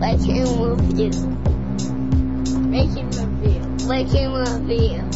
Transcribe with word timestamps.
Making 0.00 0.62
review. 0.62 1.10
Making 2.70 3.10
review. 3.10 3.86
Making 3.86 4.32
review. 4.32 5.09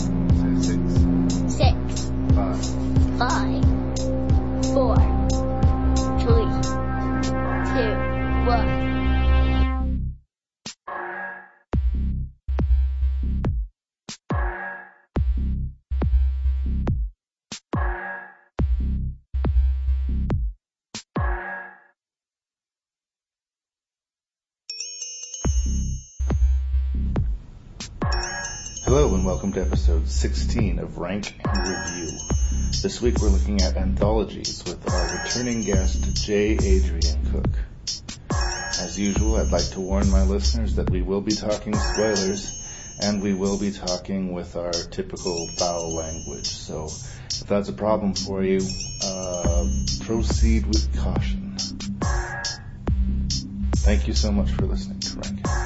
To 29.55 29.61
episode 29.61 30.09
16 30.09 30.81
of 30.81 30.99
Rank 30.99 31.39
and 31.45 31.59
Review. 31.59 32.19
This 32.83 33.01
week 33.01 33.21
we're 33.21 33.29
looking 33.29 33.63
at 33.63 33.77
anthologies 33.77 34.65
with 34.65 34.91
our 34.93 35.23
returning 35.23 35.63
guest, 35.63 36.27
J. 36.27 36.59
Adrian 36.61 37.31
Cook. 37.31 37.51
As 38.81 38.99
usual, 38.99 39.37
I'd 39.37 39.53
like 39.53 39.69
to 39.71 39.81
warn 39.81 40.11
my 40.11 40.25
listeners 40.25 40.75
that 40.75 40.91
we 40.91 41.03
will 41.03 41.21
be 41.21 41.37
talking 41.37 41.73
spoilers 41.73 42.99
and 43.01 43.23
we 43.23 43.33
will 43.33 43.57
be 43.57 43.71
talking 43.71 44.33
with 44.33 44.57
our 44.57 44.73
typical 44.73 45.47
foul 45.47 45.95
language. 45.95 46.47
So 46.47 46.87
if 46.87 47.47
that's 47.47 47.69
a 47.69 47.75
problem 47.75 48.15
for 48.15 48.43
you, 48.43 48.61
uh, 49.05 49.69
proceed 50.01 50.67
with 50.67 50.99
caution. 50.99 51.57
Thank 53.77 54.09
you 54.09 54.15
so 54.15 54.33
much 54.33 54.51
for 54.51 54.67
listening 54.67 54.99
to 54.99 55.17
Rank 55.21 55.64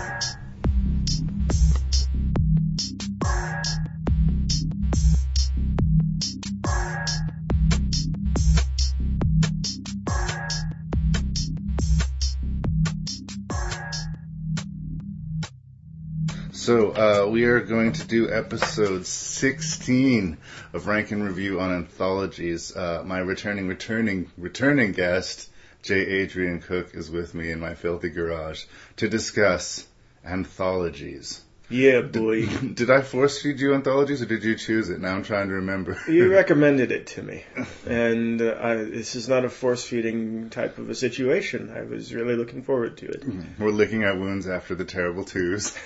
uh, 16.99 17.29
we 17.29 17.45
are 17.45 17.61
going 17.61 17.93
to 17.93 18.05
do 18.05 18.29
episode 18.29 19.07
16 19.07 20.37
of 20.73 20.89
Rank 20.89 21.13
and 21.13 21.23
Review 21.23 21.61
on 21.61 21.73
anthologies. 21.73 22.75
Uh, 22.75 23.05
my 23.07 23.21
returning, 23.21 23.69
returning, 23.69 24.29
returning 24.37 24.91
guest, 24.91 25.49
J. 25.83 25.95
Adrian 25.95 26.61
Cook, 26.61 26.97
is 26.97 27.09
with 27.09 27.35
me 27.35 27.53
in 27.53 27.61
my 27.61 27.75
filthy 27.75 28.09
garage 28.09 28.65
to 28.97 29.09
discuss 29.09 29.87
anthologies. 30.25 31.41
Yeah, 31.71 32.01
boy. 32.01 32.47
Did 32.75 32.91
I 32.91 33.03
force 33.03 33.43
feed 33.43 33.61
you 33.61 33.75
anthologies, 33.75 34.23
or 34.23 34.27
did 34.27 34.43
you 34.43 34.55
choose 34.57 34.89
it? 34.89 35.01
Now 35.01 35.15
I'm 35.15 35.23
trying 35.23 35.49
to 35.49 35.55
remember. 35.55 35.99
You 36.09 36.33
recommended 36.33 36.91
it 36.93 37.09
to 37.09 37.23
me, 37.23 37.45
and 37.87 38.41
uh, 38.41 38.57
I, 38.61 38.77
this 38.77 39.15
is 39.15 39.29
not 39.29 39.45
a 39.45 39.51
force 39.51 39.85
feeding 39.85 40.49
type 40.49 40.79
of 40.79 40.89
a 40.89 40.95
situation. 40.95 41.71
I 41.77 41.83
was 41.83 42.15
really 42.15 42.37
looking 42.37 42.63
forward 42.63 42.97
to 42.99 43.07
it. 43.09 43.23
We're 43.59 43.71
licking 43.71 44.05
our 44.05 44.17
wounds 44.17 44.49
after 44.49 44.75
the 44.75 44.87
terrible 44.87 45.25
twos. 45.25 45.77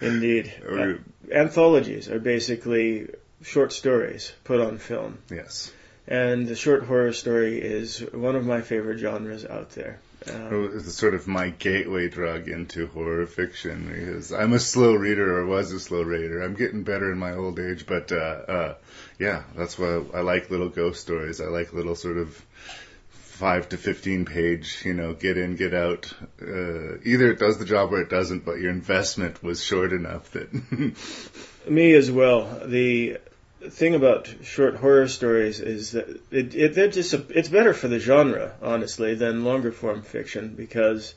Indeed, 0.00 0.52
Or- 0.68 0.78
Uh, 0.90 0.96
anthologies 1.32 2.08
are 2.10 2.18
basically 2.18 3.08
short 3.42 3.72
stories 3.72 4.32
put 4.44 4.60
on 4.60 4.78
film, 4.78 5.18
yes. 5.30 5.72
and 6.08 6.46
the 6.48 6.56
short 6.56 6.82
horror 6.84 7.12
story 7.12 7.60
is 7.60 8.00
one 8.12 8.34
of 8.36 8.44
my 8.44 8.60
favorite 8.60 8.98
genres 8.98 9.44
out 9.44 9.70
there. 9.70 9.98
Uh, 10.26 10.76
It's 10.76 10.94
sort 10.94 11.14
of 11.14 11.26
my 11.26 11.50
gateway 11.50 12.08
drug 12.08 12.48
into 12.48 12.86
horror 12.86 13.26
fiction 13.26 13.88
because 13.88 14.32
I'm 14.32 14.52
a 14.52 14.58
slow 14.58 14.94
reader 14.94 15.38
or 15.38 15.46
was 15.46 15.72
a 15.72 15.80
slow 15.80 16.02
reader. 16.02 16.42
I'm 16.42 16.54
getting 16.54 16.82
better 16.82 17.10
in 17.10 17.18
my 17.18 17.32
old 17.32 17.58
age, 17.58 17.86
but 17.86 18.12
uh, 18.12 18.14
uh, 18.16 18.74
yeah, 19.18 19.42
that's 19.56 19.78
why 19.78 20.02
I 20.14 20.20
like 20.20 20.50
little 20.50 20.68
ghost 20.68 21.00
stories. 21.00 21.40
I 21.40 21.46
like 21.46 21.72
little 21.72 21.96
sort 21.96 22.18
of 22.18 22.44
five 23.10 23.68
to 23.70 23.76
fifteen 23.76 24.24
page, 24.24 24.82
you 24.84 24.94
know, 24.94 25.14
get 25.14 25.36
in, 25.36 25.56
get 25.56 25.74
out. 25.74 26.12
Uh, 26.40 26.98
either 27.04 27.30
it 27.32 27.38
does 27.38 27.58
the 27.58 27.64
job 27.64 27.92
or 27.92 28.00
it 28.00 28.08
doesn't, 28.08 28.44
but 28.44 28.60
your 28.60 28.70
investment 28.70 29.42
was 29.42 29.64
short 29.64 29.92
enough 29.92 30.30
that 30.32 30.48
Me 31.68 31.94
as 31.94 32.10
well. 32.10 32.62
The 32.64 33.18
thing 33.70 33.94
about 33.94 34.32
short 34.42 34.76
horror 34.76 35.08
stories 35.08 35.60
is 35.60 35.92
that 35.92 36.08
it, 36.30 36.54
it 36.54 36.74
they're 36.74 36.88
just 36.88 37.12
a, 37.12 37.24
it's 37.30 37.48
better 37.48 37.74
for 37.74 37.88
the 37.88 37.98
genre, 37.98 38.54
honestly, 38.62 39.14
than 39.14 39.44
longer 39.44 39.72
form 39.72 40.02
fiction 40.02 40.54
because 40.54 41.14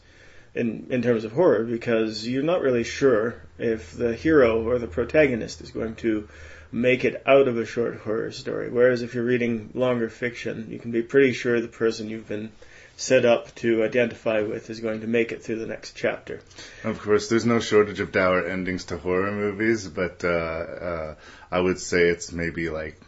in 0.54 0.88
in 0.90 1.02
terms 1.02 1.24
of 1.24 1.32
horror 1.32 1.64
because 1.64 2.28
you're 2.28 2.44
not 2.44 2.62
really 2.62 2.84
sure 2.84 3.42
if 3.58 3.96
the 3.96 4.14
hero 4.14 4.68
or 4.68 4.80
the 4.80 4.88
protagonist 4.88 5.62
is 5.62 5.72
going 5.72 5.96
to 5.96 6.28
make 6.72 7.06
it 7.06 7.22
out 7.26 7.48
of 7.48 7.58
a 7.58 7.66
short 7.66 7.98
horror 8.00 8.32
story. 8.32 8.70
Whereas 8.70 9.02
if 9.02 9.14
you're 9.14 9.24
reading 9.24 9.72
longer 9.74 10.10
fiction, 10.10 10.68
you 10.70 10.80
can 10.80 10.92
be 10.92 11.02
pretty 11.02 11.34
sure 11.34 11.62
the 11.62 11.68
person 11.68 12.10
you've 12.10 12.28
been 12.28 12.52
set 12.98 13.26
up 13.26 13.54
to 13.56 13.84
identify 13.84 14.42
with 14.42 14.70
is 14.70 14.80
going 14.80 15.02
to 15.02 15.08
make 15.08 15.32
it 15.32 15.44
through 15.44 15.60
the 15.60 15.68
next 15.68 15.96
chapter. 15.96 16.40
Of 16.84 17.00
course, 17.00 17.30
there's 17.30 17.46
no 17.46 17.60
shortage 17.60 18.00
of 18.00 18.12
dour 18.12 18.48
endings 18.48 18.86
to 18.86 18.98
horror 18.98 19.32
movies, 19.32 19.88
but 19.88 20.24
uh, 20.24 20.28
uh, 20.28 21.16
I 21.52 21.60
would 21.60 21.80
say 21.80 22.08
it's 22.08 22.32
maybe 22.32 22.70
like, 22.70 23.00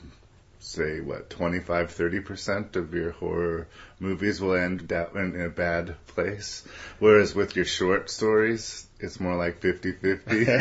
say, 0.68 1.00
what, 1.00 1.30
25, 1.30 1.92
30% 1.96 2.76
of 2.76 2.94
your 2.94 3.12
horror 3.12 3.68
movies 4.00 4.42
will 4.42 4.56
end 4.56 4.88
da- 4.88 5.12
in 5.16 5.40
a 5.40 5.50
bad 5.50 5.96
place. 6.08 6.64
Whereas 7.00 7.34
with 7.34 7.56
your 7.56 7.66
short 7.66 8.10
stories, 8.10 8.86
it's 9.00 9.20
more 9.20 9.36
like 9.36 9.60
50 9.62 9.94
50. 9.94 10.52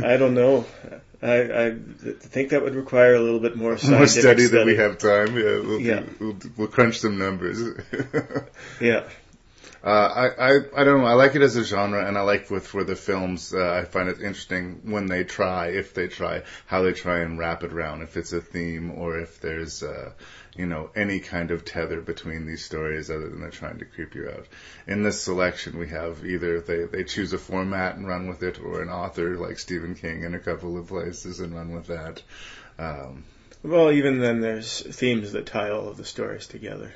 I 0.04 0.16
don't 0.16 0.34
know. 0.34 0.66
I, 1.22 1.66
I 1.68 1.74
think 2.20 2.50
that 2.50 2.62
would 2.62 2.74
require 2.74 3.14
a 3.14 3.20
little 3.20 3.40
bit 3.40 3.56
more 3.56 3.70
More 3.70 3.78
scientific 3.78 4.20
study 4.20 4.46
than 4.46 4.66
we 4.66 4.76
have 4.76 4.98
time. 4.98 5.34
Yeah, 5.36 5.60
we'll, 5.60 5.80
Yeah. 5.80 6.02
we'll, 6.20 6.36
we'll 6.56 6.68
crunch 6.68 6.98
some 7.00 7.18
numbers. 7.18 7.58
Yeah. 8.80 9.04
Uh, 9.86 10.30
I, 10.36 10.48
I 10.48 10.60
I 10.78 10.84
don't 10.84 11.00
know. 11.00 11.06
I 11.06 11.12
like 11.12 11.36
it 11.36 11.42
as 11.42 11.54
a 11.54 11.62
genre, 11.62 12.04
and 12.04 12.18
I 12.18 12.22
like 12.22 12.50
with 12.50 12.66
for 12.66 12.82
the 12.82 12.96
films. 12.96 13.54
Uh, 13.54 13.72
I 13.72 13.84
find 13.84 14.08
it 14.08 14.20
interesting 14.20 14.80
when 14.82 15.06
they 15.06 15.22
try, 15.22 15.68
if 15.68 15.94
they 15.94 16.08
try, 16.08 16.42
how 16.66 16.82
they 16.82 16.92
try 16.92 17.20
and 17.20 17.38
wrap 17.38 17.62
it 17.62 17.72
around. 17.72 18.02
If 18.02 18.16
it's 18.16 18.32
a 18.32 18.40
theme, 18.40 18.90
or 18.90 19.20
if 19.20 19.40
there's, 19.40 19.84
uh, 19.84 20.10
you 20.56 20.66
know, 20.66 20.90
any 20.96 21.20
kind 21.20 21.52
of 21.52 21.64
tether 21.64 22.00
between 22.00 22.46
these 22.46 22.64
stories, 22.64 23.10
other 23.10 23.28
than 23.28 23.40
they're 23.40 23.50
trying 23.50 23.78
to 23.78 23.84
creep 23.84 24.16
you 24.16 24.28
out. 24.28 24.48
In 24.88 25.04
this 25.04 25.22
selection, 25.22 25.78
we 25.78 25.88
have 25.90 26.26
either 26.26 26.60
they 26.60 26.86
they 26.86 27.04
choose 27.04 27.32
a 27.32 27.38
format 27.38 27.94
and 27.94 28.08
run 28.08 28.26
with 28.26 28.42
it, 28.42 28.58
or 28.58 28.82
an 28.82 28.88
author 28.88 29.36
like 29.36 29.60
Stephen 29.60 29.94
King 29.94 30.24
in 30.24 30.34
a 30.34 30.40
couple 30.40 30.76
of 30.76 30.88
places 30.88 31.38
and 31.38 31.54
run 31.54 31.70
with 31.72 31.86
that. 31.86 32.22
Um, 32.76 33.22
Well, 33.62 33.92
even 33.92 34.18
then, 34.18 34.40
there's 34.40 34.80
themes 34.80 35.30
that 35.30 35.46
tie 35.46 35.70
all 35.70 35.88
of 35.88 35.96
the 35.96 36.04
stories 36.04 36.48
together. 36.48 36.92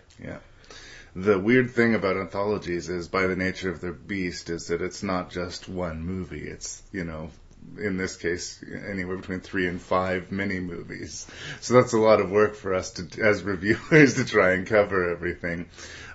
The 1.15 1.39
weird 1.39 1.71
thing 1.71 1.95
about 1.95 2.17
anthologies 2.17 2.89
is 2.89 3.09
by 3.09 3.27
the 3.27 3.37
nature 3.37 3.71
of 3.71 3.81
their 3.81 3.93
beast 3.93 4.51
is 4.51 4.69
that 4.69 4.83
it's 4.83 5.03
not 5.03 5.31
just 5.31 5.69
one 5.69 6.05
movie. 6.05 6.47
It's, 6.47 6.83
you 6.93 7.05
know, 7.05 7.31
in 7.79 7.97
this 7.97 8.17
case, 8.17 8.63
anywhere 8.89 9.17
between 9.17 9.41
three 9.41 9.67
and 9.67 9.81
five 9.81 10.31
mini 10.33 10.61
movies. 10.61 11.27
So 11.61 11.75
that's 11.75 11.93
a 11.93 11.99
lot 11.99 12.21
of 12.21 12.31
work 12.31 12.55
for 12.55 12.75
us 12.75 12.93
to, 12.93 13.23
as 13.23 13.43
reviewers, 13.43 14.15
to 14.17 14.25
try 14.25 14.53
and 14.53 14.67
cover 14.67 15.11
everything. 15.11 15.69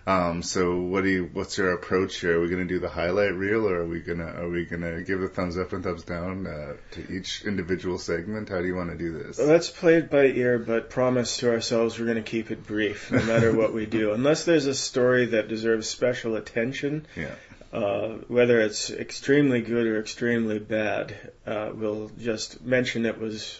Um, 0.07 0.43
so 0.43 0.79
what 0.81 1.03
do 1.03 1.09
you, 1.09 1.29
what's 1.33 1.57
your 1.57 1.73
approach 1.73 2.17
here? 2.21 2.37
Are 2.37 2.41
we 2.41 2.47
going 2.47 2.65
to 2.67 2.71
do 2.71 2.79
the 2.79 2.89
highlight 2.89 3.33
reel 3.33 3.67
or 3.67 3.77
are 3.81 3.87
we 3.87 4.01
going 4.01 4.19
to, 4.19 4.25
are 4.27 4.47
we 4.49 4.65
going 4.65 4.83
to 4.83 5.01
give 5.03 5.21
a 5.23 5.27
thumbs 5.27 5.57
up 5.57 5.73
and 5.73 5.83
thumbs 5.83 6.03
down, 6.03 6.45
uh, 6.45 6.73
to 6.91 7.11
each 7.11 7.43
individual 7.43 7.97
segment? 7.97 8.49
How 8.49 8.59
do 8.59 8.67
you 8.67 8.75
want 8.75 8.91
to 8.91 8.97
do 8.97 9.17
this? 9.17 9.39
Let's 9.39 9.71
play 9.71 9.95
it 9.95 10.11
by 10.11 10.25
ear, 10.25 10.59
but 10.59 10.91
promise 10.91 11.37
to 11.37 11.51
ourselves 11.51 11.97
we're 11.97 12.05
going 12.05 12.23
to 12.23 12.29
keep 12.29 12.51
it 12.51 12.67
brief, 12.67 13.11
no 13.11 13.23
matter 13.23 13.51
what 13.55 13.73
we 13.73 13.87
do. 13.87 14.11
Unless 14.13 14.45
there's 14.45 14.67
a 14.67 14.75
story 14.75 15.25
that 15.27 15.47
deserves 15.47 15.89
special 15.89 16.35
attention, 16.35 17.07
Yeah. 17.15 17.33
uh, 17.73 18.09
whether 18.27 18.59
it's 18.61 18.91
extremely 18.91 19.61
good 19.61 19.87
or 19.87 19.99
extremely 19.99 20.59
bad, 20.59 21.15
uh, 21.47 21.71
we'll 21.73 22.11
just 22.19 22.61
mention 22.63 23.07
it 23.07 23.17
was 23.19 23.59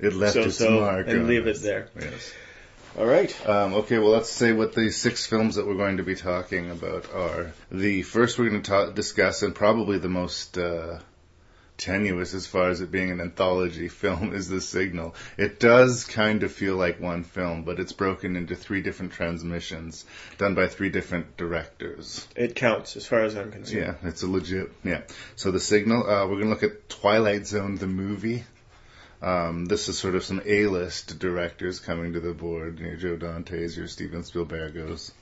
It 0.00 0.14
left 0.14 0.36
its 0.36 0.56
so-so 0.56 0.80
mark 0.80 1.06
and 1.08 1.26
leave 1.26 1.46
us. 1.46 1.58
it 1.60 1.62
there. 1.64 1.88
Yes. 2.00 2.32
All 2.98 3.06
right. 3.06 3.48
Um, 3.48 3.72
okay, 3.74 3.98
well, 3.98 4.10
let's 4.10 4.28
say 4.28 4.52
what 4.52 4.74
the 4.74 4.90
six 4.90 5.26
films 5.26 5.54
that 5.54 5.66
we're 5.66 5.76
going 5.76 5.96
to 5.96 6.02
be 6.02 6.14
talking 6.14 6.70
about 6.70 7.10
are. 7.14 7.52
The 7.70 8.02
first 8.02 8.38
we're 8.38 8.50
going 8.50 8.62
to 8.62 8.70
ta- 8.70 8.90
discuss, 8.90 9.42
and 9.42 9.54
probably 9.54 9.96
the 9.96 10.10
most 10.10 10.58
uh, 10.58 10.98
tenuous 11.78 12.34
as 12.34 12.46
far 12.46 12.68
as 12.68 12.82
it 12.82 12.90
being 12.90 13.10
an 13.10 13.22
anthology 13.22 13.88
film, 14.02 14.34
is 14.34 14.48
The 14.48 14.60
Signal. 14.60 15.14
It 15.38 15.58
does 15.58 16.04
kind 16.04 16.42
of 16.42 16.52
feel 16.52 16.76
like 16.76 17.00
one 17.00 17.24
film, 17.24 17.64
but 17.64 17.80
it's 17.80 17.92
broken 17.92 18.36
into 18.36 18.54
three 18.56 18.82
different 18.82 19.12
transmissions, 19.12 20.04
done 20.36 20.54
by 20.54 20.66
three 20.66 20.90
different 20.90 21.38
directors. 21.38 22.28
It 22.36 22.54
counts 22.54 22.96
as 22.96 23.06
far 23.06 23.20
as 23.20 23.34
I'm 23.36 23.52
concerned. 23.52 23.96
Yeah, 24.02 24.08
it's 24.08 24.22
a 24.22 24.26
legit. 24.28 24.70
Yeah. 24.84 25.00
So 25.36 25.50
The 25.50 25.60
Signal, 25.60 26.02
uh, 26.02 26.26
we're 26.26 26.42
going 26.42 26.44
to 26.44 26.50
look 26.50 26.62
at 26.62 26.90
Twilight 26.90 27.46
Zone, 27.46 27.76
the 27.76 27.86
movie. 27.86 28.44
Um, 29.22 29.66
this 29.66 29.88
is 29.88 29.96
sort 29.96 30.16
of 30.16 30.24
some 30.24 30.42
A-list 30.44 31.20
directors 31.20 31.78
coming 31.78 32.14
to 32.14 32.20
the 32.20 32.34
board. 32.34 32.80
Your 32.80 32.96
Joe 32.96 33.16
Dante's, 33.16 33.76
your 33.76 33.86
Steven 33.86 34.24
Spielberg's. 34.24 35.12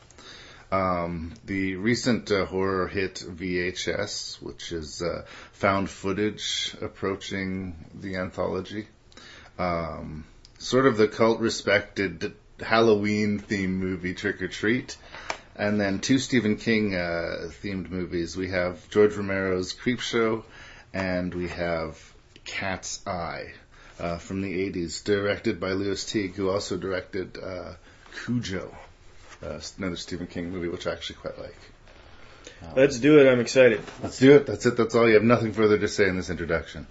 Um, 0.72 1.34
the 1.44 1.74
recent 1.74 2.30
uh, 2.30 2.46
horror 2.46 2.88
hit 2.88 3.16
VHS, 3.16 4.40
which 4.40 4.72
is 4.72 5.02
uh, 5.02 5.26
found 5.52 5.90
footage 5.90 6.74
approaching 6.80 7.74
the 7.94 8.16
anthology. 8.16 8.86
Um, 9.58 10.24
sort 10.58 10.86
of 10.86 10.96
the 10.96 11.08
cult 11.08 11.40
respected 11.40 12.32
Halloween 12.58 13.38
themed 13.38 13.76
movie 13.76 14.14
Trick 14.14 14.40
'r 14.40 14.48
Treat. 14.48 14.96
And 15.56 15.78
then 15.78 15.98
two 15.98 16.18
Stephen 16.18 16.56
King 16.56 16.94
uh, 16.94 17.50
themed 17.62 17.90
movies. 17.90 18.34
We 18.34 18.48
have 18.48 18.88
George 18.88 19.14
Romero's 19.14 19.74
Creepshow 19.74 20.42
and 20.94 21.34
we 21.34 21.48
have 21.48 21.98
Cat's 22.46 23.06
Eye 23.06 23.52
uh, 24.00 24.18
from 24.18 24.42
the 24.42 24.70
80s, 24.70 25.04
directed 25.04 25.60
by 25.60 25.72
Lewis 25.72 26.04
Teague, 26.04 26.34
who 26.34 26.50
also 26.50 26.76
directed 26.76 27.38
uh, 27.38 27.74
Cujo, 28.24 28.74
uh, 29.42 29.60
another 29.78 29.96
Stephen 29.96 30.26
King 30.26 30.50
movie, 30.50 30.68
which 30.68 30.86
I 30.86 30.92
actually 30.92 31.16
quite 31.16 31.38
like. 31.38 31.56
Let's 32.76 32.98
do 32.98 33.18
it. 33.20 33.30
I'm 33.30 33.40
excited. 33.40 33.80
Let's 34.02 34.18
do 34.18 34.36
it. 34.36 34.46
That's 34.46 34.66
it. 34.66 34.76
That's 34.76 34.94
all. 34.94 35.08
You 35.08 35.14
have 35.14 35.22
nothing 35.22 35.52
further 35.52 35.78
to 35.78 35.88
say 35.88 36.08
in 36.08 36.16
this 36.16 36.30
introduction. 36.30 36.86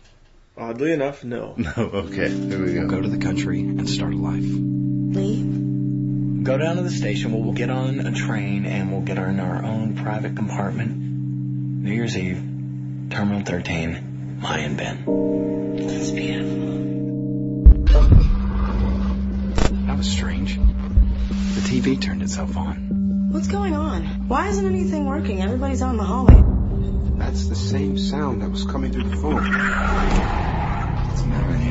Oddly 0.57 0.91
enough, 0.91 1.23
no. 1.23 1.55
No. 1.57 1.71
Okay. 1.77 2.29
Here 2.29 2.65
we 2.65 2.73
go. 2.73 2.87
Go 2.87 3.01
to 3.01 3.07
the 3.07 3.17
country 3.17 3.61
and 3.61 3.89
start 3.89 4.13
a 4.13 4.17
life. 4.17 4.43
Lee? 4.43 5.43
Go 6.43 6.57
down 6.57 6.77
to 6.77 6.81
the 6.81 6.89
station. 6.89 7.31
We'll, 7.31 7.43
we'll 7.43 7.53
get 7.53 7.69
on 7.69 7.99
a 7.99 8.11
train 8.11 8.65
and 8.65 8.91
we'll 8.91 9.01
get 9.01 9.17
our, 9.17 9.27
in 9.27 9.39
our 9.39 9.63
own 9.63 9.95
private 9.95 10.35
compartment. 10.35 10.97
New 10.97 11.93
Year's 11.93 12.17
Eve, 12.17 12.41
Terminal 13.09 13.43
13, 13.43 14.39
Mayan 14.41 14.75
Ben. 14.75 15.87
That's 15.87 16.11
beautiful. 16.11 16.68
Was 19.99 20.09
strange. 20.09 20.55
The 20.55 21.61
TV 21.67 22.01
turned 22.01 22.23
itself 22.23 22.55
on. 22.55 23.29
What's 23.33 23.49
going 23.49 23.75
on? 23.75 24.29
Why 24.29 24.47
isn't 24.47 24.65
anything 24.65 25.05
working? 25.05 25.41
Everybody's 25.41 25.81
out 25.81 25.91
in 25.91 25.97
the 25.97 26.05
hallway. 26.05 26.41
That's 27.17 27.47
the 27.47 27.55
same 27.55 27.97
sound 27.97 28.41
that 28.41 28.49
was 28.49 28.63
coming 28.63 28.93
through 28.93 29.09
the 29.09 29.17
phone. 29.17 29.43
What's 29.43 31.21
the 31.21 31.27
matter 31.27 31.47
with 31.51 31.61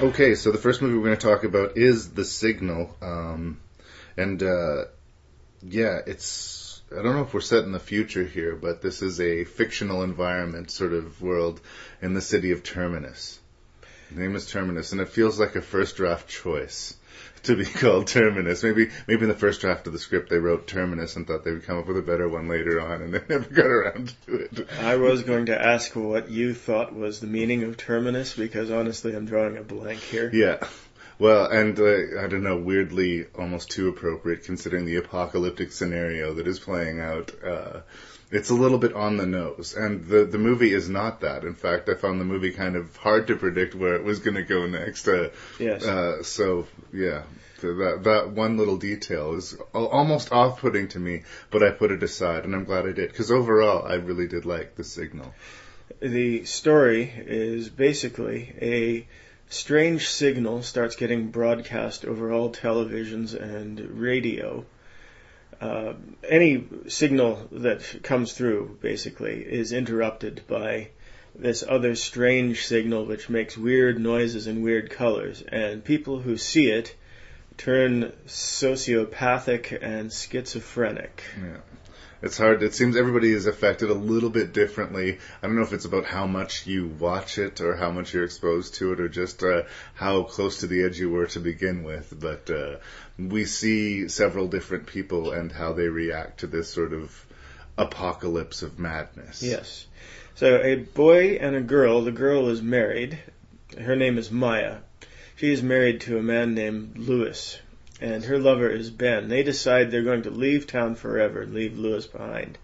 you? 0.00 0.08
Okay, 0.08 0.34
so 0.34 0.50
the 0.50 0.58
first 0.58 0.82
movie 0.82 0.96
we're 0.96 1.04
going 1.04 1.16
to 1.16 1.24
talk 1.24 1.44
about 1.44 1.78
is 1.78 2.10
The 2.10 2.24
Signal. 2.24 2.96
Um, 3.00 3.60
and, 4.16 4.42
uh, 4.42 4.86
yeah, 5.62 6.00
it's, 6.04 6.57
I 6.90 7.02
don't 7.02 7.14
know 7.14 7.22
if 7.22 7.34
we're 7.34 7.40
set 7.40 7.64
in 7.64 7.72
the 7.72 7.78
future 7.78 8.24
here, 8.24 8.56
but 8.56 8.80
this 8.80 9.02
is 9.02 9.20
a 9.20 9.44
fictional 9.44 10.02
environment 10.02 10.70
sort 10.70 10.94
of 10.94 11.20
world 11.20 11.60
in 12.00 12.14
the 12.14 12.22
city 12.22 12.52
of 12.52 12.62
Terminus. 12.62 13.38
The 14.10 14.20
name 14.20 14.34
is 14.34 14.50
Terminus, 14.50 14.92
and 14.92 15.00
it 15.00 15.10
feels 15.10 15.38
like 15.38 15.54
a 15.54 15.60
first 15.60 15.96
draft 15.96 16.28
choice 16.28 16.96
to 17.42 17.56
be 17.56 17.66
called 17.66 18.06
Terminus. 18.06 18.62
Maybe, 18.62 18.88
maybe 19.06 19.22
in 19.22 19.28
the 19.28 19.34
first 19.34 19.60
draft 19.60 19.86
of 19.86 19.92
the 19.92 19.98
script 19.98 20.30
they 20.30 20.38
wrote 20.38 20.66
Terminus 20.66 21.16
and 21.16 21.26
thought 21.26 21.44
they 21.44 21.52
would 21.52 21.64
come 21.64 21.78
up 21.78 21.88
with 21.88 21.98
a 21.98 22.02
better 22.02 22.26
one 22.26 22.48
later 22.48 22.80
on, 22.80 23.02
and 23.02 23.12
they 23.12 23.20
never 23.28 23.50
got 23.50 23.66
around 23.66 24.14
to 24.26 24.36
it. 24.36 24.68
I 24.80 24.96
was 24.96 25.22
going 25.24 25.46
to 25.46 25.62
ask 25.62 25.94
what 25.94 26.30
you 26.30 26.54
thought 26.54 26.94
was 26.94 27.20
the 27.20 27.26
meaning 27.26 27.64
of 27.64 27.76
terminus 27.76 28.34
because 28.34 28.70
honestly, 28.70 29.14
I'm 29.14 29.26
drawing 29.26 29.58
a 29.58 29.62
blank 29.62 30.00
here. 30.00 30.30
Yeah. 30.32 30.66
Well, 31.18 31.46
and 31.46 31.78
uh, 31.78 32.20
I 32.22 32.28
don't 32.28 32.44
know, 32.44 32.56
weirdly 32.56 33.26
almost 33.36 33.70
too 33.70 33.88
appropriate 33.88 34.44
considering 34.44 34.84
the 34.84 34.96
apocalyptic 34.96 35.72
scenario 35.72 36.34
that 36.34 36.46
is 36.46 36.58
playing 36.60 37.00
out. 37.00 37.32
Uh, 37.44 37.80
it's 38.30 38.50
a 38.50 38.54
little 38.54 38.78
bit 38.78 38.92
on 38.92 39.16
the 39.16 39.26
nose, 39.26 39.74
and 39.74 40.06
the 40.06 40.24
the 40.26 40.38
movie 40.38 40.72
is 40.72 40.88
not 40.88 41.20
that. 41.22 41.44
In 41.44 41.54
fact, 41.54 41.88
I 41.88 41.94
found 41.94 42.20
the 42.20 42.24
movie 42.26 42.52
kind 42.52 42.76
of 42.76 42.94
hard 42.96 43.26
to 43.28 43.36
predict 43.36 43.74
where 43.74 43.94
it 43.96 44.04
was 44.04 44.18
going 44.20 44.36
to 44.36 44.42
go 44.42 44.66
next. 44.66 45.08
Uh, 45.08 45.30
Yes. 45.58 45.82
uh, 45.84 46.22
so 46.22 46.66
yeah, 46.92 47.22
that 47.62 48.00
that 48.04 48.30
one 48.30 48.56
little 48.58 48.76
detail 48.76 49.34
is 49.34 49.56
almost 49.72 50.30
off-putting 50.30 50.88
to 50.88 50.98
me, 50.98 51.22
but 51.50 51.62
I 51.62 51.70
put 51.70 51.90
it 51.90 52.02
aside, 52.02 52.44
and 52.44 52.54
I'm 52.54 52.64
glad 52.64 52.86
I 52.86 52.92
did 52.92 53.08
because 53.10 53.30
overall, 53.32 53.86
I 53.86 53.94
really 53.94 54.28
did 54.28 54.44
like 54.44 54.76
the 54.76 54.84
signal. 54.84 55.34
the 56.00 56.44
story 56.44 57.10
is 57.26 57.70
basically 57.70 58.54
a 58.60 59.06
strange 59.48 60.08
signal 60.08 60.62
starts 60.62 60.96
getting 60.96 61.30
broadcast 61.30 62.04
over 62.04 62.32
all 62.32 62.50
televisions 62.50 63.34
and 63.34 63.80
radio. 64.00 64.64
Uh, 65.60 65.94
any 66.28 66.64
signal 66.86 67.48
that 67.50 68.02
comes 68.02 68.32
through 68.32 68.78
basically 68.80 69.42
is 69.42 69.72
interrupted 69.72 70.42
by 70.46 70.88
this 71.34 71.64
other 71.68 71.94
strange 71.94 72.66
signal 72.66 73.04
which 73.04 73.28
makes 73.28 73.56
weird 73.56 73.98
noises 73.98 74.46
and 74.46 74.62
weird 74.62 74.90
colors 74.90 75.42
and 75.42 75.84
people 75.84 76.20
who 76.20 76.36
see 76.36 76.70
it 76.70 76.94
turn 77.56 78.12
sociopathic 78.26 79.76
and 79.82 80.12
schizophrenic. 80.12 81.22
Yeah. 81.40 81.56
It's 82.20 82.36
hard. 82.36 82.62
It 82.62 82.74
seems 82.74 82.96
everybody 82.96 83.32
is 83.32 83.46
affected 83.46 83.90
a 83.90 83.94
little 83.94 84.30
bit 84.30 84.52
differently. 84.52 85.18
I 85.42 85.46
don't 85.46 85.56
know 85.56 85.62
if 85.62 85.72
it's 85.72 85.84
about 85.84 86.04
how 86.04 86.26
much 86.26 86.66
you 86.66 86.88
watch 86.88 87.38
it 87.38 87.60
or 87.60 87.76
how 87.76 87.90
much 87.90 88.12
you're 88.12 88.24
exposed 88.24 88.74
to 88.76 88.92
it 88.92 89.00
or 89.00 89.08
just 89.08 89.42
uh, 89.42 89.62
how 89.94 90.24
close 90.24 90.60
to 90.60 90.66
the 90.66 90.82
edge 90.82 90.98
you 90.98 91.10
were 91.10 91.26
to 91.28 91.40
begin 91.40 91.84
with. 91.84 92.12
But 92.18 92.50
uh, 92.50 92.76
we 93.18 93.44
see 93.44 94.08
several 94.08 94.48
different 94.48 94.86
people 94.86 95.30
and 95.32 95.52
how 95.52 95.72
they 95.74 95.88
react 95.88 96.40
to 96.40 96.48
this 96.48 96.68
sort 96.68 96.92
of 96.92 97.26
apocalypse 97.76 98.62
of 98.62 98.78
madness. 98.78 99.42
Yes. 99.42 99.86
So 100.34 100.60
a 100.60 100.74
boy 100.76 101.38
and 101.40 101.54
a 101.54 101.60
girl. 101.60 102.02
The 102.02 102.12
girl 102.12 102.48
is 102.48 102.60
married. 102.60 103.18
Her 103.80 103.96
name 103.96 104.18
is 104.18 104.30
Maya. 104.30 104.78
She 105.36 105.52
is 105.52 105.62
married 105.62 106.00
to 106.02 106.18
a 106.18 106.22
man 106.22 106.54
named 106.54 106.98
Lewis, 106.98 107.60
and 108.00 108.24
her 108.24 108.38
lover 108.38 108.68
is 108.68 108.90
Ben. 108.90 109.28
They 109.28 109.42
decide 109.42 109.90
they're 109.90 110.02
going 110.02 110.22
to 110.22 110.30
leave 110.30 110.66
town 110.66 110.94
forever, 110.94 111.46
leave 111.46 111.78
Lewis 111.78 112.06
behind. 112.06 112.58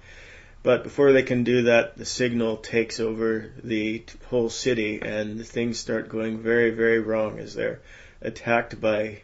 But 0.63 0.83
before 0.83 1.13
they 1.13 1.23
can 1.23 1.45
do 1.45 1.63
that, 1.63 1.99
the 1.99 2.05
signal 2.05 2.57
takes 2.57 2.99
over 2.99 3.51
the 3.63 4.03
whole 4.27 4.49
city, 4.49 5.01
and 5.03 5.47
things 5.47 5.79
start 5.79 6.09
going 6.09 6.39
very, 6.39 6.71
very 6.71 7.01
wrong 7.01 7.39
as 7.39 7.55
they're 7.55 7.81
attacked 8.23 8.81
by 8.81 9.23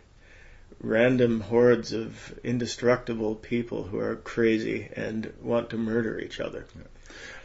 random 0.82 1.40
hordes 1.40 1.92
of 1.92 2.38
indestructible 2.44 3.34
people 3.34 3.84
who 3.84 3.98
are 3.98 4.16
crazy 4.16 4.88
and 4.94 5.32
want 5.40 5.70
to 5.70 5.78
murder 5.78 6.18
each 6.18 6.40
other. 6.40 6.66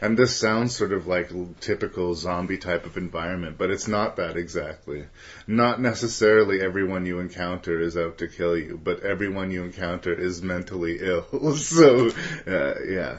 And 0.00 0.18
this 0.18 0.36
sounds 0.36 0.76
sort 0.76 0.92
of 0.92 1.06
like 1.06 1.30
typical 1.60 2.14
zombie 2.14 2.58
type 2.58 2.86
of 2.86 2.96
environment, 2.96 3.56
but 3.58 3.70
it's 3.70 3.88
not 3.88 4.16
that 4.16 4.36
exactly. 4.36 5.06
Not 5.46 5.80
necessarily 5.80 6.60
everyone 6.60 7.06
you 7.06 7.18
encounter 7.18 7.80
is 7.80 7.96
out 7.96 8.18
to 8.18 8.28
kill 8.28 8.56
you, 8.56 8.78
but 8.82 9.02
everyone 9.02 9.50
you 9.50 9.64
encounter 9.64 10.12
is 10.12 10.42
mentally 10.42 10.98
ill. 11.00 11.56
so, 11.56 12.10
uh, 12.46 12.74
yeah. 12.86 13.18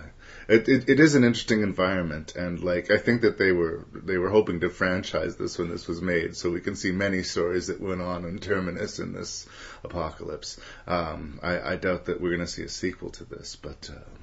It, 0.50 0.70
it 0.70 0.90
it 0.90 1.00
is 1.02 1.16
an 1.16 1.26
interesting 1.26 1.62
environment, 1.62 2.38
and 2.38 2.64
like 2.64 2.90
I 2.90 2.98
think 2.98 3.22
that 3.24 3.38
they 3.38 3.52
were 3.52 3.86
they 3.92 4.18
were 4.18 4.30
hoping 4.30 4.62
to 4.62 4.70
franchise 4.70 5.36
this 5.36 5.58
when 5.58 5.68
this 5.70 5.90
was 5.90 6.02
made, 6.02 6.38
so 6.38 6.50
we 6.50 6.62
can 6.62 6.78
see 6.78 6.94
many 6.94 7.24
stories 7.24 7.68
that 7.68 7.82
went 7.82 8.02
on 8.02 8.24
in 8.24 8.40
Terminus 8.40 9.00
in 9.00 9.12
this 9.12 9.46
apocalypse. 9.84 10.58
Um, 10.88 11.42
I, 11.44 11.74
I 11.74 11.76
doubt 11.76 12.06
that 12.06 12.22
we're 12.22 12.30
going 12.30 12.48
to 12.48 12.48
see 12.48 12.64
a 12.64 12.70
sequel 12.70 13.10
to 13.12 13.26
this, 13.26 13.58
but 13.58 13.90
um, 13.90 14.17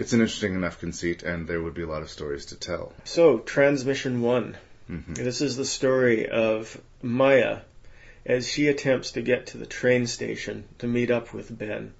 it's 0.00 0.14
an 0.14 0.20
interesting 0.20 0.54
enough 0.54 0.80
conceit, 0.80 1.22
and 1.22 1.46
there 1.46 1.62
would 1.62 1.74
be 1.74 1.82
a 1.82 1.86
lot 1.86 2.00
of 2.00 2.08
stories 2.08 2.46
to 2.46 2.56
tell. 2.56 2.92
So, 3.04 3.38
Transmission 3.38 4.22
1. 4.22 4.56
hmm 4.86 5.14
This 5.14 5.42
is 5.42 5.56
the 5.56 5.66
story 5.66 6.26
of 6.26 6.80
Maya 7.02 7.58
as 8.24 8.48
she 8.48 8.68
attempts 8.68 9.12
to 9.12 9.22
get 9.22 9.48
to 9.48 9.58
the 9.58 9.66
train 9.66 10.06
station 10.06 10.64
to 10.78 10.86
meet 10.86 11.10
up 11.10 11.34
with 11.34 11.56
Ben. 11.56 11.92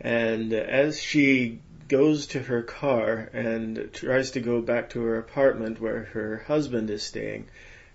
And 0.00 0.52
as 0.52 1.00
she 1.00 1.58
goes 1.88 2.26
to 2.28 2.40
her 2.40 2.62
car 2.62 3.28
and 3.32 3.90
tries 3.92 4.30
to 4.32 4.40
go 4.40 4.60
back 4.60 4.90
to 4.90 5.00
her 5.00 5.18
apartment 5.18 5.80
where 5.80 6.04
her 6.04 6.44
husband 6.46 6.88
is 6.88 7.02
staying, 7.02 7.48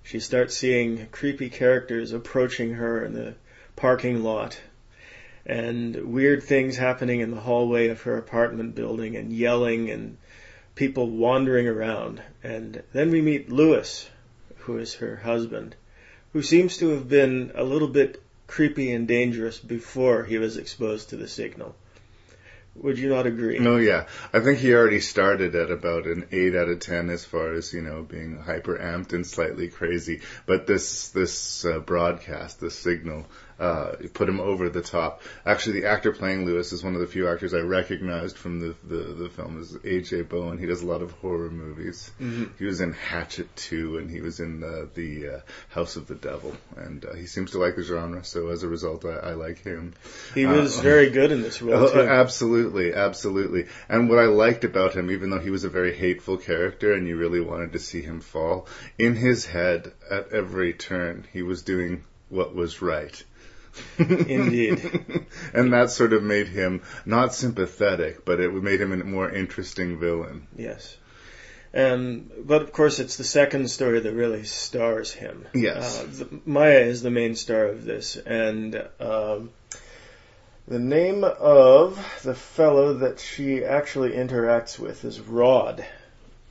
she 0.04 0.20
starts 0.20 0.56
seeing 0.56 1.08
creepy 1.12 1.50
characters 1.50 2.12
approaching 2.12 2.74
her 2.74 3.06
in 3.06 3.14
the 3.14 3.36
parking 3.78 4.22
lot. 4.22 4.60
And 5.48 5.96
weird 6.13 6.44
things 6.44 6.75
happening 6.75 7.22
in 7.22 7.32
the 7.32 7.39
hallway 7.39 7.88
of 7.88 8.01
her 8.01 8.18
apartment 8.18 8.75
building 8.75 9.16
and 9.16 9.32
yelling 9.32 9.89
and 9.89 10.18
people 10.75 11.10
wandering 11.10 11.68
around. 11.68 12.22
And 12.44 12.84
then 12.92 13.12
we 13.12 13.22
meet 13.22 13.50
Lewis, 13.50 14.10
who 14.58 14.77
is 14.77 14.96
her 14.96 15.16
husband, 15.16 15.75
who 16.34 16.44
seems 16.44 16.77
to 16.77 16.89
have 16.89 17.08
been 17.08 17.54
a 17.56 17.63
little 17.63 17.88
bit 17.88 18.22
creepy 18.46 18.92
and 18.92 19.08
dangerous 19.08 19.58
before 19.58 20.25
he 20.25 20.38
was 20.38 20.58
exposed 20.58 21.10
to 21.10 21.18
the 21.18 21.30
signal. 21.30 21.75
Would 22.75 23.00
you 23.00 23.10
not 23.10 23.25
agree? 23.25 23.58
No, 23.58 23.77
yeah. 23.77 24.06
I 24.32 24.42
think 24.42 24.60
he 24.60 24.74
already 24.74 25.00
started 25.00 25.56
at 25.56 25.72
about 25.72 26.06
an 26.06 26.27
8 26.32 26.56
out 26.56 26.70
of 26.70 26.80
10 26.80 27.10
as 27.10 27.25
far 27.25 27.54
as, 27.54 27.74
you 27.74 27.82
know, 27.82 28.04
being 28.04 28.38
hyper 28.38 28.77
amped 28.77 29.13
and 29.13 29.25
slightly 29.25 29.68
crazy. 29.68 30.22
But 30.46 30.68
this, 30.68 31.10
this 31.10 31.66
uh, 31.66 31.80
broadcast, 31.80 32.60
this 32.60 32.77
signal, 32.77 33.25
uh, 33.60 33.94
put 34.14 34.30
him 34.30 34.40
over 34.40 34.70
the 34.70 34.82
top. 34.82 35.22
Actually, 35.46 35.82
the 35.82 35.88
actor 35.88 36.12
playing 36.12 36.46
Lewis 36.46 36.72
is 36.74 36.84
one 36.84 36.94
of 36.94 37.02
the 37.02 37.08
few 37.08 37.28
actors 37.28 37.54
I 37.54 37.60
recognized 37.60 38.38
from 38.38 38.60
the, 38.60 38.76
the, 38.84 38.98
the 39.14 39.30
film 39.30 39.60
is 39.60 39.76
A.J. 39.84 40.24
Bowen. 40.24 40.58
He 40.58 40.66
does 40.66 40.82
a 40.84 40.86
lot 40.86 41.02
of 41.02 41.12
horror 41.14 41.50
movies. 41.50 42.12
Mm-hmm. 42.22 42.46
He 42.60 42.66
was 42.66 42.82
in 42.82 42.94
Hatchet 42.94 43.54
2 43.56 43.98
and 43.98 44.10
he 44.12 44.22
was 44.22 44.40
in 44.40 44.60
the, 44.60 44.90
the 44.94 45.28
uh, 45.28 45.40
House 45.70 45.96
of 45.96 46.08
the 46.08 46.16
Devil. 46.16 46.54
And 46.76 47.04
uh, 47.04 47.14
he 47.16 47.26
seems 47.26 47.52
to 47.52 47.58
like 47.60 47.76
the 47.76 47.84
genre, 47.84 48.24
so 48.24 48.50
as 48.50 48.64
a 48.64 48.68
result, 48.68 49.06
I, 49.06 49.16
I 49.16 49.34
like 49.34 49.64
him. 49.64 49.94
He 50.36 50.46
was 50.46 50.78
Uh, 50.78 50.82
very 50.82 51.10
good 51.10 51.32
in 51.32 51.42
this 51.42 51.62
role 51.62 51.84
Oh, 51.86 51.92
too. 51.94 52.00
absolutely, 52.02 52.94
absolutely. 52.94 53.66
And 53.90 54.10
what 54.10 54.20
I 54.20 54.26
liked 54.26 54.64
about 54.66 54.94
him, 54.94 55.10
even 55.12 55.30
though 55.32 55.40
he 55.40 55.50
was 55.50 55.64
a 55.64 55.70
very 55.70 55.96
hateful 55.96 56.38
character 56.38 56.94
and 56.94 57.08
you 57.08 57.18
really 57.18 57.42
wanted 57.42 57.74
to 57.74 57.80
see 57.80 58.02
him 58.02 58.20
fall, 58.22 58.68
in 59.00 59.16
his 59.16 59.46
head, 59.46 59.92
at 60.12 60.32
every 60.32 60.74
turn, 60.74 61.26
he 61.34 61.42
was 61.42 61.64
doing 61.64 62.04
what 62.30 62.54
was 62.54 62.82
right. 62.82 63.24
Indeed. 63.98 65.26
and 65.54 65.74
that 65.74 65.90
sort 65.90 66.14
of 66.14 66.24
made 66.24 66.48
him 66.48 66.82
not 67.06 67.34
sympathetic, 67.34 68.26
but 68.26 68.40
it 68.40 68.54
made 68.54 68.82
him 68.82 68.94
a 68.94 69.04
more 69.04 69.30
interesting 69.30 70.00
villain. 70.00 70.48
Yes. 70.56 70.98
Um, 71.74 72.32
but 72.40 72.62
of 72.62 72.72
course, 72.72 73.00
it's 73.00 73.18
the 73.18 73.24
second 73.24 73.70
story 73.70 74.00
that 74.00 74.14
really 74.14 74.44
stars 74.46 75.14
him. 75.14 75.46
Yes. 75.54 76.00
Uh, 76.00 76.08
the, 76.08 76.42
Maya 76.46 76.80
is 76.80 77.02
the 77.02 77.12
main 77.12 77.36
star 77.36 77.66
of 77.66 77.84
this, 77.84 78.16
and 78.16 78.88
um, 79.00 79.52
the 80.68 80.80
name 80.80 81.24
of 81.24 82.22
the 82.24 82.36
fellow 82.36 82.96
that 82.96 83.20
she 83.20 83.64
actually 83.64 84.12
interacts 84.12 84.80
with 84.80 85.06
is 85.06 85.20
Rod, 85.20 85.86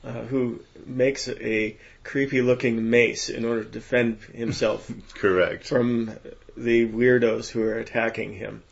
uh, 0.03 0.23
who 0.23 0.59
makes 0.85 1.27
a 1.27 1.75
creepy-looking 2.03 2.89
mace 2.89 3.29
in 3.29 3.45
order 3.45 3.63
to 3.63 3.69
defend 3.69 4.19
himself 4.33 4.89
Correct. 5.15 5.67
from 5.67 6.11
the 6.55 6.87
weirdos 6.87 7.49
who 7.49 7.61
are 7.63 7.77
attacking 7.77 8.33
him. 8.33 8.63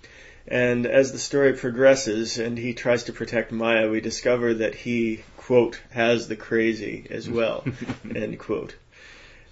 And 0.48 0.86
as 0.86 1.12
the 1.12 1.20
story 1.20 1.53
progresses 1.53 2.38
and 2.38 2.58
he 2.58 2.74
tries 2.74 3.05
to 3.05 3.13
protect 3.13 3.51
Maya, 3.51 3.89
we 3.89 4.00
discover 4.00 4.53
that 4.55 4.75
he, 4.75 5.24
quote, 5.38 5.82
has 5.89 6.27
the 6.27 6.36
crazy 6.36 7.08
as 7.10 7.27
well, 7.27 7.65
end 8.15 8.38
quote. 8.39 8.75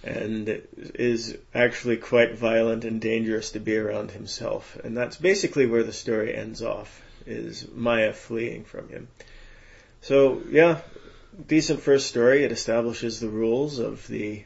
And 0.03 0.61
is 0.95 1.37
actually 1.55 1.97
quite 1.97 2.37
violent 2.37 2.83
and 2.83 2.99
dangerous 2.99 3.51
to 3.51 3.59
be 3.59 3.77
around 3.77 4.11
himself. 4.11 4.77
And 4.83 4.95
that's 4.97 5.15
basically 5.15 5.65
where 5.65 5.83
the 5.83 5.93
story 5.93 6.35
ends 6.35 6.61
off, 6.61 7.01
is 7.25 7.65
Maya 7.73 8.13
fleeing 8.13 8.65
from 8.65 8.89
him. 8.89 9.07
So, 10.01 10.41
yeah, 10.49 10.81
decent 11.47 11.81
first 11.81 12.07
story. 12.07 12.43
It 12.43 12.51
establishes 12.51 13.19
the 13.19 13.29
rules 13.29 13.79
of 13.79 14.07
the, 14.07 14.43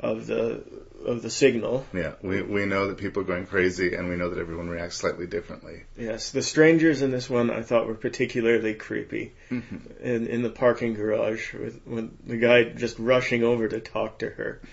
of 0.00 0.26
the, 0.26 0.62
of 1.04 1.22
the 1.22 1.30
signal. 1.30 1.84
Yeah, 1.92 2.14
we, 2.22 2.42
we 2.42 2.64
know 2.66 2.88
that 2.88 2.98
people 2.98 3.22
are 3.22 3.26
going 3.26 3.46
crazy 3.46 3.94
and 3.94 4.08
we 4.08 4.16
know 4.16 4.30
that 4.30 4.38
everyone 4.38 4.68
reacts 4.68 4.96
slightly 4.96 5.26
differently. 5.26 5.82
Yes, 5.98 6.30
the 6.30 6.42
strangers 6.42 7.02
in 7.02 7.10
this 7.10 7.28
one 7.28 7.50
I 7.50 7.62
thought 7.62 7.86
were 7.86 7.94
particularly 7.94 8.74
creepy. 8.74 9.32
In 9.50 10.26
in 10.26 10.42
the 10.42 10.50
parking 10.50 10.94
garage 10.94 11.52
with 11.52 11.80
when 11.84 12.16
the 12.26 12.36
guy 12.38 12.64
just 12.64 12.98
rushing 12.98 13.42
over 13.44 13.68
to 13.68 13.80
talk 13.80 14.18
to 14.20 14.30
her. 14.30 14.60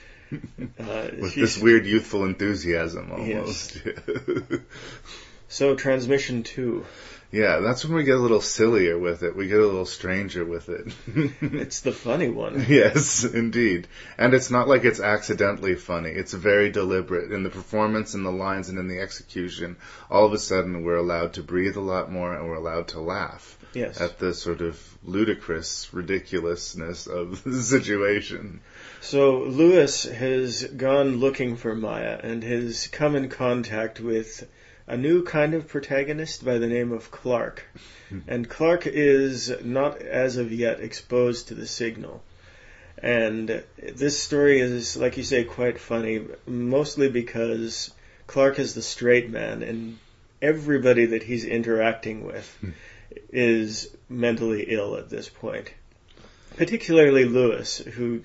Uh, 0.79 1.09
With 1.19 1.35
this 1.35 1.57
weird 1.57 1.85
youthful 1.85 2.23
enthusiasm 2.23 3.11
almost. 3.11 3.77
so 5.49 5.75
transmission 5.75 6.43
two. 6.43 6.85
Yeah, 7.31 7.59
that's 7.61 7.85
when 7.85 7.93
we 7.95 8.03
get 8.03 8.15
a 8.17 8.21
little 8.21 8.41
sillier 8.41 8.99
with 8.99 9.23
it. 9.23 9.35
We 9.37 9.47
get 9.47 9.59
a 9.61 9.65
little 9.65 9.85
stranger 9.85 10.43
with 10.43 10.67
it. 10.67 10.91
It's 11.61 11.79
the 11.79 11.93
funny 11.93 12.27
one. 12.29 12.65
yes, 12.67 13.23
indeed. 13.23 13.87
And 14.17 14.33
it's 14.33 14.51
not 14.51 14.67
like 14.67 14.83
it's 14.83 14.99
accidentally 14.99 15.75
funny. 15.75 16.09
It's 16.09 16.33
very 16.33 16.69
deliberate 16.71 17.31
in 17.31 17.43
the 17.43 17.49
performance, 17.49 18.13
in 18.15 18.23
the 18.23 18.31
lines, 18.31 18.67
and 18.67 18.77
in 18.77 18.87
the 18.89 18.99
execution. 18.99 19.77
All 20.09 20.25
of 20.25 20.33
a 20.33 20.37
sudden, 20.39 20.83
we're 20.83 20.97
allowed 20.97 21.33
to 21.33 21.43
breathe 21.43 21.77
a 21.77 21.81
lot 21.81 22.11
more, 22.11 22.33
and 22.33 22.47
we're 22.49 22.55
allowed 22.55 22.89
to 22.89 22.99
laugh 22.99 23.57
Yes. 23.73 24.01
at 24.01 24.19
the 24.19 24.33
sort 24.33 24.59
of 24.59 24.77
ludicrous 25.05 25.87
ridiculousness 25.93 27.07
of 27.07 27.41
the 27.45 27.61
situation. 27.63 28.59
So 28.99 29.39
Lewis 29.43 30.03
has 30.03 30.63
gone 30.65 31.17
looking 31.17 31.55
for 31.55 31.73
Maya 31.75 32.19
and 32.21 32.43
has 32.43 32.87
come 32.87 33.15
in 33.15 33.29
contact 33.29 33.99
with 34.01 34.45
a 34.87 34.97
new 34.97 35.23
kind 35.23 35.53
of 35.53 35.67
protagonist 35.67 36.43
by 36.43 36.57
the 36.57 36.67
name 36.67 36.91
of 36.91 37.11
Clark. 37.11 37.65
And 38.27 38.49
Clark 38.49 38.87
is 38.87 39.53
not 39.63 40.01
as 40.01 40.35
of 40.35 40.51
yet 40.51 40.81
exposed 40.81 41.47
to 41.47 41.55
the 41.55 41.65
signal. 41.65 42.21
And 43.01 43.63
this 43.77 44.21
story 44.21 44.59
is, 44.59 44.97
like 44.97 45.15
you 45.15 45.23
say, 45.23 45.45
quite 45.45 45.79
funny, 45.79 46.27
mostly 46.45 47.09
because 47.09 47.89
Clark 48.27 48.59
is 48.59 48.73
the 48.73 48.81
straight 48.81 49.29
man 49.29 49.63
and 49.63 49.97
everybody 50.41 51.05
that 51.05 51.23
he's 51.23 51.45
interacting 51.45 52.25
with 52.25 52.57
hmm. 52.59 52.71
is 53.31 53.89
mentally 54.09 54.63
ill 54.67 54.97
at 54.97 55.09
this 55.09 55.29
point. 55.29 55.71
Particularly 56.57 57.25
Lewis, 57.25 57.77
who 57.77 58.21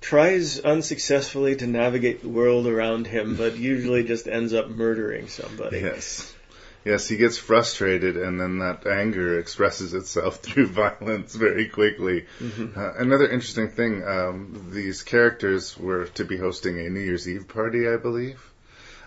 tries 0.00 0.58
unsuccessfully 0.60 1.56
to 1.56 1.66
navigate 1.66 2.22
the 2.22 2.28
world 2.28 2.66
around 2.66 3.06
him, 3.06 3.36
but 3.36 3.56
usually 3.56 4.04
just 4.04 4.26
ends 4.26 4.52
up 4.52 4.68
murdering 4.68 5.28
somebody. 5.28 5.80
Yes. 5.80 6.34
Yes, 6.82 7.06
he 7.06 7.18
gets 7.18 7.36
frustrated, 7.36 8.16
and 8.16 8.40
then 8.40 8.60
that 8.60 8.86
anger 8.86 9.38
expresses 9.38 9.92
itself 9.92 10.36
through 10.42 10.66
violence 10.68 11.34
very 11.34 11.68
quickly. 11.68 12.24
Uh, 12.40 12.94
another 12.94 13.28
interesting 13.28 13.68
thing: 13.68 14.02
um, 14.02 14.70
these 14.72 15.02
characters 15.02 15.76
were 15.76 16.06
to 16.06 16.24
be 16.24 16.38
hosting 16.38 16.78
a 16.78 16.88
New 16.88 17.00
Year's 17.00 17.28
Eve 17.28 17.48
party, 17.48 17.86
I 17.86 17.98
believe, 17.98 18.49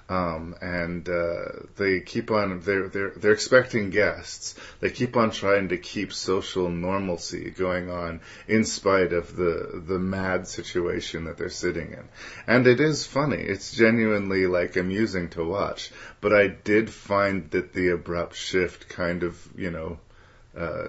um, 0.10 0.56
and 0.62 1.08
uh, 1.08 1.46
they 1.78 2.02
keep 2.02 2.30
on 2.30 2.60
they're 2.60 2.90
they're 2.90 3.12
they're 3.12 3.32
expecting 3.32 3.90
guests. 3.90 4.56
They 4.82 4.90
keep 4.90 5.16
on 5.16 5.32
trying 5.32 5.70
to 5.70 5.78
keep 5.78 6.12
social 6.12 6.70
normalcy 6.70 7.52
going 7.52 7.90
on 7.90 8.20
in 8.48 8.66
spite 8.66 9.14
of 9.14 9.36
the 9.36 9.82
the 9.88 10.00
mad 10.00 10.48
situation 10.48 11.26
that 11.26 11.38
they're 11.38 11.50
sitting 11.50 11.94
in. 11.94 12.04
And 12.48 12.68
it 12.68 12.82
is 12.82 13.06
funny. 13.06 13.38
It's 13.38 13.72
genuinely 13.72 14.46
like 14.46 14.76
amusing 14.76 15.30
to 15.30 15.46
watch. 15.46 15.92
But 16.20 16.34
I 16.34 16.48
did 16.48 16.90
find 16.90 17.50
that 17.52 17.74
the 17.74 17.90
abrupt 17.90 18.36
shift 18.36 18.90
kind 18.90 19.24
of 19.24 19.38
you 19.56 19.72
know. 19.72 20.00
Uh, 20.56 20.86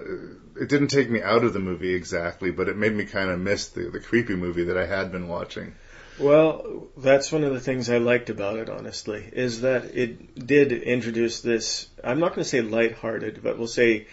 it 0.61 0.69
didn't 0.69 0.89
take 0.89 1.09
me 1.09 1.23
out 1.23 1.43
of 1.43 1.53
the 1.53 1.59
movie 1.59 1.95
exactly, 1.95 2.51
but 2.51 2.69
it 2.69 2.77
made 2.77 2.93
me 2.93 3.03
kind 3.03 3.31
of 3.31 3.39
miss 3.39 3.69
the, 3.69 3.89
the 3.89 3.99
creepy 3.99 4.35
movie 4.35 4.65
that 4.65 4.77
I 4.77 4.85
had 4.85 5.11
been 5.11 5.27
watching. 5.27 5.73
Well, 6.17 6.87
that's 6.95 7.31
one 7.31 7.43
of 7.43 7.53
the 7.53 7.59
things 7.59 7.89
I 7.89 7.97
liked 7.97 8.29
about 8.29 8.57
it, 8.57 8.69
honestly, 8.69 9.27
is 9.33 9.61
that 9.61 9.95
it 9.95 10.47
did 10.47 10.71
introduce 10.71 11.41
this, 11.41 11.89
I'm 12.03 12.19
not 12.19 12.29
going 12.29 12.43
to 12.43 12.49
say 12.49 12.61
lighthearted, 12.61 13.41
but 13.43 13.57
we'll 13.57 13.67
say 13.67 14.07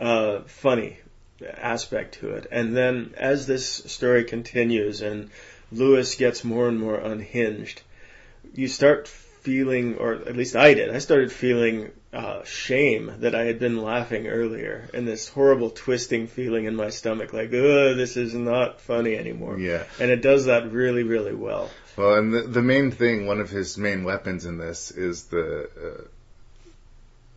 uh, 0.00 0.40
funny 0.46 0.98
aspect 1.46 2.14
to 2.20 2.30
it. 2.30 2.46
And 2.50 2.74
then 2.74 3.14
as 3.16 3.46
this 3.46 3.66
story 3.66 4.24
continues 4.24 5.02
and 5.02 5.30
Lewis 5.70 6.14
gets 6.14 6.44
more 6.44 6.68
and 6.68 6.78
more 6.78 6.96
unhinged, 6.96 7.82
you 8.54 8.68
start 8.68 9.08
feeling, 9.42 9.96
or 9.98 10.14
at 10.14 10.36
least 10.36 10.56
I 10.56 10.74
did, 10.74 10.94
I 10.94 10.98
started 10.98 11.32
feeling 11.32 11.90
uh, 12.12 12.44
shame 12.44 13.12
that 13.18 13.34
I 13.34 13.44
had 13.44 13.58
been 13.58 13.82
laughing 13.82 14.26
earlier 14.26 14.88
and 14.94 15.06
this 15.06 15.28
horrible 15.28 15.70
twisting 15.70 16.26
feeling 16.26 16.66
in 16.66 16.76
my 16.76 16.90
stomach 16.90 17.32
like, 17.32 17.48
ugh, 17.48 17.96
this 17.96 18.16
is 18.16 18.34
not 18.34 18.80
funny 18.80 19.16
anymore. 19.16 19.58
Yeah. 19.58 19.84
And 19.98 20.10
it 20.10 20.22
does 20.22 20.46
that 20.46 20.70
really, 20.70 21.02
really 21.02 21.34
well. 21.34 21.70
Well, 21.96 22.14
and 22.14 22.32
the, 22.32 22.42
the 22.42 22.62
main 22.62 22.90
thing, 22.90 23.26
one 23.26 23.40
of 23.40 23.50
his 23.50 23.76
main 23.76 24.04
weapons 24.04 24.46
in 24.46 24.58
this 24.58 24.90
is 24.90 25.24
the 25.24 25.68
uh, 25.76 26.04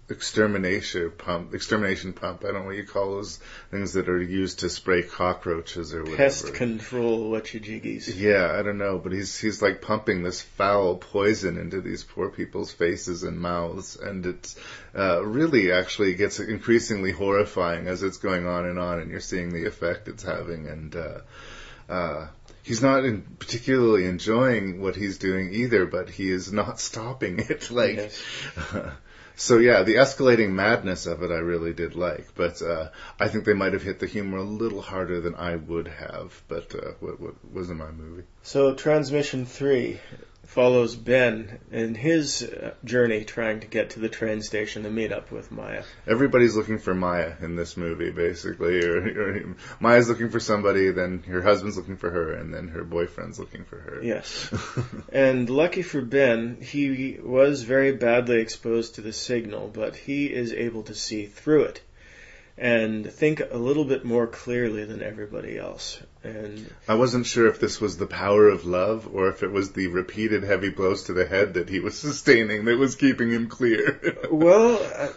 extermination 0.07 1.11
pump. 1.17 1.53
Extermination 1.53 2.13
pump. 2.13 2.43
I 2.43 2.51
don't 2.51 2.61
know 2.61 2.65
what 2.67 2.75
you 2.75 2.85
call 2.85 3.15
those 3.15 3.39
things 3.71 3.93
that 3.93 4.07
are 4.07 4.21
used 4.21 4.59
to 4.59 4.69
spray 4.69 5.03
cockroaches 5.03 5.93
or 5.93 6.01
whatever. 6.01 6.17
Pest 6.17 6.53
control 6.53 7.31
whatchajiggies. 7.31 8.13
Yeah, 8.15 8.55
I 8.57 8.61
don't 8.61 8.77
know, 8.77 8.99
but 8.99 9.11
he's 9.11 9.37
he's 9.37 9.61
like 9.61 9.81
pumping 9.81 10.23
this 10.23 10.41
foul 10.41 10.97
poison 10.97 11.57
into 11.57 11.81
these 11.81 12.03
poor 12.03 12.29
people's 12.29 12.71
faces 12.71 13.23
and 13.23 13.39
mouths, 13.39 13.95
and 13.95 14.25
it's 14.25 14.55
uh, 14.95 15.25
really 15.25 15.71
actually 15.71 16.13
gets 16.15 16.39
increasingly 16.39 17.11
horrifying 17.11 17.87
as 17.87 18.03
it's 18.03 18.17
going 18.17 18.45
on 18.45 18.65
and 18.65 18.77
on, 18.77 18.99
and 18.99 19.09
you're 19.09 19.19
seeing 19.19 19.53
the 19.53 19.65
effect 19.65 20.07
it's 20.07 20.23
having, 20.23 20.67
and 20.67 20.95
uh, 20.95 21.19
uh, 21.89 22.27
he's 22.63 22.81
not 22.81 23.05
in 23.05 23.21
particularly 23.39 24.05
enjoying 24.05 24.81
what 24.81 24.95
he's 24.95 25.17
doing 25.17 25.53
either, 25.53 25.85
but 25.85 26.09
he 26.09 26.29
is 26.29 26.51
not 26.51 26.79
stopping 26.89 27.39
it. 27.39 27.71
Like, 27.71 27.95
Yes. 27.95 28.21
So 29.35 29.57
yeah, 29.57 29.83
the 29.83 29.95
escalating 29.95 30.51
madness 30.51 31.05
of 31.05 31.21
it 31.23 31.31
I 31.31 31.39
really 31.39 31.73
did 31.73 31.95
like, 31.95 32.33
but 32.35 32.61
uh, 32.61 32.89
I 33.19 33.27
think 33.27 33.45
they 33.45 33.53
might 33.53 33.73
have 33.73 33.83
hit 33.83 33.99
the 33.99 34.07
humor 34.07 34.37
a 34.37 34.43
little 34.43 34.81
harder 34.81 35.19
than 35.19 35.35
I 35.35 35.55
would 35.57 35.87
have. 35.87 36.41
But 36.47 36.73
uh, 36.73 36.91
what, 36.99 37.19
what 37.19 37.35
was 37.53 37.69
in 37.69 37.77
my 37.77 37.91
movie? 37.91 38.23
So 38.43 38.73
Transmission 38.73 39.45
3 39.45 39.99
follows 40.45 40.95
Ben 40.95 41.59
in 41.71 41.95
his 41.95 42.43
uh, 42.43 42.73
journey 42.83 43.23
trying 43.23 43.61
to 43.61 43.67
get 43.67 43.91
to 43.91 43.99
the 43.99 44.09
train 44.09 44.41
station 44.41 44.83
to 44.83 44.89
meet 44.89 45.11
up 45.11 45.31
with 45.31 45.51
Maya. 45.51 45.83
Everybody's 46.07 46.55
looking 46.55 46.77
for 46.77 46.93
Maya 46.93 47.33
in 47.41 47.55
this 47.55 47.77
movie, 47.77 48.11
basically. 48.11 48.75
Or, 48.85 48.97
or 48.99 49.55
Maya's 49.79 50.09
looking 50.09 50.29
for 50.29 50.39
somebody, 50.39 50.91
then 50.91 51.23
her 51.23 51.41
husband's 51.41 51.77
looking 51.77 51.97
for 51.97 52.09
her, 52.09 52.33
and 52.33 52.53
then 52.53 52.67
her 52.67 52.83
boyfriend's 52.83 53.39
looking 53.39 53.63
for 53.63 53.77
her. 53.77 54.03
Yes. 54.03 54.53
and 55.11 55.49
lucky 55.49 55.81
for 55.81 56.01
Ben, 56.01 56.61
he 56.61 57.17
was 57.21 57.63
very 57.63 57.93
badly 57.93 58.39
exposed 58.39 58.95
to 58.95 59.01
the 59.01 59.13
signal, 59.13 59.69
but 59.73 59.95
he 59.95 60.27
is 60.27 60.53
able 60.53 60.83
to 60.83 60.93
see 60.93 61.25
through 61.25 61.63
it 61.63 61.81
and 62.57 63.11
think 63.11 63.41
a 63.51 63.57
little 63.57 63.85
bit 63.85 64.05
more 64.05 64.27
clearly 64.27 64.85
than 64.85 65.01
everybody 65.01 65.57
else. 65.57 66.01
And 66.25 66.73
I 66.87 66.95
wasn't 66.95 67.27
sure 67.27 67.47
if 67.47 67.59
this 67.59 67.79
was 67.79 67.97
the 67.97 68.07
power 68.07 68.47
of 68.47 68.65
love 68.65 69.07
or 69.13 69.27
if 69.29 69.43
it 69.43 69.51
was 69.51 69.71
the 69.71 69.87
repeated 69.87 70.43
heavy 70.43 70.69
blows 70.69 71.03
to 71.03 71.13
the 71.13 71.25
head 71.25 71.53
that 71.53 71.69
he 71.69 71.79
was 71.79 71.95
sustaining 71.99 72.65
that 72.65 72.79
was 72.79 72.95
keeping 72.95 73.29
him 73.29 73.47
clear. 73.47 74.17
well, 74.31 74.81
uh, 74.95 75.09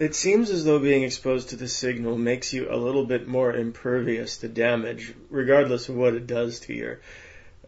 it 0.00 0.16
seems 0.16 0.50
as 0.50 0.64
though 0.64 0.80
being 0.80 1.04
exposed 1.04 1.50
to 1.50 1.56
the 1.56 1.68
signal 1.68 2.18
makes 2.18 2.52
you 2.52 2.68
a 2.68 2.76
little 2.76 3.06
bit 3.06 3.28
more 3.28 3.52
impervious 3.52 4.38
to 4.38 4.48
damage, 4.48 5.14
regardless 5.30 5.88
of 5.88 5.94
what 5.94 6.14
it 6.14 6.26
does 6.26 6.60
to 6.60 6.74
your 6.74 7.00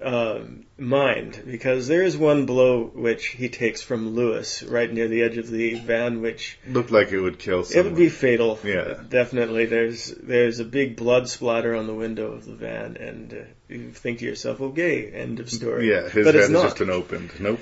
um, 0.03 0.65
mind 0.77 1.43
because 1.45 1.89
there 1.89 2.03
is 2.03 2.17
one 2.17 2.47
blow 2.47 2.85
which 2.85 3.27
he 3.27 3.49
takes 3.49 3.83
from 3.83 4.15
Lewis 4.15 4.63
right 4.63 4.93
near 4.93 5.09
the 5.09 5.23
edge 5.23 5.39
of 5.39 5.49
the 5.49 5.75
van, 5.75 6.21
which 6.23 6.59
looked 6.69 6.91
like 6.91 7.11
it 7.13 7.21
would 7.21 7.39
kill. 7.39 7.65
Someone. 7.65 7.87
It 7.87 7.91
would 7.91 7.99
be 7.99 8.09
fatal. 8.09 8.59
Yeah, 8.63 9.01
definitely. 9.09 9.67
There's 9.67 10.07
there's 10.07 10.61
a 10.61 10.65
big 10.65 10.97
blood 10.97 11.29
splatter 11.29 11.75
on 11.75 11.87
the 11.87 11.95
window 11.95 12.33
of 12.33 12.45
the 12.45 12.55
van, 12.55 12.97
and 12.97 13.33
uh, 13.33 13.37
you 13.69 13.93
think 13.93 14.21
to 14.21 14.25
yourself, 14.25 14.61
"Okay, 14.61 15.11
end 15.11 15.41
of 15.41 15.51
story." 15.51 15.91
Yeah, 15.91 16.09
his 16.09 16.25
but 16.25 16.51
not. 16.51 16.63
just 16.63 16.79
been 16.79 16.91
opened. 16.91 17.33
Nope. 17.41 17.61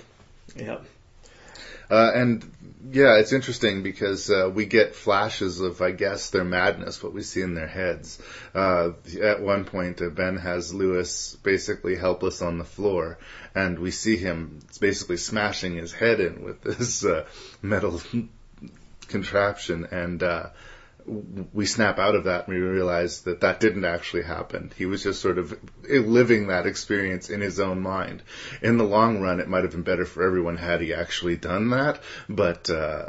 Yeah. 0.55 0.78
Uh, 1.90 2.11
and 2.14 2.50
yeah, 2.90 3.19
it's 3.19 3.33
interesting 3.33 3.83
because 3.83 4.31
uh, 4.31 4.50
we 4.52 4.66
get 4.66 4.95
flashes 4.95 5.61
of, 5.61 5.81
I 5.81 5.90
guess, 5.90 6.31
their 6.31 6.45
madness, 6.45 7.02
what 7.02 7.12
we 7.12 7.23
see 7.23 7.43
in 7.43 7.55
their 7.55 7.66
heads. 7.66 8.21
Uh, 8.55 8.90
at 9.21 9.40
one 9.40 9.64
point, 9.64 10.00
uh, 10.00 10.09
Ben 10.09 10.37
has 10.37 10.73
Lewis 10.73 11.37
basically 11.43 11.97
helpless 11.97 12.43
on 12.43 12.59
the 12.59 12.64
floor, 12.64 13.19
and 13.55 13.78
we 13.78 13.90
see 13.90 14.16
him 14.16 14.61
basically 14.81 15.16
smashing 15.16 15.75
his 15.75 15.93
head 15.93 16.21
in 16.21 16.43
with 16.43 16.61
this 16.62 17.05
uh, 17.05 17.25
metal 17.62 18.00
contraption, 19.09 19.87
and 19.90 20.23
uh, 20.23 20.50
we 21.06 21.66
snap 21.66 21.98
out 21.98 22.14
of 22.14 22.25
that 22.25 22.48
and 22.48 22.56
we 22.56 22.60
realize 22.60 23.22
that 23.22 23.40
that 23.42 23.60
didn't 23.60 23.84
actually 23.84 24.25
happen. 24.25 24.72
He 24.76 24.86
was 24.86 25.02
just 25.02 25.20
sort 25.20 25.38
of 25.38 25.56
living 25.88 26.48
that 26.48 26.66
experience 26.66 27.30
in 27.30 27.40
his 27.40 27.60
own 27.60 27.80
mind. 27.80 28.22
In 28.60 28.76
the 28.76 28.84
long 28.84 29.20
run, 29.20 29.40
it 29.40 29.48
might 29.48 29.62
have 29.62 29.72
been 29.72 29.82
better 29.82 30.04
for 30.04 30.25
everyone 30.25 30.56
had 30.56 30.80
he 30.80 30.94
actually 30.94 31.36
done 31.36 31.70
that, 31.70 32.00
but 32.28 32.68
uh, 32.70 33.06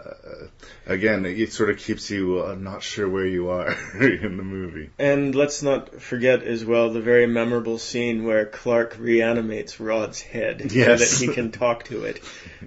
again, 0.87 1.25
it 1.25 1.51
sort 1.53 1.69
of 1.69 1.77
keeps 1.77 2.09
you 2.09 2.43
uh, 2.43 2.55
not 2.55 2.81
sure 2.81 3.07
where 3.07 3.25
you 3.25 3.49
are 3.49 3.71
in 3.99 4.37
the 4.37 4.43
movie. 4.43 4.89
And 4.97 5.35
let's 5.35 5.61
not 5.61 6.01
forget 6.01 6.43
as 6.43 6.63
well 6.65 6.89
the 6.91 7.01
very 7.01 7.27
memorable 7.27 7.77
scene 7.77 8.23
where 8.23 8.45
Clark 8.45 8.97
reanimates 8.99 9.79
Rod's 9.79 10.21
head 10.21 10.71
yes. 10.71 10.87
so 10.87 11.05
that 11.05 11.11
he 11.27 11.33
can 11.33 11.51
talk 11.57 11.83
to 11.85 12.05
it, 12.05 12.21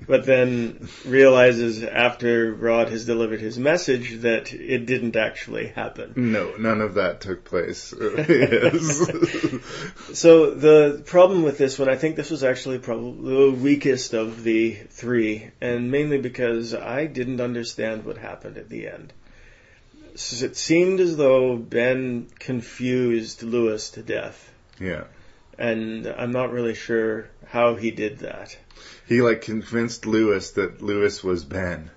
but 0.06 0.26
then 0.26 0.88
realizes 1.04 1.82
after 1.82 2.52
Rod 2.52 2.88
has 2.90 3.06
delivered 3.06 3.40
his 3.40 3.58
message 3.58 4.20
that 4.20 4.52
it 4.52 4.86
didn't 4.86 5.16
actually 5.16 5.68
happen. 5.68 6.12
No, 6.16 6.54
none 6.56 6.80
of 6.80 6.94
that 6.94 7.20
took 7.20 7.44
place. 7.44 7.80
so 10.12 10.50
the 10.54 11.02
problem 11.06 11.42
with 11.42 11.58
this 11.58 11.78
one, 11.78 11.88
I 11.88 11.96
think 11.96 12.16
this 12.16 12.30
was 12.30 12.44
actually 12.44 12.78
probably 12.78 13.35
the 13.35 13.50
weakest 13.52 14.14
of 14.14 14.42
the 14.42 14.74
three, 14.74 15.50
and 15.61 15.90
mainly 15.90 16.18
because 16.18 16.74
I 16.74 17.06
didn't 17.06 17.40
understand 17.40 18.04
what 18.11 18.18
happened 18.18 18.57
at 18.57 18.68
the 18.68 18.88
end. 18.88 19.12
So 20.16 20.44
it 20.44 20.57
seemed 20.57 20.99
as 20.99 21.16
though 21.16 21.57
Ben 21.57 22.27
confused 22.40 23.44
Lewis 23.44 23.90
to 23.90 24.03
death. 24.03 24.53
Yeah. 24.81 25.05
And 25.57 26.09
I'm 26.09 26.33
not 26.33 26.51
really 26.51 26.75
sure 26.75 27.29
how 27.46 27.77
he 27.77 27.92
did 27.92 28.18
that. 28.18 28.59
He 29.07 29.23
like 29.23 29.42
convinced 29.42 30.07
Lewis 30.07 30.51
that 30.53 30.83
Lewis 30.83 31.23
was 31.23 31.44
Ben 31.44 31.90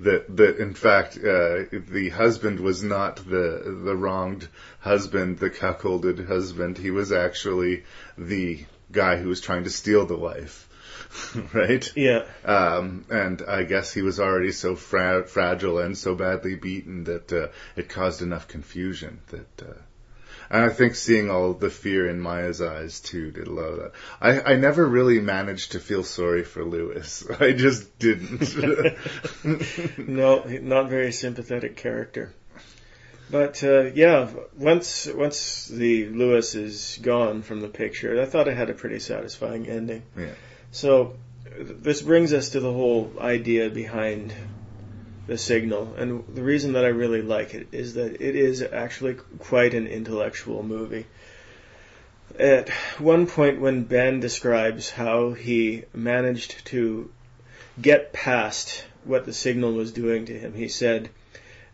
that 0.00 0.34
that 0.36 0.56
in 0.56 0.72
fact 0.72 1.18
uh, 1.18 1.64
the 1.70 2.10
husband 2.14 2.60
was 2.60 2.82
not 2.82 3.16
the 3.16 3.82
the 3.84 3.94
wronged 3.94 4.48
husband, 4.80 5.38
the 5.38 5.50
cuckolded 5.50 6.26
husband. 6.26 6.78
He 6.78 6.90
was 6.90 7.12
actually 7.12 7.84
the 8.16 8.64
guy 8.90 9.18
who 9.18 9.28
was 9.28 9.42
trying 9.42 9.64
to 9.64 9.70
steal 9.70 10.06
the 10.06 10.16
wife. 10.16 10.63
right? 11.54 11.92
Yeah. 11.96 12.24
Um, 12.44 13.04
and 13.10 13.42
I 13.46 13.64
guess 13.64 13.92
he 13.92 14.02
was 14.02 14.20
already 14.20 14.52
so 14.52 14.76
fra- 14.76 15.26
fragile 15.26 15.78
and 15.78 15.96
so 15.96 16.14
badly 16.14 16.54
beaten 16.56 17.04
that 17.04 17.32
uh, 17.32 17.48
it 17.76 17.88
caused 17.88 18.22
enough 18.22 18.48
confusion 18.48 19.20
that 19.28 19.62
uh, 19.62 19.74
and 20.50 20.62
I 20.62 20.68
think 20.68 20.94
seeing 20.94 21.30
all 21.30 21.54
the 21.54 21.70
fear 21.70 22.08
in 22.08 22.20
Maya's 22.20 22.60
eyes 22.60 23.00
too 23.00 23.30
did 23.30 23.46
a 23.46 23.52
lot 23.52 23.64
of 23.64 23.76
that. 23.78 23.92
I, 24.20 24.52
I 24.52 24.56
never 24.56 24.86
really 24.86 25.20
managed 25.20 25.72
to 25.72 25.80
feel 25.80 26.04
sorry 26.04 26.44
for 26.44 26.64
Lewis. 26.64 27.24
I 27.40 27.52
just 27.52 27.98
didn't. 27.98 28.54
no, 29.98 30.44
not 30.44 30.90
very 30.90 31.12
sympathetic 31.12 31.76
character. 31.76 32.32
But 33.30 33.64
uh, 33.64 33.84
yeah, 33.94 34.28
once 34.56 35.08
once 35.12 35.66
the 35.66 36.08
Lewis 36.08 36.54
is 36.54 36.98
gone 37.00 37.42
from 37.42 37.60
the 37.60 37.68
picture, 37.68 38.20
I 38.20 38.26
thought 38.26 38.48
it 38.48 38.56
had 38.56 38.68
a 38.68 38.74
pretty 38.74 38.98
satisfying 38.98 39.66
ending. 39.66 40.02
Yeah. 40.16 40.34
So 40.74 41.14
this 41.56 42.02
brings 42.02 42.32
us 42.32 42.50
to 42.50 42.60
the 42.60 42.72
whole 42.72 43.12
idea 43.20 43.70
behind 43.70 44.34
the 45.28 45.38
signal. 45.38 45.94
And 45.96 46.24
the 46.34 46.42
reason 46.42 46.72
that 46.72 46.84
I 46.84 46.88
really 46.88 47.22
like 47.22 47.54
it 47.54 47.68
is 47.70 47.94
that 47.94 48.20
it 48.20 48.34
is 48.34 48.60
actually 48.60 49.14
quite 49.38 49.74
an 49.74 49.86
intellectual 49.86 50.64
movie. 50.64 51.06
At 52.40 52.70
one 52.98 53.28
point, 53.28 53.60
when 53.60 53.84
Ben 53.84 54.18
describes 54.18 54.90
how 54.90 55.30
he 55.30 55.84
managed 55.94 56.66
to 56.66 57.08
get 57.80 58.12
past 58.12 58.84
what 59.04 59.26
the 59.26 59.32
signal 59.32 59.74
was 59.74 59.92
doing 59.92 60.26
to 60.26 60.36
him, 60.36 60.54
he 60.54 60.66
said 60.66 61.08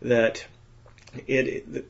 that 0.03 0.45
it, 1.25 1.85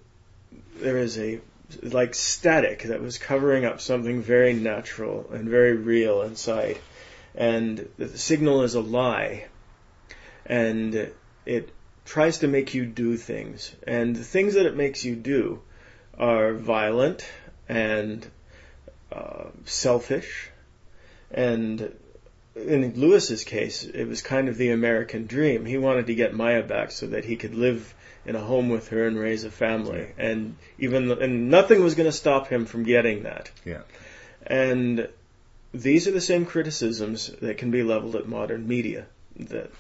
there 0.79 0.97
is 0.97 1.19
a 1.19 1.41
like 1.83 2.15
static 2.15 2.83
that 2.83 3.01
was 3.01 3.17
covering 3.17 3.65
up 3.65 3.81
something 3.81 4.21
very 4.21 4.53
natural 4.53 5.29
and 5.33 5.49
very 5.49 5.75
real 5.75 6.21
inside, 6.21 6.77
and 7.35 7.87
the 7.97 8.17
signal 8.17 8.63
is 8.63 8.75
a 8.75 8.81
lie, 8.81 9.45
and 10.45 11.11
it 11.45 11.69
tries 12.05 12.39
to 12.39 12.47
make 12.47 12.73
you 12.73 12.85
do 12.85 13.17
things. 13.17 13.73
And 13.87 14.15
the 14.15 14.23
things 14.23 14.55
that 14.55 14.65
it 14.65 14.75
makes 14.75 15.05
you 15.05 15.15
do 15.15 15.61
are 16.17 16.53
violent 16.53 17.25
and 17.69 18.25
uh, 19.11 19.45
selfish. 19.65 20.49
And 21.31 21.93
in 22.55 22.99
Lewis's 22.99 23.43
case, 23.43 23.83
it 23.83 24.05
was 24.05 24.21
kind 24.21 24.49
of 24.49 24.57
the 24.57 24.71
American 24.71 25.25
dream. 25.25 25.65
He 25.65 25.77
wanted 25.77 26.07
to 26.07 26.15
get 26.15 26.33
Maya 26.33 26.63
back 26.63 26.91
so 26.91 27.07
that 27.07 27.23
he 27.23 27.37
could 27.37 27.55
live 27.55 27.93
in 28.25 28.35
a 28.35 28.41
home 28.41 28.69
with 28.69 28.89
her 28.89 29.07
and 29.07 29.17
raise 29.17 29.43
a 29.45 29.51
family. 29.51 30.07
And 30.17 30.57
even 30.77 31.11
and 31.11 31.49
nothing 31.49 31.81
was 31.81 31.95
going 31.95 32.09
to 32.09 32.15
stop 32.15 32.47
him 32.47 32.65
from 32.65 32.83
getting 32.83 33.23
that. 33.23 33.51
Yeah. 33.65 33.81
And 34.45 35.07
these 35.73 36.07
are 36.07 36.11
the 36.11 36.21
same 36.21 36.45
criticisms 36.45 37.27
that 37.41 37.57
can 37.57 37.71
be 37.71 37.83
leveled 37.83 38.15
at 38.15 38.27
modern 38.27 38.67
media. 38.67 39.07
That 39.37 39.71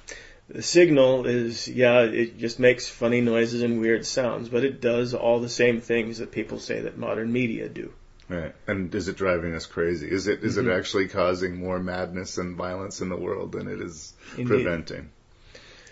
the 0.47 0.61
signal 0.61 1.25
is, 1.25 1.67
yeah, 1.67 2.01
it 2.01 2.37
just 2.37 2.59
makes 2.59 2.89
funny 2.89 3.21
noises 3.21 3.61
and 3.61 3.79
weird 3.79 4.05
sounds, 4.05 4.49
but 4.49 4.63
it 4.63 4.81
does 4.81 5.13
all 5.13 5.39
the 5.39 5.49
same 5.49 5.81
things 5.81 6.17
that 6.19 6.31
people 6.31 6.59
say 6.59 6.81
that 6.81 6.97
modern 6.97 7.31
media 7.31 7.69
do. 7.69 7.93
Right. 8.29 8.55
And 8.65 8.93
is 8.95 9.09
it 9.09 9.17
driving 9.17 9.53
us 9.55 9.65
crazy? 9.65 10.09
Is 10.09 10.27
it 10.27 10.41
is 10.43 10.57
mm-hmm. 10.57 10.69
it 10.69 10.73
actually 10.73 11.09
causing 11.09 11.57
more 11.57 11.79
madness 11.79 12.37
and 12.37 12.55
violence 12.55 13.01
in 13.01 13.09
the 13.09 13.17
world 13.17 13.51
than 13.51 13.67
it 13.67 13.81
is 13.81 14.13
Indeed. 14.37 14.47
preventing? 14.47 15.09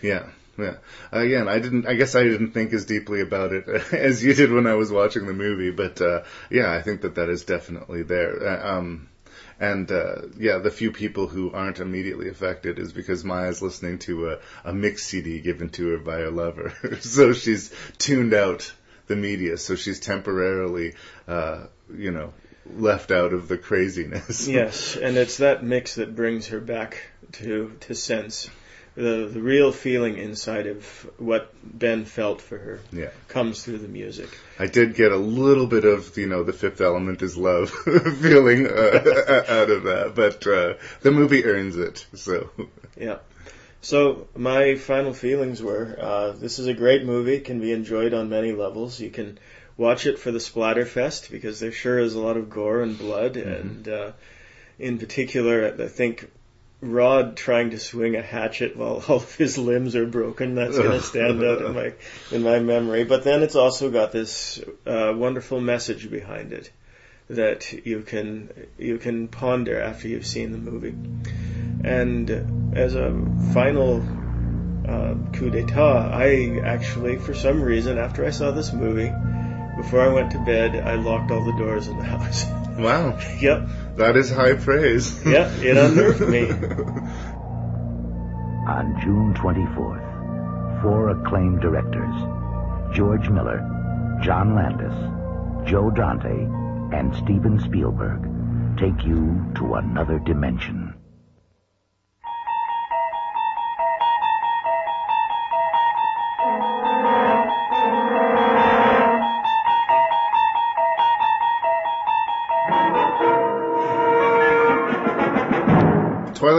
Yeah. 0.00 0.26
Yeah. 0.56 0.76
Again, 1.12 1.48
I 1.48 1.58
didn't. 1.58 1.86
I 1.86 1.94
guess 1.94 2.14
I 2.14 2.22
didn't 2.22 2.52
think 2.52 2.72
as 2.72 2.86
deeply 2.86 3.20
about 3.20 3.52
it 3.52 3.68
as 3.92 4.24
you 4.24 4.32
did 4.32 4.50
when 4.50 4.66
I 4.66 4.74
was 4.74 4.90
watching 4.90 5.26
the 5.26 5.34
movie, 5.34 5.70
but 5.70 6.00
uh, 6.00 6.22
yeah, 6.50 6.72
I 6.72 6.80
think 6.80 7.02
that 7.02 7.16
that 7.16 7.28
is 7.28 7.44
definitely 7.44 8.02
there. 8.04 8.48
Uh, 8.48 8.78
um, 8.78 9.09
and 9.60 9.92
uh, 9.92 10.22
yeah, 10.38 10.58
the 10.58 10.70
few 10.70 10.90
people 10.90 11.26
who 11.28 11.52
aren't 11.52 11.78
immediately 11.78 12.28
affected 12.28 12.78
is 12.78 12.92
because 12.92 13.24
Maya's 13.24 13.60
listening 13.60 13.98
to 14.00 14.30
a, 14.30 14.38
a 14.64 14.72
mix 14.72 15.04
CD 15.04 15.40
given 15.40 15.68
to 15.70 15.90
her 15.90 15.98
by 15.98 16.16
her 16.16 16.30
lover, 16.30 16.72
so 17.00 17.34
she's 17.34 17.72
tuned 17.98 18.32
out 18.32 18.72
the 19.06 19.16
media, 19.16 19.58
so 19.58 19.76
she's 19.76 20.00
temporarily, 20.00 20.94
uh, 21.28 21.66
you 21.94 22.10
know, 22.10 22.32
left 22.74 23.10
out 23.10 23.34
of 23.34 23.48
the 23.48 23.58
craziness. 23.58 24.48
yes, 24.48 24.96
and 24.96 25.16
it's 25.16 25.36
that 25.38 25.62
mix 25.62 25.96
that 25.96 26.16
brings 26.16 26.48
her 26.48 26.60
back 26.60 27.10
to 27.32 27.76
to 27.80 27.94
sense. 27.94 28.48
The 29.00 29.30
the 29.32 29.40
real 29.40 29.72
feeling 29.72 30.18
inside 30.18 30.66
of 30.66 30.84
what 31.18 31.52
Ben 31.62 32.04
felt 32.04 32.40
for 32.42 32.58
her 32.58 32.80
Yeah. 32.92 33.10
comes 33.28 33.62
through 33.64 33.78
the 33.78 33.88
music. 33.88 34.28
I 34.58 34.66
did 34.66 34.94
get 34.94 35.12
a 35.12 35.16
little 35.16 35.66
bit 35.66 35.84
of, 35.84 36.16
you 36.18 36.26
know, 36.26 36.42
the 36.42 36.52
fifth 36.52 36.80
element 36.80 37.22
is 37.22 37.36
love 37.36 37.70
feeling 38.20 38.66
uh, 38.66 39.44
out 39.48 39.70
of 39.70 39.84
that, 39.84 40.12
but 40.14 40.46
uh, 40.46 40.74
the 41.00 41.10
movie 41.10 41.44
earns 41.44 41.76
it. 41.76 42.06
So, 42.14 42.50
Yeah. 42.98 43.18
So 43.82 44.28
my 44.36 44.74
final 44.74 45.14
feelings 45.14 45.62
were: 45.62 45.96
uh, 45.98 46.32
this 46.32 46.58
is 46.58 46.66
a 46.66 46.74
great 46.74 47.04
movie, 47.06 47.40
can 47.40 47.60
be 47.60 47.72
enjoyed 47.72 48.12
on 48.12 48.28
many 48.28 48.52
levels. 48.52 49.00
You 49.00 49.08
can 49.10 49.38
watch 49.78 50.04
it 50.04 50.18
for 50.18 50.30
the 50.30 50.38
splatterfest 50.38 51.30
because 51.30 51.60
there 51.60 51.72
sure 51.72 51.98
is 51.98 52.14
a 52.14 52.20
lot 52.20 52.36
of 52.36 52.50
gore 52.50 52.82
and 52.82 52.98
blood, 52.98 53.38
and 53.38 53.88
uh, 53.88 54.12
in 54.78 54.98
particular, 54.98 55.74
I 55.80 55.88
think 55.88 56.30
Rod 56.82 57.36
trying 57.36 57.70
to 57.70 57.78
swing 57.78 58.16
a 58.16 58.22
hatchet 58.22 58.76
while 58.76 59.02
all 59.08 59.16
of 59.16 59.34
his 59.36 59.58
limbs 59.58 59.96
are 59.96 60.06
broken. 60.06 60.54
That's 60.54 60.78
going 60.78 60.90
to 61.00 61.02
stand 61.02 61.42
out 61.42 61.62
in 61.62 61.74
my 61.74 61.92
in 62.30 62.42
my 62.42 62.58
memory. 62.58 63.04
But 63.04 63.24
then 63.24 63.42
it's 63.42 63.56
also 63.56 63.90
got 63.90 64.12
this 64.12 64.60
uh, 64.86 65.12
wonderful 65.16 65.60
message 65.60 66.10
behind 66.10 66.52
it 66.52 66.70
that 67.28 67.72
you 67.86 68.02
can 68.02 68.50
you 68.78 68.98
can 68.98 69.28
ponder 69.28 69.80
after 69.80 70.08
you've 70.08 70.26
seen 70.26 70.52
the 70.52 70.58
movie. 70.58 70.94
And 71.82 72.76
as 72.76 72.94
a 72.94 73.10
final 73.54 74.02
uh, 74.86 75.14
coup 75.32 75.50
d'état, 75.50 76.12
I 76.12 76.60
actually, 76.60 77.16
for 77.16 77.34
some 77.34 77.62
reason, 77.62 77.96
after 77.98 78.26
I 78.26 78.30
saw 78.30 78.50
this 78.50 78.72
movie, 78.72 79.12
before 79.76 80.02
I 80.02 80.08
went 80.08 80.32
to 80.32 80.38
bed, 80.44 80.76
I 80.76 80.96
locked 80.96 81.30
all 81.30 81.44
the 81.44 81.56
doors 81.56 81.86
in 81.86 81.96
the 81.96 82.04
house. 82.04 82.44
wow, 82.78 83.18
yep, 83.40 83.68
that 83.96 84.16
is 84.16 84.30
high 84.30 84.54
praise. 84.54 85.24
yeah, 85.24 85.50
it 85.60 85.76
unnerved 85.76 86.20
me. 86.28 86.50
On 88.70 89.00
June 89.02 89.34
24th, 89.34 90.82
four 90.82 91.10
acclaimed 91.10 91.60
directors, 91.60 92.14
George 92.94 93.28
Miller, 93.28 93.60
John 94.22 94.54
Landis, 94.54 94.94
Joe 95.68 95.90
Dante, 95.90 96.46
and 96.96 97.14
Steven 97.16 97.58
Spielberg, 97.60 98.22
take 98.78 99.04
you 99.04 99.44
to 99.56 99.74
another 99.74 100.18
dimension. 100.20 100.89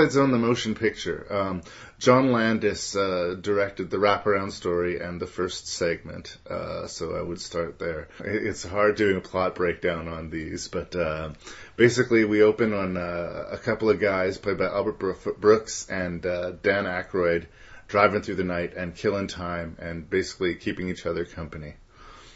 Zone, 0.09 0.31
the 0.31 0.39
motion 0.39 0.73
picture. 0.73 1.27
Um, 1.29 1.61
John 1.99 2.31
Landis 2.31 2.95
uh, 2.95 3.35
directed 3.39 3.91
the 3.91 3.97
wraparound 3.97 4.53
story 4.53 4.99
and 4.99 5.21
the 5.21 5.27
first 5.27 5.67
segment, 5.67 6.35
uh, 6.49 6.87
so 6.87 7.15
I 7.15 7.21
would 7.21 7.39
start 7.39 7.77
there. 7.77 8.07
It's 8.19 8.63
hard 8.63 8.95
doing 8.95 9.17
a 9.17 9.21
plot 9.21 9.53
breakdown 9.53 10.07
on 10.07 10.31
these, 10.31 10.67
but 10.67 10.95
uh, 10.95 11.33
basically 11.75 12.25
we 12.25 12.41
open 12.41 12.73
on 12.73 12.97
uh, 12.97 13.49
a 13.51 13.57
couple 13.57 13.91
of 13.91 13.99
guys 13.99 14.39
played 14.39 14.57
by 14.57 14.65
Albert 14.65 14.97
Brooks 15.39 15.87
and 15.89 16.25
uh, 16.25 16.51
Dan 16.63 16.85
Aykroyd 16.85 17.45
driving 17.87 18.21
through 18.21 18.35
the 18.35 18.43
night 18.43 18.73
and 18.73 18.95
killing 18.95 19.27
time 19.27 19.75
and 19.77 20.09
basically 20.09 20.55
keeping 20.55 20.89
each 20.89 21.05
other 21.05 21.25
company. 21.25 21.75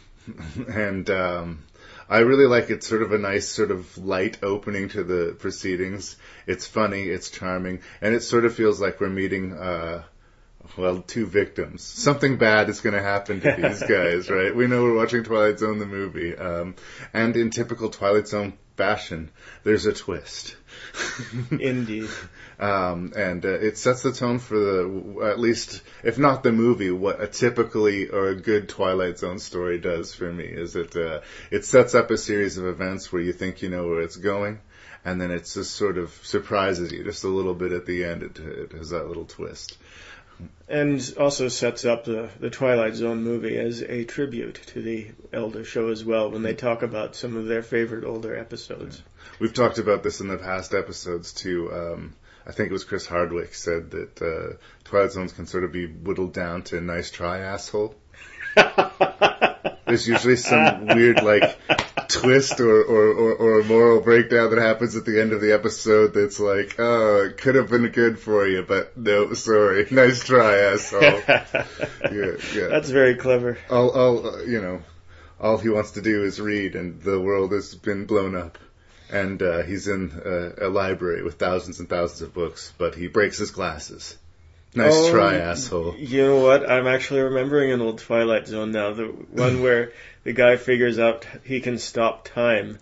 and 0.68 1.08
um, 1.10 1.64
I 2.08 2.18
really 2.20 2.46
like 2.46 2.70
it. 2.70 2.84
Sort 2.84 3.02
of 3.02 3.12
a 3.12 3.18
nice, 3.18 3.48
sort 3.48 3.70
of 3.70 3.98
light 3.98 4.42
opening 4.42 4.88
to 4.90 5.02
the 5.02 5.36
proceedings. 5.38 6.16
It's 6.46 6.66
funny, 6.66 7.04
it's 7.04 7.30
charming, 7.30 7.80
and 8.00 8.14
it 8.14 8.22
sort 8.22 8.44
of 8.44 8.54
feels 8.54 8.80
like 8.80 9.00
we're 9.00 9.08
meeting, 9.08 9.52
uh, 9.52 10.02
well, 10.76 11.02
two 11.02 11.26
victims. 11.26 11.82
Something 11.82 12.38
bad 12.38 12.68
is 12.68 12.80
going 12.80 12.94
to 12.94 13.02
happen 13.02 13.40
to 13.40 13.56
these 13.56 13.82
guys, 13.88 14.30
right? 14.30 14.54
We 14.54 14.66
know 14.66 14.82
we're 14.82 14.96
watching 14.96 15.24
Twilight 15.24 15.58
Zone 15.58 15.78
the 15.78 15.86
movie, 15.86 16.36
um, 16.36 16.76
and 17.12 17.36
in 17.36 17.50
typical 17.50 17.90
Twilight 17.90 18.28
Zone 18.28 18.54
fashion, 18.76 19.30
there's 19.64 19.86
a 19.86 19.92
twist. 19.92 20.56
Indeed. 21.50 22.08
Um, 22.58 23.12
and 23.16 23.44
uh, 23.44 23.48
it 23.48 23.76
sets 23.78 24.02
the 24.02 24.12
tone 24.12 24.38
for 24.38 24.58
the 24.58 25.28
at 25.30 25.38
least 25.38 25.82
if 26.02 26.18
not 26.18 26.42
the 26.42 26.52
movie 26.52 26.90
what 26.90 27.20
a 27.20 27.26
typically 27.26 28.08
or 28.08 28.28
a 28.28 28.34
good 28.34 28.68
twilight 28.68 29.18
zone 29.18 29.38
story 29.38 29.78
does 29.78 30.14
for 30.14 30.32
me 30.32 30.44
is 30.44 30.76
it 30.76 30.96
uh, 30.96 31.20
it 31.50 31.64
sets 31.64 31.94
up 31.94 32.10
a 32.10 32.18
series 32.18 32.58
of 32.58 32.66
events 32.66 33.12
where 33.12 33.22
you 33.22 33.32
think 33.32 33.62
you 33.62 33.68
know 33.68 33.86
where 33.86 34.00
it's 34.00 34.16
going 34.16 34.58
and 35.06 35.20
then 35.20 35.30
it 35.30 35.44
just 35.44 35.76
sort 35.76 35.98
of 35.98 36.10
surprises 36.24 36.90
you 36.90 37.04
just 37.04 37.22
a 37.22 37.28
little 37.28 37.54
bit 37.54 37.70
at 37.70 37.86
the 37.86 38.04
end. 38.04 38.24
It, 38.24 38.38
it 38.40 38.72
has 38.72 38.90
that 38.90 39.06
little 39.06 39.24
twist. 39.24 39.78
And 40.68 41.14
also 41.18 41.48
sets 41.48 41.84
up 41.84 42.04
the, 42.04 42.28
the 42.40 42.50
Twilight 42.50 42.96
Zone 42.96 43.22
movie 43.22 43.56
as 43.56 43.82
a 43.82 44.04
tribute 44.04 44.60
to 44.66 44.82
the 44.82 45.06
Elder 45.32 45.64
show 45.64 45.88
as 45.88 46.04
well 46.04 46.30
when 46.30 46.42
they 46.42 46.54
talk 46.54 46.82
about 46.82 47.14
some 47.14 47.36
of 47.36 47.46
their 47.46 47.62
favorite 47.62 48.04
older 48.04 48.36
episodes. 48.36 49.00
we've 49.38 49.54
talked 49.54 49.78
about 49.78 50.02
this 50.02 50.20
in 50.20 50.26
the 50.26 50.36
past 50.36 50.74
episodes 50.74 51.32
too 51.32 51.72
um, 51.72 52.14
I 52.46 52.52
think 52.52 52.70
it 52.70 52.72
was 52.72 52.84
Chris 52.84 53.06
Hardwick 53.06 53.54
said 53.54 53.90
that 53.90 54.22
uh, 54.22 54.56
Twilight 54.84 55.12
Zones 55.12 55.32
can 55.32 55.46
sort 55.46 55.64
of 55.64 55.72
be 55.72 55.86
whittled 55.86 56.32
down 56.32 56.62
to 56.64 56.78
a 56.78 56.80
nice 56.80 57.10
try 57.10 57.38
asshole 57.38 57.94
There's 59.86 60.08
usually 60.08 60.36
some 60.36 60.86
weird 60.86 61.22
like 61.22 61.58
twist 62.08 62.60
or, 62.60 62.82
or, 62.82 63.12
or, 63.12 63.34
or 63.34 63.60
a 63.60 63.64
moral 63.64 64.00
breakdown 64.00 64.50
that 64.50 64.60
happens 64.60 64.96
at 64.96 65.04
the 65.04 65.20
end 65.20 65.32
of 65.32 65.40
the 65.40 65.52
episode 65.52 66.12
that's 66.12 66.40
like, 66.40 66.74
oh, 66.78 67.26
it 67.26 67.38
could 67.38 67.54
have 67.54 67.70
been 67.70 67.86
good 67.88 68.18
for 68.18 68.46
you, 68.46 68.62
but 68.62 68.96
no, 68.96 69.32
sorry. 69.34 69.86
Nice 69.96 70.24
try, 70.24 70.58
asshole. 70.58 71.00
yeah, 71.30 72.36
yeah. 72.54 72.68
That's 72.68 72.90
very 72.90 73.14
clever. 73.14 73.58
all, 73.70 73.90
all, 73.90 74.26
uh, 74.26 74.42
you 74.42 74.60
know, 74.60 74.82
all 75.40 75.58
he 75.58 75.68
wants 75.68 75.92
to 75.92 76.02
do 76.02 76.24
is 76.24 76.40
read 76.40 76.74
and 76.74 77.00
the 77.00 77.20
world 77.20 77.52
has 77.52 77.74
been 77.74 78.06
blown 78.06 78.34
up. 78.34 78.58
And, 79.10 79.40
uh, 79.42 79.62
he's 79.62 79.88
in 79.88 80.12
a, 80.24 80.66
a 80.66 80.68
library 80.68 81.22
with 81.22 81.34
thousands 81.34 81.80
and 81.80 81.88
thousands 81.88 82.22
of 82.22 82.34
books, 82.34 82.72
but 82.76 82.94
he 82.94 83.06
breaks 83.06 83.38
his 83.38 83.50
glasses. 83.50 84.16
Nice 84.74 84.92
Oh, 84.94 85.10
try, 85.10 85.36
asshole. 85.36 85.96
You 85.96 86.22
know 86.22 86.40
what? 86.40 86.68
I'm 86.68 86.86
actually 86.86 87.20
remembering 87.20 87.72
an 87.72 87.80
old 87.80 87.98
Twilight 87.98 88.46
Zone 88.46 88.72
now. 88.72 88.92
The 88.92 89.06
one 89.06 89.62
where 89.62 89.92
the 90.24 90.34
guy 90.34 90.56
figures 90.56 90.98
out 90.98 91.26
he 91.44 91.60
can 91.60 91.78
stop 91.78 92.26
time, 92.28 92.78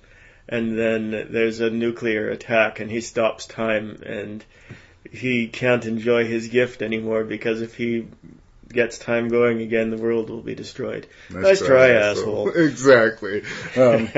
and 0.48 0.76
then 0.76 1.28
there's 1.30 1.60
a 1.60 1.70
nuclear 1.70 2.30
attack, 2.30 2.80
and 2.80 2.90
he 2.90 3.00
stops 3.00 3.46
time, 3.46 4.02
and 4.04 4.44
he 5.08 5.46
can't 5.46 5.84
enjoy 5.84 6.24
his 6.24 6.48
gift 6.48 6.82
anymore 6.82 7.22
because 7.22 7.62
if 7.62 7.76
he 7.76 8.08
gets 8.68 8.98
time 8.98 9.28
going 9.28 9.60
again, 9.60 9.90
the 9.90 9.96
world 9.96 10.30
will 10.30 10.42
be 10.42 10.54
destroyed. 10.54 11.06
Nice 11.30 11.60
try, 11.60 11.90
asshole. 11.90 12.50
Exactly. 12.54 13.42
Um, 13.76 14.08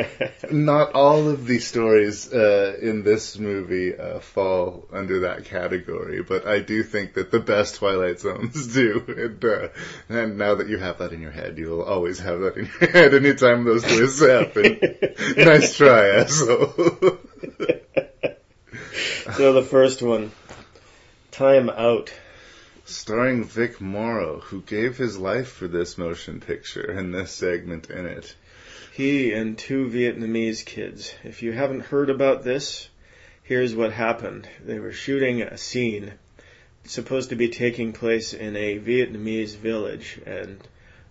not 0.50 0.92
all 0.92 1.28
of 1.28 1.46
the 1.46 1.58
stories 1.58 2.32
uh, 2.32 2.76
in 2.80 3.02
this 3.02 3.38
movie 3.38 3.96
uh, 3.96 4.20
fall 4.20 4.86
under 4.92 5.20
that 5.20 5.44
category, 5.44 6.22
but 6.22 6.46
I 6.46 6.60
do 6.60 6.82
think 6.82 7.14
that 7.14 7.30
the 7.30 7.40
best 7.40 7.76
Twilight 7.76 8.20
Zones 8.20 8.66
do. 8.74 9.04
And, 9.08 9.44
uh, 9.44 9.68
and 10.08 10.38
now 10.38 10.56
that 10.56 10.68
you 10.68 10.78
have 10.78 10.98
that 10.98 11.12
in 11.12 11.20
your 11.20 11.30
head, 11.30 11.58
you'll 11.58 11.82
always 11.82 12.18
have 12.20 12.40
that 12.40 12.56
in 12.56 12.70
your 12.80 12.90
head 12.90 13.14
anytime 13.14 13.64
those 13.64 13.82
twists 13.82 14.20
happen. 14.20 14.78
nice 15.36 15.76
try, 15.76 16.08
asshole. 16.08 16.72
so 19.36 19.52
the 19.52 19.66
first 19.68 20.02
one, 20.02 20.32
Time 21.30 21.68
Out. 21.70 22.12
Starring 22.88 23.42
Vic 23.42 23.80
Morrow, 23.80 24.38
who 24.38 24.62
gave 24.62 24.96
his 24.96 25.18
life 25.18 25.48
for 25.48 25.66
this 25.66 25.98
motion 25.98 26.38
picture 26.38 26.88
and 26.88 27.12
this 27.12 27.32
segment 27.32 27.90
in 27.90 28.06
it. 28.06 28.36
He 28.92 29.32
and 29.32 29.58
two 29.58 29.88
Vietnamese 29.88 30.64
kids. 30.64 31.12
If 31.24 31.42
you 31.42 31.50
haven't 31.50 31.80
heard 31.80 32.10
about 32.10 32.44
this, 32.44 32.88
here's 33.42 33.74
what 33.74 33.92
happened. 33.92 34.48
They 34.64 34.78
were 34.78 34.92
shooting 34.92 35.42
a 35.42 35.58
scene 35.58 36.12
supposed 36.84 37.30
to 37.30 37.36
be 37.36 37.48
taking 37.48 37.92
place 37.92 38.32
in 38.32 38.54
a 38.54 38.78
Vietnamese 38.78 39.56
village, 39.56 40.20
and 40.24 40.60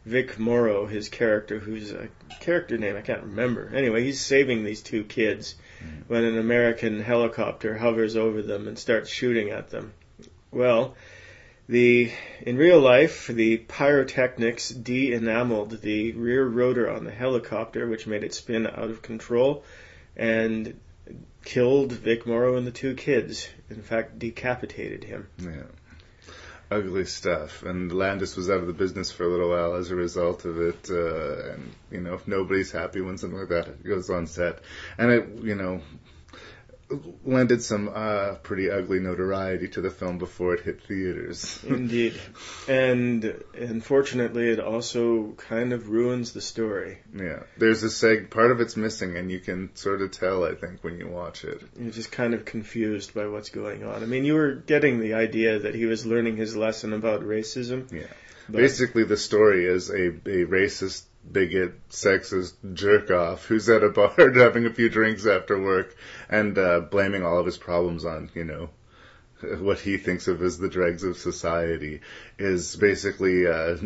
Vic 0.06 0.40
Morrow, 0.40 0.86
his 0.86 1.10
character, 1.10 1.60
who's 1.60 1.92
a 1.92 2.08
character 2.40 2.78
name 2.78 2.96
I 2.96 3.02
can't 3.02 3.24
remember. 3.24 3.70
Anyway, 3.76 4.02
he's 4.02 4.22
saving 4.22 4.64
these 4.64 4.82
two 4.82 5.04
kids 5.04 5.56
mm. 5.84 6.04
when 6.08 6.24
an 6.24 6.38
American 6.38 7.02
helicopter 7.02 7.78
hovers 7.78 8.16
over 8.16 8.42
them 8.42 8.70
and 8.70 8.80
starts 8.80 9.10
shooting 9.10 9.50
at 9.50 9.72
them. 9.72 9.92
Well, 10.52 10.96
the 11.67 12.12
in 12.41 12.58
real 12.58 12.80
life, 12.80 13.28
the 13.28 13.58
pyrotechnics 13.58 14.69
de-enameled 14.69 15.82
the 15.82 16.12
rear 16.13 16.45
rotor 16.45 16.89
on 16.89 17.06
the 17.06 17.12
helicopter, 17.12 17.88
which 17.88 18.08
made 18.08 18.23
it 18.23 18.34
spin 18.34 18.67
out 18.67 18.89
of 18.89 19.01
control, 19.01 19.63
and 20.15 20.80
killed 21.43 21.91
Vic 21.91 22.25
Morrow 22.25 22.58
and 22.58 22.65
the 22.65 22.71
two 22.71 22.95
kids. 22.95 23.47
In 23.69 23.82
fact, 23.82 24.19
decapitated 24.19 25.04
him. 25.04 25.28
Yeah. 25.39 25.63
Ugly 26.71 27.06
stuff. 27.06 27.62
And 27.62 27.91
Landis 27.91 28.36
was 28.36 28.49
out 28.49 28.58
of 28.58 28.67
the 28.67 28.73
business 28.73 29.12
for 29.12 29.23
a 29.23 29.28
little 29.28 29.49
while 29.49 29.75
as 29.75 29.91
a 29.91 29.95
result 29.95 30.45
of 30.45 30.60
it. 30.60 30.89
Uh, 30.89 31.54
and, 31.54 31.71
you 31.91 32.01
know, 32.01 32.19
nobody's 32.25 32.71
happy 32.71 33.01
when 33.01 33.19
something 33.19 33.39
like 33.39 33.49
that 33.49 33.84
goes 33.84 34.10
on 34.10 34.25
set. 34.25 34.60
And 34.97 35.12
it, 35.12 35.30
you 35.43 35.54
know, 35.54 35.82
lended 37.24 37.63
some 37.63 37.89
uh, 37.93 38.36
pretty 38.43 38.69
ugly 38.69 39.00
notoriety 39.00 39.67
to 39.69 39.82
the 39.82 39.89
film 39.89 40.17
before 40.19 40.54
it 40.54 40.62
hit 40.62 40.84
theaters. 40.84 41.60
Indeed. 41.67 42.19
And 42.67 43.43
unfortunately, 43.54 44.50
it 44.50 44.60
also 44.60 45.32
kind 45.34 45.74
of 45.74 45.89
ruins 45.89 46.34
the 46.34 46.41
story. 46.41 47.00
yeah, 47.15 47.43
there's 47.58 47.84
a 47.84 47.88
seg 47.88 48.30
part 48.30 48.52
of 48.52 48.62
it's 48.62 48.78
missing, 48.78 49.17
and 49.17 49.32
you 49.32 49.39
can 49.39 49.76
sort 49.76 50.02
of 50.02 50.12
tell, 50.12 50.43
I 50.45 50.54
think, 50.54 50.84
when 50.84 50.98
you 51.00 51.08
watch 51.08 51.43
it. 51.43 51.62
You're 51.80 51.91
just 51.91 52.12
kind 52.12 52.34
of 52.34 52.45
confused 52.45 53.13
by 53.13 53.28
what's 53.28 53.50
going 53.50 53.84
on. 53.84 54.04
I 54.04 54.06
mean, 54.06 54.26
you 54.26 54.36
were 54.36 54.54
getting 54.54 55.00
the 55.00 55.15
idea 55.15 55.60
that 55.60 55.74
he 55.76 55.86
was 55.86 56.06
learning 56.06 56.38
his 56.38 56.56
lesson 56.56 56.93
about 56.93 57.21
racism. 57.21 57.91
Yeah. 57.91 58.08
But- 58.48 58.58
Basically, 58.58 59.04
the 59.06 59.17
story 59.17 59.65
is 59.65 59.89
a, 59.89 60.08
a 60.10 60.45
racist, 60.45 61.04
bigot, 61.32 61.89
sexist 61.89 62.54
jerk 62.76 63.10
off 63.10 63.45
who's 63.45 63.67
at 63.69 63.84
a 63.84 63.89
bar 63.89 64.13
having 64.36 64.67
a 64.67 64.74
few 64.74 64.89
drinks 64.89 65.26
after 65.26 65.60
work 65.60 65.95
and 66.30 66.58
uh, 66.58 66.80
blaming 66.80 67.26
all 67.26 67.40
of 67.40 67.46
his 67.46 67.58
problems 67.58 68.06
on, 68.06 68.30
you 68.34 68.44
know, 68.44 68.70
what 69.60 69.80
he 69.80 69.98
thinks 69.98 70.28
of 70.28 70.42
as 70.42 70.58
the 70.58 70.70
dregs 70.70 71.04
of 71.04 71.18
society 71.18 72.02
is 72.38 72.76
basically 72.76 73.48
uh, 73.48 73.78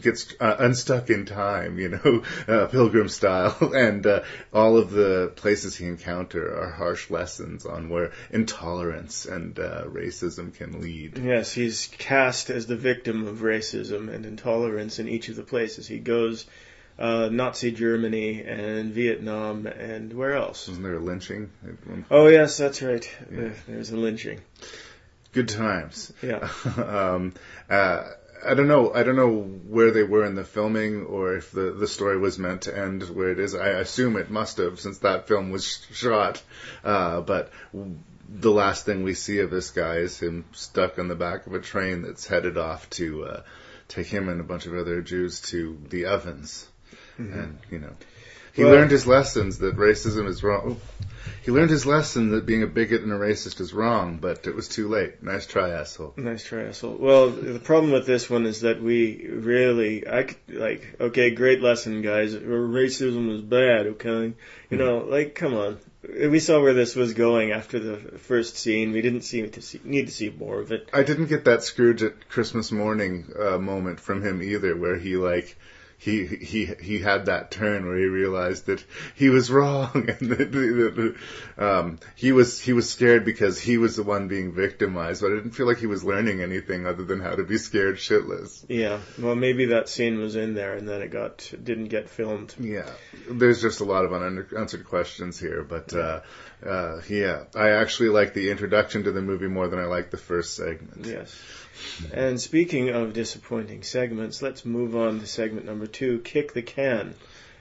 gets 0.00 0.34
uh, 0.40 0.56
unstuck 0.58 1.10
in 1.10 1.26
time, 1.26 1.78
you 1.78 1.88
know, 1.88 2.22
uh, 2.48 2.66
pilgrim 2.66 3.08
style, 3.08 3.56
and 3.74 4.06
uh, 4.06 4.22
all 4.52 4.76
of 4.76 4.90
the 4.90 5.32
places 5.36 5.76
he 5.76 5.86
encounter 5.86 6.60
are 6.60 6.70
harsh 6.70 7.10
lessons 7.10 7.66
on 7.66 7.88
where 7.88 8.12
intolerance 8.30 9.26
and 9.26 9.58
uh, 9.58 9.84
racism 9.84 10.54
can 10.54 10.80
lead. 10.80 11.18
Yes, 11.18 11.52
he's 11.52 11.88
cast 11.98 12.50
as 12.50 12.66
the 12.66 12.76
victim 12.76 13.26
of 13.26 13.38
racism 13.38 14.12
and 14.12 14.26
intolerance 14.26 14.98
in 14.98 15.08
each 15.08 15.28
of 15.28 15.36
the 15.36 15.42
places 15.42 15.86
he 15.86 15.98
goes. 15.98 16.46
Uh, 17.00 17.30
Nazi 17.32 17.70
Germany 17.72 18.42
and 18.42 18.92
Vietnam 18.92 19.66
and 19.66 20.12
where 20.12 20.34
else? 20.34 20.68
Wasn't 20.68 20.84
there 20.84 20.96
a 20.96 21.00
lynching? 21.00 21.50
Oh 22.10 22.28
yes, 22.28 22.58
that's 22.58 22.82
right. 22.82 23.10
Yeah. 23.32 23.50
There's 23.66 23.90
a 23.90 23.96
lynching. 23.96 24.40
Good 25.32 25.48
times. 25.48 26.12
Yeah. 26.22 26.48
um, 26.76 27.32
uh, 27.70 28.04
I 28.44 28.54
don't 28.54 28.68
know. 28.68 28.92
I 28.92 29.02
don't 29.02 29.16
know 29.16 29.40
where 29.40 29.90
they 29.90 30.02
were 30.02 30.24
in 30.24 30.34
the 30.34 30.44
filming, 30.44 31.06
or 31.06 31.36
if 31.36 31.50
the 31.52 31.72
the 31.72 31.86
story 31.86 32.18
was 32.18 32.38
meant 32.38 32.62
to 32.62 32.76
end 32.76 33.02
where 33.04 33.30
it 33.30 33.38
is. 33.38 33.54
I 33.54 33.68
assume 33.68 34.16
it 34.16 34.30
must 34.30 34.58
have, 34.58 34.80
since 34.80 34.98
that 34.98 35.28
film 35.28 35.50
was 35.50 35.86
shot. 35.92 36.42
Uh, 36.84 37.20
but 37.20 37.50
w- 37.72 37.96
the 38.28 38.50
last 38.50 38.86
thing 38.86 39.02
we 39.02 39.14
see 39.14 39.40
of 39.40 39.50
this 39.50 39.70
guy 39.70 39.96
is 39.96 40.20
him 40.20 40.44
stuck 40.52 40.98
on 40.98 41.08
the 41.08 41.16
back 41.16 41.46
of 41.46 41.54
a 41.54 41.60
train 41.60 42.02
that's 42.02 42.26
headed 42.26 42.56
off 42.56 42.88
to 42.90 43.24
uh, 43.24 43.42
take 43.88 44.06
him 44.06 44.28
and 44.28 44.40
a 44.40 44.44
bunch 44.44 44.66
of 44.66 44.74
other 44.74 45.02
Jews 45.02 45.40
to 45.50 45.78
the 45.88 46.06
ovens, 46.06 46.68
and 47.32 47.58
you 47.70 47.78
know. 47.78 47.92
He 48.52 48.64
Well- 48.64 48.72
learned 48.72 48.90
his 48.90 49.06
lessons 49.06 49.58
that 49.58 49.76
racism 49.76 50.26
is 50.28 50.42
wrong. 50.42 50.80
He 51.42 51.52
learned 51.52 51.70
his 51.70 51.86
lesson 51.86 52.30
that 52.30 52.46
being 52.46 52.62
a 52.62 52.66
bigot 52.66 53.02
and 53.02 53.12
a 53.12 53.16
racist 53.16 53.60
is 53.60 53.72
wrong, 53.72 54.18
but 54.20 54.46
it 54.46 54.54
was 54.54 54.68
too 54.68 54.88
late. 54.88 55.22
Nice 55.22 55.46
try, 55.46 55.70
asshole. 55.70 56.14
Nice 56.16 56.44
try, 56.44 56.64
asshole. 56.64 56.96
Well, 56.98 57.30
the 57.30 57.60
problem 57.60 57.92
with 57.92 58.06
this 58.06 58.28
one 58.28 58.46
is 58.46 58.62
that 58.62 58.82
we 58.82 59.26
really, 59.28 60.06
I 60.06 60.26
like, 60.48 60.96
okay, 61.00 61.30
great 61.30 61.62
lesson, 61.62 62.02
guys. 62.02 62.34
Racism 62.34 63.34
is 63.34 63.40
bad, 63.42 63.86
okay? 63.86 64.32
You 64.70 64.76
know, 64.76 64.98
like, 64.98 65.34
come 65.34 65.54
on. 65.54 65.78
We 66.02 66.40
saw 66.40 66.60
where 66.60 66.74
this 66.74 66.96
was 66.96 67.12
going 67.12 67.52
after 67.52 67.78
the 67.78 67.96
first 68.18 68.56
scene. 68.56 68.92
We 68.92 69.02
didn't 69.02 69.22
seem 69.22 69.50
to 69.50 69.62
see, 69.62 69.80
need 69.84 70.06
to 70.06 70.12
see 70.12 70.30
more 70.30 70.58
of 70.60 70.72
it. 70.72 70.88
I 70.92 71.02
didn't 71.02 71.26
get 71.26 71.44
that 71.44 71.62
Scrooge 71.62 72.02
at 72.02 72.28
Christmas 72.28 72.72
morning 72.72 73.26
uh, 73.38 73.58
moment 73.58 74.00
from 74.00 74.22
him 74.22 74.42
either, 74.42 74.74
where 74.76 74.96
he 74.96 75.16
like 75.16 75.56
he 76.00 76.24
he 76.24 76.64
he 76.64 76.98
had 76.98 77.26
that 77.26 77.50
turn 77.50 77.86
where 77.86 77.98
he 77.98 78.06
realized 78.06 78.64
that 78.66 78.82
he 79.14 79.28
was 79.28 79.50
wrong 79.50 79.90
and 79.94 80.30
that, 80.30 80.50
that, 80.50 81.14
um, 81.62 81.98
he 82.14 82.32
was 82.32 82.58
he 82.58 82.72
was 82.72 82.88
scared 82.88 83.26
because 83.26 83.60
he 83.60 83.76
was 83.76 83.96
the 83.96 84.02
one 84.02 84.26
being 84.26 84.52
victimized. 84.52 85.20
But 85.20 85.32
I 85.32 85.34
didn't 85.34 85.50
feel 85.50 85.66
like 85.66 85.76
he 85.76 85.86
was 85.86 86.02
learning 86.02 86.40
anything 86.40 86.86
other 86.86 87.04
than 87.04 87.20
how 87.20 87.34
to 87.34 87.44
be 87.44 87.58
scared 87.58 87.96
shitless. 87.96 88.64
Yeah, 88.66 89.00
well, 89.18 89.34
maybe 89.34 89.66
that 89.66 89.90
scene 89.90 90.18
was 90.18 90.36
in 90.36 90.54
there 90.54 90.74
and 90.74 90.88
then 90.88 91.02
it 91.02 91.10
got 91.10 91.52
didn't 91.62 91.88
get 91.88 92.08
filmed. 92.08 92.54
Yeah, 92.58 92.90
there's 93.28 93.60
just 93.60 93.80
a 93.80 93.84
lot 93.84 94.06
of 94.06 94.14
unanswered 94.14 94.86
questions 94.86 95.38
here, 95.38 95.62
but 95.62 95.92
uh, 95.92 96.20
uh, 96.64 97.02
yeah, 97.10 97.44
I 97.54 97.72
actually 97.72 98.08
like 98.08 98.32
the 98.32 98.50
introduction 98.50 99.04
to 99.04 99.12
the 99.12 99.20
movie 99.20 99.48
more 99.48 99.68
than 99.68 99.78
I 99.78 99.84
like 99.84 100.10
the 100.10 100.16
first 100.16 100.56
segment. 100.56 101.04
Yes. 101.04 101.38
And 102.12 102.40
speaking 102.40 102.90
of 102.90 103.12
disappointing 103.12 103.82
segments, 103.82 104.42
let's 104.42 104.64
move 104.64 104.96
on 104.96 105.20
to 105.20 105.26
segment 105.26 105.66
number 105.66 105.86
two, 105.86 106.20
Kick 106.20 106.52
the 106.52 106.62
Can. 106.62 107.14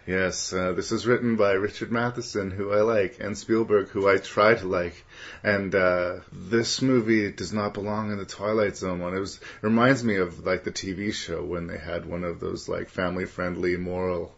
Yes, 0.10 0.54
uh, 0.54 0.72
this 0.72 0.92
is 0.92 1.06
written 1.06 1.36
by 1.36 1.52
Richard 1.52 1.92
Matheson, 1.92 2.50
who 2.50 2.72
I 2.74 2.82
like, 2.82 3.20
and 3.20 3.38
Spielberg, 3.38 3.90
who 3.90 4.10
I 4.10 4.18
try 4.18 4.56
to 4.56 4.68
like. 4.68 5.06
And 5.44 5.76
uh, 5.76 6.22
this 6.32 6.82
movie 6.82 7.32
does 7.32 7.54
not 7.54 7.76
belong 7.76 8.12
in 8.12 8.18
the 8.18 8.26
Twilight 8.26 8.76
Zone 8.76 9.02
one. 9.02 9.16
It 9.16 9.20
was 9.20 9.40
reminds 9.62 10.04
me 10.04 10.16
of 10.16 10.46
like 10.46 10.64
the 10.64 10.72
TV 10.72 11.14
show 11.14 11.44
when 11.44 11.68
they 11.68 11.78
had 11.78 12.08
one 12.08 12.24
of 12.24 12.40
those 12.40 12.68
like 12.68 12.90
family-friendly 12.90 13.78
moral 13.78 14.34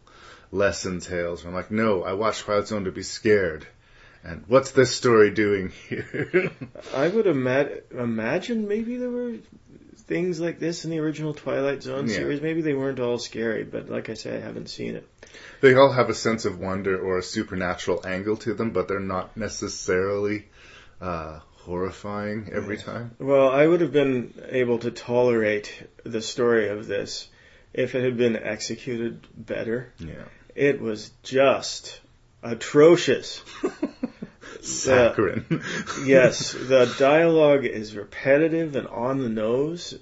lesson 0.52 1.00
tales. 1.00 1.46
I'm 1.46 1.54
like, 1.54 1.72
no, 1.72 2.04
I 2.04 2.14
watch 2.14 2.40
Twilight 2.40 2.68
Zone 2.68 2.84
to 2.84 2.92
be 2.92 3.04
scared. 3.04 3.66
And 4.24 4.44
what's 4.48 4.72
this 4.72 4.94
story 4.94 5.32
doing 5.32 5.72
here? 5.90 6.52
I 6.94 7.08
would 7.08 7.28
ima- 7.28 7.80
imagine 7.92 8.68
maybe 8.68 8.98
there 8.98 9.10
were 9.10 9.36
things 10.12 10.42
like 10.42 10.60
this 10.60 10.84
in 10.84 10.92
the 10.92 11.00
original 11.00 11.34
Twilight 11.34 11.82
Zone 11.82 12.06
Yeah. 12.10 12.16
series. 12.16 12.42
Maybe 12.42 12.62
they 12.62 12.74
weren't 12.74 13.00
all 13.00 13.18
scary, 13.18 13.64
but 13.64 13.90
like 13.90 14.10
I 14.10 14.16
say, 14.16 14.36
I 14.36 14.42
haven't 14.42 14.68
seen 14.70 14.98
it. 14.98 15.08
they 15.62 15.74
all 15.76 15.94
have 15.94 16.10
a 16.10 16.14
sense 16.14 16.44
of 16.44 16.60
wonder 16.60 17.00
or 17.00 17.18
a 17.20 17.24
supernatural 17.24 18.06
angle 18.06 18.36
to 18.36 18.54
them, 18.54 18.72
but 18.72 18.90
they're 18.90 19.00
not 19.00 19.38
necessarily 19.38 20.48
uh, 21.00 21.40
horrifying 21.66 22.50
every 22.52 22.76
time. 22.76 23.12
Well, 23.20 23.48
I 23.50 23.66
would 23.66 23.80
have 23.80 23.94
been 23.94 24.34
able 24.50 24.80
to 24.80 24.92
tolerate 24.92 25.72
the 26.04 26.22
story 26.22 26.68
of 26.68 26.88
this 26.88 27.30
if 27.74 27.96
it 27.96 28.04
had 28.04 28.18
been 28.18 28.36
executed 28.36 29.26
better. 29.38 29.94
Yeah. 29.98 30.26
It 30.56 30.82
was 30.82 31.10
just 31.24 32.02
atrocious. 32.44 33.42
Saccharine. 34.62 35.64
yes, 36.06 36.54
the 36.54 36.94
dialogue 36.98 37.66
is 37.66 37.96
repetitive 37.96 38.76
and 38.76 38.88
on 38.88 39.20
the 39.20 39.30
nose. 39.30 39.98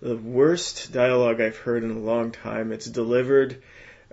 The 0.00 0.16
worst 0.16 0.92
dialogue 0.92 1.40
I've 1.40 1.56
heard 1.56 1.84
in 1.84 1.90
a 1.90 1.98
long 1.98 2.32
time. 2.32 2.72
It's 2.72 2.86
delivered 2.86 3.62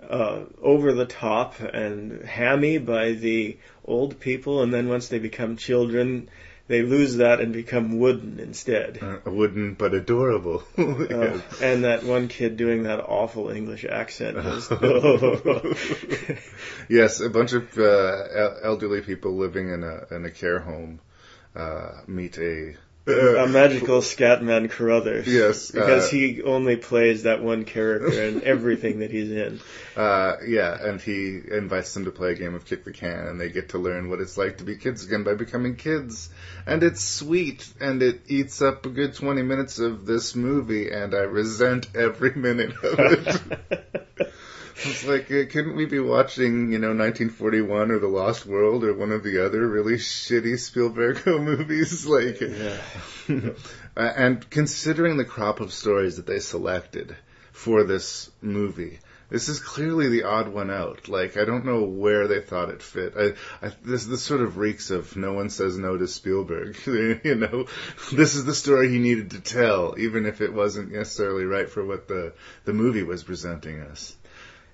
uh, 0.08 0.44
over 0.62 0.92
the 0.92 1.06
top 1.06 1.60
and 1.60 2.24
hammy 2.24 2.78
by 2.78 3.12
the 3.12 3.58
old 3.84 4.20
people, 4.20 4.62
and 4.62 4.72
then 4.72 4.88
once 4.88 5.08
they 5.08 5.18
become 5.18 5.56
children, 5.56 6.28
they 6.70 6.82
lose 6.82 7.16
that 7.16 7.40
and 7.40 7.52
become 7.52 7.98
wooden 7.98 8.38
instead. 8.38 9.00
Uh, 9.02 9.28
wooden 9.28 9.74
but 9.74 9.92
adorable. 9.92 10.62
Uh, 10.78 11.40
and 11.60 11.82
that 11.82 12.04
one 12.04 12.28
kid 12.28 12.56
doing 12.56 12.84
that 12.84 13.00
awful 13.00 13.50
English 13.50 13.84
accent 13.84 14.36
was. 14.36 14.70
yes, 16.88 17.20
a 17.20 17.28
bunch 17.28 17.54
of 17.54 17.76
uh, 17.76 18.52
elderly 18.62 19.00
people 19.00 19.36
living 19.36 19.72
in 19.72 19.82
a 19.82 20.06
in 20.14 20.24
a 20.24 20.30
care 20.30 20.60
home 20.60 21.00
uh, 21.56 22.02
meet 22.06 22.38
a 22.38 22.76
a 23.06 23.46
magical 23.46 24.00
Scatman 24.00 24.70
Crothers. 24.70 25.26
Yes, 25.26 25.70
Because 25.70 26.06
uh, 26.06 26.10
he 26.10 26.42
only 26.42 26.76
plays 26.76 27.24
that 27.24 27.42
one 27.42 27.64
character 27.64 28.22
in 28.22 28.44
everything 28.44 29.00
that 29.00 29.10
he's 29.10 29.30
in. 29.30 29.60
Uh, 29.96 30.36
yeah, 30.46 30.76
and 30.80 31.00
he 31.00 31.40
invites 31.50 31.94
them 31.94 32.04
to 32.04 32.10
play 32.10 32.32
a 32.32 32.34
game 32.34 32.54
of 32.54 32.64
kick 32.64 32.84
the 32.84 32.92
can, 32.92 33.26
and 33.26 33.40
they 33.40 33.48
get 33.48 33.70
to 33.70 33.78
learn 33.78 34.10
what 34.10 34.20
it's 34.20 34.36
like 34.36 34.58
to 34.58 34.64
be 34.64 34.76
kids 34.76 35.04
again 35.04 35.24
by 35.24 35.34
becoming 35.34 35.76
kids. 35.76 36.30
And 36.66 36.82
it's 36.82 37.02
sweet, 37.02 37.66
and 37.80 38.02
it 38.02 38.22
eats 38.28 38.62
up 38.62 38.86
a 38.86 38.90
good 38.90 39.14
20 39.14 39.42
minutes 39.42 39.78
of 39.78 40.06
this 40.06 40.36
movie, 40.36 40.90
and 40.90 41.14
I 41.14 41.20
resent 41.20 41.88
every 41.94 42.34
minute 42.34 42.72
of 42.82 42.98
it. 42.98 44.32
It's 44.82 45.04
like, 45.04 45.30
uh, 45.30 45.44
couldn't 45.44 45.76
we 45.76 45.84
be 45.84 45.98
watching, 45.98 46.72
you 46.72 46.78
know, 46.78 46.94
1941 46.94 47.90
or 47.90 47.98
The 47.98 48.08
Lost 48.08 48.46
World 48.46 48.82
or 48.82 48.94
one 48.94 49.12
of 49.12 49.22
the 49.22 49.44
other 49.44 49.66
really 49.66 49.96
shitty 49.96 50.58
Spielberg 50.58 51.26
movies? 51.26 52.06
Like, 52.06 52.40
yeah. 52.40 52.80
And 53.96 54.48
considering 54.48 55.16
the 55.16 55.24
crop 55.24 55.60
of 55.60 55.72
stories 55.72 56.16
that 56.16 56.26
they 56.26 56.38
selected 56.38 57.14
for 57.52 57.84
this 57.84 58.30
movie, 58.40 59.00
this 59.28 59.48
is 59.48 59.60
clearly 59.60 60.08
the 60.08 60.24
odd 60.24 60.48
one 60.48 60.70
out. 60.70 61.08
Like, 61.08 61.36
I 61.36 61.44
don't 61.44 61.66
know 61.66 61.84
where 61.84 62.26
they 62.26 62.40
thought 62.40 62.70
it 62.70 62.82
fit. 62.82 63.14
I, 63.16 63.66
I, 63.66 63.72
this, 63.84 64.06
this 64.06 64.22
sort 64.22 64.40
of 64.40 64.56
reeks 64.56 64.90
of 64.90 65.14
no 65.16 65.34
one 65.34 65.50
says 65.50 65.76
no 65.76 65.98
to 65.98 66.08
Spielberg. 66.08 66.78
you 66.86 67.34
know, 67.34 67.66
this 68.12 68.34
is 68.34 68.44
the 68.44 68.54
story 68.54 68.88
he 68.88 68.98
needed 68.98 69.32
to 69.32 69.40
tell, 69.40 69.94
even 69.98 70.24
if 70.24 70.40
it 70.40 70.54
wasn't 70.54 70.92
necessarily 70.92 71.44
right 71.44 71.68
for 71.68 71.84
what 71.84 72.08
the, 72.08 72.32
the 72.64 72.72
movie 72.72 73.04
was 73.04 73.22
presenting 73.22 73.80
us. 73.82 74.16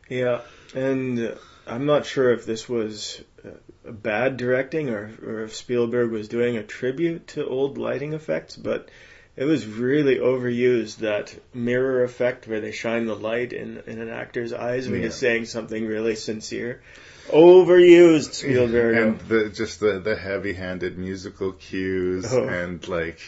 Yeah, 0.09 0.41
and 0.75 1.37
I'm 1.67 1.87
not 1.87 2.07
sure 2.07 2.33
if 2.33 2.47
this 2.47 2.69
was 2.69 3.21
uh, 3.45 3.51
bad 3.91 4.37
directing 4.37 4.89
or, 4.91 5.11
or 5.25 5.43
if 5.45 5.55
Spielberg 5.55 6.11
was 6.11 6.29
doing 6.29 6.57
a 6.57 6.63
tribute 6.63 7.27
to 7.29 7.47
old 7.47 7.77
lighting 7.79 8.13
effects, 8.13 8.57
but 8.57 8.89
it 9.37 9.45
was 9.45 9.67
really 9.67 10.17
overused 10.17 10.99
that 10.99 11.35
mirror 11.53 12.05
effect 12.05 12.47
where 12.49 12.61
they 12.61 12.73
shine 12.73 13.07
the 13.07 13.17
light 13.17 13.53
in, 13.53 13.83
in 13.87 14.01
an 14.01 14.09
actor's 14.09 14.53
eyes 14.53 14.89
when 14.89 15.01
Yeah. 15.01 15.07
he's 15.07 15.15
saying 15.17 15.47
something 15.47 15.87
really 15.87 16.15
sincere. 16.15 16.81
Overused 17.29 18.33
Spielberg. 18.35 18.97
and 18.97 19.21
the 19.29 19.49
just 19.49 19.81
the 19.81 19.99
the 19.99 20.15
heavy-handed 20.17 20.97
musical 20.97 21.53
cues 21.53 22.33
Oh. 22.33 22.47
and 22.47 22.87
like 22.89 23.19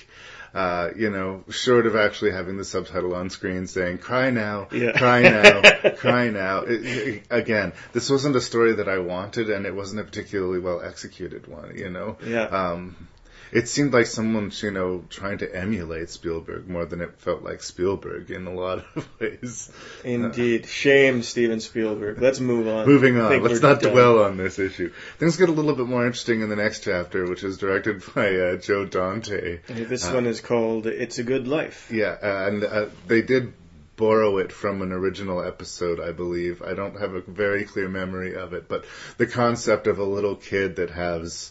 uh, 0.59 0.90
you 0.97 1.11
know, 1.11 1.44
short 1.51 1.87
of 1.87 1.94
actually 1.94 2.33
having 2.33 2.57
the 2.57 2.64
subtitle 2.64 3.14
on 3.14 3.31
screen 3.31 3.66
saying 3.66 3.99
"Cry 3.99 4.31
now, 4.31 4.66
Yeah. 4.73 4.92
cry 4.99 5.23
now, 5.23 5.62
cry 6.05 6.31
now." 6.31 6.62
It, 6.62 6.81
it- 6.85 7.23
again, 7.31 7.73
this 7.92 8.11
wasn't 8.11 8.35
a 8.37 8.40
story 8.40 8.73
that 8.75 8.88
I 8.88 8.99
wanted, 8.99 9.51
and 9.51 9.66
it 9.66 9.75
wasn't 9.75 10.01
a 10.01 10.05
particularly 10.05 10.59
well 10.59 10.81
executed 10.83 11.47
one. 11.47 11.77
You 11.77 11.90
know, 11.90 12.16
Yeah. 12.25 12.44
Um, 12.62 13.09
it 13.53 13.69
seemed 13.69 13.93
like 13.93 14.07
someone's, 14.07 14.63
you 14.63 14.71
know, 14.71 15.05
trying 15.11 15.39
to 15.39 15.55
emulate 15.57 16.11
Spielberg 16.11 16.69
more 16.69 16.85
than 16.85 17.01
it 17.01 17.19
felt 17.21 17.43
like 17.43 17.63
Spielberg 17.63 18.31
in 18.31 18.47
a 18.47 18.53
lot 18.55 18.85
of 18.95 19.09
ways. 19.21 19.71
Indeed. 20.05 20.67
Shame, 20.67 21.23
Steven 21.23 21.61
Spielberg. 21.61 22.21
Let's 22.21 22.41
move 22.41 22.69
on. 22.69 22.87
Moving 22.87 23.19
on, 23.19 23.43
let's 23.43 23.61
not 23.63 23.81
done. 23.81 23.93
dwell 23.93 24.23
on 24.25 24.37
this 24.37 24.59
issue. 24.59 24.93
Things 25.19 25.37
get 25.37 25.49
a 25.49 25.53
little 25.53 25.75
bit 25.75 25.87
more 25.87 26.05
interesting 26.07 26.41
in 26.43 26.49
the 26.49 26.57
next 26.57 26.85
chapter, 26.85 27.25
which 27.29 27.45
is 27.45 27.59
directed 27.59 28.03
by 28.15 28.35
uh, 28.37 28.57
Joe 28.57 28.85
Dante. 28.85 29.61
This 29.67 30.07
Uh, 30.07 30.13
one 30.15 30.27
is 30.27 30.41
called 30.41 30.87
It's 30.87 31.19
a 31.19 31.23
Good 31.25 31.49
Life. 31.49 31.91
Yeah, 31.93 32.17
uh, 32.23 32.49
and 32.49 32.65
uh, 32.65 32.87
they 33.07 33.23
did 33.23 33.53
borrow 33.97 34.39
it 34.39 34.53
from 34.53 34.81
an 34.81 34.93
original 34.93 35.43
episode, 35.43 35.99
I 35.99 36.13
believe. 36.13 36.63
I 36.63 36.75
don't 36.75 37.01
have 37.01 37.15
a 37.15 37.21
very 37.21 37.65
clear 37.65 37.89
memory 37.89 38.37
of 38.37 38.53
it, 38.53 38.69
but 38.69 38.85
the 39.17 39.27
concept 39.27 39.89
of 39.89 39.99
a 39.99 40.05
little 40.05 40.37
kid 40.37 40.77
that 40.77 40.91
has 40.91 41.51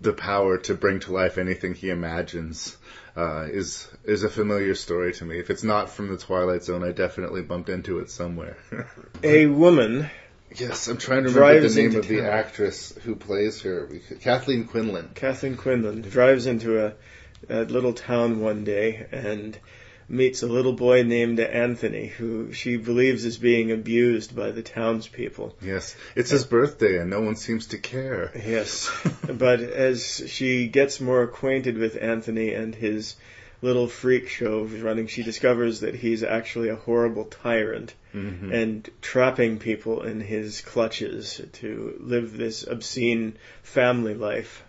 the 0.00 0.12
power 0.12 0.58
to 0.58 0.74
bring 0.74 1.00
to 1.00 1.12
life 1.12 1.38
anything 1.38 1.74
he 1.74 1.90
imagines 1.90 2.76
uh, 3.16 3.46
is 3.50 3.88
is 4.04 4.22
a 4.22 4.28
familiar 4.28 4.74
story 4.74 5.12
to 5.14 5.24
me. 5.24 5.38
If 5.38 5.50
it's 5.50 5.64
not 5.64 5.90
from 5.90 6.08
the 6.08 6.16
Twilight 6.16 6.62
Zone, 6.62 6.84
I 6.84 6.92
definitely 6.92 7.42
bumped 7.42 7.68
into 7.68 7.98
it 7.98 8.10
somewhere. 8.10 8.56
A 9.22 9.46
woman 9.46 10.08
yes, 10.56 10.88
I'm 10.88 10.98
trying 10.98 11.24
to 11.24 11.30
remember 11.30 11.68
the 11.68 11.82
name 11.82 11.96
of 11.96 12.06
the 12.06 12.18
town. 12.18 12.26
actress 12.26 12.96
who 13.04 13.16
plays 13.16 13.62
her, 13.62 13.88
Kathleen 14.20 14.64
Quinlan. 14.64 15.10
Kathleen 15.14 15.56
Quinlan 15.56 16.02
drives 16.02 16.46
into 16.46 16.86
a, 16.86 16.94
a 17.48 17.64
little 17.64 17.92
town 17.92 18.40
one 18.40 18.64
day 18.64 19.06
and 19.12 19.58
meets 20.08 20.42
a 20.42 20.46
little 20.46 20.72
boy 20.72 21.02
named 21.02 21.38
Anthony 21.38 22.06
who 22.06 22.52
she 22.52 22.76
believes 22.76 23.24
is 23.24 23.36
being 23.38 23.70
abused 23.70 24.34
by 24.34 24.50
the 24.50 24.62
townspeople. 24.62 25.54
Yes, 25.62 25.94
it's 26.16 26.30
his 26.30 26.44
birthday, 26.44 26.98
and 26.98 27.10
no 27.10 27.20
one 27.20 27.36
seems 27.36 27.66
to 27.68 27.78
care. 27.78 28.32
Yes, 28.34 28.90
but 29.28 29.60
as 29.60 30.22
she 30.26 30.66
gets 30.68 31.00
more 31.00 31.22
acquainted 31.22 31.76
with 31.76 32.00
Anthony 32.00 32.54
and 32.54 32.74
his 32.74 33.16
little 33.60 33.88
freak 33.88 34.28
show 34.28 34.62
running, 34.62 35.08
she 35.08 35.22
discovers 35.24 35.80
that 35.80 35.94
he's 35.96 36.22
actually 36.22 36.68
a 36.68 36.76
horrible 36.76 37.24
tyrant 37.24 37.92
Mhm. 38.14 38.50
and 38.54 38.88
trapping 39.02 39.58
people 39.58 40.02
in 40.02 40.20
his 40.20 40.62
clutches 40.62 41.42
to 41.54 41.94
live 42.00 42.36
this 42.36 42.66
obscene 42.66 43.34
family 43.62 44.14
life. 44.14 44.62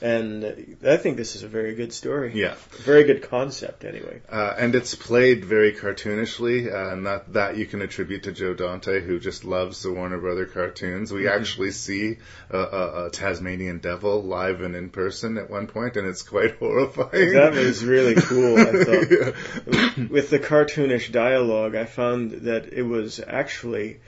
And 0.00 0.76
I 0.86 0.96
think 0.96 1.16
this 1.16 1.34
is 1.34 1.42
a 1.42 1.48
very 1.48 1.74
good 1.74 1.92
story. 1.92 2.32
Yeah. 2.34 2.54
Very 2.84 3.04
good 3.04 3.28
concept, 3.28 3.84
anyway. 3.84 4.20
Uh, 4.30 4.54
and 4.56 4.74
it's 4.74 4.94
played 4.94 5.44
very 5.44 5.72
cartoonishly, 5.72 6.72
uh, 6.72 6.92
and 6.92 7.06
that, 7.06 7.32
that 7.32 7.56
you 7.56 7.66
can 7.66 7.82
attribute 7.82 8.22
to 8.24 8.32
Joe 8.32 8.54
Dante, 8.54 9.00
who 9.00 9.18
just 9.18 9.44
loves 9.44 9.82
the 9.82 9.92
Warner 9.92 10.18
Brother 10.18 10.46
cartoons. 10.46 11.12
We 11.12 11.26
actually 11.26 11.72
see 11.72 12.18
a, 12.50 12.58
a, 12.58 13.06
a 13.06 13.10
Tasmanian 13.10 13.78
devil 13.78 14.22
live 14.22 14.60
and 14.60 14.76
in 14.76 14.90
person 14.90 15.36
at 15.36 15.50
one 15.50 15.66
point, 15.66 15.96
and 15.96 16.06
it's 16.06 16.22
quite 16.22 16.56
horrifying. 16.58 17.32
That 17.32 17.54
was 17.54 17.84
really 17.84 18.14
cool, 18.14 18.56
I 18.56 18.64
thought. 18.84 19.10
Yeah. 19.10 20.06
With 20.08 20.30
the 20.30 20.38
cartoonish 20.38 21.10
dialogue, 21.10 21.74
I 21.74 21.86
found 21.86 22.30
that 22.42 22.72
it 22.72 22.82
was 22.82 23.20
actually 23.26 23.98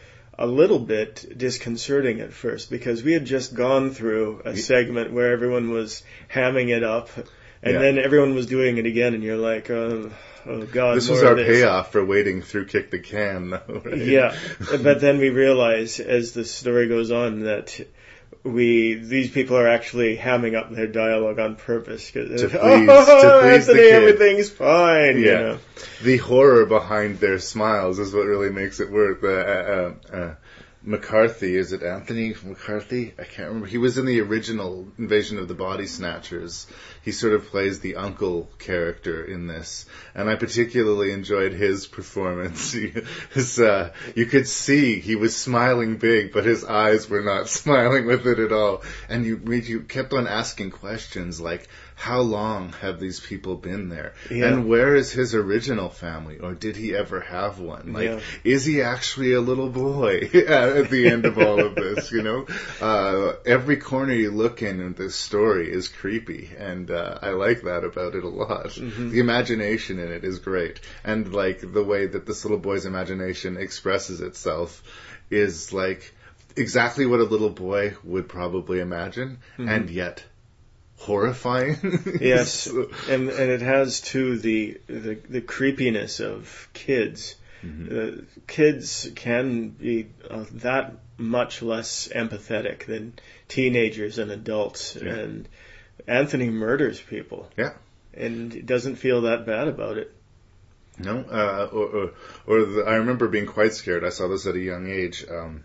a 0.40 0.46
little 0.46 0.78
bit 0.78 1.36
disconcerting 1.36 2.20
at 2.20 2.32
first 2.32 2.70
because 2.70 3.02
we 3.02 3.12
had 3.12 3.26
just 3.26 3.54
gone 3.54 3.90
through 3.90 4.40
a 4.46 4.56
segment 4.56 5.12
where 5.12 5.32
everyone 5.32 5.70
was 5.70 6.02
hamming 6.32 6.70
it 6.74 6.82
up 6.82 7.10
and 7.62 7.74
Yeah. 7.74 7.78
then 7.80 7.98
everyone 7.98 8.34
was 8.34 8.46
doing 8.46 8.78
it 8.78 8.86
again 8.86 9.12
and 9.12 9.22
you're 9.22 9.36
like, 9.36 9.70
oh, 9.70 10.10
oh 10.46 10.62
god. 10.64 10.96
This 10.96 11.10
was 11.10 11.22
our 11.22 11.34
this. 11.34 11.46
payoff 11.46 11.92
for 11.92 12.02
waiting 12.02 12.40
through 12.40 12.66
Kick 12.66 12.90
the 12.90 12.98
Can, 12.98 13.50
though, 13.50 13.82
right? 13.84 13.98
Yeah, 13.98 14.34
but 14.82 15.02
then 15.02 15.18
we 15.18 15.28
realize 15.28 16.00
as 16.00 16.32
the 16.32 16.46
story 16.46 16.88
goes 16.88 17.10
on 17.10 17.40
that 17.40 17.78
we 18.42 18.94
these 18.94 19.30
people 19.30 19.56
are 19.56 19.68
actually 19.68 20.16
hamming 20.16 20.56
up 20.56 20.70
their 20.74 20.86
dialogue 20.86 21.38
on 21.38 21.56
purpose 21.56 22.10
because 22.10 22.40
To 22.40 22.48
please- 22.58 22.58
oh, 22.60 23.22
to 23.22 23.40
please 23.48 23.66
the 23.66 23.72
Anthony, 23.72 23.88
everything's 23.90 24.50
fine. 24.50 25.18
You 25.18 25.26
Yeah. 25.26 25.38
know? 25.40 25.58
the 26.02 26.16
horror 26.18 26.66
behind 26.66 27.20
their 27.20 27.38
smiles 27.38 27.98
is 27.98 28.12
what 28.14 28.26
really 28.26 28.50
makes 28.50 28.80
it 28.80 28.90
work. 28.90 29.22
Uh, 29.22 29.28
uh, 29.28 29.92
uh, 30.12 30.34
McCarthy, 30.82 31.56
is 31.56 31.74
it 31.74 31.82
Anthony 31.82 32.34
McCarthy? 32.42 33.12
I 33.18 33.24
can't 33.24 33.48
remember. 33.48 33.66
He 33.66 33.76
was 33.76 33.98
in 33.98 34.06
the 34.06 34.22
original 34.22 34.88
Invasion 34.96 35.38
of 35.38 35.46
the 35.46 35.54
Body 35.54 35.86
Snatchers. 35.86 36.66
He 37.02 37.12
sort 37.12 37.34
of 37.34 37.48
plays 37.48 37.80
the 37.80 37.96
uncle 37.96 38.48
character 38.58 39.22
in 39.22 39.46
this, 39.46 39.84
and 40.14 40.30
I 40.30 40.36
particularly 40.36 41.12
enjoyed 41.12 41.52
his 41.52 41.86
performance. 41.86 42.72
His, 43.34 43.60
uh, 43.60 43.92
you 44.14 44.26
could 44.26 44.48
see 44.48 45.00
he 45.00 45.16
was 45.16 45.36
smiling 45.36 45.98
big, 45.98 46.32
but 46.32 46.44
his 46.44 46.64
eyes 46.64 47.08
were 47.08 47.22
not 47.22 47.48
smiling 47.60 48.06
with 48.06 48.26
it 48.26 48.38
at 48.38 48.52
all. 48.52 48.82
And 49.08 49.26
you 49.26 49.40
you 49.52 49.80
kept 49.80 50.14
on 50.14 50.26
asking 50.26 50.70
questions 50.70 51.40
like, 51.40 51.68
"How 52.00 52.20
long 52.20 52.72
have 52.80 52.98
these 52.98 53.20
people 53.20 53.56
been 53.56 53.90
there?" 53.90 54.14
Yeah. 54.30 54.46
And 54.46 54.66
where 54.66 54.96
is 54.96 55.12
his 55.12 55.34
original 55.34 55.90
family, 55.90 56.38
or 56.38 56.54
did 56.54 56.74
he 56.76 56.94
ever 56.94 57.20
have 57.20 57.58
one? 57.58 57.92
Like, 57.92 58.08
Yeah. 58.08 58.20
is 58.42 58.64
he 58.64 58.80
actually 58.80 59.32
a 59.34 59.40
little 59.40 59.68
boy 59.68 60.14
at 60.32 60.88
the 60.90 61.08
end 61.08 61.26
of 61.26 61.38
all 61.38 61.60
of 61.60 61.74
this? 61.74 62.10
You 62.10 62.22
know, 62.22 62.46
uh, 62.80 63.34
every 63.44 63.76
corner 63.76 64.14
you 64.14 64.30
look 64.30 64.62
in 64.62 64.80
in 64.80 64.94
this 64.94 65.14
story 65.14 65.70
is 65.70 65.88
creepy, 65.88 66.50
and 66.58 66.90
uh, 66.90 67.18
I 67.20 67.30
like 67.30 67.62
that 67.64 67.84
about 67.84 68.14
it 68.14 68.24
a 68.24 68.28
lot. 68.28 68.74
The 68.74 69.20
imagination 69.20 69.98
in 69.98 70.10
it 70.10 70.24
is 70.24 70.38
great, 70.38 70.80
and 71.04 71.32
like 71.32 71.60
the 71.60 71.84
way 71.84 72.06
that 72.06 72.24
this 72.26 72.44
little 72.44 72.58
boy's 72.58 72.86
imagination 72.86 73.56
expresses 73.56 74.20
itself 74.20 74.82
is 75.30 75.72
like 75.72 76.12
exactly 76.56 77.06
what 77.06 77.20
a 77.20 77.24
little 77.24 77.50
boy 77.50 77.94
would 78.04 78.28
probably 78.28 78.80
imagine, 78.80 79.38
and 79.58 79.90
yet 79.90 80.24
horrifying. 81.00 81.76
Yes, 82.20 82.66
and 83.08 83.28
and 83.28 83.50
it 83.50 83.60
has 83.62 84.00
too 84.00 84.38
the 84.38 84.80
the, 84.86 85.18
the 85.28 85.40
creepiness 85.40 86.20
of 86.20 86.68
kids. 86.72 87.34
Uh, 87.62 88.22
kids 88.46 89.10
can 89.14 89.68
be 89.68 90.06
uh, 90.30 90.46
that 90.52 90.94
much 91.18 91.60
less 91.60 92.08
empathetic 92.08 92.86
than 92.86 93.12
teenagers 93.48 94.16
and 94.18 94.30
adults, 94.30 94.96
Yeah. 94.96 95.12
and 95.12 95.48
Anthony 96.06 96.48
murders 96.48 96.98
people. 96.98 97.50
Yeah. 97.58 97.72
and 98.14 98.64
doesn't 98.66 98.96
feel 98.96 99.20
that 99.22 99.44
bad 99.44 99.68
about 99.68 99.98
it. 99.98 100.10
No, 100.98 101.18
uh, 101.20 101.68
or, 101.70 101.84
or, 101.86 102.10
or 102.46 102.64
the, 102.64 102.82
I 102.86 102.94
remember 102.96 103.28
being 103.28 103.44
quite 103.46 103.74
scared. 103.74 104.04
I 104.04 104.08
saw 104.10 104.26
this 104.28 104.46
at 104.46 104.54
a 104.54 104.58
young 104.60 104.86
age. 104.90 105.26
Um, 105.30 105.62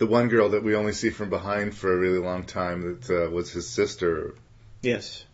the 0.00 0.06
one 0.06 0.28
girl 0.28 0.48
that 0.48 0.64
we 0.64 0.74
only 0.74 0.92
see 0.92 1.10
from 1.10 1.28
behind 1.30 1.76
for 1.76 1.92
a 1.92 1.96
really 1.98 2.18
long 2.18 2.42
time 2.44 2.98
that 3.06 3.10
uh, 3.26 3.30
was 3.30 3.52
his 3.52 3.68
sister, 3.68 4.34
Yes, 4.82 5.24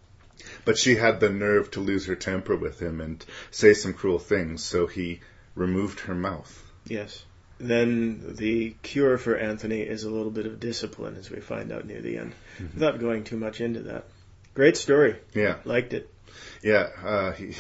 but 0.65 0.77
she 0.77 0.97
had 0.97 1.21
the 1.21 1.31
nerve 1.31 1.71
to 1.71 1.81
lose 1.81 2.07
her 2.07 2.17
temper 2.17 2.57
with 2.57 2.81
him 2.83 3.01
and 3.01 3.25
say 3.51 3.73
some 3.75 3.95
cruel 3.95 4.19
things, 4.19 4.63
so 4.65 4.87
he 4.87 5.21
removed 5.55 6.01
her 6.01 6.15
mouth. 6.15 6.53
yes. 6.87 7.25
Then 7.59 8.35
the 8.37 8.75
cure 8.83 9.17
for 9.17 9.35
Anthony 9.35 9.81
is 9.81 10.05
a 10.05 10.11
little 10.11 10.31
bit 10.31 10.45
of 10.45 10.61
discipline, 10.61 11.17
as 11.17 11.31
we 11.31 11.41
find 11.41 11.73
out 11.73 11.87
near 11.87 12.03
the 12.03 12.19
end, 12.19 12.35
without 12.75 13.01
going 13.01 13.25
too 13.25 13.39
much 13.39 13.63
into 13.63 13.81
that. 13.85 14.05
Great 14.53 14.77
story. 14.77 15.17
Yeah, 15.33 15.57
Liked 15.65 15.95
it. 15.95 16.11
Yeah. 16.67 16.89
Uh, 17.05 17.33
he 17.41 17.55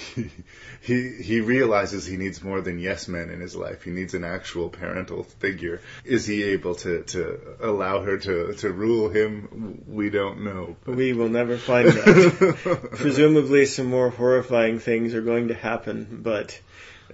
he 0.80 1.10
he 1.22 1.40
realizes 1.40 2.04
he 2.06 2.16
needs 2.16 2.42
more 2.42 2.60
than 2.60 2.78
yes 2.80 3.06
men 3.06 3.30
in 3.30 3.40
his 3.40 3.54
life. 3.54 3.84
He 3.84 3.90
needs 3.90 4.14
an 4.14 4.24
actual 4.24 4.68
parental 4.68 5.22
figure. 5.22 5.80
Is 6.04 6.26
he 6.26 6.42
able 6.54 6.74
to 6.76 7.02
to 7.14 7.38
allow 7.60 8.02
her 8.02 8.18
to 8.18 8.52
to 8.54 8.70
rule 8.70 9.08
him? 9.08 9.82
We 9.86 10.10
don't 10.10 10.42
know. 10.44 10.76
but- 10.84 10.96
We 10.96 11.12
will 11.12 11.28
never 11.28 11.56
find 11.56 11.88
that. 11.88 12.88
Presumably, 13.04 13.66
some 13.66 13.86
more 13.86 14.10
horrifying 14.10 14.80
things 14.80 15.14
are 15.14 15.22
going 15.22 15.48
to 15.48 15.54
happen, 15.54 16.20
but 16.22 16.58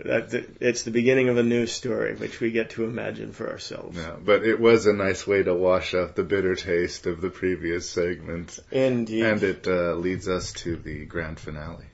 it's 0.05 0.83
the 0.83 0.91
beginning 0.91 1.29
of 1.29 1.37
a 1.39 1.43
new 1.43 1.67
story, 1.67 2.15
which 2.15 2.41
we 2.41 2.51
get 2.51 2.71
to 2.71 2.85
imagine 2.85 3.33
for 3.33 3.51
ourselves. 3.51 3.97
Yeah, 3.97 4.17
but 4.23 4.45
it 4.45 4.59
was 4.61 4.87
a 4.87 4.93
nice 4.93 5.27
way 5.27 5.43
to 5.43 5.55
wash 5.55 5.95
out 5.95 6.17
the 6.17 6.25
bitter 6.25 6.55
taste 6.55 7.07
of 7.07 7.21
the 7.21 7.31
previous 7.31 7.89
segment, 7.89 8.59
Indeed. 8.71 9.25
and 9.25 9.43
it 9.43 9.67
uh, 9.67 9.95
leads 9.95 10.29
us 10.29 10.53
to 10.55 10.77
the 10.77 11.05
grand 11.05 11.39
finale. 11.39 11.85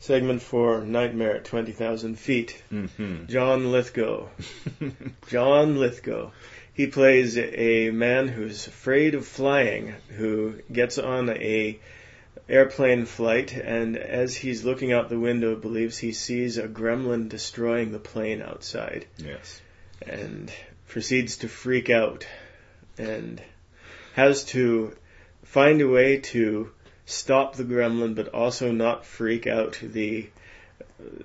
Segment 0.00 0.40
four, 0.40 0.80
Nightmare 0.80 1.36
at 1.36 1.44
20,000 1.44 2.18
Feet. 2.18 2.62
Mm-hmm. 2.72 3.26
John 3.26 3.70
Lithgow. 3.70 4.28
John 5.28 5.78
Lithgow. 5.78 6.30
He 6.72 6.86
plays 6.86 7.36
a 7.36 7.90
man 7.90 8.28
who's 8.28 8.66
afraid 8.66 9.14
of 9.14 9.26
flying, 9.26 9.94
who 10.16 10.54
gets 10.72 10.96
on 10.96 11.28
a 11.28 11.78
airplane 12.50 13.06
flight, 13.06 13.52
and 13.56 13.96
as 13.96 14.34
he's 14.34 14.64
looking 14.64 14.92
out 14.92 15.08
the 15.08 15.18
window, 15.18 15.54
believes 15.54 15.96
he 15.98 16.12
sees 16.12 16.58
a 16.58 16.68
gremlin 16.68 17.28
destroying 17.28 17.92
the 17.92 17.98
plane 17.98 18.42
outside. 18.42 19.06
yes. 19.16 19.60
And 20.06 20.52
proceeds 20.88 21.36
to 21.38 21.48
freak 21.48 21.88
out 21.88 22.26
and 22.98 23.40
has 24.14 24.44
to 24.44 24.96
find 25.44 25.80
a 25.80 25.88
way 25.88 26.18
to 26.18 26.70
stop 27.06 27.54
the 27.54 27.64
gremlin, 27.64 28.14
but 28.14 28.28
also 28.28 28.72
not 28.72 29.06
freak 29.06 29.46
out 29.46 29.78
the 29.82 30.28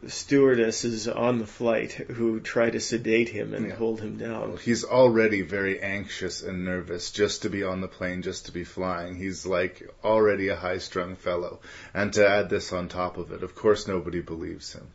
stewardesses 0.07 1.07
on 1.07 1.39
the 1.39 1.45
flight 1.45 1.91
who 1.93 2.39
try 2.39 2.69
to 2.69 2.80
sedate 2.80 3.30
him 3.30 3.53
and 3.53 3.67
Yeah. 3.67 3.76
hold 3.76 4.01
him 4.01 4.17
down. 4.17 4.57
He's 4.57 4.84
already 4.84 5.41
very 5.41 5.80
anxious 5.82 6.41
and 6.43 6.65
nervous 6.65 7.11
just 7.11 7.41
to 7.43 7.49
be 7.49 7.63
on 7.63 7.82
the 7.82 7.88
plane, 7.88 8.21
just 8.21 8.45
to 8.45 8.51
be 8.51 8.63
flying. 8.63 9.15
He's 9.15 9.45
like 9.45 9.89
already 10.03 10.49
a 10.49 10.55
high 10.55 10.78
strung 10.80 11.15
fellow. 11.15 11.61
And 11.93 12.13
to 12.13 12.28
add 12.28 12.49
this 12.49 12.71
on 12.73 12.88
top 12.88 13.17
of 13.17 13.32
it, 13.32 13.43
of 13.43 13.55
course 13.55 13.88
nobody 13.88 14.21
believes 14.21 14.73
him. 14.73 14.88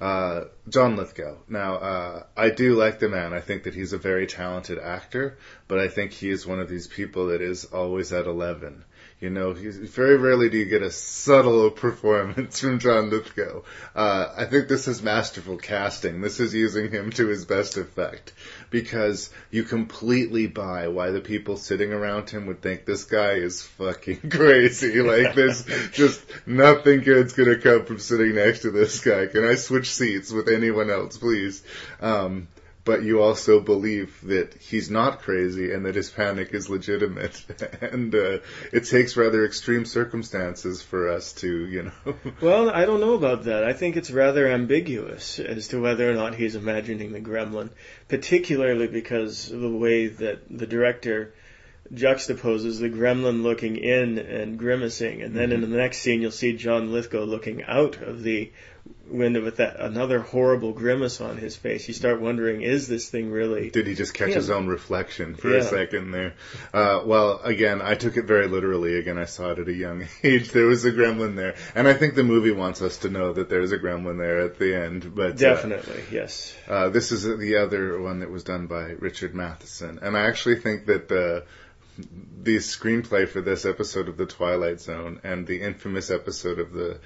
Uh, 0.00 0.44
John 0.68 0.96
Lithgow. 0.96 1.36
Now, 1.48 1.76
uh, 1.76 2.22
I 2.36 2.50
do 2.50 2.74
like 2.74 2.98
the 2.98 3.08
man. 3.08 3.32
I 3.32 3.40
think 3.40 3.62
that 3.62 3.74
he's 3.74 3.92
a 3.92 3.98
very 3.98 4.26
talented 4.26 4.78
actor, 4.78 5.38
but 5.68 5.78
I 5.78 5.88
think 5.88 6.12
he 6.12 6.30
is 6.30 6.46
one 6.46 6.60
of 6.60 6.68
these 6.68 6.88
people 6.88 7.28
that 7.28 7.40
is 7.40 7.64
always 7.66 8.12
at 8.12 8.26
11. 8.26 8.84
You 9.24 9.30
know, 9.30 9.54
very 9.54 10.18
rarely 10.18 10.50
do 10.50 10.58
you 10.58 10.66
get 10.66 10.82
a 10.82 10.90
subtle 10.90 11.70
performance 11.84 12.60
from 12.60 12.78
John 12.78 13.08
Lithgow. 13.08 13.62
Uh, 13.96 14.34
I 14.36 14.44
think 14.44 14.68
this 14.68 14.86
is 14.86 15.02
masterful 15.02 15.56
casting. 15.56 16.20
This 16.20 16.40
is 16.40 16.52
using 16.52 16.90
him 16.90 17.08
to 17.12 17.28
his 17.28 17.46
best 17.46 17.78
effect 17.78 18.34
because 18.68 19.30
you 19.50 19.62
completely 19.62 20.46
buy 20.46 20.88
why 20.88 21.10
the 21.10 21.22
people 21.22 21.56
sitting 21.56 21.90
around 21.90 22.28
him 22.28 22.44
would 22.48 22.60
think 22.60 22.84
this 22.84 23.04
guy 23.04 23.36
is 23.36 23.62
fucking 23.62 24.28
crazy. 24.30 25.00
Like 25.00 25.34
there's 25.34 25.64
just 25.92 26.20
nothing 26.46 27.00
good's 27.00 27.32
gonna 27.32 27.58
come 27.58 27.86
from 27.86 28.00
sitting 28.00 28.34
next 28.34 28.60
to 28.60 28.72
this 28.72 29.00
guy. 29.00 29.24
Can 29.24 29.46
I 29.46 29.54
switch 29.54 29.90
seats 29.90 30.32
with 30.32 30.50
anyone 30.50 30.90
else, 30.90 31.16
please? 31.16 31.62
Um, 31.98 32.48
but 32.84 33.02
you 33.02 33.22
also 33.22 33.60
believe 33.60 34.18
that 34.24 34.54
he's 34.60 34.90
not 34.90 35.22
crazy 35.22 35.72
and 35.72 35.86
that 35.86 35.94
his 35.94 36.10
panic 36.10 36.52
is 36.52 36.68
legitimate. 36.68 37.42
and 37.80 38.14
uh, 38.14 38.38
it 38.72 38.84
takes 38.84 39.16
rather 39.16 39.44
extreme 39.44 39.86
circumstances 39.86 40.82
for 40.82 41.08
us 41.08 41.32
to, 41.34 41.66
you 41.66 41.84
know. 41.84 42.14
Well, 42.40 42.68
I 42.68 42.84
don't 42.84 43.00
know 43.00 43.14
about 43.14 43.44
that. 43.44 43.64
I 43.64 43.72
think 43.72 43.96
it's 43.96 44.10
rather 44.10 44.50
ambiguous 44.50 45.38
as 45.38 45.68
to 45.68 45.80
whether 45.80 46.10
or 46.10 46.14
not 46.14 46.34
he's 46.34 46.56
imagining 46.56 47.12
the 47.12 47.20
gremlin, 47.20 47.70
particularly 48.08 48.88
because 48.88 49.50
of 49.50 49.60
the 49.60 49.70
way 49.70 50.08
that 50.08 50.42
the 50.50 50.66
director 50.66 51.32
juxtaposes 51.92 52.80
the 52.80 52.88
gremlin 52.88 53.42
looking 53.42 53.76
in 53.76 54.18
and 54.18 54.58
grimacing, 54.58 55.22
and 55.22 55.34
then 55.34 55.52
in 55.52 55.60
the 55.60 55.66
next 55.66 55.98
scene 55.98 56.22
you'll 56.22 56.30
see 56.30 56.56
John 56.56 56.92
Lithgow 56.92 57.24
looking 57.24 57.62
out 57.62 58.00
of 58.02 58.22
the 58.22 58.52
window 59.08 59.42
with 59.44 59.58
that 59.58 59.78
another 59.80 60.18
horrible 60.20 60.72
grimace 60.72 61.20
on 61.20 61.36
his 61.36 61.54
face. 61.56 61.86
You 61.88 61.94
start 61.94 62.20
wondering, 62.20 62.62
is 62.62 62.88
this 62.88 63.08
thing 63.08 63.30
really? 63.30 63.70
Did 63.70 63.86
he 63.86 63.94
just 63.94 64.12
catch 64.14 64.30
Yeah. 64.30 64.34
his 64.36 64.50
own 64.50 64.66
reflection 64.66 65.36
for 65.36 65.50
Yeah. 65.50 65.58
a 65.58 65.62
second 65.64 66.10
there? 66.10 66.34
Uh, 66.72 67.02
well, 67.04 67.40
again, 67.44 67.80
I 67.82 67.94
took 67.94 68.16
it 68.16 68.24
very 68.24 68.48
literally. 68.48 68.98
Again, 68.98 69.16
I 69.18 69.26
saw 69.26 69.52
it 69.52 69.58
at 69.58 69.68
a 69.68 69.72
young 69.72 70.06
age. 70.24 70.50
There 70.50 70.66
was 70.66 70.84
a 70.84 70.90
gremlin 70.92 71.36
there. 71.36 71.54
And 71.74 71.86
I 71.86 71.92
think 71.94 72.14
the 72.14 72.24
movie 72.24 72.50
wants 72.50 72.82
us 72.82 72.98
to 72.98 73.10
know 73.10 73.32
that 73.34 73.48
there's 73.48 73.72
a 73.72 73.78
gremlin 73.78 74.18
there 74.18 74.40
at 74.40 74.58
the 74.58 74.74
end. 74.74 75.14
But 75.14 75.32
uh, 75.32 75.32
Definitely, 75.34 76.02
yes. 76.10 76.54
Uh, 76.66 76.88
this 76.88 77.12
is 77.12 77.22
the 77.24 77.56
other 77.56 78.00
one 78.00 78.20
that 78.20 78.30
was 78.30 78.42
done 78.42 78.66
by 78.66 78.90
Richard 78.98 79.34
Matheson, 79.34 80.00
and 80.02 80.16
I 80.16 80.22
actually 80.26 80.56
think 80.56 80.86
that 80.86 81.08
the 81.08 81.44
the 82.42 82.56
screenplay 82.56 83.28
for 83.28 83.40
this 83.40 83.64
episode 83.64 84.08
of 84.08 84.16
The 84.16 84.26
Twilight 84.26 84.80
Zone 84.80 85.20
and 85.22 85.46
the 85.46 85.60
infamous 85.60 86.10
episode 86.10 86.58
of 86.58 86.72
the 86.72 86.98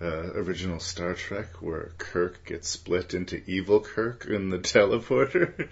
uh, 0.00 0.32
original 0.34 0.78
Star 0.78 1.14
Trek 1.14 1.62
where 1.62 1.92
Kirk 1.98 2.44
gets 2.44 2.68
split 2.68 3.14
into 3.14 3.42
evil 3.46 3.80
Kirk 3.80 4.26
in 4.26 4.50
the 4.50 4.58
teleporter, 4.74 5.68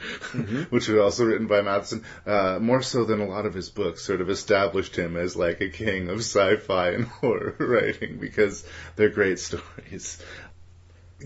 which 0.70 0.88
was 0.88 0.98
also 0.98 1.24
written 1.24 1.46
by 1.46 1.60
Matheson, 1.60 2.04
uh, 2.26 2.58
more 2.60 2.82
so 2.82 3.04
than 3.04 3.20
a 3.20 3.26
lot 3.26 3.46
of 3.46 3.54
his 3.54 3.68
books, 3.68 4.02
sort 4.02 4.20
of 4.20 4.30
established 4.30 4.96
him 4.96 5.16
as 5.16 5.36
like 5.36 5.60
a 5.60 5.68
king 5.68 6.08
of 6.08 6.18
sci-fi 6.20 6.90
and 6.90 7.04
horror 7.20 7.54
writing 7.58 8.18
because 8.18 8.64
they're 8.96 9.10
great 9.10 9.38
stories 9.38 10.22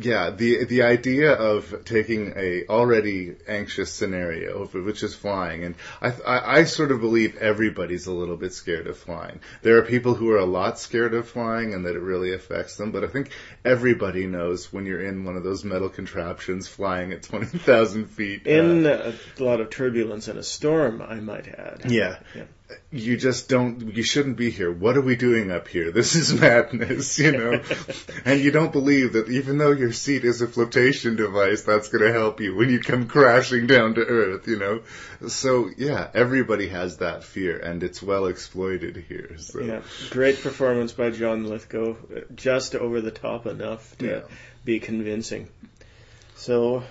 yeah, 0.01 0.31
the 0.31 0.65
the 0.65 0.83
idea 0.83 1.33
of 1.33 1.85
taking 1.85 2.33
a 2.37 2.67
already 2.69 3.35
anxious 3.47 3.93
scenario, 3.93 4.67
which 4.67 5.03
is 5.03 5.15
flying, 5.15 5.65
and 5.65 5.75
I, 6.01 6.13
I 6.27 6.59
I 6.61 6.65
sort 6.65 6.93
of 6.93 7.01
believe 7.01 7.37
everybody's 7.37 8.07
a 8.07 8.13
little 8.13 8.37
bit 8.37 8.53
scared 8.53 8.87
of 8.87 8.97
flying. 8.97 9.41
There 9.63 9.77
are 9.79 9.83
people 9.83 10.15
who 10.15 10.31
are 10.31 10.39
a 10.39 10.45
lot 10.45 10.79
scared 10.79 11.15
of 11.15 11.29
flying, 11.29 11.75
and 11.75 11.85
that 11.87 11.97
it 11.97 12.01
really 12.03 12.33
affects 12.33 12.77
them. 12.77 12.93
But 12.93 13.05
I 13.05 13.09
think 13.09 13.31
everybody 13.65 14.27
knows 14.27 14.73
when 14.73 14.87
you're 14.87 15.03
in 15.03 15.25
one 15.25 15.37
of 15.37 15.43
those 15.45 15.65
metal 15.65 15.89
contraptions 15.89 16.69
flying 16.69 17.13
at 17.13 17.23
twenty 17.25 17.59
thousand 17.59 18.07
feet. 18.07 18.47
uh, 18.47 18.51
In 18.51 18.87
a 18.87 19.15
lot 19.39 19.61
of 19.61 19.71
turbulence 19.71 20.29
and 20.29 20.39
a 20.39 20.43
storm, 20.45 21.03
I 21.03 21.17
might 21.17 21.49
add. 21.49 21.83
Yeah. 21.89 22.19
Yeah. 22.35 22.45
You 22.91 23.16
just 23.16 23.49
don't, 23.49 23.95
you 23.95 24.03
shouldn't 24.03 24.37
be 24.37 24.51
here. 24.51 24.71
What 24.71 24.97
are 24.97 25.03
we 25.03 25.16
doing 25.16 25.51
up 25.51 25.69
here? 25.69 25.91
This 25.91 26.14
is 26.14 26.33
madness, 26.41 27.19
you 27.19 27.33
know? 27.33 27.62
and 28.25 28.41
you 28.41 28.51
don't 28.51 28.73
believe 28.73 29.14
that 29.14 29.29
even 29.29 29.59
though 29.59 29.73
your 29.73 29.93
seat 29.93 30.25
is 30.25 30.43
a 30.43 30.47
flotation 30.47 31.16
device, 31.16 31.62
that's 31.62 31.89
going 31.89 32.05
to 32.05 32.12
help 32.12 32.41
you 32.41 32.55
when 32.55 32.71
you 32.71 32.81
come 32.81 33.07
crashing 33.07 33.66
down 33.66 33.95
to 33.95 34.01
earth, 34.05 34.47
you 34.49 34.59
know? 34.59 34.83
So, 35.29 35.71
yeah, 35.77 36.09
everybody 36.14 36.69
has 36.69 36.99
that 36.99 37.25
fear 37.25 37.59
and 37.59 37.83
it's 37.83 38.03
well 38.03 38.27
exploited 38.27 38.97
here. 39.09 39.37
So. 39.39 39.61
Yeah, 39.61 39.81
great 40.11 40.41
performance 40.43 40.93
by 40.93 41.11
John 41.11 41.47
Lithgow, 41.47 41.97
just 42.35 42.75
over 42.75 43.01
the 43.01 43.11
top 43.11 43.47
enough 43.47 43.97
to 43.99 44.07
Yeah. 44.07 44.21
be 44.64 44.81
convincing. 44.81 45.49
So 46.37 46.85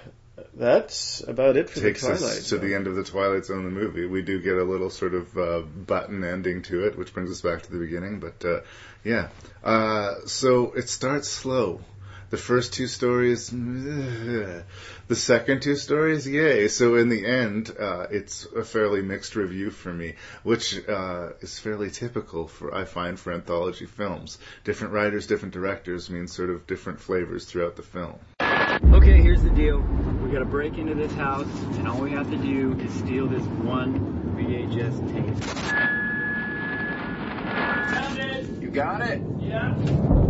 that's 0.53 1.21
about 1.27 1.57
it 1.57 1.69
for 1.69 1.79
takes 1.79 2.01
the 2.01 2.07
Twilight. 2.07 2.23
us 2.23 2.35
to 2.37 2.43
Zone. 2.43 2.61
the 2.61 2.75
end 2.75 2.87
of 2.87 2.95
the 2.95 3.03
Twilight 3.03 3.45
Zone, 3.45 3.63
the 3.63 3.71
movie. 3.71 4.05
We 4.05 4.21
do 4.21 4.41
get 4.41 4.55
a 4.57 4.63
little 4.63 4.89
sort 4.89 5.13
of 5.13 5.37
uh, 5.37 5.59
button 5.61 6.23
ending 6.23 6.61
to 6.63 6.85
it, 6.85 6.97
which 6.97 7.13
brings 7.13 7.31
us 7.31 7.41
back 7.41 7.63
to 7.63 7.71
the 7.71 7.79
beginning. 7.79 8.19
But 8.19 8.45
uh, 8.45 8.61
yeah, 9.03 9.29
uh, 9.63 10.15
so 10.25 10.71
it 10.73 10.89
starts 10.89 11.27
slow. 11.27 11.81
The 12.29 12.37
first 12.37 12.73
two 12.73 12.87
stories, 12.87 13.49
the 13.51 14.63
second 15.11 15.61
two 15.61 15.77
stories, 15.77 16.27
yay. 16.27 16.67
So 16.67 16.95
in 16.95 17.07
the 17.07 17.25
end, 17.25 17.73
uh, 17.79 18.07
it's 18.11 18.45
a 18.45 18.65
fairly 18.65 19.01
mixed 19.01 19.35
review 19.37 19.71
for 19.71 19.93
me, 19.93 20.15
which 20.43 20.77
uh, 20.89 21.29
is 21.39 21.57
fairly 21.57 21.89
typical 21.89 22.47
for 22.47 22.75
I 22.75 22.83
find 22.83 23.17
for 23.17 23.31
anthology 23.31 23.85
films. 23.85 24.39
Different 24.65 24.93
writers, 24.93 25.25
different 25.27 25.53
directors 25.53 26.09
means 26.09 26.33
sort 26.33 26.49
of 26.49 26.67
different 26.67 26.99
flavors 26.99 27.45
throughout 27.45 27.77
the 27.77 27.83
film. 27.83 28.15
Okay, 28.93 29.21
here's 29.21 29.41
the 29.41 29.49
deal. 29.51 29.79
We 30.23 30.29
gotta 30.29 30.43
break 30.43 30.77
into 30.77 30.95
this 30.95 31.13
house, 31.13 31.47
and 31.77 31.87
all 31.87 32.01
we 32.01 32.11
have 32.11 32.29
to 32.29 32.37
do 32.37 32.77
is 32.79 32.93
steal 32.95 33.27
this 33.27 33.43
one 33.43 34.33
VHS 34.35 35.13
tape. 35.13 35.43
Found 37.93 38.19
it! 38.19 38.61
You 38.61 38.69
got 38.69 39.01
it? 39.01 39.21
Yeah. 39.39 40.26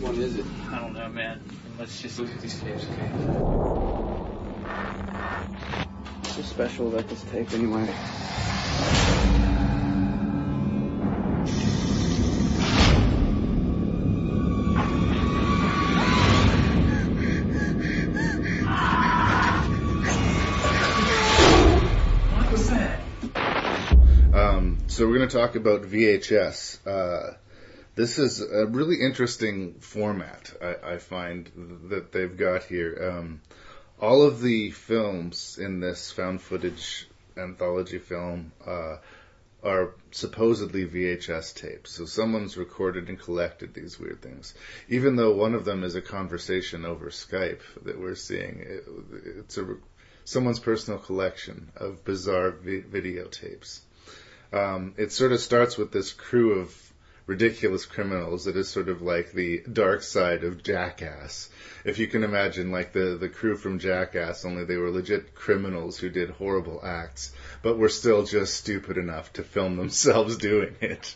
Which 0.00 0.08
one 0.12 0.22
is 0.22 0.36
it? 0.36 0.46
I 0.72 0.78
don't 0.78 0.94
know, 0.94 1.10
man. 1.10 1.42
Let's 1.78 2.00
just 2.00 2.18
look 2.18 2.30
at 2.30 2.40
these 2.40 2.58
tapes, 2.58 2.84
okay? 2.84 3.08
What's 6.16 6.36
so 6.36 6.40
special 6.40 6.88
about 6.88 7.06
this 7.06 7.22
tape 7.24 7.52
anyway? 7.52 7.84
What 22.38 22.50
was 22.50 22.70
that? 22.70 23.00
Um, 24.32 24.78
so 24.86 25.06
we're 25.06 25.18
going 25.18 25.28
to 25.28 25.36
talk 25.36 25.56
about 25.56 25.82
VHS. 25.82 26.86
Uh, 26.86 27.34
this 28.00 28.18
is 28.18 28.40
a 28.40 28.64
really 28.64 28.98
interesting 29.02 29.74
format. 29.80 30.54
I, 30.62 30.94
I 30.94 30.96
find 30.96 31.50
that 31.90 32.12
they've 32.12 32.34
got 32.34 32.64
here. 32.64 33.12
Um, 33.12 33.42
all 34.00 34.22
of 34.22 34.40
the 34.40 34.70
films 34.70 35.58
in 35.60 35.80
this 35.80 36.10
found 36.10 36.40
footage 36.40 37.06
anthology 37.36 37.98
film 37.98 38.52
uh, 38.66 38.96
are 39.62 39.90
supposedly 40.12 40.86
VHS 40.86 41.54
tapes. 41.54 41.92
So 41.92 42.06
someone's 42.06 42.56
recorded 42.56 43.10
and 43.10 43.20
collected 43.20 43.74
these 43.74 44.00
weird 44.00 44.22
things. 44.22 44.54
Even 44.88 45.16
though 45.16 45.34
one 45.34 45.54
of 45.54 45.66
them 45.66 45.84
is 45.84 45.94
a 45.94 46.00
conversation 46.00 46.86
over 46.86 47.10
Skype 47.10 47.60
that 47.82 48.00
we're 48.00 48.14
seeing, 48.14 48.60
it, 48.60 48.84
it's 49.40 49.58
a 49.58 49.76
someone's 50.24 50.60
personal 50.60 50.98
collection 50.98 51.70
of 51.76 52.02
bizarre 52.06 52.52
vi- 52.52 52.80
videotapes. 52.80 53.80
Um, 54.54 54.94
it 54.96 55.12
sort 55.12 55.32
of 55.32 55.40
starts 55.40 55.76
with 55.76 55.92
this 55.92 56.12
crew 56.12 56.60
of 56.60 56.89
ridiculous 57.30 57.86
criminals 57.86 58.46
that 58.46 58.56
is 58.56 58.68
sort 58.68 58.88
of 58.88 59.02
like 59.02 59.30
the 59.30 59.62
dark 59.72 60.02
side 60.02 60.42
of 60.42 60.64
Jackass. 60.64 61.48
If 61.84 62.00
you 62.00 62.08
can 62.08 62.24
imagine 62.24 62.72
like 62.72 62.92
the, 62.92 63.16
the 63.20 63.28
crew 63.28 63.56
from 63.56 63.78
Jackass, 63.78 64.44
only 64.44 64.64
they 64.64 64.76
were 64.76 64.90
legit 64.90 65.32
criminals 65.32 65.96
who 65.96 66.10
did 66.10 66.30
horrible 66.30 66.80
acts, 66.82 67.32
but 67.62 67.78
were 67.78 67.88
still 67.88 68.24
just 68.24 68.54
stupid 68.54 68.98
enough 68.98 69.32
to 69.34 69.44
film 69.44 69.76
themselves 69.76 70.38
doing 70.38 70.74
it. 70.80 71.14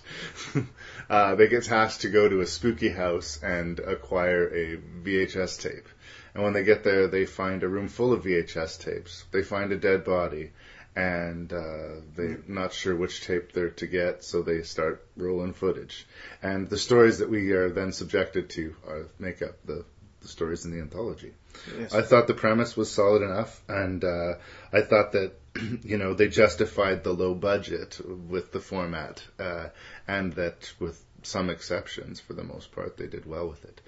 uh, 1.10 1.34
they 1.34 1.48
get 1.48 1.64
tasked 1.64 2.02
to 2.02 2.10
go 2.10 2.28
to 2.28 2.42
a 2.42 2.46
spooky 2.46 2.90
house 2.90 3.42
and 3.42 3.80
acquire 3.80 4.46
a 4.54 4.76
VHS 4.76 5.62
tape. 5.62 5.88
And 6.32 6.44
when 6.44 6.52
they 6.52 6.62
get 6.62 6.84
there, 6.84 7.08
they 7.08 7.26
find 7.26 7.64
a 7.64 7.68
room 7.68 7.88
full 7.88 8.12
of 8.12 8.22
VHS 8.22 8.78
tapes. 8.78 9.24
They 9.32 9.42
find 9.42 9.72
a 9.72 9.76
dead 9.76 10.04
body, 10.04 10.52
and 10.96 11.52
uh, 11.52 12.00
they're 12.14 12.40
not 12.46 12.72
sure 12.72 12.94
which 12.94 13.24
tape 13.26 13.52
they're 13.52 13.70
to 13.70 13.86
get, 13.86 14.24
so 14.24 14.42
they 14.42 14.62
start 14.62 15.04
rolling 15.16 15.52
footage. 15.52 16.06
And 16.42 16.68
the 16.68 16.78
stories 16.78 17.18
that 17.18 17.28
we 17.28 17.52
are 17.52 17.70
then 17.70 17.92
subjected 17.92 18.50
to 18.50 18.76
are, 18.86 19.06
make 19.18 19.42
up 19.42 19.64
the, 19.64 19.84
the 20.20 20.28
stories 20.28 20.64
in 20.64 20.70
the 20.70 20.80
anthology. 20.80 21.32
Yes. 21.78 21.94
I 21.94 22.02
thought 22.02 22.26
the 22.26 22.34
premise 22.34 22.76
was 22.76 22.90
solid 22.90 23.22
enough, 23.22 23.60
and 23.68 24.04
uh, 24.04 24.34
I 24.72 24.82
thought 24.82 25.12
that 25.12 25.32
you 25.82 25.98
know 25.98 26.14
they 26.14 26.28
justified 26.28 27.02
the 27.02 27.12
low 27.12 27.34
budget 27.34 28.00
with 28.28 28.52
the 28.52 28.60
format, 28.60 29.22
uh, 29.38 29.68
and 30.06 30.32
that 30.34 30.72
with 30.78 31.02
some 31.22 31.50
exceptions, 31.50 32.20
for 32.20 32.34
the 32.34 32.44
most 32.44 32.72
part, 32.72 32.96
they 32.96 33.06
did 33.06 33.26
well 33.26 33.48
with 33.48 33.64
it. 33.64 33.80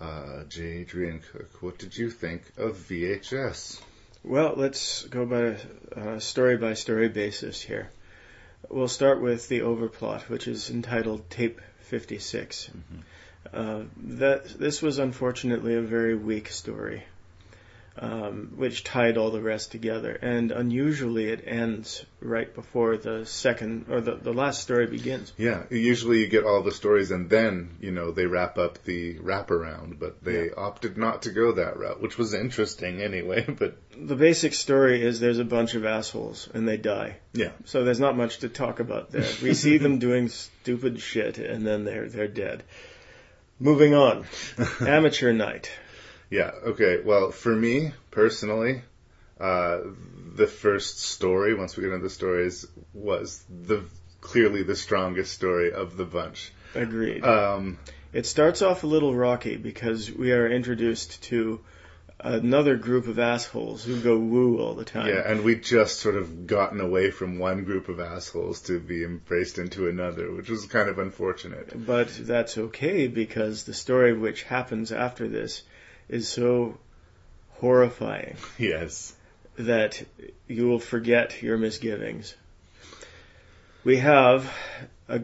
Uh, 0.00 0.44
J. 0.48 0.78
Adrian 0.78 1.20
Cook, 1.32 1.62
what 1.62 1.78
did 1.78 1.96
you 1.96 2.10
think 2.10 2.42
of 2.56 2.76
VHS? 2.76 3.80
Well, 4.26 4.54
let's 4.56 5.04
go 5.04 5.26
by 5.26 5.58
a 6.00 6.18
story 6.18 6.56
by 6.56 6.72
story 6.74 7.10
basis 7.10 7.60
here. 7.60 7.90
We'll 8.70 8.88
start 8.88 9.20
with 9.20 9.48
the 9.48 9.60
overplot, 9.60 10.30
which 10.30 10.48
is 10.48 10.70
entitled 10.70 11.28
Tape 11.28 11.60
56. 11.80 12.70
Uh, 13.52 13.82
that 13.98 14.46
this 14.58 14.80
was 14.80 14.98
unfortunately 14.98 15.74
a 15.74 15.82
very 15.82 16.14
weak 16.14 16.48
story, 16.48 17.04
um, 17.96 18.52
which 18.56 18.82
tied 18.82 19.16
all 19.16 19.30
the 19.30 19.40
rest 19.40 19.70
together, 19.70 20.12
and 20.20 20.50
unusually 20.50 21.26
it 21.28 21.44
ends 21.46 22.04
right 22.20 22.52
before 22.52 22.96
the 22.96 23.24
second 23.24 23.86
or 23.88 24.00
the, 24.00 24.16
the 24.16 24.32
last 24.32 24.62
story 24.62 24.86
begins. 24.86 25.32
Yeah, 25.36 25.62
usually 25.70 26.18
you 26.20 26.26
get 26.26 26.44
all 26.44 26.62
the 26.62 26.72
stories 26.72 27.10
and 27.12 27.30
then, 27.30 27.76
you 27.80 27.92
know, 27.92 28.10
they 28.10 28.26
wrap 28.26 28.58
up 28.58 28.82
the 28.84 29.14
wraparound, 29.18 29.98
but 29.98 30.24
they 30.24 30.50
opted 30.50 30.96
not 30.98 31.22
to 31.22 31.30
go 31.30 31.52
that 31.52 31.76
route, 31.78 32.00
which 32.00 32.18
was 32.18 32.34
interesting 32.34 33.00
anyway, 33.00 33.44
but 33.58 33.76
The 33.96 34.16
basic 34.16 34.54
story 34.54 35.02
is 35.02 35.20
there's 35.20 35.38
a 35.38 35.44
bunch 35.44 35.74
of 35.74 35.84
assholes 35.84 36.48
and 36.52 36.66
they 36.66 36.76
die. 36.78 37.18
yeah. 37.32 37.52
So 37.66 37.84
there's 37.84 38.00
not 38.00 38.16
much 38.16 38.38
to 38.38 38.48
talk 38.48 38.80
about 38.80 39.10
there. 39.12 39.28
We 39.42 39.54
see 39.54 39.78
them 39.84 39.98
doing 40.00 40.30
stupid 40.30 41.00
shit 41.00 41.38
and 41.38 41.64
then 41.64 41.84
they're 41.84 42.08
they're 42.08 42.26
dead. 42.28 42.64
Moving 43.60 43.94
on. 43.94 44.24
Amateur 44.80 45.32
night. 45.32 45.70
Yeah, 46.30 46.50
okay. 46.68 47.00
Well, 47.04 47.30
for 47.30 47.54
me, 47.54 47.92
personally, 48.10 48.82
uh, 49.40 49.80
the 50.34 50.46
first 50.46 51.00
story, 51.00 51.54
once 51.54 51.76
we 51.76 51.82
get 51.84 51.92
into 51.92 52.04
the 52.04 52.10
stories, 52.10 52.66
was 52.92 53.44
the 53.48 53.84
clearly 54.20 54.62
the 54.62 54.76
strongest 54.76 55.32
story 55.32 55.72
of 55.72 55.96
the 55.96 56.04
bunch. 56.04 56.52
Agreed. 56.74 57.22
Um, 57.24 57.78
It 58.12 58.26
starts 58.26 58.62
off 58.62 58.84
a 58.84 58.86
little 58.86 59.14
rocky 59.14 59.56
because 59.56 60.10
we 60.10 60.32
are 60.32 60.48
introduced 60.48 61.22
to 61.24 61.60
another 62.20 62.76
group 62.76 63.06
of 63.06 63.18
assholes 63.18 63.84
who 63.84 64.00
go 64.00 64.16
woo 64.16 64.58
all 64.58 64.74
the 64.74 64.84
time. 64.84 65.08
yeah, 65.08 65.22
and 65.26 65.44
we 65.44 65.56
just 65.56 65.98
sort 66.00 66.14
of 66.14 66.46
gotten 66.46 66.80
away 66.80 67.10
from 67.10 67.38
one 67.38 67.64
group 67.64 67.88
of 67.88 68.00
assholes 68.00 68.62
to 68.62 68.80
be 68.80 69.04
embraced 69.04 69.58
into 69.58 69.88
another, 69.88 70.32
which 70.32 70.48
was 70.48 70.64
kind 70.66 70.88
of 70.88 70.98
unfortunate. 70.98 71.72
But 71.86 72.08
that's 72.20 72.56
okay 72.56 73.08
because 73.08 73.64
the 73.64 73.74
story 73.74 74.14
which 74.14 74.44
happens 74.44 74.90
after 74.90 75.28
this 75.28 75.62
is 76.08 76.28
so 76.28 76.76
horrifying 77.60 78.36
Yes. 78.58 79.14
that 79.56 80.02
you 80.48 80.66
will 80.68 80.80
forget 80.80 81.42
your 81.42 81.56
misgivings. 81.58 82.34
We 83.84 83.98
have 83.98 84.52
uh 85.08 85.18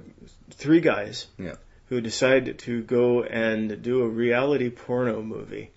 three 0.50 0.80
guys 0.80 1.26
Yeah. 1.38 1.56
who 1.88 2.00
decide 2.00 2.58
to 2.60 2.82
go 2.82 3.22
and 3.22 3.82
do 3.82 4.02
a 4.02 4.08
reality 4.08 4.68
porno 4.70 5.22
movie 5.22 5.70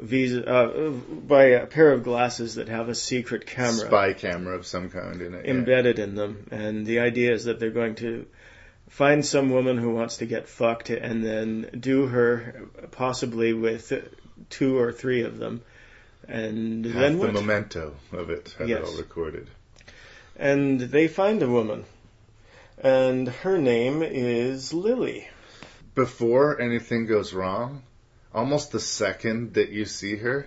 visa, 0.00 0.46
uh, 0.46 0.90
by 0.90 1.44
a 1.44 1.66
pair 1.66 1.92
of 1.92 2.02
glasses 2.02 2.56
that 2.56 2.68
have 2.68 2.88
a 2.88 2.94
secret 2.94 3.46
camera 3.46 3.86
Spy 3.86 4.12
camera 4.14 4.56
of 4.56 4.66
some 4.66 4.90
kind 4.90 5.20
in 5.22 5.34
it. 5.34 5.44
yeah. 5.44 5.50
embedded 5.52 5.98
in 5.98 6.14
them. 6.14 6.46
And 6.50 6.84
the 6.86 7.00
idea 7.00 7.32
is 7.32 7.44
that 7.44 7.58
they're 7.60 7.70
going 7.70 7.94
to 7.96 8.26
find 8.88 9.24
some 9.24 9.50
woman 9.50 9.78
who 9.78 9.90
wants 9.94 10.18
to 10.18 10.26
get 10.26 10.48
fucked 10.48 10.90
and 10.90 11.24
then 11.24 11.70
do 11.78 12.06
her 12.06 12.62
possibly 12.92 13.52
with 13.52 13.92
two 14.50 14.78
or 14.78 14.92
three 14.92 15.22
of 15.22 15.38
them. 15.38 15.62
And 16.28 16.84
Have 16.84 16.94
then 16.94 17.12
the 17.18 17.18
what? 17.26 17.32
memento 17.34 17.94
of 18.12 18.30
it, 18.30 18.54
have 18.58 18.68
Yes. 18.68 18.80
it 18.80 18.84
all 18.86 18.96
recorded. 18.98 19.48
and 20.36 20.80
they 20.80 21.08
find 21.08 21.42
a 21.42 21.48
woman. 21.48 21.84
And 22.82 23.28
her 23.28 23.56
name 23.58 24.02
is 24.02 24.72
Lily. 24.74 25.28
before 25.94 26.60
anything 26.60 27.06
goes 27.06 27.32
wrong, 27.32 27.82
almost 28.34 28.70
the 28.72 28.80
second 28.80 29.54
that 29.54 29.70
you 29.70 29.86
see 29.86 30.16
her, 30.16 30.46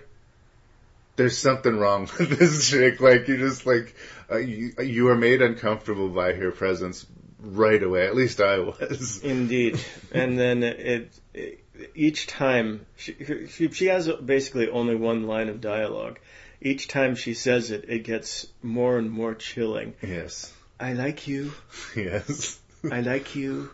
there's 1.16 1.36
something 1.36 1.76
wrong 1.76 2.02
with 2.18 2.38
this 2.38 2.68
chick. 2.70 3.00
Like 3.00 3.26
you 3.28 3.36
just 3.38 3.66
like 3.66 3.94
uh, 4.30 4.36
you, 4.36 4.72
you 4.80 5.08
are 5.08 5.16
made 5.16 5.42
uncomfortable 5.42 6.08
by 6.08 6.32
her 6.34 6.50
presence 6.52 7.04
right 7.42 7.82
away. 7.82 8.06
At 8.06 8.14
least 8.14 8.40
I 8.40 8.58
was. 8.58 9.20
Indeed. 9.22 9.80
and 10.12 10.38
then 10.38 10.62
it, 10.62 11.10
it 11.34 11.64
each 11.94 12.26
time 12.26 12.86
she, 12.96 13.46
she 13.48 13.70
she 13.70 13.86
has 13.86 14.08
basically 14.08 14.68
only 14.68 14.94
one 14.94 15.26
line 15.26 15.48
of 15.48 15.60
dialogue. 15.60 16.18
Each 16.60 16.88
time 16.88 17.14
she 17.14 17.34
says 17.34 17.70
it, 17.70 17.86
it 17.88 18.00
gets 18.00 18.46
more 18.62 18.98
and 18.98 19.10
more 19.10 19.34
chilling. 19.34 19.94
Yes. 20.02 20.52
I 20.78 20.92
like 20.94 21.26
you. 21.26 21.52
Yes. 21.96 22.58
I 22.90 23.00
like 23.00 23.34
you. 23.34 23.70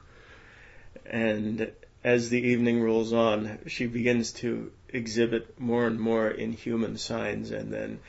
And 1.05 1.71
as 2.03 2.29
the 2.29 2.41
evening 2.41 2.83
rolls 2.83 3.13
on, 3.13 3.59
she 3.67 3.87
begins 3.87 4.33
to 4.33 4.73
exhibit 4.89 5.61
more 5.61 5.87
and 5.87 5.99
more 6.01 6.29
inhuman 6.29 6.99
signs, 6.99 7.51
and 7.51 7.73
then, 7.73 8.01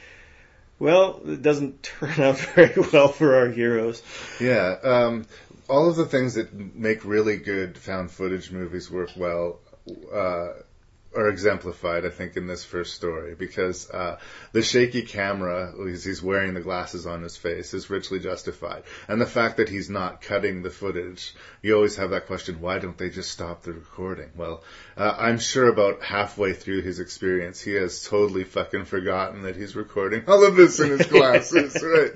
well, 0.79 1.19
it 1.25 1.41
doesn't 1.41 1.83
turn 1.99 2.19
out 2.21 2.37
very 2.39 2.81
well 2.93 3.07
for 3.09 3.35
our 3.35 3.49
heroes. 3.49 4.01
Yeah. 4.39 4.75
Um, 4.83 5.25
all 5.69 5.89
of 5.89 5.95
the 5.95 6.05
things 6.05 6.35
that 6.35 6.53
make 6.53 7.03
really 7.05 7.37
good 7.37 7.77
found 7.77 8.11
footage 8.11 8.51
movies 8.51 8.89
work 8.89 9.09
well 9.17 9.59
uh, 10.13 10.49
are 11.17 11.29
exemplified, 11.29 12.05
I 12.05 12.09
think, 12.09 12.37
in 12.37 12.47
this 12.47 12.63
first 12.63 12.93
story 12.93 13.35
because 13.35 13.89
uh, 13.89 14.19
the 14.51 14.61
shaky 14.61 15.01
camera, 15.01 15.73
as 15.89 16.05
he's 16.05 16.21
wearing 16.21 16.53
the 16.53 16.61
glasses 16.61 17.05
on 17.07 17.23
his 17.23 17.35
face, 17.35 17.73
is 17.73 17.89
richly 17.89 18.19
justified, 18.19 18.83
and 19.07 19.19
the 19.19 19.25
fact 19.25 19.57
that 19.57 19.69
he's 19.69 19.89
not 19.89 20.21
cutting 20.21 20.61
the 20.61 20.69
footage, 20.69 21.33
you 21.61 21.75
always 21.75 21.95
have 21.97 22.11
that 22.11 22.27
question: 22.27 22.61
Why 22.61 22.79
don't 22.79 22.97
they 22.97 23.09
just 23.09 23.31
stop 23.31 23.63
the 23.63 23.73
recording? 23.73 24.29
Well, 24.35 24.63
uh, 24.95 25.15
I'm 25.17 25.39
sure 25.39 25.67
about 25.67 26.03
halfway 26.03 26.53
through 26.53 26.83
his 26.83 26.99
experience, 26.99 27.59
he 27.59 27.73
has 27.73 28.03
totally 28.03 28.43
fucking 28.43 28.85
forgotten 28.85 29.41
that 29.41 29.55
he's 29.55 29.75
recording 29.75 30.23
all 30.27 30.45
of 30.45 30.55
this 30.55 30.79
in 30.79 30.97
his 30.97 31.07
glasses, 31.07 31.83
right? 31.83 32.13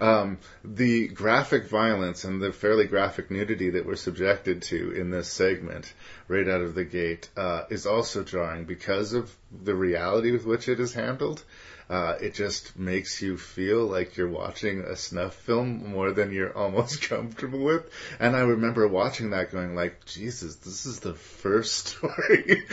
Um, 0.00 0.38
the 0.62 1.08
graphic 1.08 1.68
violence 1.68 2.24
and 2.24 2.42
the 2.42 2.52
fairly 2.52 2.86
graphic 2.86 3.30
nudity 3.30 3.70
that 3.70 3.86
we're 3.86 3.96
subjected 3.96 4.62
to 4.62 4.92
in 4.92 5.10
this 5.10 5.28
segment 5.28 5.92
right 6.32 6.48
out 6.48 6.62
of 6.62 6.74
the 6.74 6.84
gate 6.84 7.28
uh, 7.36 7.64
is 7.68 7.86
also 7.86 8.24
jarring 8.24 8.64
because 8.64 9.12
of 9.12 9.30
the 9.64 9.74
reality 9.74 10.32
with 10.32 10.46
which 10.46 10.68
it 10.68 10.80
is 10.80 10.94
handled. 10.94 11.44
Uh, 11.90 12.16
it 12.22 12.32
just 12.34 12.78
makes 12.78 13.20
you 13.20 13.36
feel 13.36 13.84
like 13.84 14.16
you're 14.16 14.28
watching 14.28 14.80
a 14.80 14.96
snuff 14.96 15.34
film 15.34 15.90
more 15.90 16.10
than 16.12 16.32
you're 16.32 16.56
almost 16.64 17.02
comfortable 17.02 17.62
with. 17.62 17.84
And 18.18 18.34
I 18.34 18.40
remember 18.40 18.88
watching 18.88 19.30
that 19.30 19.52
going 19.52 19.74
like, 19.74 20.06
Jesus, 20.06 20.56
this 20.56 20.86
is 20.86 21.00
the 21.00 21.14
first 21.14 21.86
story. 21.88 22.64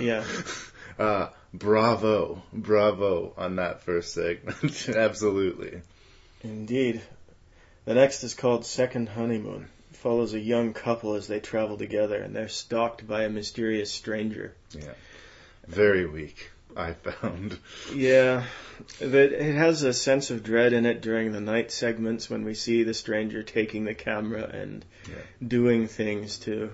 Yeah. 0.00 0.24
Uh, 0.98 1.30
bravo, 1.54 2.42
bravo 2.52 3.32
on 3.38 3.56
that 3.56 3.80
first 3.80 4.12
segment. 4.12 4.86
Absolutely. 4.86 5.80
Indeed. 6.42 7.00
The 7.86 7.94
next 7.94 8.22
is 8.22 8.34
called 8.34 8.66
Second 8.66 9.08
Honeymoon. 9.08 9.70
Follows 10.00 10.32
a 10.32 10.40
young 10.40 10.72
couple 10.72 11.14
as 11.14 11.26
they 11.26 11.40
travel 11.40 11.76
together 11.76 12.16
and 12.22 12.34
they're 12.34 12.48
stalked 12.48 13.06
by 13.06 13.24
a 13.24 13.28
mysterious 13.28 13.92
stranger. 13.92 14.54
Yeah, 14.72 14.94
very 15.68 16.06
weak, 16.06 16.50
I 16.74 16.94
found. 16.94 17.58
Yeah, 17.94 18.44
but 18.98 19.32
it 19.32 19.54
has 19.54 19.82
a 19.82 19.92
sense 19.92 20.30
of 20.30 20.42
dread 20.42 20.72
in 20.72 20.86
it 20.86 21.02
during 21.02 21.32
the 21.32 21.40
night 21.40 21.70
segments 21.70 22.30
when 22.30 22.44
we 22.44 22.54
see 22.54 22.82
the 22.82 22.94
stranger 22.94 23.42
taking 23.42 23.84
the 23.84 23.94
camera 23.94 24.44
and 24.44 24.84
Yeah. 25.06 25.16
doing 25.46 25.86
things 25.86 26.38
to 26.40 26.70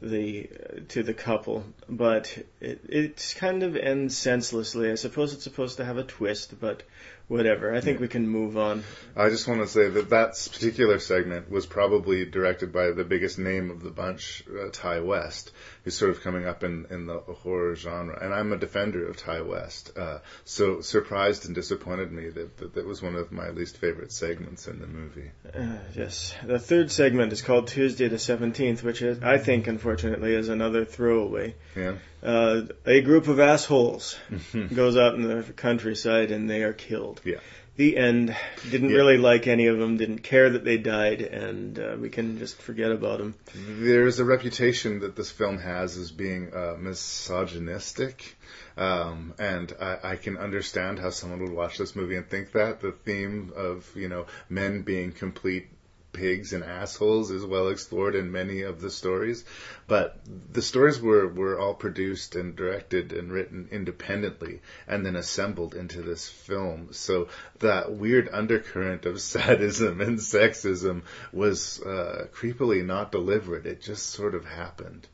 the 0.00 0.48
to 0.90 1.02
the 1.02 1.14
couple. 1.14 1.64
But 1.88 2.38
it 2.60 2.80
it 2.88 3.34
kind 3.36 3.64
of 3.64 3.74
ends 3.74 4.16
senselessly. 4.16 4.92
I 4.92 4.94
suppose 4.94 5.34
it's 5.34 5.44
supposed 5.44 5.78
to 5.78 5.84
have 5.84 5.98
a 5.98 6.04
twist, 6.04 6.60
but 6.60 6.84
whatever. 7.28 7.74
I 7.74 7.80
think 7.80 8.00
we 8.00 8.08
can 8.08 8.28
move 8.28 8.56
on. 8.56 8.84
I 9.16 9.28
just 9.28 9.48
want 9.48 9.60
to 9.60 9.66
say 9.66 9.88
that 9.88 10.10
that 10.10 10.48
particular 10.52 10.98
segment 10.98 11.50
was 11.50 11.66
probably 11.66 12.24
directed 12.24 12.72
by 12.72 12.90
the 12.90 13.04
biggest 13.04 13.38
name 13.38 13.70
of 13.70 13.82
the 13.82 13.90
bunch, 13.90 14.44
uh, 14.48 14.70
Ti 14.70 15.00
West, 15.00 15.52
who's 15.84 15.96
sort 15.96 16.10
of 16.10 16.22
coming 16.22 16.46
up 16.46 16.64
in, 16.64 16.86
in 16.90 17.06
the 17.06 17.18
horror 17.18 17.76
genre. 17.76 18.18
And 18.20 18.34
I'm 18.34 18.52
a 18.52 18.56
defender 18.56 19.06
of 19.06 19.16
Ti 19.16 19.42
West. 19.42 19.92
Uh, 19.96 20.18
so 20.44 20.80
surprised 20.80 21.46
and 21.46 21.54
disappointed 21.54 22.10
me 22.10 22.30
that, 22.30 22.56
that 22.56 22.74
that 22.74 22.86
was 22.86 23.02
one 23.02 23.14
of 23.14 23.30
my 23.30 23.50
least 23.50 23.76
favorite 23.76 24.10
segments 24.10 24.66
in 24.66 24.80
the 24.80 24.86
movie. 24.86 25.30
Uh, 25.54 25.76
yes. 25.94 26.34
The 26.42 26.58
third 26.58 26.90
segment 26.90 27.32
is 27.32 27.42
called 27.42 27.68
Tuesday 27.68 28.08
the 28.08 28.16
17th, 28.16 28.82
which 28.82 29.02
is, 29.02 29.22
I 29.22 29.38
think, 29.38 29.66
unfortunately, 29.66 30.34
is 30.34 30.48
another 30.48 30.84
throwaway. 30.84 31.54
Yeah. 31.76 31.96
Uh, 32.22 32.62
a 32.86 33.02
group 33.02 33.28
of 33.28 33.38
assholes 33.38 34.16
goes 34.74 34.96
out 34.96 35.14
in 35.14 35.22
the 35.22 35.42
countryside 35.52 36.30
and 36.30 36.48
they 36.48 36.62
are 36.62 36.72
killed. 36.72 37.20
Yeah. 37.24 37.40
The 37.76 37.96
end. 37.96 38.36
Didn't 38.70 38.90
Yeah. 38.90 38.96
really 38.96 39.16
like 39.16 39.48
any 39.48 39.66
of 39.66 39.78
them. 39.78 39.96
Didn't 39.96 40.20
care 40.20 40.50
that 40.50 40.64
they 40.64 40.76
died, 40.78 41.22
and 41.22 41.78
uh, 41.78 41.96
we 41.98 42.08
can 42.08 42.38
just 42.38 42.60
forget 42.62 42.92
about 42.92 43.18
them. 43.18 43.34
There's 43.54 44.20
a 44.20 44.24
reputation 44.24 45.00
that 45.00 45.16
this 45.16 45.30
film 45.30 45.58
has 45.58 45.96
as 45.96 46.12
being 46.12 46.54
uh, 46.54 46.76
misogynistic, 46.78 48.36
um, 48.76 49.34
and 49.38 49.72
I, 49.80 49.98
I 50.04 50.16
can 50.16 50.36
understand 50.36 50.98
how 51.00 51.10
someone 51.10 51.40
would 51.40 51.52
watch 51.52 51.78
this 51.78 51.96
movie 51.96 52.16
and 52.16 52.28
think 52.28 52.52
that 52.52 52.80
the 52.80 52.92
theme 52.92 53.52
of 53.56 53.90
you 53.96 54.08
know 54.08 54.26
men 54.48 54.82
being 54.82 55.10
complete 55.12 55.66
pigs 56.14 56.54
and 56.54 56.64
assholes 56.64 57.30
is 57.30 57.44
well 57.44 57.68
explored 57.68 58.14
in 58.14 58.32
many 58.32 58.62
of 58.62 58.80
the 58.80 58.90
stories, 58.90 59.44
but 59.86 60.18
the 60.52 60.62
stories 60.62 61.00
were 61.00 61.28
were 61.28 61.58
all 61.58 61.74
produced 61.74 62.36
and 62.36 62.56
directed 62.56 63.12
and 63.12 63.30
written 63.30 63.68
independently 63.70 64.62
and 64.88 65.04
then 65.04 65.16
assembled 65.16 65.74
into 65.74 66.00
this 66.00 66.28
film. 66.28 66.88
So 66.92 67.28
that 67.58 67.92
weird 67.92 68.30
undercurrent 68.32 69.04
of 69.04 69.20
sadism 69.32 70.00
and 70.00 70.18
sexism 70.18 71.02
was 71.32 71.82
uh, 71.82 72.28
creepily 72.32 72.84
not 72.84 73.12
delivered. 73.12 73.66
It 73.66 73.82
just 73.82 74.06
sort 74.06 74.34
of 74.34 74.46
happened. 74.46 75.06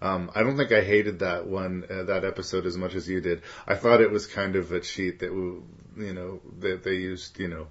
Um, 0.00 0.30
I 0.34 0.42
don't 0.42 0.56
think 0.56 0.72
I 0.72 0.82
hated 0.82 1.20
that 1.20 1.46
one, 1.46 1.84
uh, 1.90 2.04
that 2.04 2.24
episode 2.24 2.66
as 2.66 2.76
much 2.76 2.94
as 2.94 3.08
you 3.08 3.20
did. 3.20 3.42
I 3.66 3.74
thought 3.74 4.00
it 4.00 4.10
was 4.10 4.26
kind 4.26 4.54
of 4.54 4.70
a 4.70 4.80
cheat 4.80 5.20
that, 5.20 5.28
w- 5.28 5.64
you 5.96 6.12
know, 6.12 6.40
that 6.60 6.84
they 6.84 6.94
used, 6.94 7.38
you 7.40 7.48
know, 7.48 7.66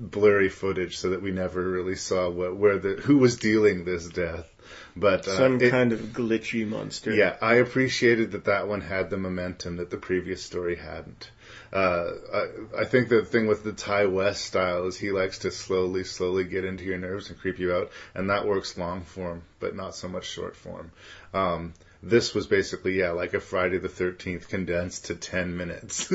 blurry 0.00 0.48
footage 0.48 0.96
so 0.98 1.10
that 1.10 1.22
we 1.22 1.30
never 1.30 1.62
really 1.62 1.96
saw 1.96 2.28
what, 2.30 2.56
where 2.56 2.78
the, 2.78 2.94
who 2.94 3.18
was 3.18 3.36
dealing 3.36 3.84
this 3.84 4.08
death. 4.08 4.50
But, 4.96 5.26
uh, 5.28 5.36
Some 5.36 5.60
it- 5.60 5.70
kind 5.70 5.92
of 5.92 6.00
glitchy 6.00 6.66
monster. 6.66 7.12
yeah, 7.12 7.36
I 7.42 7.56
appreciated 7.56 8.32
that 8.32 8.44
that 8.46 8.66
one 8.68 8.80
had 8.80 9.10
the 9.10 9.16
momentum 9.18 9.76
that 9.76 9.90
the 9.90 9.96
previous 9.98 10.42
story 10.42 10.76
hadn't. 10.76 11.30
Uh, 11.72 12.10
I, 12.32 12.46
I 12.80 12.84
think 12.84 13.08
the 13.08 13.24
thing 13.24 13.46
with 13.46 13.62
the 13.62 13.72
Ti 13.72 14.06
West 14.06 14.44
style 14.44 14.86
is 14.86 14.96
he 14.96 15.10
likes 15.12 15.38
to 15.40 15.50
slowly, 15.50 16.02
slowly 16.04 16.44
get 16.44 16.64
into 16.64 16.84
your 16.84 16.98
nerves 16.98 17.28
and 17.30 17.38
creep 17.38 17.58
you 17.58 17.72
out, 17.74 17.90
and 18.14 18.30
that 18.30 18.46
works 18.46 18.76
long 18.78 19.02
form, 19.02 19.42
but 19.60 19.76
not 19.76 19.94
so 19.94 20.08
much 20.08 20.26
short 20.28 20.56
form. 20.56 20.90
Um, 21.34 21.74
this 22.02 22.34
was 22.34 22.46
basically, 22.46 22.98
yeah, 22.98 23.10
like 23.10 23.34
a 23.34 23.40
Friday 23.40 23.78
the 23.78 23.88
13th 23.88 24.48
condensed 24.48 25.06
to 25.06 25.14
10 25.14 25.56
minutes. 25.56 26.12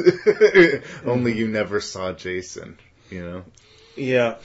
Only 1.05 1.33
you 1.37 1.47
never 1.47 1.79
saw 1.79 2.11
Jason, 2.13 2.77
you 3.09 3.23
know? 3.23 3.43
Yeah. 3.95 4.35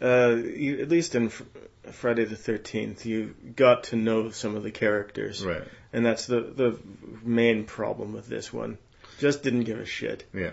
Uh, 0.00 0.36
you, 0.36 0.80
at 0.80 0.88
least 0.88 1.14
in 1.14 1.28
Fr- 1.28 1.44
Friday 1.90 2.24
the 2.24 2.36
13th, 2.36 3.04
you 3.04 3.34
got 3.56 3.84
to 3.84 3.96
know 3.96 4.30
some 4.30 4.56
of 4.56 4.62
the 4.62 4.70
characters. 4.70 5.44
Right. 5.44 5.62
And 5.92 6.04
that's 6.04 6.26
the, 6.26 6.40
the 6.40 6.78
main 7.22 7.64
problem 7.64 8.12
with 8.12 8.28
this 8.28 8.52
one. 8.52 8.78
Just 9.18 9.42
didn't 9.42 9.64
give 9.64 9.78
a 9.78 9.86
shit. 9.86 10.24
Yeah. 10.32 10.52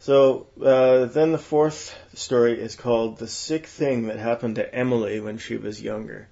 So, 0.00 0.48
uh, 0.62 1.06
then 1.06 1.32
the 1.32 1.38
fourth 1.38 1.96
story 2.14 2.60
is 2.60 2.76
called 2.76 3.18
The 3.18 3.26
Sick 3.26 3.66
Thing 3.66 4.08
That 4.08 4.18
Happened 4.18 4.56
to 4.56 4.74
Emily 4.74 5.18
When 5.18 5.38
She 5.38 5.56
Was 5.56 5.80
Younger. 5.80 6.28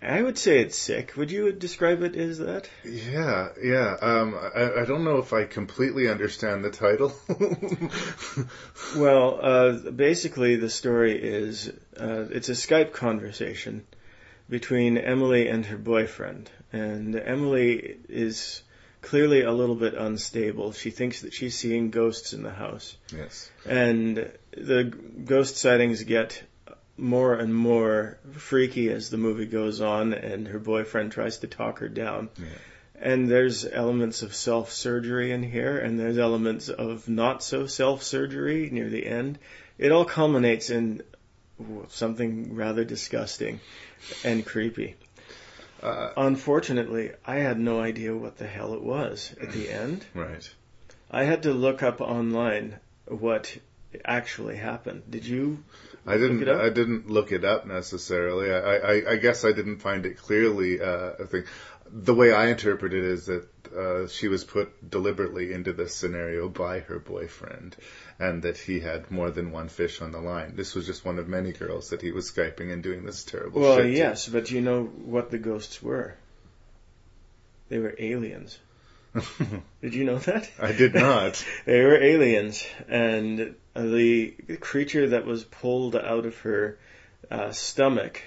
I 0.00 0.22
would 0.22 0.38
say 0.38 0.60
it's 0.60 0.76
sick. 0.76 1.16
Would 1.16 1.32
you 1.32 1.52
describe 1.52 2.02
it 2.02 2.14
as 2.14 2.38
that? 2.38 2.68
Yeah, 2.84 3.48
yeah. 3.60 3.96
Um, 4.00 4.38
I, 4.54 4.82
I 4.82 4.84
don't 4.84 5.02
know 5.02 5.18
if 5.18 5.32
I 5.32 5.44
completely 5.44 6.08
understand 6.08 6.64
the 6.64 6.70
title. 6.70 7.12
Well, 8.96 9.38
uh, 9.42 9.90
basically, 9.90 10.56
the 10.56 10.70
story 10.70 11.20
is 11.20 11.68
uh, 12.00 12.26
it's 12.30 12.48
a 12.48 12.52
Skype 12.52 12.92
conversation 12.92 13.86
between 14.48 14.96
Emily 14.96 15.48
and 15.48 15.66
her 15.66 15.76
boyfriend, 15.76 16.50
and 16.72 17.14
Emily 17.14 17.98
is 18.08 18.62
clearly 19.02 19.42
a 19.42 19.52
little 19.52 19.74
bit 19.74 19.94
unstable. 19.94 20.72
She 20.72 20.90
thinks 20.90 21.20
that 21.22 21.34
she's 21.34 21.56
seeing 21.56 21.90
ghosts 21.90 22.32
in 22.32 22.42
the 22.42 22.50
house, 22.50 22.96
yes. 23.14 23.50
and 23.66 24.30
the 24.52 24.84
ghost 24.84 25.56
sightings 25.56 26.02
get 26.04 26.42
more 26.98 27.34
and 27.34 27.54
more 27.54 28.18
freaky 28.32 28.90
as 28.90 29.08
the 29.10 29.16
movie 29.16 29.46
goes 29.46 29.80
on, 29.80 30.12
and 30.12 30.48
her 30.48 30.58
boyfriend 30.58 31.12
tries 31.12 31.38
to 31.38 31.46
talk 31.46 31.78
her 31.78 31.88
down. 31.88 32.28
Yeah. 32.36 32.44
And 33.00 33.30
there's 33.30 33.64
elements 33.64 34.22
of 34.22 34.34
self 34.34 34.72
surgery 34.72 35.30
in 35.30 35.42
here, 35.44 35.78
and 35.78 35.98
there's 36.00 36.18
elements 36.18 36.68
of 36.68 37.08
not 37.08 37.42
so 37.42 37.66
self 37.66 38.02
surgery 38.02 38.68
near 38.70 38.88
the 38.88 39.06
end. 39.06 39.38
It 39.78 39.92
all 39.92 40.04
culminates 40.04 40.70
in 40.70 41.02
something 41.88 42.54
rather 42.56 42.84
disgusting 42.84 43.60
and 44.24 44.44
creepy. 44.44 44.96
Uh, 45.82 46.10
Unfortunately, 46.16 47.12
I 47.24 47.36
had 47.36 47.58
no 47.58 47.80
idea 47.80 48.16
what 48.16 48.36
the 48.36 48.46
hell 48.48 48.74
it 48.74 48.82
was 48.82 49.32
at 49.40 49.52
the 49.52 49.70
end. 49.70 50.04
right. 50.14 50.48
I 51.10 51.22
had 51.24 51.44
to 51.44 51.52
look 51.52 51.82
up 51.82 52.00
online 52.00 52.76
what 53.06 53.56
actually 54.04 54.56
happened. 54.56 55.04
Did 55.08 55.24
you? 55.24 55.62
I 56.08 56.16
didn't. 56.16 56.48
I 56.48 56.70
didn't 56.70 57.08
look 57.10 57.32
it 57.32 57.44
up 57.44 57.66
necessarily. 57.66 58.52
I, 58.52 58.76
I, 58.76 59.12
I 59.12 59.16
guess 59.16 59.44
I 59.44 59.52
didn't 59.52 59.78
find 59.78 60.06
it 60.06 60.18
clearly. 60.18 60.80
Uh, 60.80 61.12
a 61.18 61.26
thing. 61.26 61.44
The 61.90 62.14
way 62.14 62.32
I 62.32 62.48
interpret 62.48 62.92
it 62.92 63.02
is 63.04 63.26
that 63.26 63.46
uh, 63.74 64.08
she 64.08 64.28
was 64.28 64.44
put 64.44 64.90
deliberately 64.90 65.52
into 65.54 65.72
this 65.72 65.94
scenario 65.94 66.48
by 66.48 66.80
her 66.80 66.98
boyfriend, 66.98 67.76
and 68.18 68.42
that 68.42 68.58
he 68.58 68.80
had 68.80 69.10
more 69.10 69.30
than 69.30 69.52
one 69.52 69.68
fish 69.68 70.02
on 70.02 70.12
the 70.12 70.20
line. 70.20 70.54
This 70.54 70.74
was 70.74 70.84
just 70.86 71.04
one 71.04 71.18
of 71.18 71.28
many 71.28 71.52
girls 71.52 71.88
that 71.90 72.02
he 72.02 72.12
was 72.12 72.30
skyping 72.30 72.70
and 72.72 72.82
doing 72.82 73.04
this 73.04 73.24
terrible 73.24 73.60
Well, 73.62 73.76
shit. 73.76 73.86
to. 73.86 73.90
yes, 73.90 74.28
but 74.28 74.50
you 74.50 74.60
know 74.60 74.84
what 74.84 75.30
the 75.30 75.38
ghosts 75.38 75.82
were? 75.82 76.14
They 77.70 77.78
were 77.78 77.94
aliens. 77.98 78.58
Did 79.82 79.94
you 79.94 80.04
know 80.04 80.18
that? 80.18 80.50
I 80.60 80.72
did 80.72 80.94
not. 80.94 81.44
they 81.64 81.80
were 81.82 82.02
aliens, 82.02 82.66
and 82.88 83.54
the 83.74 84.30
creature 84.60 85.08
that 85.08 85.24
was 85.24 85.44
pulled 85.44 85.96
out 85.96 86.26
of 86.26 86.38
her 86.40 86.78
uh, 87.30 87.52
stomach 87.52 88.22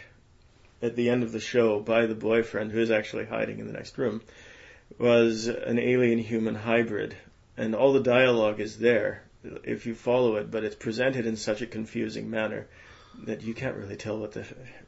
at 0.81 0.95
the 0.95 1.09
end 1.09 1.23
of 1.23 1.31
the 1.31 1.39
show 1.39 1.79
by 1.79 2.05
the 2.05 2.15
boyfriend, 2.15 2.71
who 2.71 2.79
is 2.79 2.91
actually 2.91 3.25
hiding 3.25 3.59
in 3.59 3.67
the 3.67 3.73
next 3.73 3.97
room, 3.97 4.21
was 4.97 5.47
an 5.47 5.79
alien 5.79 6.19
human 6.19 6.55
hybrid. 6.55 7.15
And 7.57 7.75
all 7.75 7.93
the 7.93 8.01
dialogue 8.01 8.59
is 8.59 8.79
there 8.79 9.23
if 9.63 9.85
you 9.85 9.93
follow 9.93 10.35
it, 10.37 10.49
but 10.49 10.63
it's 10.63 10.75
presented 10.75 11.25
in 11.25 11.35
such 11.35 11.61
a 11.61 11.67
confusing 11.67 12.29
manner 12.29 12.67
that 13.23 13.41
you 13.41 13.53
can't 13.53 13.77
really 13.77 13.95
tell 13.95 14.17
what 14.17 14.31
the 14.31 14.45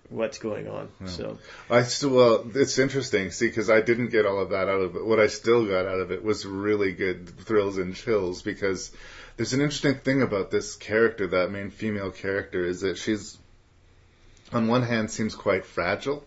what's 0.10 0.38
going 0.38 0.68
on. 0.68 0.90
So 1.06 1.38
I 1.70 1.84
still, 1.84 2.10
well, 2.12 2.46
it's 2.56 2.78
interesting, 2.78 3.32
see, 3.32 3.48
because 3.48 3.70
I 3.70 3.82
didn't 3.82 4.10
get 4.10 4.26
all 4.26 4.40
of 4.40 4.50
that 4.50 4.68
out 4.68 4.82
of 4.82 4.96
it. 4.96 5.06
What 5.06 5.20
I 5.20 5.28
still 5.28 5.66
got 5.66 5.86
out 5.86 6.00
of 6.00 6.12
it 6.12 6.24
was 6.24 6.46
really 6.46 6.94
good 6.94 7.30
thrills 7.30 7.78
and 7.78 7.96
chills 7.96 8.42
because 8.42 8.92
there's 9.38 9.54
an 9.54 9.62
interesting 9.62 9.96
thing 9.96 10.22
about 10.22 10.52
this 10.52 10.76
character, 10.76 11.28
that 11.28 11.52
main 11.52 11.72
female 11.72 12.12
character, 12.12 12.64
is 12.66 12.82
that 12.82 12.98
she's, 12.98 13.38
on 14.52 14.68
one 14.68 14.84
hand, 14.84 15.10
seems 15.10 15.36
quite 15.36 15.66
fragile, 15.66 16.24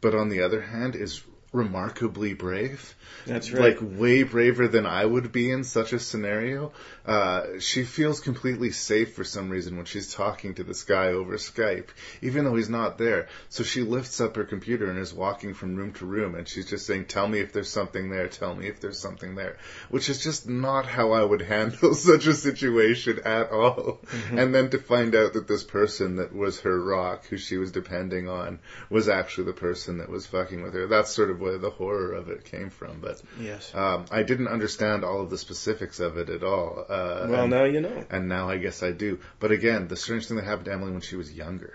but 0.00 0.14
on 0.14 0.28
the 0.28 0.42
other 0.42 0.60
hand, 0.60 0.96
is 0.96 1.22
remarkably 1.52 2.34
brave. 2.34 2.94
That's 3.26 3.52
right. 3.52 3.80
Like 3.80 3.98
way 3.98 4.24
braver 4.24 4.66
than 4.66 4.86
I 4.86 5.04
would 5.04 5.30
be 5.30 5.50
in 5.50 5.62
such 5.62 5.92
a 5.92 6.00
scenario. 6.00 6.72
Uh, 7.06 7.58
she 7.58 7.84
feels 7.84 8.20
completely 8.20 8.70
safe 8.70 9.14
for 9.14 9.24
some 9.24 9.50
reason 9.50 9.76
when 9.76 9.84
she's 9.84 10.14
talking 10.14 10.54
to 10.54 10.64
this 10.64 10.84
guy 10.84 11.08
over 11.08 11.36
Skype, 11.36 11.88
even 12.22 12.44
though 12.44 12.56
he's 12.56 12.70
not 12.70 12.96
there. 12.96 13.28
So 13.50 13.62
she 13.62 13.82
lifts 13.82 14.20
up 14.20 14.36
her 14.36 14.44
computer 14.44 14.88
and 14.88 14.98
is 14.98 15.12
walking 15.12 15.52
from 15.52 15.76
room 15.76 15.92
to 15.94 16.06
room 16.06 16.34
and 16.34 16.48
she's 16.48 16.68
just 16.68 16.86
saying, 16.86 17.06
tell 17.06 17.28
me 17.28 17.40
if 17.40 17.52
there's 17.52 17.68
something 17.68 18.10
there, 18.10 18.28
tell 18.28 18.54
me 18.54 18.68
if 18.68 18.80
there's 18.80 18.98
something 18.98 19.34
there. 19.34 19.58
Which 19.90 20.08
is 20.08 20.22
just 20.22 20.48
not 20.48 20.86
how 20.86 21.12
I 21.12 21.22
would 21.22 21.42
handle 21.42 21.94
such 21.94 22.26
a 22.26 22.34
situation 22.34 23.20
at 23.24 23.50
all. 23.50 24.00
And 24.38 24.54
then 24.54 24.70
to 24.70 24.78
find 24.78 25.14
out 25.14 25.34
that 25.34 25.46
this 25.46 25.64
person 25.64 26.16
that 26.16 26.34
was 26.34 26.60
her 26.60 26.80
rock, 26.80 27.26
who 27.26 27.36
she 27.36 27.56
was 27.58 27.70
depending 27.70 28.28
on, 28.28 28.60
was 28.88 29.08
actually 29.08 29.44
the 29.44 29.52
person 29.52 29.98
that 29.98 30.08
was 30.08 30.26
fucking 30.26 30.62
with 30.62 30.74
her. 30.74 30.86
That's 30.86 31.10
sort 31.10 31.30
of 31.30 31.40
where 31.40 31.58
the 31.58 31.70
horror 31.70 32.12
of 32.12 32.28
it 32.30 32.44
came 32.44 32.70
from. 32.70 33.00
But 33.00 33.20
yes. 33.38 33.74
um, 33.74 34.06
I 34.10 34.22
didn't 34.22 34.48
understand 34.48 35.04
all 35.04 35.20
of 35.20 35.30
the 35.30 35.38
specifics 35.38 36.00
of 36.00 36.16
it 36.16 36.30
at 36.30 36.42
all. 36.42 36.86
Uh, 36.94 37.26
well, 37.28 37.42
and, 37.42 37.50
now 37.50 37.64
you 37.64 37.80
know. 37.80 38.04
and 38.10 38.28
now 38.28 38.48
I 38.48 38.56
guess 38.58 38.82
I 38.82 38.92
do. 38.92 39.18
But 39.40 39.50
again, 39.52 39.88
the 39.88 39.96
strange 39.96 40.26
thing 40.26 40.36
that 40.38 40.44
happened 40.44 40.66
to 40.66 40.72
Emily 40.72 40.92
when 40.92 41.00
she 41.00 41.16
was 41.16 41.32
younger. 41.32 41.74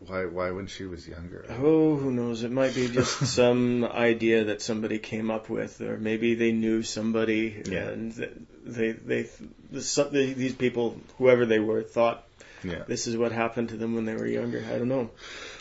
Why? 0.00 0.26
Why 0.26 0.50
when 0.52 0.68
she 0.68 0.84
was 0.84 1.06
younger? 1.08 1.44
Oh, 1.50 1.96
who 1.96 2.10
knows? 2.12 2.44
It 2.44 2.50
might 2.52 2.74
be 2.74 2.88
just 2.98 3.26
some 3.26 3.84
idea 3.84 4.44
that 4.44 4.62
somebody 4.62 4.98
came 4.98 5.30
up 5.30 5.48
with, 5.50 5.80
or 5.80 5.98
maybe 5.98 6.34
they 6.34 6.52
knew 6.52 6.82
somebody, 6.82 7.62
Yeah. 7.66 7.88
and 7.88 8.14
th- 8.14 8.30
they 8.64 8.92
they 8.92 9.28
the, 9.70 9.82
some- 9.82 10.12
the, 10.12 10.32
these 10.32 10.54
people, 10.54 11.00
whoever 11.18 11.46
they 11.46 11.58
were, 11.58 11.82
thought 11.82 12.24
Yeah. 12.62 12.82
this 12.86 13.06
is 13.06 13.16
what 13.16 13.32
happened 13.32 13.70
to 13.70 13.76
them 13.76 13.94
when 13.94 14.04
they 14.04 14.14
were 14.14 14.26
younger. 14.26 14.64
I 14.72 14.78
don't 14.78 14.88
know. 14.88 15.10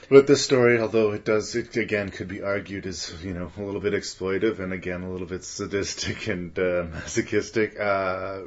But 0.10 0.26
this 0.26 0.44
story, 0.44 0.80
although 0.80 1.12
it 1.12 1.26
does, 1.26 1.56
it 1.56 1.76
again 1.76 2.10
could 2.10 2.30
be 2.30 2.42
argued 2.42 2.86
as 2.86 3.14
you 3.24 3.34
know 3.34 3.52
a 3.58 3.62
little 3.62 3.82
bit 3.82 3.94
exploitive 3.94 4.60
and 4.60 4.72
again 4.72 5.04
a 5.04 5.12
little 5.12 5.28
bit 5.28 5.44
sadistic 5.44 6.28
and 6.28 6.58
uh, 6.58 6.86
masochistic, 6.92 7.78
uh, 7.80 8.40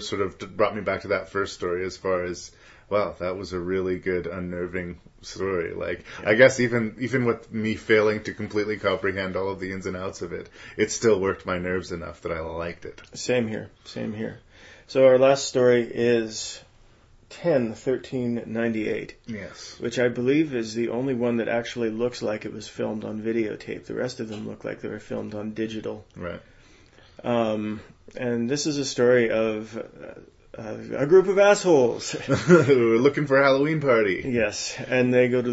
sort 0.00 0.20
of 0.20 0.38
brought 0.56 0.76
me 0.76 0.82
back 0.82 1.02
to 1.02 1.08
that 1.08 1.30
first 1.30 1.54
story 1.54 1.84
as 1.84 1.96
far 1.96 2.24
as. 2.24 2.50
Wow, 2.90 3.14
that 3.18 3.36
was 3.36 3.52
a 3.52 3.58
really 3.58 3.98
good, 3.98 4.26
unnerving 4.26 4.98
story. 5.20 5.74
Like, 5.74 6.06
I 6.24 6.32
guess 6.32 6.58
even 6.58 6.96
even 7.00 7.26
with 7.26 7.52
me 7.52 7.74
failing 7.74 8.22
to 8.22 8.32
completely 8.32 8.78
comprehend 8.78 9.36
all 9.36 9.50
of 9.50 9.60
the 9.60 9.72
ins 9.72 9.84
and 9.84 9.94
outs 9.94 10.22
of 10.22 10.32
it, 10.32 10.48
it 10.78 10.90
still 10.90 11.20
worked 11.20 11.44
my 11.44 11.58
nerves 11.58 11.92
enough 11.92 12.22
that 12.22 12.32
I 12.32 12.40
liked 12.40 12.86
it. 12.86 12.98
Same 13.12 13.46
here. 13.46 13.68
Same 13.84 14.14
here. 14.14 14.40
So 14.86 15.06
our 15.06 15.18
last 15.18 15.44
story 15.44 15.82
is 15.82 16.62
10 17.30 17.68
1398, 17.74 19.14
Yes. 19.26 19.76
which 19.80 19.98
I 19.98 20.08
believe 20.08 20.54
is 20.54 20.74
the 20.74 20.88
only 20.88 21.14
one 21.14 21.36
that 21.38 21.48
actually 21.48 21.90
looks 21.90 22.22
like 22.22 22.44
it 22.44 22.52
was 22.52 22.68
filmed 22.68 23.04
on 23.04 23.20
videotape. 23.20 23.84
The 23.86 23.94
rest 23.94 24.20
of 24.20 24.28
them 24.28 24.48
look 24.48 24.64
like 24.64 24.80
they 24.80 24.88
were 24.88 24.98
filmed 24.98 25.34
on 25.34 25.52
digital. 25.52 26.04
Right. 26.16 26.40
Um, 27.22 27.80
and 28.16 28.48
this 28.48 28.66
is 28.66 28.78
a 28.78 28.84
story 28.84 29.30
of 29.30 29.76
uh, 30.56 30.62
a 30.96 31.06
group 31.06 31.26
of 31.28 31.38
assholes. 31.38 32.16
We're 32.48 32.96
looking 32.98 33.26
for 33.26 33.38
a 33.38 33.44
Halloween 33.44 33.80
party. 33.80 34.22
yes, 34.26 34.76
and 34.88 35.12
they 35.12 35.28
go 35.28 35.42
to 35.42 35.50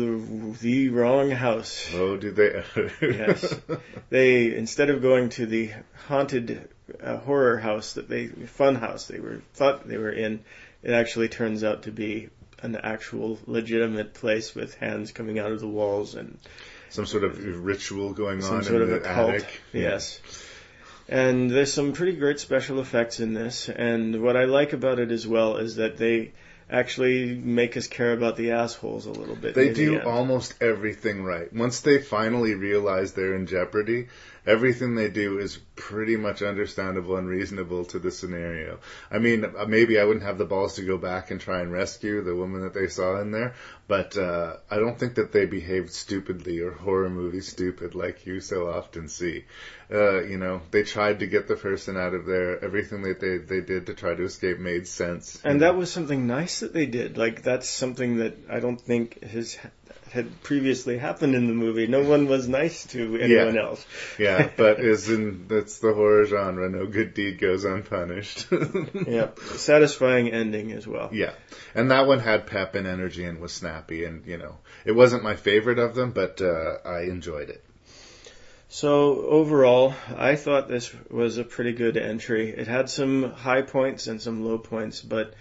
the, 0.53 0.57
the 0.59 0.89
wrong 0.89 1.31
house. 1.31 1.89
Oh, 1.93 2.17
do 2.17 2.31
they? 2.31 2.63
Yes. 3.01 3.53
They 4.09 4.55
instead 4.55 4.89
of 4.91 5.01
going 5.01 5.29
to 5.29 5.45
the 5.47 5.71
haunted 6.07 6.69
uh, 7.01 7.17
horror 7.17 7.57
house 7.57 7.93
that 7.93 8.07
they 8.07 8.27
fun 8.27 8.75
house 8.75 9.07
they 9.07 9.19
were 9.19 9.41
thought 9.55 9.87
they 9.87 9.97
were 9.97 10.11
in, 10.11 10.41
it 10.85 10.91
actually 10.93 11.27
turns 11.27 11.63
out 11.63 11.83
to 11.83 11.91
be 11.91 12.29
an 12.61 12.75
actual 12.77 13.37
legitimate 13.47 14.13
place 14.13 14.55
with 14.55 14.75
hands 14.75 15.11
coming 15.11 15.39
out 15.39 15.51
of 15.51 15.59
the 15.59 15.67
walls 15.67 16.15
and 16.15 16.37
Some 16.89 17.05
sort 17.05 17.23
of 17.25 17.65
ritual 17.65 18.13
going 18.13 18.41
some 18.41 18.57
on 18.57 18.63
sort 18.63 18.81
in 18.81 18.81
of 18.83 18.89
a 18.89 18.93
the 18.93 18.99
cult. 19.01 19.29
attic. 19.35 19.61
Yes. 19.73 20.21
And 21.09 21.51
there's 21.51 21.71
some 21.73 21.93
pretty 21.93 22.13
great 22.13 22.39
special 22.39 22.79
effects 22.79 23.19
in 23.19 23.33
this, 23.33 23.69
and 23.69 24.23
what 24.23 24.35
I 24.35 24.45
like 24.45 24.73
about 24.73 24.97
it 24.99 25.11
as 25.11 25.27
well 25.27 25.57
is 25.57 25.75
that 25.75 25.97
they 25.97 26.31
actually 26.67 27.35
make 27.35 27.77
us 27.77 27.85
care 27.85 28.11
about 28.13 28.37
the 28.37 28.51
assholes 28.51 29.05
a 29.05 29.11
little 29.11 29.35
bit. 29.35 29.53
They 29.53 29.65
near 29.65 29.73
the 29.73 29.99
do 29.99 30.01
almost 30.01 30.55
everything 30.61 31.23
right. 31.23 31.51
Once 31.53 31.81
they 31.81 31.99
finally 31.99 32.55
realize 32.55 33.13
they're 33.13 33.35
in 33.35 33.45
jeopardy, 33.45 34.07
everything 34.45 34.95
they 34.95 35.09
do 35.09 35.39
is 35.39 35.57
pretty 35.75 36.15
much 36.15 36.41
understandable 36.41 37.17
and 37.17 37.27
reasonable 37.27 37.85
to 37.85 37.99
the 37.99 38.11
scenario. 38.11 38.79
I 39.11 39.19
mean, 39.19 39.45
maybe 39.67 39.99
I 39.99 40.03
wouldn't 40.03 40.25
have 40.25 40.37
the 40.37 40.45
balls 40.45 40.75
to 40.75 40.83
go 40.83 40.97
back 40.97 41.31
and 41.31 41.39
try 41.39 41.61
and 41.61 41.71
rescue 41.71 42.23
the 42.23 42.35
woman 42.35 42.61
that 42.61 42.73
they 42.73 42.87
saw 42.87 43.19
in 43.21 43.31
there, 43.31 43.55
but 43.87 44.17
uh, 44.17 44.57
I 44.69 44.77
don't 44.77 44.97
think 44.97 45.15
that 45.15 45.31
they 45.31 45.45
behaved 45.45 45.91
stupidly 45.91 46.59
or 46.59 46.71
horror 46.71 47.09
movie 47.09 47.41
stupid 47.41 47.95
like 47.95 48.25
you 48.25 48.39
so 48.39 48.69
often 48.69 49.07
see. 49.07 49.45
Uh, 49.91 50.23
you 50.23 50.37
know, 50.37 50.61
they 50.71 50.83
tried 50.83 51.19
to 51.19 51.27
get 51.27 51.47
the 51.47 51.55
person 51.55 51.95
out 51.95 52.13
of 52.13 52.25
there. 52.25 52.63
Everything 52.63 53.03
that 53.03 53.19
they 53.19 53.37
they 53.37 53.61
did 53.61 53.85
to 53.85 53.93
try 53.93 54.15
to 54.15 54.23
escape 54.23 54.57
made 54.57 54.87
sense. 54.87 55.39
And 55.43 55.61
that 55.61 55.75
was 55.75 55.91
something 55.91 56.25
nice 56.25 56.61
that 56.61 56.73
they 56.73 56.87
did. 56.87 57.17
Like 57.17 57.43
that's 57.43 57.69
something 57.69 58.17
that 58.17 58.35
I 58.49 58.59
don't 58.59 58.81
think 58.81 59.23
has 59.23 59.57
had 60.15 60.41
previously 60.43 60.97
happened 60.97 61.35
in 61.35 61.47
the 61.47 61.53
movie. 61.53 61.87
No 61.87 62.01
one 62.01 62.27
was 62.27 62.47
nice 62.47 62.85
to 62.87 63.17
anyone 63.17 63.57
else. 63.57 63.85
Yeah, 64.17 64.49
but 64.57 64.79
is 64.79 65.09
in 65.09 65.47
that's 65.47 65.79
the 65.79 65.93
horror 65.93 66.25
genre. 66.25 66.69
No 66.69 66.87
good 66.87 67.13
deed 67.13 67.37
goes 67.37 67.65
unpunished. 67.65 68.47
Yeah, 69.05 69.29
satisfying 69.55 70.31
ending 70.31 70.71
as 70.71 70.87
well. 70.87 71.09
Yeah, 71.11 71.33
and 71.75 71.91
that 71.91 72.07
one 72.07 72.19
had 72.19 72.47
pep 72.47 72.75
and 72.75 72.87
energy 72.87 73.25
and 73.25 73.39
was 73.39 73.51
snappy, 73.51 74.05
and 74.05 74.25
you 74.25 74.37
know, 74.37 74.57
it 74.85 74.93
wasn't 74.93 75.23
my 75.23 75.35
favorite 75.35 75.79
of 75.79 75.95
them, 75.95 76.11
but 76.11 76.41
uh, 76.41 76.77
I 76.85 77.01
enjoyed 77.01 77.49
it. 77.49 77.63
So 78.69 79.21
overall, 79.21 79.93
I 80.15 80.35
thought 80.35 80.67
this 80.67 80.93
was 81.09 81.37
a 81.37 81.43
pretty 81.43 81.73
good 81.73 81.97
entry. 81.97 82.49
It 82.49 82.67
had 82.67 82.89
some 82.89 83.31
high 83.31 83.61
points 83.61 84.07
and 84.07 84.21
some 84.21 84.43
low 84.43 84.57
points, 84.57 85.01
but 85.01 85.33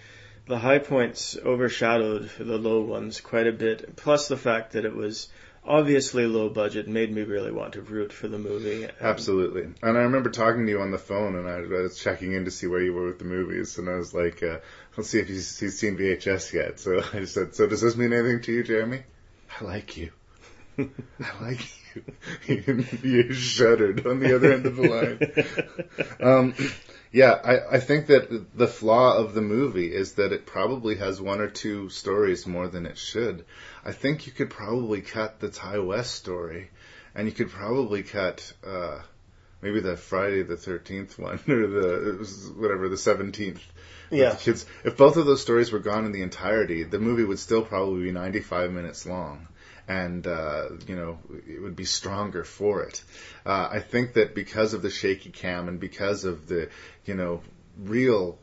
the 0.47 0.57
high 0.57 0.79
points 0.79 1.37
overshadowed 1.43 2.29
the 2.37 2.57
low 2.57 2.81
ones 2.81 3.21
quite 3.21 3.47
a 3.47 3.51
bit. 3.51 3.95
Plus 3.95 4.27
the 4.27 4.37
fact 4.37 4.73
that 4.73 4.85
it 4.85 4.95
was 4.95 5.27
obviously 5.63 6.25
low 6.27 6.49
budget 6.49 6.87
made 6.87 7.11
me 7.11 7.23
really 7.23 7.51
want 7.51 7.73
to 7.73 7.81
root 7.81 8.13
for 8.13 8.27
the 8.27 8.37
movie. 8.37 8.87
Absolutely. 9.01 9.63
And 9.81 9.97
I 9.97 10.01
remember 10.01 10.29
talking 10.29 10.65
to 10.65 10.71
you 10.71 10.81
on 10.81 10.91
the 10.91 10.97
phone, 10.97 11.35
and 11.35 11.47
I 11.47 11.59
was 11.61 11.97
checking 11.97 12.33
in 12.33 12.45
to 12.45 12.51
see 12.51 12.67
where 12.67 12.81
you 12.81 12.93
were 12.93 13.07
with 13.07 13.19
the 13.19 13.25
movies, 13.25 13.77
and 13.77 13.89
I 13.89 13.95
was 13.95 14.13
like, 14.13 14.43
uh, 14.43 14.59
"Let's 14.95 15.09
see 15.09 15.19
if 15.19 15.27
he's, 15.27 15.59
he's 15.59 15.79
seen 15.79 15.97
VHS 15.97 16.53
yet." 16.53 16.79
So 16.79 17.01
I 17.13 17.25
said, 17.25 17.55
"So 17.55 17.67
does 17.67 17.81
this 17.81 17.95
mean 17.95 18.13
anything 18.13 18.41
to 18.41 18.51
you, 18.51 18.63
Jeremy?" 18.63 19.03
I 19.59 19.63
like 19.63 19.97
you. 19.97 20.11
I 20.77 21.41
like 21.41 21.61
you. 21.95 22.03
you 23.03 23.33
shuddered 23.33 24.05
on 24.05 24.19
the 24.19 24.35
other 24.35 24.51
end 24.51 24.65
of 24.65 24.75
the 24.75 24.89
line. 24.89 25.19
Um, 26.21 26.53
yeah, 27.15 27.39
I, 27.45 27.77
I 27.77 27.79
think 27.79 28.07
that 28.07 28.57
the 28.57 28.67
flaw 28.67 29.15
of 29.15 29.33
the 29.33 29.41
movie 29.41 29.93
is 29.93 30.15
that 30.15 30.33
it 30.33 30.45
probably 30.45 30.95
has 30.95 31.21
one 31.21 31.39
or 31.39 31.47
two 31.47 31.87
stories 31.87 32.45
more 32.45 32.67
than 32.67 32.85
it 32.85 32.97
should. 32.97 33.45
I 33.85 33.93
think 33.93 34.27
you 34.27 34.33
could 34.33 34.49
probably 34.49 34.99
cut 34.99 35.39
the 35.39 35.47
Ti 35.47 35.79
West 35.79 36.13
story, 36.13 36.71
and 37.15 37.25
you 37.25 37.33
could 37.33 37.51
probably 37.51 38.03
cut 38.03 38.51
uh, 38.67 38.99
maybe 39.61 39.79
the 39.79 39.95
Friday 39.95 40.43
the 40.43 40.57
Thirteenth 40.57 41.17
one 41.17 41.39
or 41.47 41.67
the 41.67 42.53
whatever 42.57 42.89
the 42.89 42.97
Seventeenth. 42.97 43.63
Yeah. 44.11 44.31
The 44.31 44.35
kids. 44.35 44.65
If 44.83 44.97
both 44.97 45.15
of 45.15 45.25
those 45.25 45.41
stories 45.41 45.71
were 45.71 45.79
gone 45.79 46.03
in 46.03 46.11
the 46.11 46.21
entirety, 46.21 46.83
the 46.83 46.99
movie 46.99 47.23
would 47.23 47.39
still 47.39 47.61
probably 47.61 48.03
be 48.03 48.11
95 48.11 48.73
minutes 48.73 49.05
long 49.05 49.47
and 49.87 50.25
uh, 50.25 50.69
you 50.87 50.95
know 50.95 51.19
it 51.47 51.61
would 51.61 51.75
be 51.75 51.85
stronger 51.85 52.43
for 52.43 52.83
it. 52.83 53.03
Uh, 53.45 53.69
I 53.71 53.79
think 53.79 54.13
that 54.13 54.35
because 54.35 54.73
of 54.73 54.81
the 54.81 54.89
shaky 54.89 55.29
cam 55.29 55.67
and 55.67 55.79
because 55.79 56.25
of 56.25 56.47
the 56.47 56.69
you 57.05 57.15
know 57.15 57.41
real 57.77 58.39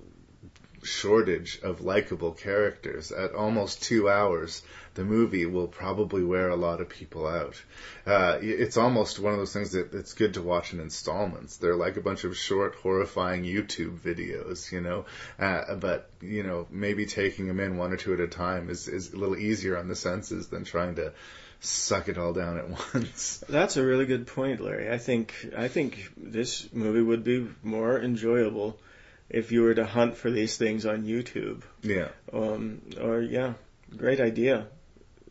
shortage 0.82 1.60
of 1.62 1.80
likable 1.80 2.32
characters 2.32 3.12
at 3.12 3.34
almost 3.34 3.82
two 3.82 4.10
hours, 4.10 4.62
the 4.94 5.04
movie 5.04 5.46
will 5.46 5.68
probably 5.68 6.22
wear 6.22 6.48
a 6.48 6.56
lot 6.56 6.80
of 6.80 6.88
people 6.88 7.26
out. 7.26 7.60
Uh, 8.06 8.38
it's 8.40 8.76
almost 8.76 9.18
one 9.18 9.32
of 9.32 9.38
those 9.38 9.52
things 9.52 9.72
that 9.72 9.94
it's 9.94 10.12
good 10.12 10.34
to 10.34 10.42
watch 10.42 10.72
in 10.72 10.80
installments. 10.80 11.56
They're 11.56 11.76
like 11.76 11.96
a 11.96 12.00
bunch 12.00 12.24
of 12.24 12.36
short, 12.36 12.74
horrifying 12.76 13.44
YouTube 13.44 13.98
videos, 13.98 14.70
you 14.72 14.80
know. 14.80 15.06
Uh, 15.38 15.76
but 15.76 16.10
you 16.20 16.42
know, 16.42 16.66
maybe 16.70 17.06
taking 17.06 17.46
them 17.46 17.60
in 17.60 17.76
one 17.76 17.92
or 17.92 17.96
two 17.96 18.12
at 18.14 18.20
a 18.20 18.28
time 18.28 18.68
is 18.68 18.88
is 18.88 19.12
a 19.12 19.16
little 19.16 19.36
easier 19.36 19.78
on 19.78 19.88
the 19.88 19.96
senses 19.96 20.48
than 20.48 20.64
trying 20.64 20.96
to 20.96 21.12
suck 21.60 22.08
it 22.08 22.18
all 22.18 22.32
down 22.32 22.58
at 22.58 22.68
once. 22.94 23.42
That's 23.48 23.76
a 23.76 23.84
really 23.84 24.06
good 24.06 24.26
point, 24.26 24.60
Larry. 24.60 24.90
I 24.90 24.98
think 24.98 25.34
I 25.56 25.68
think 25.68 26.12
this 26.16 26.68
movie 26.72 27.02
would 27.02 27.24
be 27.24 27.46
more 27.62 27.98
enjoyable 27.98 28.78
if 29.32 29.50
you 29.50 29.62
were 29.62 29.74
to 29.74 29.84
hunt 29.84 30.16
for 30.16 30.30
these 30.30 30.56
things 30.56 30.86
on 30.86 31.04
YouTube. 31.04 31.62
Yeah. 31.82 32.08
Um, 32.32 32.82
or 33.00 33.20
yeah, 33.20 33.54
great 33.96 34.20
idea, 34.20 34.66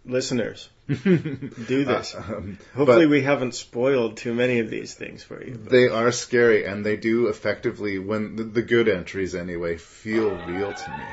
listeners. 0.04 0.68
Do 0.88 1.86
this. 1.86 2.16
Uh, 2.16 2.24
um, 2.36 2.58
Hopefully, 2.76 3.06
we 3.06 3.22
haven't 3.22 3.56
spoiled 3.56 4.18
too 4.18 4.34
many 4.34 4.60
of 4.60 4.70
these 4.70 4.93
things 4.95 5.24
for 5.24 5.41
you. 5.41 5.54
They 5.56 5.88
are 5.88 6.12
scary, 6.12 6.66
and 6.66 6.86
they 6.86 6.97
do 6.97 7.28
effectively, 7.28 7.97
when 7.99 8.36
the, 8.36 8.43
the 8.43 8.62
good 8.62 8.89
entries 8.89 9.36
anyway, 9.36 9.78
feel 9.78 10.32
real 10.32 10.74
to 10.74 10.89
me. 10.97 11.06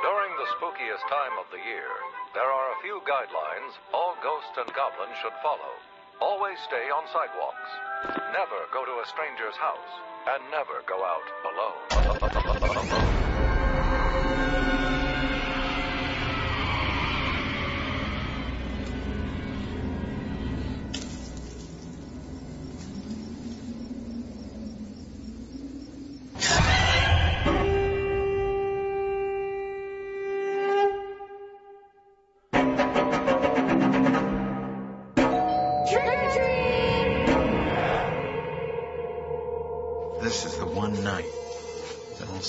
During 0.00 0.32
the 0.40 0.48
spookiest 0.56 1.04
time 1.10 1.36
of 1.42 1.50
the 1.50 1.60
year, 1.60 1.90
there 2.32 2.48
are 2.48 2.72
a 2.72 2.82
few 2.82 3.02
guidelines 3.04 3.74
all 3.92 4.16
ghosts 4.22 4.56
and 4.56 4.72
goblins 4.72 5.18
should 5.20 5.36
follow. 5.42 5.74
Always 6.22 6.56
stay 6.68 6.86
on 6.94 7.02
sidewalks. 7.12 7.70
Never 8.32 8.60
go 8.72 8.84
to 8.84 8.92
a 8.92 9.06
stranger's 9.10 9.56
house. 9.56 9.90
And 10.30 10.48
never 10.52 10.80
go 10.86 11.02
out 11.02 11.26
alone. 11.50 13.21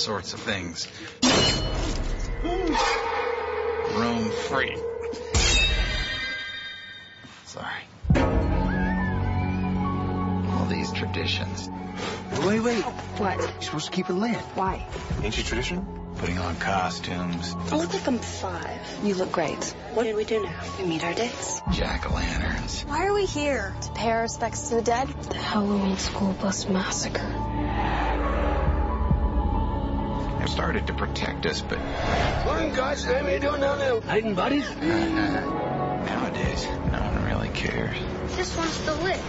Sorts 0.04 0.34
of 0.34 0.40
things. 0.42 0.86
room 3.96 4.30
free. 4.50 4.76
Sorry. 7.46 7.84
All 10.52 10.66
these 10.66 10.92
traditions. 10.92 11.70
Wait, 12.46 12.60
wait. 12.60 12.84
What? 12.84 13.40
You're 13.40 13.62
supposed 13.62 13.86
to 13.86 13.92
keep 13.92 14.10
it 14.10 14.14
lit. 14.14 14.36
Why? 14.56 14.86
Ain't 15.24 15.38
you 15.38 15.44
tradition? 15.44 15.88
Putting 16.18 16.38
on 16.38 16.58
costumes, 16.58 17.56
I 17.72 17.78
look 17.78 17.94
like 17.94 18.08
I'm 18.08 18.20
five. 18.20 18.80
You 19.04 19.16
look 19.16 19.32
great. 19.32 19.64
What 19.94 20.04
did 20.04 20.16
we 20.16 20.26
do 20.26 20.44
now? 20.44 20.64
We 20.80 20.86
meet 20.86 21.04
our 21.04 21.14
dates. 21.14 21.62
jack 21.72 22.10
o' 22.10 22.14
lanterns. 22.14 22.84
Why 22.84 23.08
are 23.08 23.14
we 23.14 23.26
here? 23.26 23.74
To 23.82 23.92
pay 23.94 24.12
our 24.12 24.22
respects 24.24 24.70
to 24.70 24.76
the 24.76 24.82
dead. 24.82 25.08
The 25.08 25.38
Halloween 25.38 25.98
school 25.98 26.34
bus 26.34 26.68
massacre. 26.68 27.53
Started 30.54 30.86
to 30.86 30.94
protect 30.94 31.48
us, 31.48 31.62
but 31.62 31.80
What 31.80 32.76
God's 32.76 33.08
name 33.08 33.26
are 33.26 33.32
you 33.32 33.40
doing 33.40 33.60
down 33.60 33.80
there? 33.80 34.00
Hiding 34.02 34.36
buddies? 34.36 34.70
nowadays, 34.76 36.68
no 36.92 37.02
one 37.02 37.26
really 37.26 37.50
cares. 37.50 37.98
This 38.36 38.56
one's 38.56 38.70
still 38.70 38.96
lit. 38.98 39.20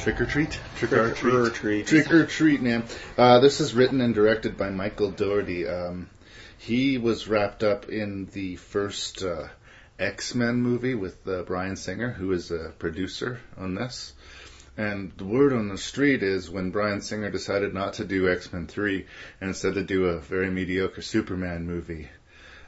Trick 0.00 0.20
or 0.20 0.26
treat? 0.26 0.50
Trick, 0.76 0.90
Trick 0.90 0.92
or 0.92 1.44
or 1.44 1.50
treat. 1.50 1.86
treat. 1.86 1.86
Trick 1.86 2.12
or 2.12 2.26
treat, 2.26 2.60
man. 2.60 2.82
Uh, 3.16 3.38
this 3.38 3.60
is 3.60 3.74
written 3.74 4.00
and 4.00 4.12
directed 4.12 4.58
by 4.58 4.70
Michael 4.70 5.12
Dougherty. 5.12 5.68
Um, 5.68 6.10
he 6.58 6.98
was 6.98 7.28
wrapped 7.28 7.62
up 7.62 7.88
in 7.88 8.26
the 8.32 8.56
first 8.56 9.22
uh, 9.22 9.46
X 10.02 10.34
Men 10.34 10.56
movie 10.56 10.96
with 10.96 11.28
uh, 11.28 11.42
Bryan 11.42 11.76
Singer, 11.76 12.10
who 12.10 12.32
is 12.32 12.50
a 12.50 12.72
producer 12.80 13.40
on 13.56 13.76
this. 13.76 14.12
And 14.76 15.12
the 15.16 15.24
word 15.24 15.52
on 15.52 15.68
the 15.68 15.78
street 15.78 16.24
is 16.24 16.50
when 16.50 16.72
Bryan 16.72 17.00
Singer 17.00 17.30
decided 17.30 17.72
not 17.72 17.94
to 17.94 18.04
do 18.04 18.28
X 18.28 18.52
Men 18.52 18.66
3 18.66 19.06
and 19.40 19.48
instead 19.50 19.74
to 19.74 19.84
do 19.84 20.06
a 20.06 20.18
very 20.18 20.50
mediocre 20.50 21.02
Superman 21.02 21.68
movie, 21.68 22.08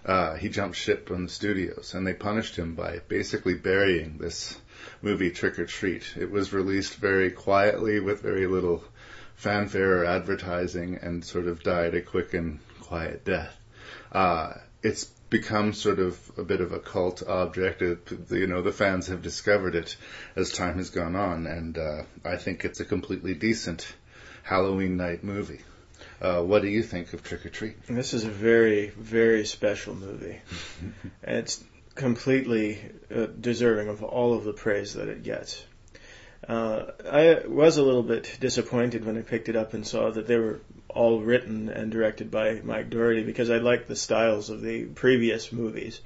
uh, 0.04 0.34
he 0.36 0.48
jumped 0.48 0.76
ship 0.76 1.10
on 1.10 1.24
the 1.24 1.28
studios 1.28 1.94
and 1.94 2.06
they 2.06 2.14
punished 2.14 2.54
him 2.54 2.76
by 2.76 3.00
basically 3.08 3.54
burying 3.54 4.18
this 4.18 4.56
movie 5.02 5.32
Trick 5.32 5.58
'r 5.58 5.64
Treat. 5.64 6.04
It 6.16 6.30
was 6.30 6.52
released 6.52 6.94
very 6.94 7.32
quietly 7.32 7.98
with 7.98 8.22
very 8.22 8.46
little 8.46 8.84
fanfare 9.34 10.02
or 10.02 10.04
advertising 10.04 10.98
and 11.02 11.24
sort 11.24 11.48
of 11.48 11.64
died 11.64 11.94
a 11.94 12.00
quick 12.00 12.32
and 12.32 12.60
quiet 12.80 13.24
death. 13.24 13.58
Uh, 14.12 14.52
it's 14.84 15.10
become 15.34 15.72
sort 15.72 15.98
of 15.98 16.16
a 16.38 16.44
bit 16.44 16.60
of 16.60 16.72
a 16.72 16.78
cult 16.78 17.20
object. 17.26 17.82
It, 17.82 18.08
you 18.30 18.46
know, 18.46 18.62
the 18.62 18.70
fans 18.70 19.08
have 19.08 19.20
discovered 19.20 19.74
it 19.74 19.96
as 20.36 20.52
time 20.52 20.76
has 20.76 20.90
gone 20.90 21.16
on, 21.16 21.48
and 21.48 21.76
uh, 21.76 22.02
I 22.24 22.36
think 22.36 22.64
it's 22.64 22.78
a 22.78 22.84
completely 22.84 23.34
decent 23.34 23.84
Halloween 24.44 24.96
night 24.96 25.24
movie. 25.24 25.62
Uh, 26.22 26.40
what 26.42 26.62
do 26.62 26.68
you 26.68 26.84
think 26.84 27.12
of 27.14 27.24
Trick 27.24 27.40
'r 27.44 27.50
Treat? 27.50 27.84
This 27.88 28.14
is 28.14 28.22
a 28.22 28.30
very, 28.30 28.90
very 28.90 29.44
special 29.44 29.96
movie. 29.96 30.38
it's 31.24 31.64
completely 31.96 32.78
uh, 33.12 33.26
deserving 33.26 33.88
of 33.88 34.04
all 34.04 34.34
of 34.34 34.44
the 34.44 34.52
praise 34.52 34.94
that 34.94 35.08
it 35.08 35.24
gets. 35.24 35.64
Uh, 36.46 36.92
I 37.10 37.42
was 37.48 37.76
a 37.76 37.82
little 37.82 38.04
bit 38.04 38.36
disappointed 38.38 39.04
when 39.04 39.18
I 39.18 39.22
picked 39.22 39.48
it 39.48 39.56
up 39.56 39.74
and 39.74 39.84
saw 39.84 40.12
that 40.12 40.28
they 40.28 40.36
were 40.36 40.60
all 40.94 41.20
written 41.20 41.68
and 41.68 41.90
directed 41.90 42.30
by 42.30 42.60
Mike 42.62 42.90
Dougherty 42.90 43.22
because 43.22 43.50
I 43.50 43.58
liked 43.58 43.88
the 43.88 43.96
styles 43.96 44.48
of 44.50 44.62
the 44.62 44.84
previous 44.84 45.52
movies 45.52 46.00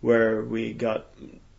where 0.00 0.42
we 0.42 0.72
got 0.72 1.06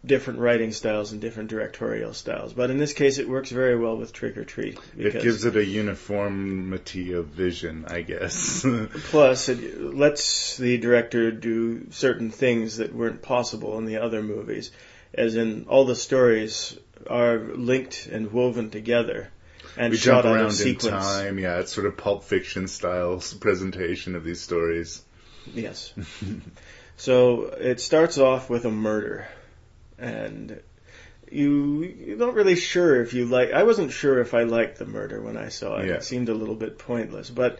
different 0.06 0.40
writing 0.40 0.72
styles 0.72 1.12
and 1.12 1.20
different 1.20 1.50
directorial 1.50 2.14
styles. 2.14 2.54
But 2.54 2.72
in 2.72 2.78
this 2.78 2.94
case, 2.94 3.18
it 3.18 3.28
works 3.28 3.50
very 3.52 3.78
well 3.78 3.98
with 3.98 4.14
Trick 4.14 4.38
'r 4.38 4.46
Treat. 4.46 4.80
It 4.98 5.22
gives 5.22 5.44
it 5.44 5.58
a 5.58 5.66
uniformity 5.66 7.12
of 7.12 7.28
vision, 7.28 7.84
I 7.86 8.02
guess. 8.02 8.66
Plus, 9.10 9.50
it 9.50 9.82
lets 9.82 10.56
the 10.56 10.78
director 10.78 11.32
do 11.32 11.92
certain 11.92 12.32
things 12.32 12.78
that 12.78 12.96
weren't 12.96 13.22
possible 13.22 13.78
in 13.78 13.86
the 13.86 13.98
other 13.98 14.24
movies, 14.24 14.72
as 15.14 15.36
in 15.36 15.66
all 15.68 15.84
the 15.84 15.96
stories 15.96 16.78
are 17.08 17.38
linked 17.38 18.08
and 18.08 18.32
woven 18.32 18.70
together 18.70 19.30
and 19.80 19.92
we 19.92 19.98
shot 19.98 20.24
jump 20.24 20.36
around 20.36 20.60
in 20.60 20.76
time. 20.76 21.40
Yeah, 21.40 21.60
it's 21.60 21.72
sort 21.72 21.88
of 21.88 21.96
Pulp 21.96 22.26
Fiction 22.26 22.68
style 22.68 23.24
presentation 23.40 24.16
of 24.16 24.26
these 24.26 24.42
stories. 24.42 25.02
Yes. 25.54 25.94
so 26.98 27.46
it 27.46 27.80
starts 27.80 28.18
off 28.18 28.50
with 28.50 28.66
a 28.66 28.72
murder, 28.72 29.26
and 29.98 30.62
you 31.32 31.84
you're 31.84 32.18
not 32.18 32.34
really 32.34 32.58
sure 32.58 33.02
if 33.02 33.14
you 33.14 33.26
like. 33.26 33.54
I 33.54 33.64
wasn't 33.64 33.94
sure 33.94 34.20
if 34.20 34.34
I 34.34 34.44
liked 34.44 34.80
the 34.80 34.86
murder 34.86 35.22
when 35.22 35.38
I 35.38 35.48
saw 35.48 35.78
it. 35.78 35.88
Yeah. 35.88 35.94
It 35.94 36.04
seemed 36.04 36.28
a 36.28 36.34
little 36.34 36.56
bit 36.56 36.78
pointless, 36.78 37.30
but 37.30 37.60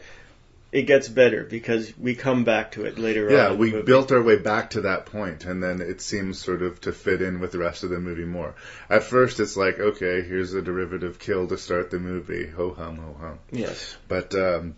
it 0.72 0.84
gets 0.84 1.08
better 1.08 1.44
because 1.44 1.92
we 1.98 2.16
come 2.16 2.44
back 2.44 2.74
to 2.74 2.86
it 2.86 3.00
later 3.00 3.28
on. 3.28 3.34
Yeah, 3.34 3.54
we 3.54 3.82
built 3.82 4.12
our 4.12 4.22
way 4.22 4.38
back 4.38 4.72
to 4.72 4.82
that 4.82 5.08
point, 5.08 5.46
and 5.46 5.64
then 5.64 5.82
it 5.82 6.02
seems 6.02 6.40
sort 6.40 6.62
of 6.62 6.80
to 6.82 6.92
fit 6.92 7.22
in 7.22 7.40
with 7.40 7.52
the 7.52 7.58
rest 7.58 7.84
of 7.84 7.90
the 7.90 8.00
movie 8.00 8.26
more. 8.26 8.54
At 8.90 9.04
first, 9.04 9.40
it's 9.40 9.58
like, 9.58 9.80
okay, 9.80 10.22
here's 10.22 10.54
a 10.54 10.62
derivative 10.62 11.18
kill 11.18 11.48
to 11.48 11.58
start 11.58 11.90
the 11.90 12.00
movie. 12.00 12.48
Ho 12.48 12.74
hum, 12.74 12.98
ho 12.98 13.16
hum. 13.20 13.40
Yes. 13.52 13.98
But 14.08 14.36
um, 14.36 14.76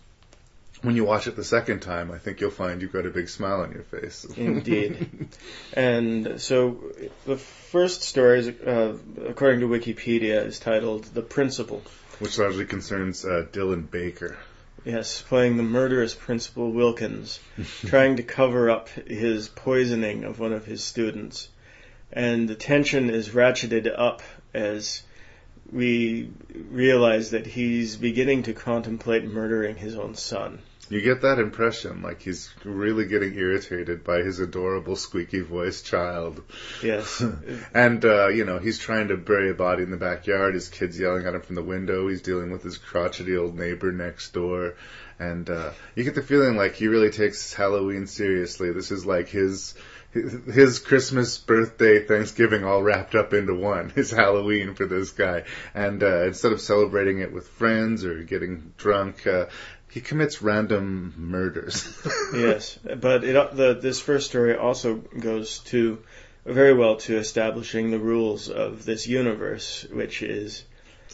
when 0.82 0.96
you 0.96 1.04
watch 1.04 1.28
it 1.28 1.36
the 1.36 1.44
second 1.44 1.82
time, 1.82 2.10
I 2.10 2.18
think 2.18 2.40
you'll 2.40 2.52
find 2.52 2.82
you've 2.82 2.94
got 2.94 3.06
a 3.06 3.10
big 3.10 3.28
smile 3.28 3.62
on 3.62 3.74
your 3.74 3.84
face. 3.84 4.26
Indeed. 4.38 5.28
and 5.74 6.40
so 6.40 6.82
the 7.26 7.38
first 7.38 8.04
story, 8.04 8.40
is, 8.40 8.48
uh, 8.48 8.98
according 9.28 9.60
to 9.60 9.68
Wikipedia, 9.68 10.46
is 10.46 10.58
titled 10.60 11.04
"The 11.04 11.22
Principal." 11.22 11.82
Which 12.20 12.38
largely 12.38 12.66
concerns 12.66 13.26
uh, 13.26 13.46
Dylan 13.52 13.90
Baker. 13.90 14.38
Yes, 14.84 15.22
playing 15.22 15.58
the 15.58 15.64
murderous 15.64 16.16
Principal 16.16 16.72
Wilkins, 16.72 17.40
trying 17.86 18.16
to 18.16 18.24
cover 18.24 18.70
up 18.70 18.90
his 18.90 19.48
poisoning 19.48 20.24
of 20.24 20.40
one 20.40 20.54
of 20.54 20.66
his 20.66 20.84
students. 20.84 21.50
And 22.12 22.50
the 22.50 22.56
tension 22.56 23.10
is 23.10 23.30
ratcheted 23.30 23.88
up 23.96 24.24
as 24.54 25.04
we 25.72 26.32
realize 26.70 27.30
that 27.30 27.46
he's 27.46 27.96
beginning 27.96 28.44
to 28.44 28.54
contemplate 28.54 29.24
murdering 29.24 29.76
his 29.76 29.96
own 29.96 30.16
son. 30.16 30.60
You 30.92 31.00
get 31.00 31.22
that 31.22 31.40
impression, 31.40 32.02
like 32.02 32.22
he's 32.22 32.54
really 32.66 33.06
getting 33.06 33.34
irritated 33.34 34.04
by 34.04 34.24
his 34.24 34.42
adorable 34.42 34.98
squeaky 34.98 35.40
voiced 35.40 35.86
child. 35.86 36.44
Yes. 36.84 37.24
And, 37.74 38.04
uh, 38.04 38.28
you 38.28 38.44
know, 38.44 38.60
he's 38.60 38.78
trying 38.78 39.08
to 39.08 39.16
bury 39.16 39.50
a 39.50 39.54
body 39.54 39.84
in 39.84 39.92
the 39.92 39.98
backyard. 39.98 40.54
His 40.54 40.68
kid's 40.68 41.00
yelling 41.00 41.26
at 41.26 41.34
him 41.34 41.42
from 41.42 41.56
the 41.56 41.64
window. 41.64 42.10
He's 42.10 42.22
dealing 42.22 42.52
with 42.52 42.64
his 42.64 42.78
crotchety 42.78 43.38
old 43.38 43.58
neighbor 43.58 43.94
next 43.94 44.34
door. 44.34 44.76
And, 45.18 45.50
uh, 45.50 45.72
you 45.96 46.04
get 46.04 46.16
the 46.16 46.22
feeling 46.22 46.58
like 46.58 46.76
he 46.76 46.90
really 46.90 47.12
takes 47.12 47.54
Halloween 47.54 48.06
seriously. 48.06 48.74
This 48.74 48.92
is 48.92 49.06
like 49.06 49.30
his, 49.30 49.76
his 50.12 50.80
Christmas, 50.80 51.38
birthday, 51.38 52.06
Thanksgiving 52.06 52.66
all 52.66 52.84
wrapped 52.84 53.16
up 53.16 53.34
into 53.34 53.56
one. 53.56 53.90
His 53.96 54.12
Halloween 54.12 54.74
for 54.76 54.86
this 54.86 55.12
guy. 55.12 55.44
And, 55.74 56.04
uh, 56.04 56.24
instead 56.26 56.52
of 56.52 56.60
celebrating 56.60 57.20
it 57.20 57.32
with 57.32 57.48
friends 57.48 58.04
or 58.04 58.22
getting 58.24 58.74
drunk, 58.78 59.26
uh, 59.26 59.46
he 59.92 60.02
commits 60.02 60.42
random 60.42 61.14
murders. 61.18 61.88
yes, 62.34 62.78
but 62.84 63.24
it, 63.24 63.56
the, 63.56 63.74
this 63.80 64.00
first 64.00 64.30
story 64.30 64.56
also 64.56 64.96
goes 64.96 65.60
to 65.60 66.00
very 66.46 66.74
well 66.74 66.96
to 66.98 67.18
establishing 67.18 67.92
the 67.92 68.00
rules 68.00 68.50
of 68.50 68.84
this 68.86 69.08
universe, 69.08 69.86
which 69.92 70.24
is 70.24 70.64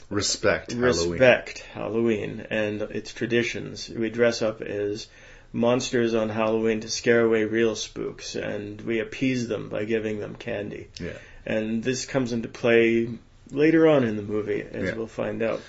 Respect 0.10 0.72
Halloween. 0.72 1.12
respect 1.12 1.60
Halloween 1.74 2.48
and 2.50 2.82
its 2.82 3.14
traditions. 3.14 3.90
We 3.90 4.10
dress 4.10 4.42
up 4.42 4.62
as 4.62 5.08
monsters 5.52 6.14
on 6.14 6.30
Halloween 6.30 6.82
to 6.82 6.90
scare 6.90 7.22
away 7.22 7.44
real 7.44 7.76
spooks, 7.76 8.36
and 8.36 8.80
we 8.82 9.00
appease 9.00 9.48
them 9.48 9.70
by 9.70 9.84
giving 9.86 10.20
them 10.20 10.36
candy. 10.36 10.88
Yeah. 11.00 11.14
And 11.46 11.84
this 11.84 12.06
comes 12.06 12.32
into 12.32 12.48
play 12.48 13.10
later 13.52 13.88
on 13.88 14.04
in 14.04 14.16
the 14.18 14.22
movie, 14.22 14.62
as 14.62 14.90
Yeah. 14.90 14.96
we'll 14.96 15.08
find 15.08 15.42
out. 15.42 15.62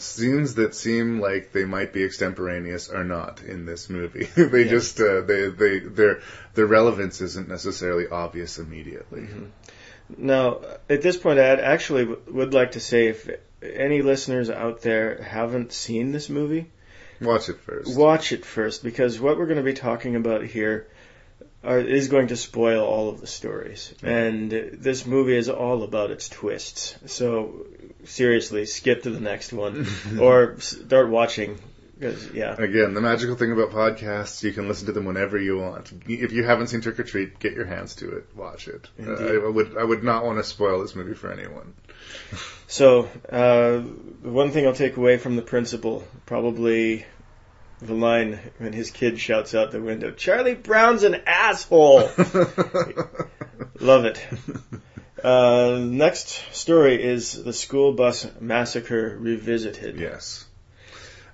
Scenes 0.00 0.54
that 0.54 0.74
seem 0.74 1.20
like 1.20 1.52
they 1.52 1.64
might 1.64 1.92
be 1.92 2.02
extemporaneous 2.04 2.88
are 2.88 3.04
not 3.04 3.42
in 3.42 3.66
this 3.66 3.90
movie. 3.90 4.24
they 4.34 4.64
just 4.64 4.98
uh, 5.00 5.20
they 5.22 5.48
they 5.50 5.78
their 5.80 6.20
their 6.54 6.66
relevance 6.66 7.20
isn't 7.20 7.48
necessarily 7.48 8.06
obvious 8.08 8.58
immediately. 8.58 9.28
Now, 10.16 10.60
at 10.88 11.02
this 11.02 11.16
point, 11.16 11.38
I 11.38 11.48
actually 11.60 12.04
w- 12.06 12.22
would 12.32 12.52
like 12.54 12.72
to 12.72 12.80
say 12.80 13.08
if 13.08 13.28
any 13.62 14.02
listeners 14.02 14.50
out 14.50 14.82
there 14.82 15.22
haven't 15.22 15.72
seen 15.72 16.12
this 16.12 16.28
movie, 16.28 16.70
Watch 17.20 17.48
it 17.48 17.58
first. 17.60 17.96
watch 17.96 18.32
it 18.32 18.44
first 18.44 18.82
because 18.82 19.20
what 19.20 19.36
we're 19.38 19.46
going 19.46 19.58
to 19.58 19.62
be 19.62 19.74
talking 19.74 20.16
about 20.16 20.42
here 20.42 20.88
are, 21.62 21.78
is 21.78 22.08
going 22.08 22.28
to 22.28 22.36
spoil 22.36 22.82
all 22.84 23.10
of 23.10 23.20
the 23.20 23.26
stories. 23.26 23.94
And 24.02 24.50
this 24.50 25.06
movie 25.06 25.36
is 25.36 25.48
all 25.50 25.82
about 25.82 26.10
its 26.10 26.28
twists. 26.28 26.96
So, 27.06 27.66
seriously, 28.04 28.66
skip 28.66 29.02
to 29.04 29.10
the 29.10 29.20
next 29.20 29.52
one 29.52 29.86
or 30.20 30.58
start 30.60 31.08
watching 31.08 31.58
yeah. 32.00 32.54
Again, 32.58 32.94
the 32.94 33.00
magical 33.00 33.36
thing 33.36 33.52
about 33.52 33.70
podcasts, 33.70 34.42
you 34.42 34.52
can 34.52 34.68
listen 34.68 34.86
to 34.86 34.92
them 34.92 35.04
whenever 35.04 35.38
you 35.38 35.58
want. 35.58 35.92
If 36.06 36.32
you 36.32 36.44
haven't 36.44 36.68
seen 36.68 36.80
Trick 36.80 36.98
'r 36.98 37.04
Treat, 37.04 37.38
get 37.38 37.52
your 37.52 37.66
hands 37.66 37.96
to 37.96 38.16
it, 38.16 38.26
watch 38.34 38.68
it. 38.68 38.88
Uh. 38.98 39.12
I 39.12 39.48
would 39.48 39.76
I 39.76 39.84
would 39.84 40.02
not 40.02 40.24
want 40.24 40.38
to 40.38 40.44
spoil 40.44 40.80
this 40.80 40.94
movie 40.94 41.14
for 41.14 41.30
anyone. 41.30 41.74
So, 42.68 43.08
uh, 43.30 43.82
the 44.22 44.30
one 44.30 44.50
thing 44.50 44.66
I'll 44.66 44.72
take 44.72 44.96
away 44.96 45.18
from 45.18 45.36
the 45.36 45.42
principal, 45.42 46.06
probably 46.24 47.04
the 47.80 47.94
line 47.94 48.38
when 48.58 48.72
his 48.72 48.90
kid 48.90 49.18
shouts 49.18 49.54
out 49.54 49.70
the 49.70 49.80
window, 49.80 50.10
Charlie 50.10 50.54
Brown's 50.54 51.02
an 51.02 51.16
asshole! 51.26 51.98
Love 53.80 54.04
it. 54.04 54.26
Uh, 55.22 55.78
next 55.80 56.28
story 56.54 57.02
is 57.02 57.42
the 57.42 57.52
school 57.52 57.92
bus 57.92 58.26
massacre 58.40 59.16
revisited. 59.18 59.98
Yes. 59.98 60.44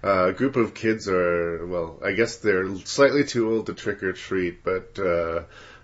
Uh, 0.05 0.29
a 0.29 0.33
group 0.33 0.57
of 0.57 0.75
kids 0.75 1.09
are, 1.09 1.67
well, 1.67 1.99
I 2.05 2.13
guess 2.13 2.37
they're 2.37 2.77
slightly 2.79 3.25
too 3.25 3.53
old 3.53 3.67
to 3.67 3.75
trick 3.75 4.03
or 4.03 4.13
treat, 4.13 4.63
but, 4.63 4.99
uh, 4.99 5.43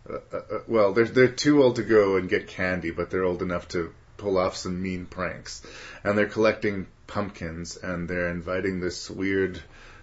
uh, 0.08 0.18
uh, 0.32 0.40
well, 0.68 0.92
they're, 0.92 1.06
they're 1.06 1.28
too 1.28 1.62
old 1.62 1.76
to 1.76 1.82
go 1.82 2.16
and 2.16 2.28
get 2.28 2.46
candy, 2.46 2.90
but 2.90 3.10
they're 3.10 3.24
old 3.24 3.42
enough 3.42 3.68
to 3.68 3.92
pull 4.16 4.38
off 4.38 4.56
some 4.56 4.80
mean 4.80 5.06
pranks. 5.06 5.62
And 6.04 6.16
they're 6.16 6.26
collecting 6.26 6.86
pumpkins, 7.06 7.76
and 7.76 8.08
they're 8.08 8.28
inviting 8.28 8.80
this 8.80 9.10
weird 9.10 9.60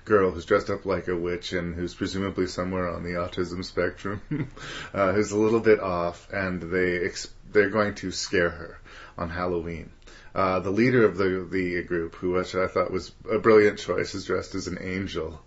girl 0.10 0.32
who's 0.32 0.46
dressed 0.46 0.70
up 0.70 0.86
like 0.86 1.08
a 1.08 1.16
witch 1.16 1.54
and 1.54 1.76
who's 1.76 1.94
presumably 1.94 2.48
somewhere 2.48 2.90
on 2.90 3.04
the 3.04 3.12
autism 3.12 3.64
spectrum, 3.64 4.22
uh, 4.94 5.14
who's 5.14 5.32
a 5.32 5.38
little 5.38 5.62
bit 5.62 5.80
off, 5.80 6.28
and 6.34 6.62
they 6.62 7.06
ex- 7.06 7.30
they're 7.52 7.70
going 7.70 7.96
to 7.96 8.12
scare 8.12 8.50
her 8.50 8.80
on 9.18 9.30
Halloween. 9.30 9.92
Uh, 10.36 10.60
the 10.60 10.72
leader 10.72 11.06
of 11.06 11.18
the 11.18 11.48
the 11.50 11.82
group, 11.84 12.16
who 12.16 12.32
which 12.32 12.56
I 12.56 12.68
thought 12.68 12.92
was 12.92 13.12
a 13.32 13.40
brilliant 13.40 13.80
choice, 13.80 14.14
is 14.16 14.26
dressed 14.26 14.56
as 14.56 14.68
an 14.68 14.80
angel, 14.82 15.42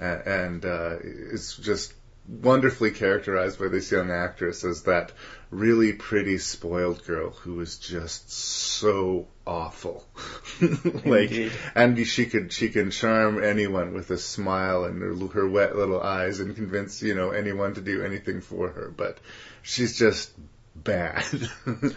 and, 0.00 0.26
and 0.26 0.64
uh, 0.64 0.96
is 1.02 1.54
just 1.54 1.92
wonderfully 2.28 2.90
characterized 2.90 3.58
by 3.58 3.68
this 3.68 3.90
young 3.90 4.10
actress 4.10 4.62
as 4.62 4.82
that 4.82 5.12
really 5.50 5.94
pretty 5.94 6.36
spoiled 6.36 7.04
girl 7.06 7.30
who 7.30 7.58
is 7.60 7.78
just 7.78 8.30
so 8.30 9.26
awful. 9.46 10.06
like, 10.60 11.30
Indeed. 11.30 11.52
and 11.74 12.06
she 12.06 12.26
could 12.26 12.52
she 12.52 12.68
can 12.68 12.90
charm 12.90 13.42
anyone 13.42 13.94
with 13.94 14.10
a 14.10 14.18
smile 14.18 14.84
and 14.84 15.00
her, 15.00 15.26
her 15.28 15.48
wet 15.48 15.74
little 15.74 16.00
eyes 16.00 16.40
and 16.40 16.54
convince 16.54 17.02
you 17.02 17.14
know 17.14 17.30
anyone 17.30 17.74
to 17.74 17.80
do 17.80 18.04
anything 18.04 18.42
for 18.42 18.68
her, 18.68 18.92
but 18.94 19.18
she's 19.62 19.98
just 19.98 20.30
bad. 20.74 21.24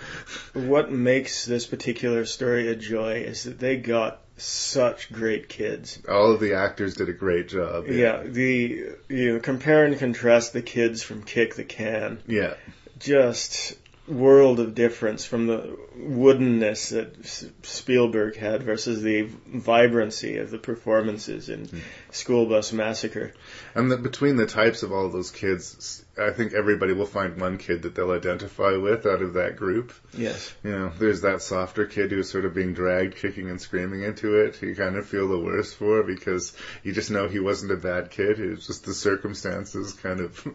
What 0.54 0.92
makes 0.92 1.46
this 1.46 1.66
particular 1.66 2.26
story 2.26 2.68
a 2.68 2.76
joy 2.76 3.22
is 3.22 3.44
that 3.44 3.60
they 3.60 3.78
got 3.78 4.22
such 4.42 5.12
great 5.12 5.50
kids. 5.50 6.00
All 6.10 6.32
of 6.34 6.39
the 6.39 6.56
actors 6.56 6.96
did 6.96 7.10
a 7.10 7.14
great 7.14 7.48
job. 7.48 7.88
Yeah, 7.88 8.24
the 8.24 8.96
you 9.10 9.34
know, 9.34 9.39
compare 9.39 9.86
and 9.86 9.98
contrast 9.98 10.54
the 10.54 10.62
kids 10.62 11.04
from 11.04 11.24
Kick 11.24 11.56
the 11.56 11.64
Can. 11.64 12.20
Yeah. 12.28 12.56
Just 13.00 13.78
world 14.08 14.60
of 14.60 14.76
difference 14.76 15.26
from 15.26 15.48
the 15.48 15.78
woodenness 15.98 16.89
that 16.89 17.20
S- 17.20 17.46
Spielberg 17.64 18.36
had 18.36 18.64
versus 18.64 19.02
the 19.02 19.30
vibrancy 19.48 20.38
of 20.38 20.52
the 20.52 20.58
performances 20.58 21.50
in 21.50 21.66
hmm. 21.66 21.80
School 22.10 22.46
Bus 22.48 22.74
Massacre. 22.74 23.34
And 23.76 23.92
the, 23.92 23.98
between 23.98 24.36
the 24.36 24.48
types 24.48 24.84
of 24.84 24.92
all 24.92 25.10
those 25.10 25.32
kids, 25.32 26.04
I 26.22 26.32
think 26.32 26.54
everybody 26.54 26.94
will 26.94 27.06
find 27.06 27.40
one 27.40 27.58
kid 27.58 27.84
that 27.84 27.96
they'll 27.96 28.12
identify 28.12 28.76
with 28.78 29.06
out 29.06 29.22
of 29.22 29.34
that 29.34 29.56
group. 29.56 29.94
Yes. 30.18 30.54
You 30.64 30.72
know, 30.72 30.92
there's 30.98 31.22
that 31.22 31.42
softer 31.42 31.86
kid 31.86 32.12
who's 32.12 32.30
sort 32.30 32.46
of 32.46 32.54
being 32.54 32.74
dragged 32.74 33.16
kicking 33.16 33.50
and 33.50 33.60
screaming 33.60 34.04
into 34.04 34.36
it. 34.36 34.62
You 34.62 34.76
kind 34.76 34.96
of 34.96 35.06
feel 35.06 35.28
the 35.28 35.40
worst 35.40 35.76
for 35.76 36.04
because 36.04 36.54
you 36.84 36.94
just 36.94 37.12
know 37.12 37.28
he 37.28 37.40
wasn't 37.40 37.72
a 37.72 37.78
bad 37.78 38.12
kid. 38.12 38.40
It 38.40 38.50
was 38.52 38.68
just 38.68 38.86
the 38.86 38.94
circumstances 38.94 39.94
kind 39.94 40.20
of 40.20 40.48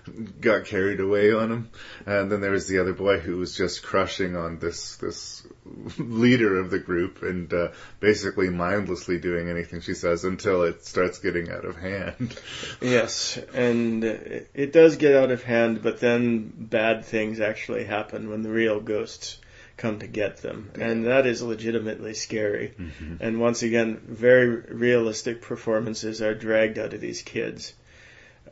got 0.40 0.64
carried 0.64 1.00
away 1.00 1.32
on 1.32 1.50
him. 1.50 1.70
And 2.06 2.30
then 2.30 2.40
there 2.40 2.52
was 2.52 2.66
the 2.66 2.78
other 2.78 2.92
boy 2.92 3.18
who 3.18 3.36
was 3.38 3.56
just 3.56 3.82
crushing 3.82 4.36
on 4.36 4.58
this, 4.58 4.96
this 4.96 5.46
leader 5.98 6.58
of 6.58 6.70
the 6.70 6.78
group 6.78 7.22
and, 7.22 7.52
uh, 7.52 7.68
basically 8.00 8.50
mindlessly 8.50 9.18
doing 9.18 9.48
anything 9.48 9.80
she 9.80 9.94
says 9.94 10.24
until 10.24 10.62
it 10.62 10.84
starts 10.84 11.18
getting 11.18 11.50
out 11.50 11.64
of 11.64 11.76
hand. 11.76 12.38
Yes, 12.80 13.38
and 13.52 14.04
it 14.04 14.50
it 14.54 14.72
does 14.72 14.96
get 14.96 15.03
out 15.12 15.30
of 15.30 15.42
hand, 15.42 15.82
but 15.82 16.00
then 16.00 16.52
bad 16.56 17.04
things 17.04 17.40
actually 17.40 17.84
happen 17.84 18.30
when 18.30 18.42
the 18.42 18.50
real 18.50 18.80
ghosts 18.80 19.38
come 19.76 19.98
to 19.98 20.06
get 20.06 20.36
them, 20.38 20.70
and 20.78 21.06
that 21.06 21.26
is 21.26 21.42
legitimately 21.42 22.14
scary. 22.14 22.74
And 23.20 23.40
once 23.40 23.62
again, 23.62 24.00
very 24.06 24.48
realistic 24.48 25.42
performances 25.42 26.22
are 26.22 26.34
dragged 26.34 26.78
out 26.78 26.94
of 26.94 27.00
these 27.00 27.22
kids. 27.22 27.74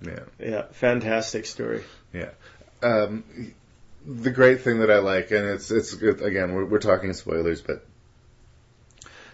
Yeah. 0.05 0.25
Yeah, 0.41 0.63
fantastic 0.73 1.47
story. 1.47 1.85
Yeah. 2.13 2.31
Um, 2.83 3.55
the 4.05 4.31
great 4.31 4.63
thing 4.63 4.81
that 4.81 4.91
I 4.91 4.99
like, 4.99 5.31
and 5.31 5.47
it's 5.47 5.71
it's 5.71 5.95
good, 5.95 6.21
again 6.23 6.55
we're, 6.55 6.65
we're 6.65 6.81
talking 6.81 7.13
spoilers, 7.13 7.61
but 7.61 7.87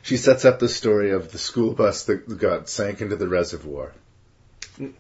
she 0.02 0.18
sets 0.18 0.44
up 0.44 0.58
the 0.58 0.68
story 0.68 1.10
of 1.12 1.32
the 1.32 1.38
school 1.38 1.72
bus 1.72 2.04
that 2.04 2.38
got 2.38 2.68
sank 2.68 3.00
into 3.00 3.16
the 3.16 3.28
reservoir, 3.28 3.92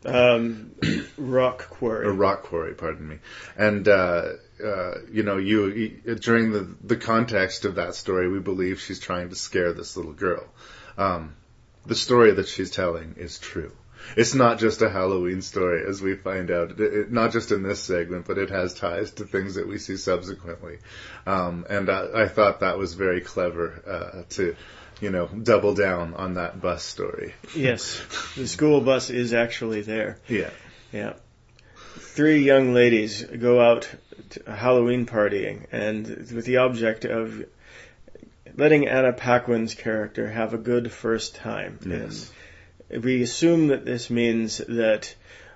Um, 0.04 0.72
rock 1.16 1.70
quarry. 1.70 2.06
or 2.06 2.12
rock 2.12 2.44
quarry, 2.44 2.74
pardon 2.74 3.08
me, 3.08 3.18
and 3.56 3.86
uh, 3.86 4.32
uh, 4.64 4.94
you 5.10 5.22
know 5.22 5.36
you, 5.36 5.66
you 5.66 6.14
during 6.16 6.52
the 6.52 6.74
the 6.82 6.96
context 6.96 7.64
of 7.64 7.76
that 7.76 7.94
story, 7.94 8.28
we 8.28 8.40
believe 8.40 8.80
she's 8.80 9.00
trying 9.00 9.28
to 9.30 9.36
scare 9.36 9.72
this 9.72 9.96
little 9.96 10.12
girl. 10.12 10.44
Um, 10.96 11.36
the 11.86 11.94
story 11.94 12.32
that 12.32 12.48
she's 12.48 12.70
telling 12.70 13.14
is 13.18 13.38
true. 13.38 13.72
It's 14.16 14.34
not 14.34 14.58
just 14.58 14.82
a 14.82 14.88
Halloween 14.88 15.42
story, 15.42 15.84
as 15.86 16.00
we 16.00 16.14
find 16.14 16.50
out. 16.50 16.72
It, 16.72 16.80
it, 16.80 17.12
not 17.12 17.32
just 17.32 17.52
in 17.52 17.62
this 17.62 17.82
segment, 17.82 18.26
but 18.26 18.38
it 18.38 18.50
has 18.50 18.74
ties 18.74 19.10
to 19.12 19.24
things 19.24 19.56
that 19.56 19.66
we 19.66 19.78
see 19.78 19.96
subsequently. 19.96 20.78
Um, 21.26 21.66
and 21.68 21.90
I, 21.90 22.22
I 22.22 22.28
thought 22.28 22.60
that 22.60 22.78
was 22.78 22.94
very 22.94 23.20
clever 23.20 23.82
uh, 23.86 24.22
to, 24.34 24.56
you 25.00 25.10
know, 25.10 25.26
double 25.26 25.74
down 25.74 26.14
on 26.14 26.34
that 26.34 26.60
bus 26.60 26.82
story. 26.82 27.34
Yes, 27.54 28.00
the 28.36 28.46
school 28.48 28.80
bus 28.80 29.10
is 29.10 29.32
actually 29.32 29.82
there. 29.82 30.18
Yeah. 30.28 30.50
Yeah. 30.92 31.14
Three 31.98 32.42
young 32.44 32.72
ladies 32.74 33.22
go 33.22 33.60
out 33.60 33.88
to 34.30 34.52
Halloween 34.52 35.06
partying, 35.06 35.66
and 35.70 36.06
with 36.06 36.44
the 36.44 36.58
object 36.58 37.04
of 37.04 37.44
letting 38.56 38.88
Anna 38.88 39.12
Paquin's 39.12 39.74
character 39.74 40.28
have 40.28 40.54
a 40.54 40.58
good 40.58 40.90
first 40.90 41.36
time. 41.36 41.78
Yes. 41.86 42.32
And 42.90 43.04
we 43.04 43.22
assume 43.22 43.68
that 43.68 43.84
this 43.84 44.10
means 44.10 44.58
that 44.58 45.14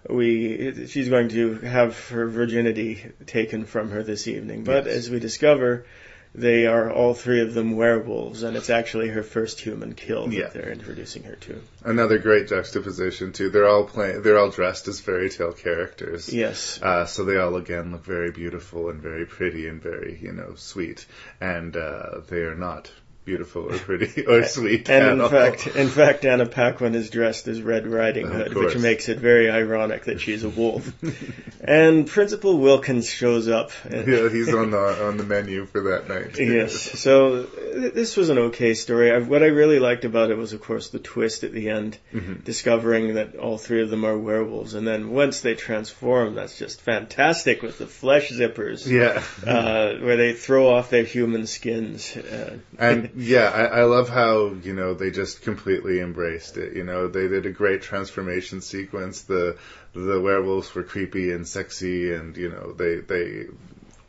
we 0.09 0.86
she's 0.88 1.09
going 1.09 1.30
to 1.30 1.59
have 1.59 2.09
her 2.09 2.28
virginity 2.28 3.05
taken 3.26 3.64
from 3.64 3.90
her 3.90 4.03
this 4.03 4.28
evening. 4.28 4.64
But 4.64 4.86
Yes. 4.86 4.97
as 4.97 5.11
we 5.11 5.18
discover, 5.18 5.86
they 6.35 6.66
are 6.66 6.91
all 6.91 7.12
three 7.14 7.41
of 7.41 7.53
them 7.55 7.76
werewolves, 7.76 8.43
and 8.43 8.57
it's 8.57 8.70
actually 8.70 9.09
her 9.09 9.22
first 9.22 9.61
human 9.61 9.95
kill 9.95 10.26
that 10.28 10.35
Yeah. 10.35 10.49
they're 10.49 10.70
introducing 10.72 11.24
her 11.24 11.37
to. 11.37 11.61
Another 11.85 12.18
great 12.18 12.49
juxtaposition 12.49 13.33
too. 13.33 13.51
They're 13.51 13.68
all 13.68 13.85
playing. 13.85 14.22
They're 14.22 14.39
all 14.39 14.51
dressed 14.51 14.89
as 14.89 15.01
fairy 15.01 15.28
tale 15.28 15.53
characters. 15.53 16.33
Yes. 16.33 16.80
Uh, 16.83 17.05
so 17.05 17.24
they 17.24 17.37
all 17.37 17.57
again 17.57 17.93
look 17.93 18.05
very 18.05 18.30
beautiful 18.30 18.89
and 18.89 19.01
very 19.03 19.26
pretty 19.26 19.66
and 19.68 19.83
very 19.83 20.18
you 20.22 20.33
know 20.33 20.55
sweet, 20.57 21.07
and 21.41 21.76
uh, 21.76 22.20
they 22.28 22.41
are 22.43 22.55
not 22.55 22.91
beautiful 23.25 23.73
or 23.73 23.79
pretty 23.79 24.27
or 24.27 24.45
sweet. 24.45 24.89
And 24.91 25.20
in 25.20 25.29
fact, 25.29 25.66
in 25.68 25.89
fact, 25.89 26.25
Anna 26.25 26.47
Paquin 26.47 26.95
is 26.95 27.11
dressed 27.11 27.47
as 27.49 27.62
Red 27.62 27.87
Riding 27.87 28.27
Hood, 28.29 28.55
which 28.55 28.77
makes 28.77 29.09
it 29.09 29.18
very 29.18 29.51
ironic 29.51 30.05
that 30.07 30.20
she's 30.20 30.45
a 30.45 30.49
wolf. 30.49 30.93
and 31.61 32.07
Principal 32.07 32.59
Wilkins 32.59 33.09
shows 33.09 33.49
up. 33.49 33.70
yeah, 33.91 34.29
he's 34.29 34.53
on 34.53 34.70
the 34.70 35.05
on 35.07 35.16
the 35.16 35.25
menu 35.25 35.66
for 35.66 35.81
that 35.83 36.09
night. 36.09 36.39
yes. 36.39 36.73
So 37.01 37.45
th- 37.45 37.93
this 37.95 38.16
was 38.16 38.29
an 38.29 38.39
okay 38.39 38.75
story. 38.75 39.12
I, 39.12 39.18
what 39.18 39.43
I 39.43 39.47
really 39.47 39.79
liked 39.79 40.05
about 40.05 40.31
it 40.31 40.37
was, 40.37 40.53
of 40.53 40.61
course, 40.61 40.89
the 40.91 40.99
twist 40.99 41.45
at 41.45 41.53
the 41.53 41.68
end, 41.70 41.99
Mhm. 42.12 42.43
discovering 42.45 43.14
that 43.14 43.37
all 43.37 43.59
three 43.59 43.83
of 43.83 43.91
them 43.91 44.05
are 44.05 44.16
werewolves, 44.18 44.75
and 44.75 44.87
then 44.87 45.11
once 45.11 45.41
they 45.41 45.55
transform, 45.55 46.35
that's 46.35 46.59
just 46.59 46.81
fantastic 46.81 47.62
with 47.62 47.79
the 47.79 47.87
flesh 47.87 48.31
zippers. 48.31 48.87
Yeah. 48.87 49.23
Uh, 49.47 49.99
where 49.99 50.16
they 50.16 50.33
throw 50.33 50.68
off 50.75 50.91
their 50.91 51.05
human 51.05 51.47
skins. 51.47 52.16
Uh, 52.16 52.57
And 52.79 53.11
yeah, 53.14 53.50
I, 53.50 53.80
I 53.80 53.82
love 53.84 54.08
how 54.08 54.54
you 54.62 54.74
know 54.74 54.94
they 54.94 55.10
just 55.10 55.42
completely 55.42 56.00
embraced 56.00 56.56
it. 56.56 56.74
You 56.74 56.84
know, 56.84 57.08
they 57.08 57.28
did 57.28 57.46
a 57.46 57.50
great 57.50 57.82
transformation 57.82 58.60
sequence. 58.60 59.22
The 59.22 59.58
the 59.92 60.20
werewolves 60.20 60.74
were 60.74 60.82
creepy 60.82 61.32
and 61.32 61.46
sexy, 61.46 62.14
and 62.14 62.36
you 62.36 62.48
know 62.48 62.72
they 62.72 62.96
they 62.96 63.46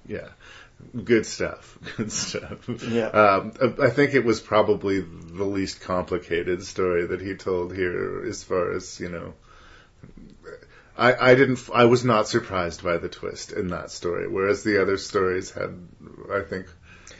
yeah, 0.07 0.29
good 1.03 1.25
stuff. 1.25 1.77
Good 1.97 2.11
stuff. 2.11 2.69
Yeah. 2.83 3.07
Um, 3.07 3.53
I 3.61 3.85
I 3.85 3.89
think 3.89 4.13
it 4.13 4.25
was 4.25 4.41
probably 4.41 4.99
the 4.99 5.45
least 5.45 5.81
complicated 5.81 6.63
story 6.63 7.07
that 7.07 7.21
he 7.21 7.35
told 7.35 7.75
here, 7.75 8.25
as 8.27 8.43
far 8.43 8.73
as 8.73 8.99
you 8.99 9.09
know. 9.09 9.33
I, 10.95 11.31
I 11.31 11.35
didn't. 11.35 11.59
I 11.73 11.85
was 11.85 12.05
not 12.05 12.27
surprised 12.27 12.83
by 12.83 12.97
the 12.97 13.09
twist 13.09 13.51
in 13.51 13.69
that 13.69 13.91
story, 13.91 14.27
whereas 14.27 14.63
the 14.63 14.81
other 14.81 14.97
stories 14.97 15.51
had, 15.51 15.75
I 16.31 16.41
think, 16.41 16.67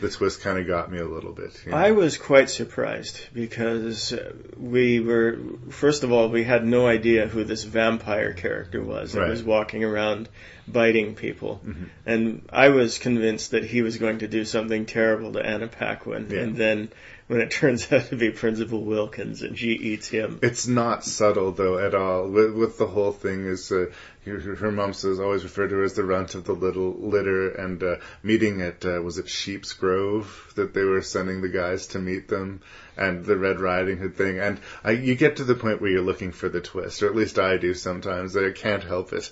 the 0.02 0.10
twist 0.10 0.42
kind 0.42 0.58
of 0.60 0.68
got 0.68 0.92
me 0.92 1.00
a 1.00 1.06
little 1.08 1.32
bit. 1.32 1.52
you 1.66 1.72
know. 1.72 1.78
I 1.78 1.92
was 1.92 2.18
quite 2.18 2.50
surprised 2.50 3.20
because 3.34 4.14
we 4.58 5.00
were, 5.00 5.38
first 5.70 6.04
of 6.04 6.12
all, 6.12 6.30
we 6.30 6.44
had 6.44 6.66
no 6.66 6.88
idea 6.88 7.28
who 7.28 7.44
this 7.44 7.64
vampire 7.64 8.34
character 8.34 8.82
was 8.82 9.14
that 9.14 9.22
Right. 9.22 9.30
was 9.30 9.44
walking 9.44 9.84
around 9.84 10.30
biting 10.68 11.16
people. 11.16 11.62
Mhm. 11.66 11.90
And 12.06 12.42
I 12.50 12.70
was 12.70 12.98
convinced 12.98 13.52
that 13.52 13.64
he 13.66 13.82
was 13.82 13.98
going 13.98 14.20
to 14.20 14.28
do 14.28 14.46
something 14.46 14.86
terrible 14.86 15.34
to 15.34 15.46
Anna 15.46 15.68
Paquin. 15.68 16.28
Yeah. 16.30 16.40
And 16.40 16.56
then 16.56 16.90
when 17.28 17.42
it 17.42 17.52
turns 17.52 17.92
out 17.92 18.08
to 18.08 18.16
be 18.16 18.32
Principal 18.32 18.84
Wilkins 18.84 19.42
and 19.42 19.58
she 19.58 19.72
eats 19.72 20.08
him. 20.08 20.40
It's 20.42 20.68
not 20.68 21.04
subtle 21.04 21.52
though 21.52 21.78
at 21.78 21.96
all. 21.96 22.28
With, 22.28 22.54
with 22.54 22.78
the 22.78 22.88
whole 22.88 23.12
thing 23.12 23.46
is 23.46 23.72
uh, 23.72 23.88
her, 24.26 24.56
her 24.56 24.72
mom 24.72 24.94
says 24.94 25.20
always 25.20 25.44
referred 25.44 25.70
to 25.70 25.76
her 25.76 25.84
as 25.84 25.94
the 25.94 26.04
runt 26.04 26.36
of 26.36 26.46
the 26.46 26.54
little 26.54 26.92
litter, 26.92 27.50
and 27.50 27.82
uh, 27.84 27.96
meeting 28.22 28.62
at 28.62 28.86
uh, 28.86 29.02
was 29.02 29.18
it 29.18 29.30
Sheep's 29.30 29.74
Grove 29.74 30.54
that 30.56 30.74
they 30.74 30.84
were 30.84 31.02
sending 31.02 31.42
the 31.42 31.50
guys 31.50 31.88
to 31.88 32.00
meet 32.00 32.28
them, 32.28 32.62
and 32.96 33.26
the 33.26 33.38
Red 33.38 33.60
Riding 33.60 33.98
Hood 33.98 34.16
thing, 34.16 34.40
and 34.40 34.60
I, 34.84 34.92
you 34.92 35.16
get 35.16 35.38
to 35.38 35.44
the 35.44 35.56
point 35.56 35.82
where 35.82 35.92
you're 35.92 36.02
looking 36.02 36.32
for 36.32 36.48
the 36.48 36.62
twist, 36.62 37.04
or 37.04 37.08
at 37.08 37.16
least 37.16 37.40
I 37.40 37.58
do 37.58 37.74
sometimes. 37.74 38.38
I 38.38 38.52
can't 38.52 38.84
help 38.84 39.12
it. 39.14 39.32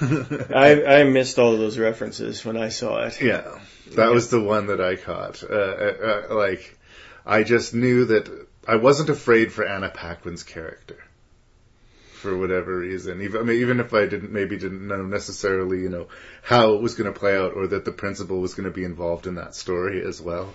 I, 0.54 1.00
I 1.00 1.04
missed 1.04 1.38
all 1.38 1.52
of 1.54 1.58
those 1.58 1.78
references 1.78 2.44
when 2.44 2.56
I 2.56 2.68
saw 2.68 3.06
it. 3.06 3.20
Yeah, 3.20 3.58
that 3.94 4.10
was 4.10 4.28
the 4.28 4.40
one 4.40 4.66
that 4.66 4.80
I 4.80 4.96
caught. 4.96 5.42
Uh, 5.42 5.54
uh, 5.54 6.26
uh, 6.30 6.34
like, 6.34 6.75
I 7.26 7.42
just 7.42 7.74
knew 7.74 8.04
that 8.06 8.30
I 8.68 8.76
wasn't 8.76 9.10
afraid 9.10 9.52
for 9.52 9.66
Anna 9.66 9.90
Paquin's 9.90 10.44
character. 10.44 10.96
For 12.14 12.36
whatever 12.36 12.78
reason, 12.78 13.20
even 13.20 13.40
I 13.40 13.44
mean, 13.44 13.60
even 13.60 13.78
if 13.78 13.92
I 13.92 14.06
didn't 14.06 14.32
maybe 14.32 14.56
didn't 14.56 14.86
know 14.86 15.02
necessarily, 15.02 15.80
you 15.80 15.90
know, 15.90 16.08
how 16.42 16.74
it 16.74 16.82
was 16.82 16.94
going 16.94 17.12
to 17.12 17.18
play 17.18 17.36
out, 17.36 17.52
or 17.54 17.66
that 17.66 17.84
the 17.84 17.92
principal 17.92 18.40
was 18.40 18.54
going 18.54 18.64
to 18.64 18.74
be 18.74 18.84
involved 18.84 19.26
in 19.26 19.34
that 19.34 19.54
story 19.54 20.02
as 20.02 20.20
well, 20.20 20.54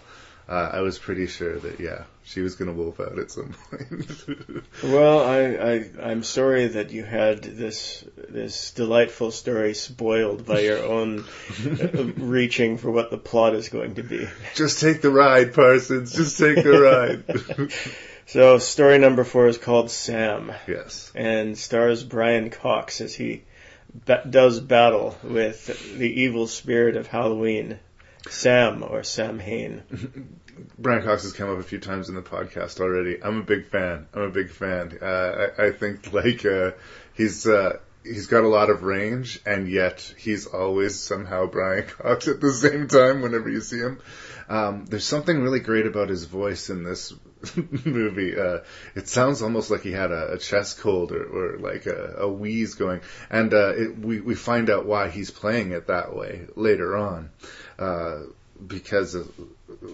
uh, 0.50 0.70
I 0.74 0.82
was 0.82 0.98
pretty 0.98 1.28
sure 1.28 1.58
that 1.60 1.80
yeah, 1.80 2.06
she 2.32 2.42
was 2.42 2.56
going 2.56 2.74
to 2.74 2.82
wolf 2.82 3.00
out 3.00 3.20
at 3.20 3.30
some 3.30 3.54
point. 3.70 4.64
Well, 4.84 5.20
I, 5.20 5.40
I 5.42 6.12
I'm 6.12 6.24
sorry 6.24 6.68
that 6.68 6.92
you 6.92 7.04
had 7.04 7.44
this 7.44 8.04
this 8.30 8.72
delightful 8.72 9.32
story 9.32 9.74
spoiled 9.74 10.46
by 10.46 10.62
your 10.62 10.84
own 10.84 11.26
uh, 11.66 12.04
reaching 12.18 12.78
for 12.78 12.90
what 12.90 13.12
the 13.12 13.18
plot 13.18 13.54
is 13.54 13.70
going 13.70 13.96
to 13.96 14.04
be. 14.04 14.28
Just 14.56 14.80
take 14.80 15.02
the 15.02 15.12
ride, 15.12 15.54
Parsons. 15.54 16.14
Just 16.14 16.38
take 16.38 16.64
the 16.64 16.80
ride. 16.80 17.72
So, 18.28 18.60
story 18.60 18.98
number 18.98 19.26
four 19.26 19.48
is 19.48 19.58
called 19.58 19.92
Sam 19.92 20.54
yes. 20.66 21.12
and 21.14 21.58
stars 21.58 22.02
Brian 22.02 22.50
Cox 22.50 23.02
as 23.02 23.14
he 23.14 23.44
ba- 24.06 24.24
does 24.30 24.62
battle 24.62 25.18
with 25.22 25.98
the 25.98 26.22
evil 26.22 26.48
spirit 26.48 26.96
of 26.96 27.08
Halloween, 27.08 27.80
Sam 28.30 28.84
or 28.84 29.04
Sam 29.04 29.40
Hain. 29.40 30.38
Brian 30.78 31.04
Cox 31.04 31.24
has 31.24 31.34
come 31.34 31.50
up 31.50 31.60
a 31.60 31.64
few 31.64 31.80
times 31.80 32.10
in 32.10 32.16
the 32.16 32.22
podcast 32.22 32.80
already. 32.80 33.22
I'm 33.24 33.40
a 33.40 33.44
big 33.44 33.68
fan. 33.68 34.08
I'm 34.14 34.24
a 34.24 34.30
big 34.30 34.50
fan. 34.50 34.98
Uh, 35.02 35.50
I, 35.58 35.68
I 35.68 35.72
think 35.72 36.12
like 36.14 36.46
uh, 36.46 36.72
he's 37.14 37.48
uh, 37.48 37.78
he's 38.04 38.28
got 38.28 38.44
a 38.44 38.48
lot 38.48 38.70
of 38.70 38.84
range, 38.84 39.40
and 39.46 39.68
yet 39.68 40.14
he's 40.18 40.46
always 40.48 41.00
somehow 41.00 41.46
Brian 41.46 41.88
Cox 41.88 42.28
at 42.28 42.42
the 42.42 42.52
same 42.52 42.88
time. 42.88 43.22
Whenever 43.22 43.50
you 43.50 43.62
see 43.62 43.80
him, 43.80 44.00
um, 44.50 44.86
there's 44.86 45.06
something 45.06 45.42
really 45.42 45.60
great 45.60 45.86
about 45.86 46.10
his 46.10 46.26
voice 46.26 46.70
in 46.70 46.84
this 46.84 47.14
movie. 47.86 48.38
Uh, 48.38 48.60
it 48.96 49.08
sounds 49.08 49.42
almost 49.42 49.72
like 49.72 49.82
he 49.82 49.92
had 49.92 50.12
a, 50.12 50.34
a 50.34 50.38
chest 50.38 50.80
cold 50.80 51.12
or, 51.12 51.24
or 51.24 51.60
like 51.60 51.86
a, 51.86 52.16
a 52.20 52.28
wheeze 52.28 52.76
going, 52.76 53.02
and 53.30 53.54
uh, 53.54 53.74
it, 53.76 53.98
we 53.98 54.22
we 54.22 54.36
find 54.36 54.70
out 54.70 54.86
why 54.86 55.10
he's 55.10 55.32
playing 55.32 55.72
it 55.72 55.88
that 55.88 56.16
way 56.16 56.48
later 56.56 56.98
on. 56.98 57.30
Uh, 57.78 58.20
because 58.66 59.16
of, 59.16 59.32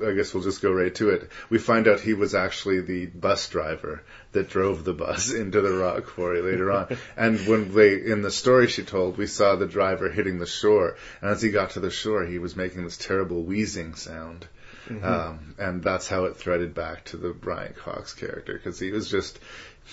I 0.06 0.14
guess 0.14 0.34
we'll 0.34 0.44
just 0.44 0.62
go 0.62 0.72
right 0.72 0.94
to 0.96 1.10
it. 1.10 1.30
We 1.50 1.58
find 1.58 1.88
out 1.88 2.00
he 2.00 2.14
was 2.14 2.36
actually 2.36 2.82
the 2.82 3.06
bus 3.06 3.48
driver 3.50 4.04
that 4.34 4.50
drove 4.50 4.84
the 4.84 4.94
bus 4.94 5.32
into 5.34 5.62
the 5.62 5.72
rock 5.72 6.06
quarry 6.06 6.42
later 6.42 6.72
on. 6.72 6.98
and 7.18 7.40
when 7.48 7.74
they, 7.74 7.94
in 7.94 8.22
the 8.22 8.32
story 8.32 8.68
she 8.68 8.84
told, 8.84 9.18
we 9.18 9.28
saw 9.28 9.56
the 9.56 9.68
driver 9.68 10.10
hitting 10.10 10.40
the 10.40 10.46
shore. 10.46 10.98
And 11.22 11.32
as 11.32 11.42
he 11.42 11.50
got 11.50 11.72
to 11.72 11.80
the 11.80 11.92
shore, 11.92 12.26
he 12.26 12.40
was 12.40 12.56
making 12.56 12.84
this 12.84 12.98
terrible 12.98 13.44
wheezing 13.44 13.96
sound. 13.96 14.48
Um, 14.90 15.56
and 15.58 15.84
that's 15.84 16.08
how 16.08 16.26
it 16.26 16.38
threaded 16.38 16.74
back 16.74 17.04
to 17.06 17.18
the 17.18 17.32
Brian 17.32 17.74
Cox 17.74 18.14
character 18.14 18.54
because 18.54 18.80
he 18.80 18.92
was 18.92 19.10
just, 19.10 19.38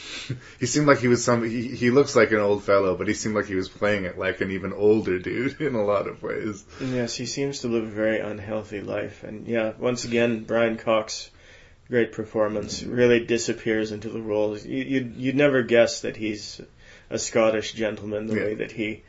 he 0.61 0.67
seemed 0.67 0.87
like 0.87 0.99
he 0.99 1.09
was 1.09 1.25
some, 1.25 1.45
he, 1.45 1.69
he 1.69 1.91
looks 1.91 2.17
like 2.17 2.33
an 2.33 2.41
old 2.41 2.65
fellow, 2.65 2.97
but 2.97 3.09
he 3.09 3.15
seemed 3.15 3.35
like 3.35 3.47
he 3.47 3.55
was 3.55 3.69
playing 3.69 4.05
it 4.05 4.19
like 4.19 4.41
an 4.41 4.51
even 4.51 4.73
older 4.73 5.19
dude 5.19 5.61
in 5.61 5.75
a 5.75 5.85
lot 5.85 6.07
of 6.07 6.23
ways. 6.23 6.65
Yes, 6.81 7.15
he 7.15 7.27
seems 7.27 7.61
to 7.61 7.69
live 7.69 7.85
a 7.85 7.87
very 7.89 8.21
unhealthy 8.21 8.81
life. 8.81 9.25
And 9.25 9.47
yeah, 9.47 9.73
once 9.79 10.05
again, 10.05 10.45
Brian 10.45 10.77
Cox, 10.77 11.31
great 11.89 12.13
performance, 12.13 12.83
really 12.83 13.25
disappears 13.25 13.93
into 13.93 14.09
the 14.09 14.23
role. 14.23 14.59
You, 14.59 14.85
you'd, 14.85 15.17
you'd 15.17 15.37
never 15.37 15.63
guess 15.63 16.01
that 16.03 16.17
he's 16.17 16.61
a 17.11 17.19
Scottish 17.19 17.73
gentleman 17.73 18.27
the 18.27 18.37
Yeah. 18.37 18.45
way 18.45 18.55
that 18.55 18.73
he 18.73 19.03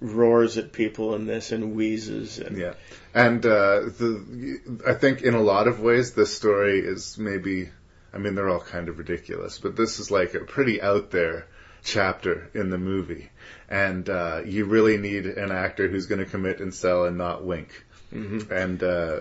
roars 0.00 0.58
at 0.58 0.72
people 0.72 1.14
in 1.14 1.26
this 1.26 1.52
and 1.52 1.76
wheezes. 1.76 2.38
And 2.38 2.58
Yeah, 2.58 2.74
and 3.14 3.44
uh, 3.46 3.82
the 3.98 4.80
I 4.86 4.94
think 4.94 5.22
in 5.22 5.34
a 5.34 5.40
lot 5.40 5.68
of 5.68 5.80
ways 5.80 6.12
this 6.12 6.34
story 6.34 6.80
is 6.80 7.18
maybe 7.18 7.68
I 8.14 8.18
mean 8.18 8.34
they're 8.34 8.48
all 8.48 8.60
kind 8.60 8.88
of 8.88 8.98
ridiculous, 8.98 9.58
but 9.58 9.76
this 9.76 9.98
is 9.98 10.10
like 10.10 10.34
a 10.34 10.40
pretty 10.40 10.80
out 10.82 11.10
there 11.10 11.46
chapter 11.84 12.48
in 12.54 12.70
the 12.70 12.78
movie, 12.78 13.30
and 13.68 14.08
uh, 14.08 14.42
you 14.44 14.64
really 14.66 14.96
need 14.98 15.26
an 15.26 15.50
actor 15.50 15.88
who's 15.88 16.06
going 16.06 16.20
to 16.20 16.26
commit 16.30 16.60
and 16.60 16.72
sell 16.74 17.04
and 17.06 17.18
not 17.18 17.44
wink, 17.44 17.68
Mhm. 18.14 18.50
and 18.50 18.82
uh, 18.82 19.20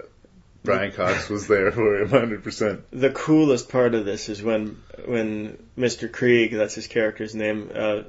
Brian 0.64 0.92
Cox 0.92 1.28
was 1.30 1.48
there 1.48 1.72
for 1.72 1.98
him 2.02 2.12
100. 2.12 2.44
percent 2.44 2.82
the 2.92 3.10
coolest 3.10 3.70
part 3.70 3.96
of 3.96 4.06
this 4.06 4.30
is 4.30 4.44
when 4.44 4.78
when 5.06 5.58
Mr. 5.78 6.08
Kreeg, 6.10 6.52
that's 6.52 6.76
his 6.76 6.88
character's 6.88 7.34
name, 7.34 7.72
uh, 7.74 8.02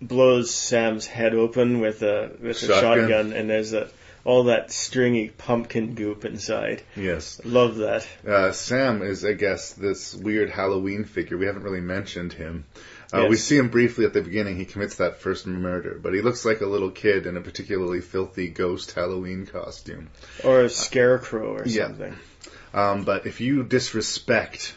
blows 0.00 0.50
Sam's 0.52 1.06
head 1.06 1.34
open 1.34 1.80
with 1.80 2.02
a 2.02 2.30
with 2.40 2.62
a 2.62 2.66
Shotgun. 2.66 2.80
shotgun, 3.08 3.32
and 3.32 3.50
there's 3.50 3.72
a, 3.72 3.88
all 4.28 4.44
that 4.44 4.70
stringy 4.70 5.28
pumpkin 5.30 5.94
goop 5.94 6.24
inside. 6.26 6.82
Yes. 6.94 7.40
Love 7.46 7.76
that. 7.76 8.06
Uh, 8.26 8.52
Sam 8.52 9.00
is, 9.02 9.24
I 9.24 9.32
guess, 9.32 9.72
this 9.72 10.14
weird 10.14 10.50
Halloween 10.50 11.04
figure. 11.04 11.38
We 11.38 11.46
haven't 11.46 11.62
really 11.62 11.80
mentioned 11.80 12.34
him. 12.34 12.66
Uh, 13.10 13.22
Yes. 13.22 13.30
We 13.30 13.36
see 13.36 13.56
him 13.56 13.70
briefly 13.70 14.04
at 14.04 14.12
the 14.12 14.20
beginning. 14.20 14.56
He 14.56 14.66
commits 14.66 14.96
that 14.96 15.22
first 15.22 15.46
murder, 15.46 15.98
but 16.02 16.12
he 16.12 16.20
looks 16.20 16.44
like 16.44 16.60
a 16.60 16.66
little 16.66 16.90
kid 16.90 17.24
in 17.26 17.38
a 17.38 17.40
particularly 17.40 18.02
filthy 18.02 18.48
ghost 18.48 18.92
Halloween 18.92 19.46
costume. 19.46 20.10
Or 20.44 20.60
a 20.60 20.68
scarecrow 20.68 21.54
or 21.56 21.62
Yeah. 21.66 21.86
something. 21.86 22.14
Um, 22.74 23.04
but 23.04 23.26
if 23.26 23.40
you 23.40 23.62
disrespect 23.64 24.74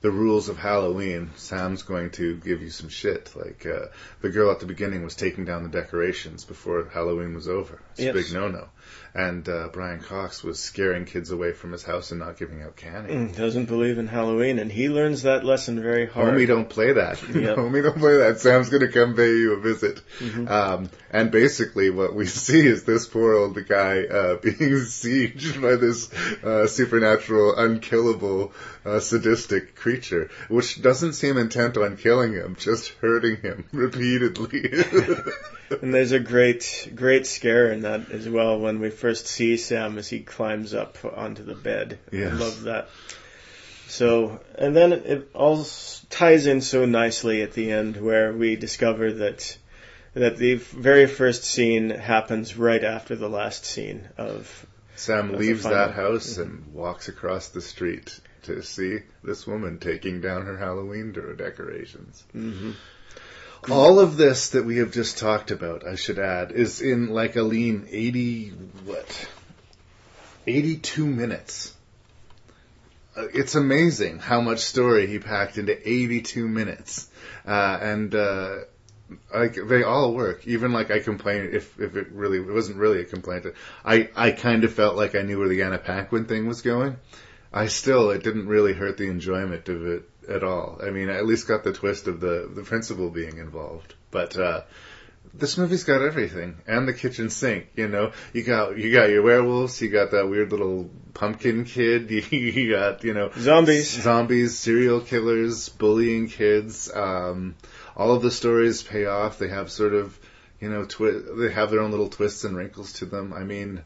the 0.00 0.10
rules 0.10 0.48
of 0.48 0.58
Halloween, 0.58 1.30
Sam's 1.36 1.82
going 1.82 2.10
to 2.12 2.36
give 2.36 2.62
you 2.62 2.70
some 2.70 2.88
shit. 2.88 3.30
Like 3.36 3.66
uh, 3.66 3.86
the 4.22 4.30
girl 4.30 4.50
at 4.50 4.60
the 4.60 4.66
beginning 4.66 5.02
was 5.04 5.14
taking 5.14 5.44
down 5.44 5.62
the 5.62 5.68
decorations 5.68 6.44
before 6.44 6.88
Halloween 6.92 7.34
was 7.34 7.48
over. 7.48 7.80
It's 7.92 8.00
Yes. 8.00 8.10
a 8.14 8.18
big 8.18 8.32
no-no. 8.32 8.68
And 9.16 9.48
uh, 9.48 9.68
Brian 9.72 10.00
Cox 10.00 10.42
was 10.42 10.58
scaring 10.58 11.04
kids 11.04 11.30
away 11.30 11.52
from 11.52 11.70
his 11.70 11.84
house 11.84 12.10
and 12.10 12.18
not 12.18 12.36
giving 12.36 12.62
out 12.62 12.74
candy. 12.74 13.14
Mm, 13.14 13.36
Doesn't 13.36 13.66
believe 13.66 13.98
in 13.98 14.08
Halloween, 14.08 14.58
and 14.58 14.72
he 14.72 14.88
learns 14.88 15.22
that 15.22 15.44
lesson 15.44 15.80
very 15.80 16.06
hard. 16.08 16.34
Homie, 16.34 16.48
don't 16.48 16.68
play 16.68 16.94
that. 16.94 17.22
Yep. 17.34 17.56
Homie, 17.56 17.82
don't 17.82 17.98
play 17.98 18.16
that. 18.18 18.40
Sam's 18.40 18.70
gonna 18.70 18.90
come 18.90 19.14
pay 19.14 19.28
you 19.36 19.52
a 19.52 19.60
visit. 19.60 20.00
Mhm. 20.18 20.50
Um, 20.50 20.90
and 21.12 21.30
basically 21.30 21.90
what 21.90 22.12
we 22.16 22.26
see 22.44 22.66
is 22.66 22.82
this 22.82 23.06
poor 23.06 23.34
old 23.34 23.56
guy, 23.68 24.02
uh, 24.04 24.36
being 24.42 24.56
sieged 24.82 25.62
by 25.62 25.76
this, 25.76 26.12
uh, 26.42 26.66
supernatural, 26.66 27.54
unkillable, 27.56 28.52
uh, 28.84 28.98
sadistic 28.98 29.76
creature, 29.76 30.28
which 30.48 30.82
doesn't 30.82 31.12
seem 31.12 31.36
intent 31.38 31.76
on 31.76 31.96
killing 31.96 32.32
him, 32.32 32.56
just 32.58 32.88
hurting 33.00 33.36
him 33.36 33.64
repeatedly. 33.72 34.70
And 35.82 35.94
there's 35.94 36.12
a 36.12 36.20
great, 36.20 36.92
great 36.94 37.26
scare 37.26 37.72
in 37.72 37.82
that 37.82 38.10
as 38.10 38.28
well 38.28 38.58
when 38.58 38.80
we 38.80 38.90
first 38.90 39.26
see 39.26 39.56
Sam 39.56 39.98
as 39.98 40.08
he 40.08 40.20
climbs 40.20 40.74
up 40.74 40.98
onto 41.04 41.42
the 41.42 41.54
bed. 41.54 41.98
Yes. 42.12 42.32
I 42.32 42.36
love 42.36 42.62
that. 42.62 42.88
So, 43.88 44.40
and 44.56 44.74
then 44.74 44.92
it 44.92 45.30
all 45.34 45.66
ties 46.10 46.46
in 46.46 46.60
so 46.60 46.84
nicely 46.84 47.42
at 47.42 47.52
the 47.52 47.70
end 47.70 47.96
where 47.96 48.32
we 48.32 48.56
discover 48.56 49.12
that 49.12 49.56
that 50.14 50.36
the 50.36 50.54
very 50.54 51.06
first 51.06 51.44
scene 51.44 51.90
happens 51.90 52.56
right 52.56 52.84
after 52.84 53.16
the 53.16 53.28
last 53.28 53.64
scene 53.64 54.08
of 54.16 54.66
Sam 54.94 55.34
Of 55.34 55.40
leaves 55.40 55.64
that 55.64 55.92
house 55.94 56.38
and 56.38 56.72
walks 56.72 57.08
across 57.08 57.48
the 57.48 57.60
street 57.60 58.18
to 58.44 58.62
see 58.62 58.98
this 59.24 59.44
woman 59.46 59.78
taking 59.78 60.20
down 60.20 60.46
her 60.46 60.56
Halloween 60.56 61.12
de- 61.12 61.34
decorations. 61.34 62.22
Mhm. 62.34 62.74
All 63.70 63.98
of 63.98 64.16
this 64.16 64.50
that 64.50 64.64
we 64.64 64.78
have 64.78 64.92
just 64.92 65.18
talked 65.18 65.50
about, 65.50 65.86
I 65.86 65.94
should 65.94 66.18
add, 66.18 66.52
is 66.52 66.80
in 66.80 67.08
like 67.08 67.36
a 67.36 67.42
lean 67.42 67.86
80, 67.90 68.50
what? 68.84 69.28
82 70.46 71.06
minutes. 71.06 71.74
Uh, 73.16 73.26
It's 73.32 73.54
amazing 73.54 74.18
how 74.18 74.40
much 74.40 74.60
story 74.60 75.06
he 75.06 75.18
packed 75.18 75.56
into 75.56 75.76
82 75.88 76.46
minutes. 76.46 77.08
Uh, 77.46 77.78
and, 77.80 78.14
uh, 78.14 78.56
like 79.34 79.56
they 79.68 79.82
all 79.82 80.14
work. 80.14 80.46
Even 80.46 80.72
like 80.72 80.90
I 80.90 80.98
complained 80.98 81.54
if 81.54 81.78
if 81.78 81.94
it 81.94 82.10
really 82.12 82.38
it 82.38 82.52
wasn't 82.52 82.78
really 82.78 83.00
a 83.00 83.04
complaint. 83.04 83.46
I 83.84 84.08
I 84.16 84.30
kind 84.32 84.64
of 84.64 84.72
felt 84.72 84.96
like 84.96 85.14
I 85.14 85.22
knew 85.22 85.38
where 85.38 85.48
the 85.48 85.62
Anna 85.62 85.78
Paquin 85.78 86.24
thing 86.24 86.46
was 86.46 86.62
going. 86.62 86.96
I 87.52 87.66
still 87.66 88.10
it 88.10 88.24
didn't 88.24 88.48
really 88.48 88.72
hurt 88.72 88.96
the 88.96 89.08
enjoyment 89.08 89.68
of 89.68 89.86
it 89.86 90.08
at 90.28 90.44
all. 90.44 90.80
I 90.82 90.90
mean, 90.90 91.10
I 91.10 91.16
at 91.16 91.26
least 91.26 91.48
got 91.48 91.64
the 91.64 91.72
twist 91.72 92.06
of 92.08 92.20
the 92.20 92.50
the 92.54 92.62
principal 92.62 93.10
being 93.10 93.38
involved, 93.38 93.94
but. 94.10 94.36
uh 94.36 94.62
this 95.36 95.58
movie's 95.58 95.82
got 95.84 96.00
everything 96.02 96.58
and 96.66 96.86
the 96.86 96.92
kitchen 96.92 97.28
sink. 97.28 97.66
You 97.74 97.88
know, 97.88 98.12
you 98.32 98.44
got 98.44 98.78
you 98.78 98.92
got 98.92 99.08
your 99.10 99.22
werewolves, 99.22 99.80
you 99.80 99.88
got 99.88 100.12
that 100.12 100.28
weird 100.28 100.52
little 100.52 100.90
pumpkin 101.12 101.64
kid, 101.64 102.10
you, 102.10 102.20
you 102.38 102.70
got 102.72 103.02
you 103.02 103.14
know 103.14 103.30
Zombies. 103.38 103.90
zombies, 103.90 104.56
serial 104.58 105.00
killers, 105.00 105.68
bullying 105.70 106.28
kids. 106.28 106.90
Um, 106.94 107.56
all 107.96 108.12
of 108.12 108.22
the 108.22 108.30
stories 108.30 108.82
pay 108.82 109.06
off. 109.06 109.38
They 109.38 109.48
have 109.48 109.70
sort 109.70 109.94
of 109.94 110.16
you 110.60 110.68
know 110.68 110.84
twi- 110.84 111.22
they 111.36 111.50
have 111.50 111.70
their 111.70 111.80
own 111.80 111.90
little 111.90 112.10
twists 112.10 112.44
and 112.44 112.56
wrinkles 112.56 112.92
to 112.94 113.06
them. 113.06 113.32
I 113.32 113.44
mean. 113.44 113.82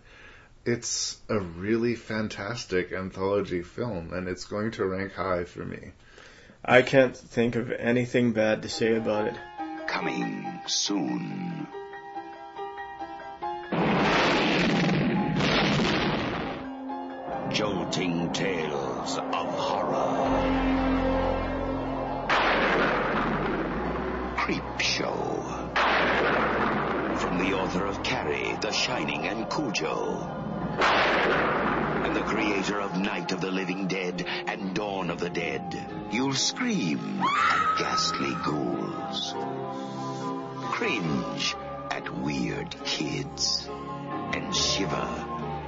It's 0.67 1.17
a 1.31 1.39
really 1.41 1.95
fantastic 1.95 2.93
anthology 2.93 3.63
film, 3.63 4.13
and 4.13 4.29
it's 4.29 4.45
going 4.45 4.73
to 4.73 4.85
rank 4.85 5.15
high 5.15 5.45
for 5.45 5.65
me. 5.65 5.93
I 6.65 6.83
can't 6.83 7.17
think 7.17 7.57
of 7.57 7.71
anything 7.71 8.33
bad 8.33 8.63
to 8.63 8.69
say 8.69 8.97
about 8.97 9.27
it. 9.27 9.35
Coming 9.87 10.61
soon. 10.67 11.67
Jolting 17.53 18.33
tales 18.33 19.19
of 19.19 19.47
horror. 19.55 20.29
Creepshow. 24.37 25.77
From 27.19 27.39
the 27.39 27.55
author 27.55 27.87
of 27.87 28.03
Carrie, 28.03 28.57
The 28.61 28.73
Shining, 28.73 29.27
and 29.27 29.49
Cujo. 29.49 30.35
And 32.05 32.15
the 32.15 32.23
creator 32.23 32.81
of 32.81 32.99
Night 32.99 33.33
of 33.33 33.41
the 33.41 33.51
Living 33.51 33.87
Dead 33.87 34.25
and 34.47 34.75
of 35.19 35.25
the 35.25 35.31
Dead. 35.41 35.77
You'll 36.13 36.33
scream 36.33 37.21
at 37.21 37.79
ghastly 37.79 38.35
ghouls. 38.45 39.35
Cringe 40.73 41.57
at 41.91 42.09
weird 42.19 42.77
kids. 42.85 43.69
And 44.33 44.55
shiver 44.55 45.09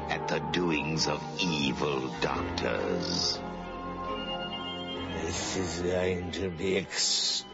at 0.09 0.29
the 0.29 0.39
doings 0.53 1.09
of 1.09 1.21
evil 1.41 2.15
doctors. 2.21 3.41
This 5.23 5.57
is 5.57 5.81
going 5.81 6.31
to 6.33 6.51
be 6.51 6.77
extremely 6.77 7.53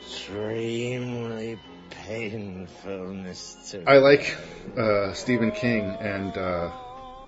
painful, 1.90 2.90
Mr. 2.90 3.84
I 3.86 3.98
like 3.98 4.36
uh, 4.76 5.12
Stephen 5.14 5.52
King, 5.52 5.96
and 6.00 6.36
uh, 6.36 6.70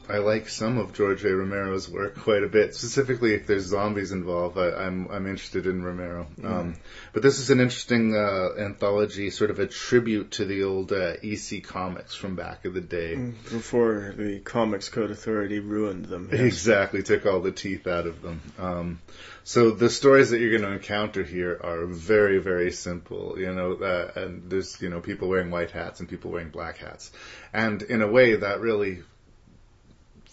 I 0.09 0.19
like 0.19 0.49
some 0.49 0.79
of 0.79 0.95
George 0.95 1.25
A. 1.25 1.35
Romero's 1.35 1.89
work 1.89 2.19
quite 2.19 2.43
a 2.43 2.49
bit. 2.49 2.75
Specifically, 2.75 3.35
if 3.35 3.47
there's 3.47 3.65
zombies 3.65 4.13
involved, 4.13 4.57
I, 4.57 4.71
I'm 4.71 5.09
I'm 5.11 5.27
interested 5.27 5.67
in 5.67 5.83
Romero. 5.83 6.27
Um, 6.43 6.77
but 7.13 7.23
this 7.23 7.39
is 7.39 7.51
an 7.51 7.61
interesting 7.61 8.17
uh, 8.17 8.51
anthology, 8.59 9.31
sort 9.31 9.51
of 9.51 9.59
a 9.59 9.67
tribute 9.67 10.33
to 10.33 10.45
the 10.45 10.63
old 10.65 10.93
uh, 10.93 11.15
EC 11.23 11.63
comics 11.63 12.15
from 12.15 12.37
back 12.37 12.65
in 12.65 12.73
the 12.73 12.81
day. 12.81 13.17
Before 13.17 14.15
the 14.17 14.41
Comics 14.41 14.89
Code 14.89 15.11
Authority 15.11 15.59
ruined 15.59 16.07
them. 16.07 16.31
yes. 16.33 16.41
Exactly, 16.41 17.03
took 17.03 17.27
all 17.27 17.41
the 17.41 17.53
teeth 17.53 17.87
out 17.87 18.07
of 18.07 18.23
them. 18.23 18.41
Um, 18.59 19.01
so 19.45 19.71
the 19.71 19.89
stories 19.89 20.31
that 20.31 20.41
you're 20.41 20.51
going 20.51 20.71
to 20.71 20.73
encounter 20.73 21.23
here 21.23 21.59
are 21.63 21.87
very, 21.87 22.39
very 22.39 22.71
simple. 22.71 23.39
You 23.39 23.53
know, 23.55 23.73
uh, 23.75 24.11
and 24.15 24.51
there's 24.51 24.81
you 24.81 24.89
know 24.89 25.01
people 25.01 25.29
wearing 25.29 25.51
white 25.51 25.71
hats 25.71 26.01
and 26.01 26.09
people 26.09 26.31
wearing 26.31 26.51
black 26.51 26.79
hats, 26.79 27.11
and 27.53 27.83
in 27.83 28.03
a 28.03 28.09
way 28.09 28.37
that 28.37 28.61
really 28.61 29.03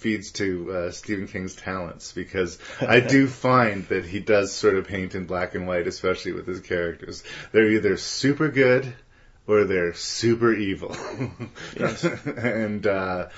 feeds 0.05 0.29
to 0.29 0.71
uh, 0.71 0.91
Stephen 0.91 1.27
King's 1.27 1.55
talents 1.55 2.11
because 2.11 2.59
I 2.79 2.99
do 2.99 3.25
find 3.47 3.87
that 3.87 4.05
he 4.05 4.19
does 4.19 4.53
sort 4.53 4.75
of 4.75 4.87
paint 4.87 5.15
in 5.15 5.25
black 5.25 5.55
and 5.55 5.67
white, 5.67 5.87
especially 5.87 6.31
with 6.31 6.45
his 6.45 6.59
characters. 6.59 7.23
They're 7.51 7.71
either 7.71 7.97
super 7.97 8.49
good 8.49 8.93
or 9.47 9.63
they're 9.63 9.95
super 9.95 10.53
evil. 10.53 10.95
Yes. 11.75 12.03
and 12.25 12.85
uh, 12.85 13.29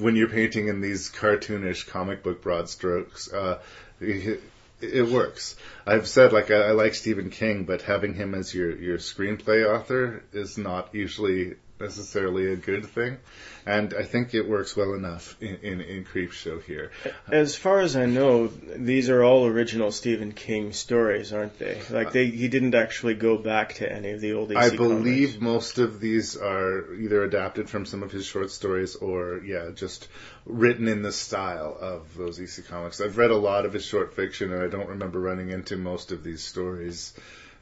when 0.00 0.16
you're 0.16 0.28
painting 0.28 0.66
in 0.66 0.80
these 0.80 1.12
cartoonish 1.12 1.86
comic 1.86 2.24
book 2.24 2.42
broad 2.42 2.68
strokes, 2.68 3.32
uh, 3.32 3.60
it, 4.00 4.42
it 4.80 5.06
works. 5.06 5.54
I've 5.86 6.08
said 6.08 6.32
like 6.32 6.50
I, 6.50 6.56
I 6.56 6.70
like 6.72 6.96
Stephen 6.96 7.30
King, 7.30 7.62
but 7.62 7.82
having 7.82 8.14
him 8.14 8.34
as 8.34 8.52
your 8.52 8.76
your 8.76 8.98
screenplay 8.98 9.64
author 9.64 10.24
is 10.32 10.58
not 10.58 10.92
usually 10.92 11.54
necessarily 11.80 12.52
a 12.52 12.56
good 12.56 12.86
thing, 12.86 13.18
and 13.64 13.94
I 13.94 14.04
think 14.04 14.34
it 14.34 14.48
works 14.48 14.76
well 14.76 14.94
enough 14.94 15.36
in 15.40 15.56
in, 15.62 15.80
in 15.80 16.04
Creepshow 16.04 16.62
here. 16.62 16.90
As 17.28 17.56
far 17.56 17.80
as 17.80 17.96
I 17.96 18.06
know, 18.06 18.46
these 18.46 19.10
are 19.10 19.22
all 19.22 19.46
original 19.46 19.92
Stephen 19.92 20.32
King 20.32 20.72
stories, 20.72 21.32
aren't 21.32 21.58
they? 21.58 21.80
Like 21.90 22.12
they, 22.12 22.26
he 22.26 22.48
didn't 22.48 22.74
actually 22.74 23.14
go 23.14 23.36
back 23.36 23.74
to 23.74 23.90
any 23.90 24.10
of 24.10 24.20
the 24.20 24.32
old 24.34 24.52
EC 24.52 24.56
I 24.56 24.76
believe 24.76 25.28
comics. 25.28 25.40
most 25.40 25.78
of 25.78 26.00
these 26.00 26.36
are 26.36 26.94
either 26.94 27.24
adapted 27.24 27.68
from 27.68 27.86
some 27.86 28.02
of 28.02 28.12
his 28.12 28.26
short 28.26 28.50
stories 28.50 28.96
or, 28.96 29.40
yeah, 29.44 29.70
just 29.74 30.08
written 30.44 30.88
in 30.88 31.02
the 31.02 31.12
style 31.12 31.76
of 31.80 32.16
those 32.16 32.40
EC 32.40 32.66
comics. 32.66 33.00
I've 33.00 33.18
read 33.18 33.30
a 33.30 33.36
lot 33.36 33.66
of 33.66 33.72
his 33.72 33.84
short 33.84 34.14
fiction, 34.14 34.52
and 34.52 34.62
I 34.62 34.68
don't 34.68 34.88
remember 34.88 35.20
running 35.20 35.50
into 35.50 35.76
most 35.76 36.12
of 36.12 36.22
these 36.22 36.42
stories. 36.42 37.12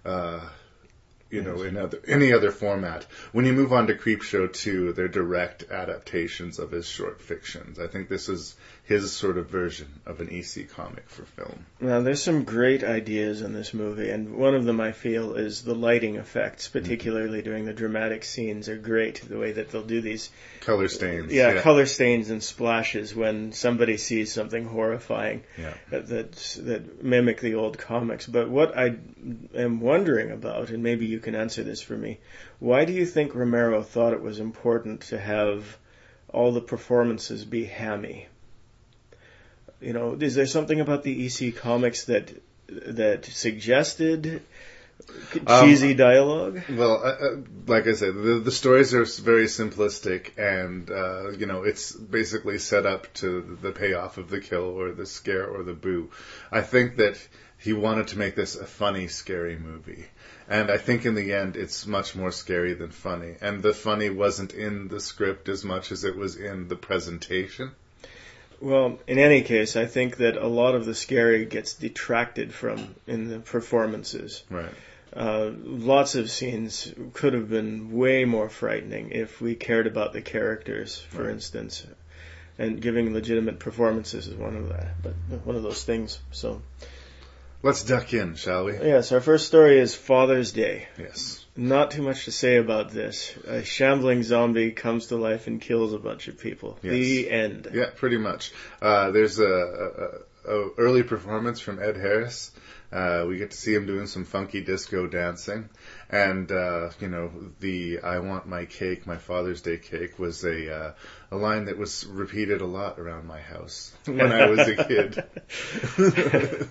Uh, 0.04 0.40
you 1.34 1.42
know, 1.42 1.62
in 1.62 1.76
other 1.76 2.00
any 2.06 2.32
other 2.32 2.52
format. 2.52 3.04
When 3.32 3.44
you 3.44 3.52
move 3.52 3.72
on 3.72 3.88
to 3.88 3.94
Creepshow 3.94 4.52
2, 4.52 4.92
they're 4.92 5.08
direct 5.08 5.64
adaptations 5.68 6.60
of 6.60 6.70
his 6.70 6.86
short 6.86 7.20
fictions. 7.20 7.80
I 7.80 7.88
think 7.88 8.08
this 8.08 8.28
is 8.28 8.54
his 8.86 9.12
sort 9.12 9.38
of 9.38 9.48
version 9.48 9.88
of 10.04 10.20
an 10.20 10.28
EC 10.30 10.68
comic 10.68 11.08
for 11.08 11.22
film. 11.24 11.64
Now, 11.80 12.00
there's 12.02 12.22
some 12.22 12.44
great 12.44 12.84
ideas 12.84 13.40
in 13.40 13.54
this 13.54 13.72
movie, 13.72 14.10
and 14.10 14.36
one 14.36 14.54
of 14.54 14.66
them 14.66 14.78
I 14.78 14.92
feel 14.92 15.36
is 15.36 15.62
the 15.62 15.74
lighting 15.74 16.16
effects, 16.16 16.68
mm-hmm. 16.68 16.80
particularly 16.80 17.40
during 17.40 17.64
the 17.64 17.72
dramatic 17.72 18.24
scenes, 18.24 18.68
are 18.68 18.76
great. 18.76 19.22
The 19.26 19.38
way 19.38 19.52
that 19.52 19.70
they'll 19.70 19.82
do 19.84 20.02
these 20.02 20.28
Color 20.60 20.88
stains. 20.88 21.32
yeah, 21.32 21.62
color 21.62 21.86
stains 21.86 22.28
and 22.28 22.42
splashes 22.42 23.14
when 23.14 23.52
somebody 23.52 23.96
sees 23.96 24.32
something 24.32 24.66
horrifying 24.66 25.44
Yeah. 25.58 25.72
that, 25.90 26.08
that 26.08 26.32
that 26.64 27.02
mimic 27.02 27.40
the 27.40 27.54
old 27.54 27.78
comics. 27.78 28.26
But 28.26 28.50
what 28.50 28.76
I 28.76 28.96
am 29.54 29.80
wondering 29.80 30.30
about, 30.30 30.68
and 30.68 30.82
maybe 30.82 31.06
you 31.06 31.20
can 31.20 31.34
answer 31.34 31.62
this 31.62 31.80
for 31.80 31.96
me, 31.96 32.20
why 32.58 32.84
do 32.84 32.92
you 32.92 33.06
think 33.06 33.34
Romero 33.34 33.82
thought 33.82 34.12
it 34.12 34.20
was 34.22 34.40
important 34.40 35.00
to 35.08 35.18
have 35.18 35.78
all 36.28 36.52
the 36.52 36.60
performances 36.60 37.46
be 37.46 37.64
hammy? 37.64 38.26
You 39.84 39.92
know, 39.92 40.16
is 40.18 40.34
there 40.34 40.46
something 40.46 40.80
about 40.80 41.02
the 41.02 41.26
EC 41.26 41.56
comics 41.56 42.06
that 42.06 42.32
that 42.68 43.24
suggested 43.26 44.42
Um, 45.46 45.66
cheesy 45.66 45.94
dialogue? 45.94 46.62
Well, 46.70 47.02
uh, 47.04 47.08
uh, 47.08 47.36
like 47.66 47.86
I 47.86 47.94
said, 47.94 48.14
the, 48.14 48.40
the 48.44 48.52
stories 48.52 48.94
are 48.94 49.04
very 49.04 49.46
simplistic, 49.46 50.38
and 50.38 50.90
uh, 50.90 51.30
you 51.30 51.46
know 51.46 51.64
it's 51.64 51.92
basically 51.92 52.58
set 52.58 52.86
up 52.86 53.12
to 53.14 53.58
the 53.60 53.72
payoff 53.72 54.16
of 54.18 54.30
the 54.30 54.40
kill 54.40 54.62
or 54.80 54.92
the 54.92 55.06
scare 55.06 55.46
or 55.46 55.62
the 55.62 55.74
boo. 55.74 56.10
I 56.50 56.62
think 56.62 56.96
that 56.96 57.18
he 57.58 57.72
wanted 57.72 58.08
to 58.08 58.18
make 58.18 58.36
this 58.36 58.56
a 58.56 58.66
funny, 58.66 59.08
scary 59.08 59.58
movie, 59.58 60.06
and 60.48 60.70
I 60.70 60.78
think 60.78 61.04
in 61.04 61.14
the 61.14 61.32
end 61.32 61.56
it's 61.56 61.86
much 61.86 62.14
more 62.14 62.30
scary 62.30 62.74
than 62.74 62.90
funny. 62.90 63.34
And 63.40 63.62
the 63.62 63.74
funny 63.74 64.10
wasn't 64.10 64.54
in 64.54 64.88
the 64.88 65.00
script 65.00 65.48
as 65.48 65.64
much 65.64 65.92
as 65.92 66.04
it 66.04 66.16
was 66.16 66.36
in 66.36 66.68
the 66.68 66.76
presentation. 66.76 67.72
Well, 68.64 68.98
in 69.06 69.18
any 69.18 69.42
case, 69.42 69.76
I 69.76 69.84
think 69.84 70.16
that 70.16 70.38
a 70.38 70.46
lot 70.46 70.74
of 70.74 70.86
the 70.86 70.94
scary 70.94 71.44
gets 71.44 71.74
detracted 71.74 72.52
from 72.54 72.94
in 73.06 73.28
the 73.28 73.38
performances. 73.38 74.42
Right. 74.48 74.70
Uh, 75.14 75.50
lots 75.62 76.14
of 76.14 76.30
scenes 76.30 76.92
could 77.12 77.34
have 77.34 77.50
been 77.50 77.92
way 77.92 78.24
more 78.24 78.48
frightening 78.48 79.10
if 79.10 79.40
we 79.40 79.54
cared 79.54 79.86
about 79.86 80.14
the 80.14 80.22
characters, 80.22 80.98
for 80.98 81.24
Right. 81.24 81.32
instance. 81.32 81.86
And 82.58 82.80
giving 82.80 83.12
legitimate 83.12 83.58
performances 83.58 84.28
is 84.28 84.34
one 84.34 84.56
of 84.56 84.70
that, 84.70 84.94
but 85.02 85.12
one 85.44 85.56
of 85.56 85.62
those 85.62 85.84
things. 85.84 86.18
So, 86.32 86.62
Let's 87.62 87.84
duck 87.84 88.14
in, 88.14 88.34
shall 88.34 88.64
we? 88.64 88.72
yes, 88.72 89.12
our 89.12 89.20
first 89.20 89.46
story 89.46 89.78
is 89.78 89.94
Father's 89.94 90.52
Day. 90.52 90.88
Yes. 90.98 91.43
Not 91.56 91.92
too 91.92 92.02
much 92.02 92.24
to 92.24 92.32
say 92.32 92.56
about 92.56 92.90
this. 92.90 93.36
A 93.46 93.62
shambling 93.62 94.24
zombie 94.24 94.72
comes 94.72 95.06
to 95.06 95.16
life 95.16 95.46
and 95.46 95.60
kills 95.60 95.92
a 95.92 95.98
bunch 95.98 96.26
of 96.26 96.38
people. 96.38 96.78
Yes. 96.82 96.92
The 96.92 97.30
end. 97.30 97.68
Yeah, 97.72 97.90
pretty 97.94 98.18
much. 98.18 98.52
Uh, 98.82 99.12
there's 99.12 99.38
a, 99.38 99.44
a, 100.46 100.52
a 100.52 100.70
early 100.78 101.04
performance 101.04 101.60
from 101.60 101.80
Ed 101.80 101.96
Harris. 101.96 102.50
Uh, 102.92 103.24
we 103.26 103.38
get 103.38 103.50
to 103.50 103.56
see 103.56 103.74
him 103.74 103.86
doing 103.86 104.06
some 104.06 104.24
funky 104.24 104.60
disco 104.60 105.08
dancing, 105.08 105.68
and 106.10 106.52
uh, 106.52 106.90
you 107.00 107.08
know 107.08 107.32
the 107.58 107.98
"I 107.98 108.20
want 108.20 108.46
my 108.46 108.66
cake, 108.66 109.04
my 109.04 109.16
Father's 109.16 109.62
Day 109.62 109.78
cake" 109.78 110.16
was 110.16 110.44
a 110.44 110.72
uh, 110.72 110.92
a 111.32 111.36
line 111.36 111.64
that 111.64 111.76
was 111.76 112.06
repeated 112.06 112.60
a 112.60 112.66
lot 112.66 113.00
around 113.00 113.26
my 113.26 113.40
house 113.40 113.92
when 114.04 114.30
I 114.30 114.48
was 114.48 114.60
a 114.60 114.76
kid. 114.76 115.24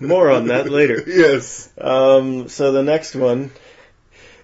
More 0.00 0.30
on 0.30 0.46
that 0.46 0.70
later. 0.70 1.02
yes. 1.06 1.68
Um, 1.76 2.48
so 2.48 2.72
the 2.72 2.82
next 2.82 3.14
one 3.14 3.50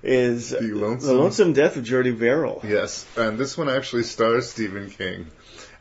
is 0.03 0.51
The 0.51 0.61
Lonesome- 0.61 1.07
The 1.07 1.15
Lonesome 1.15 1.53
Death 1.53 1.77
of 1.77 1.85
Jordy 1.85 2.11
Verrill. 2.11 2.63
Yes, 2.67 3.07
and 3.17 3.39
this 3.39 3.57
one 3.57 3.69
actually 3.69 4.05
stars 4.05 4.49
Stephen 4.51 4.91
King 4.91 5.27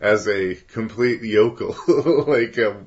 as 0.02 0.28
a 0.28 0.56
complete 0.56 1.22
yokel, 1.24 1.76
like 2.28 2.58
a 2.58 2.78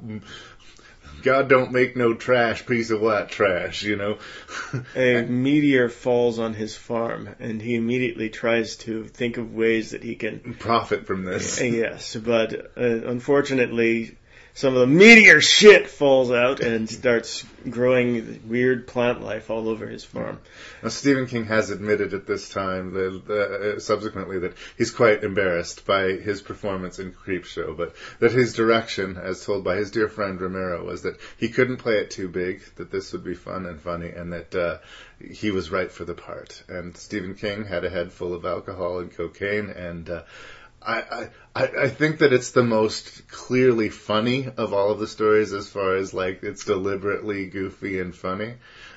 God 1.22 1.48
don't 1.48 1.70
make 1.70 1.96
no 1.96 2.14
trash 2.14 2.66
piece 2.66 2.90
of 2.90 3.00
white 3.00 3.28
trash, 3.28 3.82
you 3.84 3.96
know. 3.96 4.18
A 4.96 5.22
meteor 5.22 5.88
falls 5.88 6.38
on 6.38 6.54
his 6.54 6.76
farm, 6.76 7.28
and 7.38 7.62
he 7.62 7.76
immediately 7.76 8.28
tries 8.28 8.76
to 8.78 9.04
think 9.06 9.36
of 9.36 9.54
ways 9.54 9.92
that 9.92 10.02
he 10.02 10.16
can 10.16 10.56
Profit 10.59 11.06
from 11.06 11.24
this. 11.24 11.60
Yes, 11.60 12.16
but 12.16 12.72
uh, 12.76 13.06
unfortunately, 13.06 14.16
some 14.54 14.74
of 14.74 14.80
the 14.80 14.86
meteor 14.86 15.40
shit 15.40 15.88
falls 15.88 16.30
out 16.30 16.60
and 16.60 16.88
starts 16.88 17.44
growing 17.68 18.42
weird 18.46 18.86
plant 18.86 19.22
life 19.22 19.48
all 19.50 19.68
over 19.68 19.86
his 19.86 20.04
farm. 20.04 20.38
Now, 20.82 20.90
Stephen 20.90 21.26
King 21.26 21.46
has 21.46 21.70
admitted 21.70 22.12
at 22.12 22.26
this 22.26 22.50
time, 22.50 22.94
uh, 23.30 23.78
subsequently, 23.78 24.40
that 24.40 24.54
he's 24.76 24.90
quite 24.90 25.24
embarrassed 25.24 25.86
by 25.86 26.12
his 26.12 26.42
performance 26.42 26.98
in 26.98 27.12
Creepshow, 27.12 27.76
but 27.76 27.94
that 28.18 28.32
his 28.32 28.52
direction, 28.52 29.16
as 29.16 29.44
told 29.44 29.64
by 29.64 29.76
his 29.76 29.90
dear 29.90 30.08
friend 30.08 30.40
Romero, 30.40 30.84
was 30.84 31.02
that 31.02 31.18
he 31.38 31.48
couldn't 31.48 31.78
play 31.78 31.94
it 31.94 32.10
too 32.10 32.28
big, 32.28 32.62
that 32.76 32.90
this 32.90 33.12
would 33.12 33.24
be 33.24 33.34
fun 33.34 33.64
and 33.64 33.80
funny, 33.80 34.10
and 34.10 34.32
that 34.32 34.54
uh, 34.54 34.78
he 35.18 35.50
was 35.50 35.70
right 35.70 35.90
for 35.90 36.04
the 36.04 36.14
part. 36.14 36.62
And 36.68 36.96
Stephen 36.96 37.34
King 37.34 37.64
had 37.64 37.84
a 37.84 37.90
head 37.90 38.12
full 38.12 38.34
of 38.34 38.44
alcohol 38.44 38.98
and 38.98 39.10
cocaine, 39.14 39.70
and 39.70 40.10
uh, 40.10 40.22
I, 40.86 41.28
I, 41.54 41.66
I 41.82 41.88
think 41.88 42.18
that 42.18 42.32
it's 42.32 42.50
the 42.50 42.62
most 42.62 43.28
clearly 43.28 43.88
funny 43.88 44.48
of 44.56 44.72
all 44.72 44.90
of 44.90 44.98
the 44.98 45.06
stories 45.06 45.52
as 45.52 45.68
far 45.68 45.96
as 45.96 46.14
like 46.14 46.42
it's 46.42 46.64
deliberately 46.64 47.46
goofy 47.46 48.00
and 48.00 48.14
funny. 48.14 48.54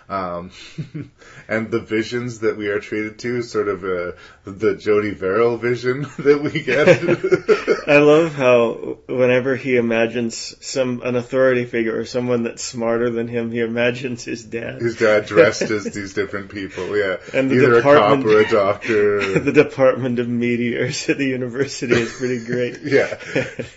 Um, 0.07 0.52
and 1.48 1.72
the 1.72 1.80
visions 1.80 2.40
that 2.40 2.57
we 2.57 2.68
are 2.68 2.80
treated 2.80 3.18
to, 3.19 3.41
sort 3.41 3.68
of 3.68 3.84
uh, 3.84 4.11
the 4.44 4.76
Jordy 4.76 5.11
Verrill 5.11 5.57
vision 5.57 6.02
that 6.19 6.41
we 6.41 6.61
get. 6.61 6.88
I 7.88 7.98
love 7.98 8.36
how 8.36 8.99
whenever 9.07 9.56
he 9.56 9.77
imagines 9.77 10.56
some 10.64 11.02
an 11.02 11.15
authority 11.15 11.65
figure 11.65 11.98
or 11.98 12.06
someone 12.06 12.44
that's 12.44 12.64
smarter 12.64 13.10
than 13.10 13.27
him, 13.27 13.52
he 13.52 13.60
imagines 13.60 14.23
his 14.23 14.44
dad. 14.44 14.82
His 14.82 14.98
dad 14.98 15.26
dressed 15.26 15.64
as 15.64 15.86
these 15.86 16.14
different 16.14 16.52
people, 16.52 16.95
yeah. 16.95 17.18
And 17.34 17.49
the 17.49 17.56
Either 17.56 17.80
a 17.80 17.82
cop 17.82 18.23
or 18.23 18.40
a 18.41 18.49
doctor. 18.49 19.40
the 19.40 19.52
Department 19.52 20.19
of 20.19 20.27
Meteors 20.27 21.10
at 21.10 21.18
the 21.18 21.27
university 21.27 21.94
is 21.95 22.14
pretty 22.14 22.45
great. 22.45 22.80
yeah, 22.84 23.18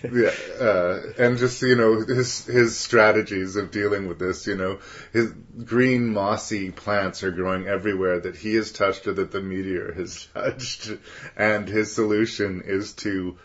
yeah, 0.03 0.63
uh, 0.63 1.01
and 1.17 1.37
just 1.39 1.61
you 1.63 1.75
know 1.75 2.01
his 2.05 2.45
his 2.45 2.77
strategies 2.77 3.55
of 3.55 3.71
dealing 3.71 4.07
with 4.07 4.19
this. 4.19 4.45
You 4.45 4.55
know, 4.55 4.79
his 5.11 5.31
green 5.65 6.13
mossy 6.19 6.69
plants 6.71 7.23
are 7.23 7.31
growing 7.31 7.67
everywhere 7.67 8.19
that 8.19 8.35
he 8.35 8.55
has 8.55 8.71
touched 8.73 9.07
or 9.07 9.13
that 9.13 9.31
the 9.31 9.39
meteor 9.41 9.93
has 9.93 10.27
touched, 10.33 10.91
and 11.37 11.67
his 11.67 11.93
solution 11.93 12.61
is 12.65 12.93
to 12.93 13.37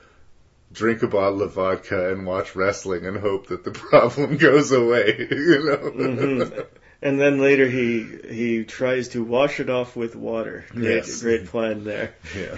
drink 0.73 1.03
a 1.05 1.07
bottle 1.07 1.43
of 1.43 1.53
vodka 1.53 2.11
and 2.11 2.27
watch 2.27 2.57
wrestling 2.57 3.07
and 3.07 3.17
hope 3.17 3.47
that 3.47 3.63
the 3.63 3.71
problem 3.91 4.37
goes 4.39 4.73
away. 4.73 5.29
You 5.31 5.59
know. 5.67 5.77
Mhm. 5.77 6.67
And 7.01 7.21
then 7.21 7.39
later 7.39 7.69
he 7.69 7.89
he 8.29 8.65
tries 8.65 9.09
to 9.09 9.23
wash 9.23 9.61
it 9.61 9.71
off 9.71 9.95
with 9.95 10.17
water. 10.17 10.65
Great, 10.71 10.85
Yes. 11.07 11.23
great 11.23 11.47
plan 11.47 11.85
there. 11.85 12.15
Yeah. 12.37 12.57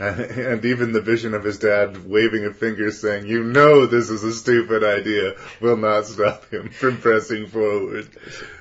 And, 0.10 0.64
even 0.64 0.92
the 0.92 1.02
vision 1.02 1.34
of 1.34 1.44
his 1.44 1.58
dad 1.58 2.08
waving 2.08 2.46
a 2.46 2.54
finger 2.54 2.90
saying, 2.90 3.26
you 3.26 3.44
know 3.44 3.84
this 3.84 4.08
is 4.08 4.24
a 4.24 4.32
stupid 4.32 4.82
idea, 4.82 5.34
will 5.60 5.76
not 5.76 6.06
stop 6.06 6.50
him 6.50 6.70
from 6.80 6.96
pressing 6.96 7.46
forward. 7.48 8.08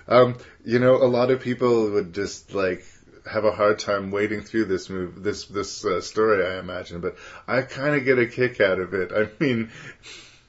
Um, 0.09 0.35
you 0.65 0.79
know, 0.79 0.95
a 0.95 1.07
lot 1.07 1.31
of 1.31 1.39
people 1.39 1.91
would 1.91 2.13
just 2.13 2.53
like 2.53 2.83
have 3.31 3.45
a 3.45 3.51
hard 3.51 3.79
time 3.79 4.11
wading 4.11 4.41
through 4.41 4.65
this 4.65 4.89
move, 4.89 5.23
this, 5.23 5.45
this 5.45 5.85
uh, 5.85 6.01
story, 6.01 6.45
I 6.45 6.59
imagine, 6.59 6.99
but 6.99 7.15
I 7.47 7.61
kind 7.61 7.95
of 7.95 8.03
get 8.03 8.19
a 8.19 8.25
kick 8.25 8.59
out 8.59 8.79
of 8.79 8.93
it. 8.93 9.11
I 9.13 9.29
mean, 9.41 9.69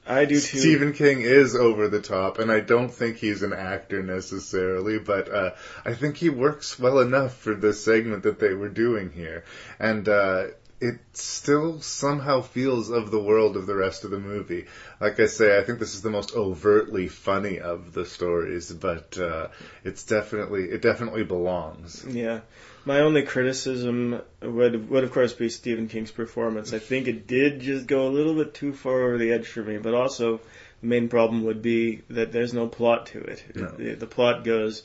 I 0.05 0.25
do 0.25 0.41
too. 0.41 0.59
Stephen 0.59 0.91
King 0.91 1.21
is 1.21 1.55
over 1.55 1.87
the 1.87 2.01
top, 2.01 2.39
and 2.39 2.51
I 2.51 2.59
don't 2.59 2.91
think 2.91 3.17
he's 3.17 3.43
an 3.43 3.53
actor 3.53 4.03
necessarily, 4.03 4.99
but 4.99 5.31
uh, 5.31 5.51
I 5.85 5.93
think 5.93 6.17
he 6.17 6.29
works 6.29 6.77
well 6.77 6.99
enough 6.99 7.37
for 7.37 7.55
the 7.55 7.71
segment 7.71 8.23
that 8.23 8.39
they 8.39 8.53
were 8.53 8.69
doing 8.69 9.11
here, 9.11 9.45
and 9.79 10.09
uh, 10.09 10.47
it 10.81 10.99
still 11.13 11.79
somehow 11.79 12.41
feels 12.41 12.89
of 12.89 13.11
the 13.11 13.21
world 13.21 13.55
of 13.55 13.67
the 13.67 13.75
rest 13.75 14.03
of 14.03 14.09
the 14.09 14.19
movie. 14.19 14.65
Like 14.99 15.19
I 15.19 15.27
say, 15.27 15.57
I 15.57 15.63
think 15.63 15.77
this 15.77 15.93
is 15.93 16.01
the 16.01 16.09
most 16.09 16.35
overtly 16.35 17.07
funny 17.07 17.59
of 17.59 17.93
the 17.93 18.05
stories, 18.05 18.73
but 18.73 19.15
uh, 19.17 19.49
it's 19.83 20.03
definitely 20.03 20.63
it 20.63 20.81
definitely 20.81 21.23
belongs. 21.23 22.03
Yeah. 22.07 22.41
My 22.83 23.01
only 23.01 23.21
criticism 23.21 24.21
would 24.41 24.89
would 24.89 25.03
of 25.03 25.11
course 25.11 25.33
be 25.33 25.49
Stephen 25.49 25.87
King's 25.87 26.11
performance. 26.11 26.73
I 26.73 26.79
think 26.79 27.07
it 27.07 27.27
did 27.27 27.59
just 27.59 27.85
go 27.85 28.07
a 28.07 28.09
little 28.09 28.33
bit 28.33 28.55
too 28.55 28.73
far 28.73 29.03
over 29.03 29.19
the 29.19 29.31
edge 29.31 29.47
for 29.47 29.61
me, 29.61 29.77
but 29.77 29.93
also 29.93 30.41
the 30.81 30.87
main 30.87 31.09
problem 31.09 31.43
would 31.43 31.61
be 31.61 32.01
that 32.09 32.31
there's 32.31 32.55
no 32.55 32.67
plot 32.67 33.05
to 33.07 33.19
it. 33.19 33.43
No. 33.55 33.67
The, 33.67 33.93
the 33.93 34.07
plot 34.07 34.43
goes 34.43 34.81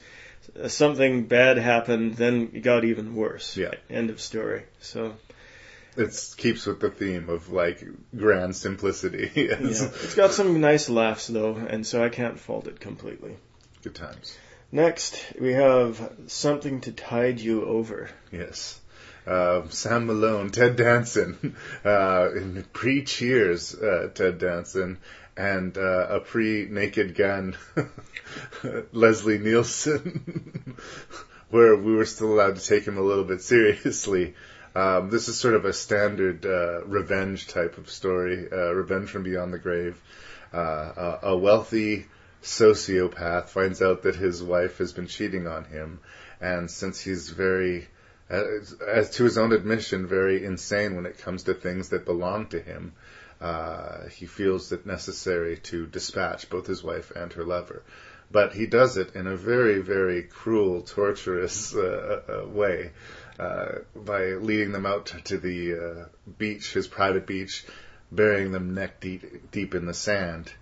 something 0.69 1.25
bad 1.25 1.59
happened, 1.59 2.15
then 2.15 2.51
it 2.53 2.61
got 2.61 2.85
even 2.85 3.15
worse. 3.15 3.57
Yeah. 3.57 3.73
End 3.91 4.11
of 4.11 4.21
story. 4.21 4.65
So 4.81 5.15
It 5.97 6.35
keeps 6.37 6.67
with 6.67 6.81
the 6.81 6.91
theme 6.91 7.29
of 7.29 7.51
like 7.51 7.83
grand 8.17 8.55
simplicity. 8.55 9.31
yeah. 9.35 9.57
it's 9.61 10.15
got 10.15 10.33
some 10.33 10.61
nice 10.61 10.89
laughs 10.89 11.27
though, 11.27 11.55
and 11.55 11.87
so 11.87 12.05
I 12.05 12.09
can't 12.09 12.39
fault 12.39 12.67
it 12.67 12.81
completely. 12.81 13.37
Good 13.83 13.95
times. 13.95 14.37
Next, 14.73 15.25
we 15.41 15.53
have 15.53 16.13
something 16.27 16.81
to 16.83 16.93
tide 16.93 17.41
you 17.41 17.65
over. 17.65 18.11
Yes. 18.33 18.81
Uh, 19.27 19.69
Sam 19.71 20.07
Malone, 20.07 20.51
Ted 20.51 20.77
Danson, 20.77 21.57
uh, 21.85 22.31
in 22.35 22.65
pre-Cheers, 22.73 23.75
uh, 23.75 24.11
Ted 24.15 24.39
Danson, 24.39 24.99
and 25.37 25.77
uh, 25.77 26.07
a 26.09 26.21
pre-Naked 26.21 27.15
Gun, 27.15 27.57
Leslie 28.93 29.39
Nielsen, 29.39 30.77
where 31.51 31.77
we 31.77 31.95
were 31.95 32.05
still 32.05 32.33
allowed 32.33 32.57
to 32.57 32.67
take 32.67 32.85
him 32.85 32.99
a 32.99 33.03
little 33.03 33.25
bit 33.25 33.43
seriously. 33.43 34.35
Um, 34.77 35.09
this 35.09 35.29
is 35.29 35.41
sort 35.41 35.55
of 35.55 35.65
a 35.65 35.73
standard 35.73 36.45
uh, 36.45 36.85
revenge 36.85 37.47
type 37.47 37.79
of 37.79 37.89
story, 37.89 38.47
uh, 38.53 38.75
revenge 38.75 39.09
from 39.09 39.23
beyond 39.23 39.55
the 39.55 39.59
grave. 39.59 39.99
Uh, 40.53 41.17
a, 41.23 41.35
wealthy 41.35 42.05
sociopath 42.43 43.49
finds 43.49 43.81
out 43.81 44.03
that 44.03 44.17
his 44.17 44.43
wife 44.43 44.77
has 44.77 44.93
been 44.93 45.07
cheating 45.07 45.47
on 45.47 45.65
him, 45.65 46.01
and 46.43 46.71
since 46.71 47.01
he's 47.01 47.31
very, 47.31 47.89
as, 48.29 48.75
as 48.87 49.09
to 49.13 49.25
his 49.25 49.39
own 49.39 49.53
admission, 49.53 50.07
very 50.07 50.45
insane 50.45 50.95
when 50.95 51.07
it 51.07 51.17
comes 51.17 51.45
to 51.45 51.55
things 51.55 51.89
that 51.89 52.05
belong 52.05 52.49
to 52.49 52.61
him, 52.61 52.93
uh, 53.41 54.09
he 54.09 54.27
feels 54.27 54.71
it 54.73 54.85
necessary 54.85 55.57
to 55.57 55.87
dispatch 55.87 56.51
both 56.51 56.67
his 56.67 56.85
wife 56.85 57.13
and 57.17 57.33
her 57.33 57.45
lover. 57.45 57.83
But 58.31 58.53
he 58.53 58.67
does 58.67 58.99
it 58.99 59.15
in 59.15 59.27
a 59.27 59.37
very, 59.37 59.81
very 59.81 60.23
cruel, 60.25 60.83
torturous 60.83 61.75
uh, 61.75 62.21
uh, 62.29 62.49
way 62.49 62.91
uh, 63.39 63.79
by 63.95 64.33
leading 64.35 64.73
them 64.73 64.87
out 64.87 65.07
to 65.25 65.39
the 65.39 65.75
uh, 65.75 66.05
beach, 66.39 66.73
his 66.73 66.87
private 66.87 67.27
beach, 67.27 67.65
burying 68.11 68.53
them 68.53 68.75
neck 68.75 69.01
deep, 69.01 69.51
deep 69.51 69.75
in 69.75 69.87
the 69.87 69.95
sand, 69.95 70.53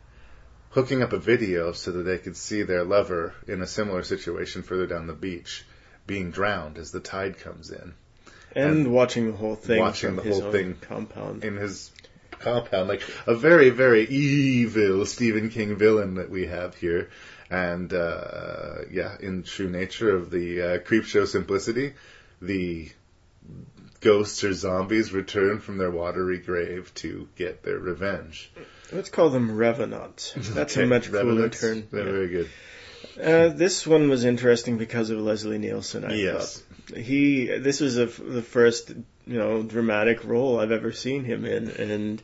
hooking 0.71 1.03
up 1.03 1.13
a 1.13 1.19
video 1.19 1.73
so 1.73 1.93
that 1.93 2.03
they 2.03 2.19
could 2.19 2.37
see 2.37 2.63
their 2.63 2.85
lover 2.85 3.35
in 3.47 3.63
a 3.63 3.67
similar 3.67 4.03
situation 4.03 4.63
further 4.63 4.87
down 4.87 5.07
the 5.07 5.13
beach, 5.13 5.65
being 6.07 6.31
drowned 6.31 6.79
as 6.79 6.91
the 6.91 7.01
tide 7.01 7.39
comes 7.39 7.71
in. 7.71 7.95
And, 8.57 8.71
And 8.71 8.93
watching 8.93 9.33
the 9.33 9.37
whole 9.37 9.57
thing 9.57 9.81
watching 9.81 10.17
the 10.17 10.23
whole 10.23 10.53
thing 10.53 10.77
compound. 10.81 11.45
in 11.45 11.57
his 11.57 11.91
compound, 12.39 12.89
like 12.89 13.03
a 13.27 13.35
very, 13.35 13.71
very 13.71 14.05
evil 14.07 15.07
Stephen 15.07 15.49
King 15.49 15.77
villain 15.77 16.15
that 16.17 16.31
we 16.31 16.47
have 16.47 16.75
here. 16.77 17.11
And 17.51 17.93
uh, 17.93 18.85
yeah, 18.91 19.17
in 19.21 19.43
true 19.43 19.69
nature 19.69 20.15
of 20.15 20.31
the 20.31 20.63
uh, 20.63 20.79
Creepshow 20.79 21.27
simplicity, 21.27 21.95
the 22.41 22.91
ghosts 24.01 24.45
or 24.45 24.53
zombies 24.53 25.13
return 25.13 25.61
from 25.61 25.79
their 25.79 25.91
watery 25.91 26.39
grave 26.39 26.93
to 26.97 27.29
get 27.37 27.63
their 27.63 27.79
revenge. 27.79 28.51
Let's 28.93 29.09
call 29.09 29.31
them 29.31 29.57
revenants. 29.57 30.33
That's 30.37 30.77
a 30.77 30.81
Okay, 30.81 30.89
much 30.89 31.11
cooler 31.11 31.49
term. 31.49 31.85
They're 31.91 32.05
Yeah. 32.05 32.11
very 32.13 32.29
good. 32.29 32.49
Uh, 33.23 33.49
this 33.49 33.87
one 33.87 34.09
was 34.09 34.25
interesting 34.25 34.77
because 34.77 35.11
of 35.11 35.19
Leslie 35.21 35.59
Nielsen. 35.59 36.05
I 36.05 36.15
Yes. 36.17 36.61
thought 36.89 36.99
he. 36.99 37.47
This 37.47 37.81
was 37.81 37.97
a 37.97 38.07
the 38.07 38.43
first 38.43 38.91
you 39.27 39.39
know 39.39 39.63
dramatic 39.63 40.25
role 40.25 40.59
I've 40.59 40.73
ever 40.73 40.93
seen 40.93 41.25
him 41.25 41.45
in, 41.45 41.69
and 41.71 42.23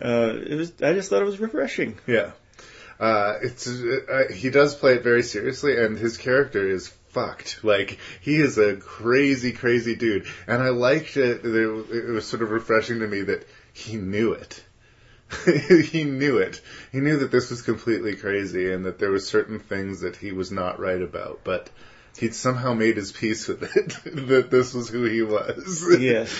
uh, 0.00 0.34
it 0.36 0.54
was. 0.56 0.72
I 0.82 0.92
just 0.92 1.08
thought 1.10 1.22
it 1.22 1.26
was 1.26 1.40
refreshing. 1.40 1.98
Yeah. 2.06 2.32
Uh, 3.00 3.38
it's 3.42 3.66
uh, 3.68 4.24
he 4.34 4.50
does 4.50 4.74
play 4.74 4.94
it 4.94 5.02
very 5.04 5.22
seriously, 5.22 5.76
and 5.78 5.96
his 5.98 6.16
character 6.18 6.68
is 6.68 6.92
fucked. 7.18 7.64
Like 7.64 7.98
he 8.20 8.36
is 8.36 8.58
a 8.58 8.76
crazy, 8.76 9.52
crazy 9.52 9.96
dude, 9.96 10.26
and 10.46 10.62
I 10.62 10.70
liked 10.70 11.16
it. 11.16 11.44
It 11.44 12.12
was 12.12 12.26
sort 12.26 12.42
of 12.42 12.50
refreshing 12.50 13.00
to 13.00 13.06
me 13.06 13.22
that 13.22 13.46
he 13.72 13.96
knew 13.96 14.32
it. 14.32 14.62
he 15.90 16.04
knew 16.04 16.38
it. 16.38 16.60
He 16.90 17.00
knew 17.00 17.18
that 17.18 17.30
this 17.30 17.50
was 17.50 17.62
completely 17.62 18.16
crazy, 18.16 18.72
and 18.72 18.86
that 18.86 18.98
there 18.98 19.10
were 19.10 19.18
certain 19.18 19.58
things 19.58 20.00
that 20.00 20.16
he 20.16 20.32
was 20.32 20.50
not 20.50 20.80
right 20.80 21.02
about. 21.02 21.40
But 21.44 21.68
he'd 22.18 22.34
somehow 22.34 22.74
made 22.74 22.96
his 22.96 23.12
peace 23.12 23.46
with 23.46 23.62
it 23.62 23.96
that 24.28 24.50
this 24.50 24.74
was 24.74 24.88
who 24.88 25.04
he 25.04 25.22
was. 25.22 25.86
yes, 26.00 26.32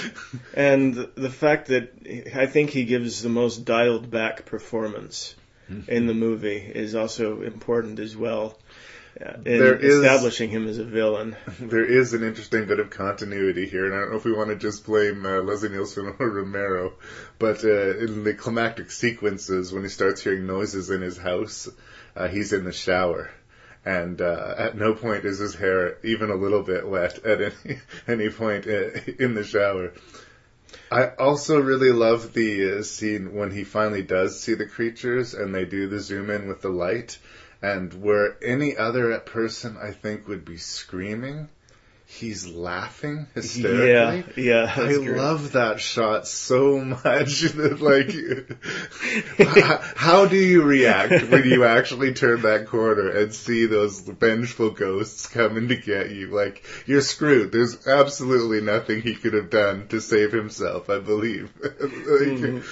and 0.54 0.94
the 0.94 1.30
fact 1.30 1.68
that 1.68 1.92
I 2.34 2.46
think 2.46 2.70
he 2.70 2.84
gives 2.84 3.22
the 3.22 3.28
most 3.28 3.64
dialed 3.64 4.10
back 4.10 4.46
performance 4.46 5.34
hmm. 5.66 5.80
in 5.88 6.06
the 6.06 6.14
movie 6.14 6.56
is 6.56 6.94
also 6.94 7.42
important 7.42 7.98
as 7.98 8.16
well. 8.16 8.56
There 9.18 9.76
is- 9.76 9.96
establishing 9.96 10.50
him 10.50 10.68
as 10.68 10.78
a 10.78 10.84
villain. 10.84 11.36
There 11.60 11.84
is 11.84 12.14
an 12.14 12.22
interesting 12.22 12.66
bit 12.66 12.78
of 12.78 12.90
continuity 12.90 13.66
here, 13.68 13.86
and 13.86 13.94
I 13.94 13.98
don't 14.00 14.10
know 14.10 14.16
if 14.16 14.24
we 14.24 14.32
want 14.32 14.50
to 14.50 14.56
just 14.56 14.86
blame 14.86 15.26
uh, 15.26 15.40
Leslie 15.40 15.70
Nielsen 15.70 16.14
or 16.18 16.30
Romero, 16.30 16.94
but 17.38 17.64
uh, 17.64 17.98
in 17.98 18.24
the 18.24 18.34
climactic 18.34 18.90
sequences, 18.90 19.72
when 19.72 19.82
he 19.82 19.88
starts 19.88 20.22
hearing 20.22 20.46
noises 20.46 20.90
in 20.90 21.02
his 21.02 21.18
house, 21.18 21.68
uh, 22.16 22.28
he's 22.28 22.52
in 22.52 22.64
the 22.64 22.72
shower. 22.72 23.30
And 23.84 24.20
uh, 24.20 24.54
at 24.58 24.76
no 24.76 24.94
point 24.94 25.24
is 25.24 25.38
his 25.38 25.54
hair 25.54 25.98
even 26.04 26.30
a 26.30 26.34
little 26.34 26.62
bit 26.62 26.86
wet 26.86 27.18
at 27.24 27.40
any, 27.40 27.78
any 28.06 28.30
point 28.30 28.66
uh, 28.66 28.90
in 29.18 29.34
the 29.34 29.44
shower. 29.44 29.92
I 30.90 31.08
also 31.18 31.60
really 31.60 31.92
love 31.92 32.32
the 32.32 32.78
uh, 32.78 32.82
scene 32.82 33.34
when 33.34 33.50
he 33.50 33.64
finally 33.64 34.02
does 34.02 34.40
see 34.40 34.54
the 34.54 34.66
creatures 34.66 35.34
and 35.34 35.54
they 35.54 35.64
do 35.64 35.86
the 35.88 36.00
zoom 36.00 36.30
in 36.30 36.48
with 36.48 36.60
the 36.60 36.68
light. 36.70 37.18
And 37.60 37.92
where 38.02 38.36
any 38.42 38.76
other 38.76 39.18
person, 39.18 39.76
I 39.82 39.90
think, 39.90 40.28
would 40.28 40.44
be 40.44 40.58
screaming, 40.58 41.48
he's 42.06 42.46
laughing 42.46 43.26
hysterically. 43.34 44.42
Yeah, 44.44 44.64
yeah, 44.66 44.72
I 44.76 44.92
great. 44.94 45.16
love 45.16 45.52
that 45.52 45.80
shot 45.80 46.28
so 46.28 46.78
much. 46.80 47.42
That 47.58 47.80
like, 47.80 48.14
h- 49.40 49.80
how 49.96 50.26
do 50.26 50.36
you 50.36 50.62
react 50.62 51.28
when 51.30 51.44
you 51.44 51.64
actually 51.64 52.14
turn 52.14 52.42
that 52.42 52.66
corner 52.68 53.08
and 53.10 53.34
see 53.34 53.66
those 53.66 54.00
vengeful 54.00 54.70
ghosts 54.70 55.26
coming 55.26 55.68
to 55.68 55.76
get 55.76 56.10
you? 56.10 56.28
Like, 56.28 56.64
you're 56.86 57.00
screwed. 57.00 57.50
There's 57.52 57.86
absolutely 57.88 58.60
nothing 58.60 59.02
he 59.02 59.14
could 59.16 59.34
have 59.34 59.50
done 59.50 59.88
to 59.88 60.00
save 60.00 60.30
himself. 60.32 60.88
I 60.90 61.00
believe. 61.00 61.52
Like, 61.62 62.38
Mhm. 62.38 62.64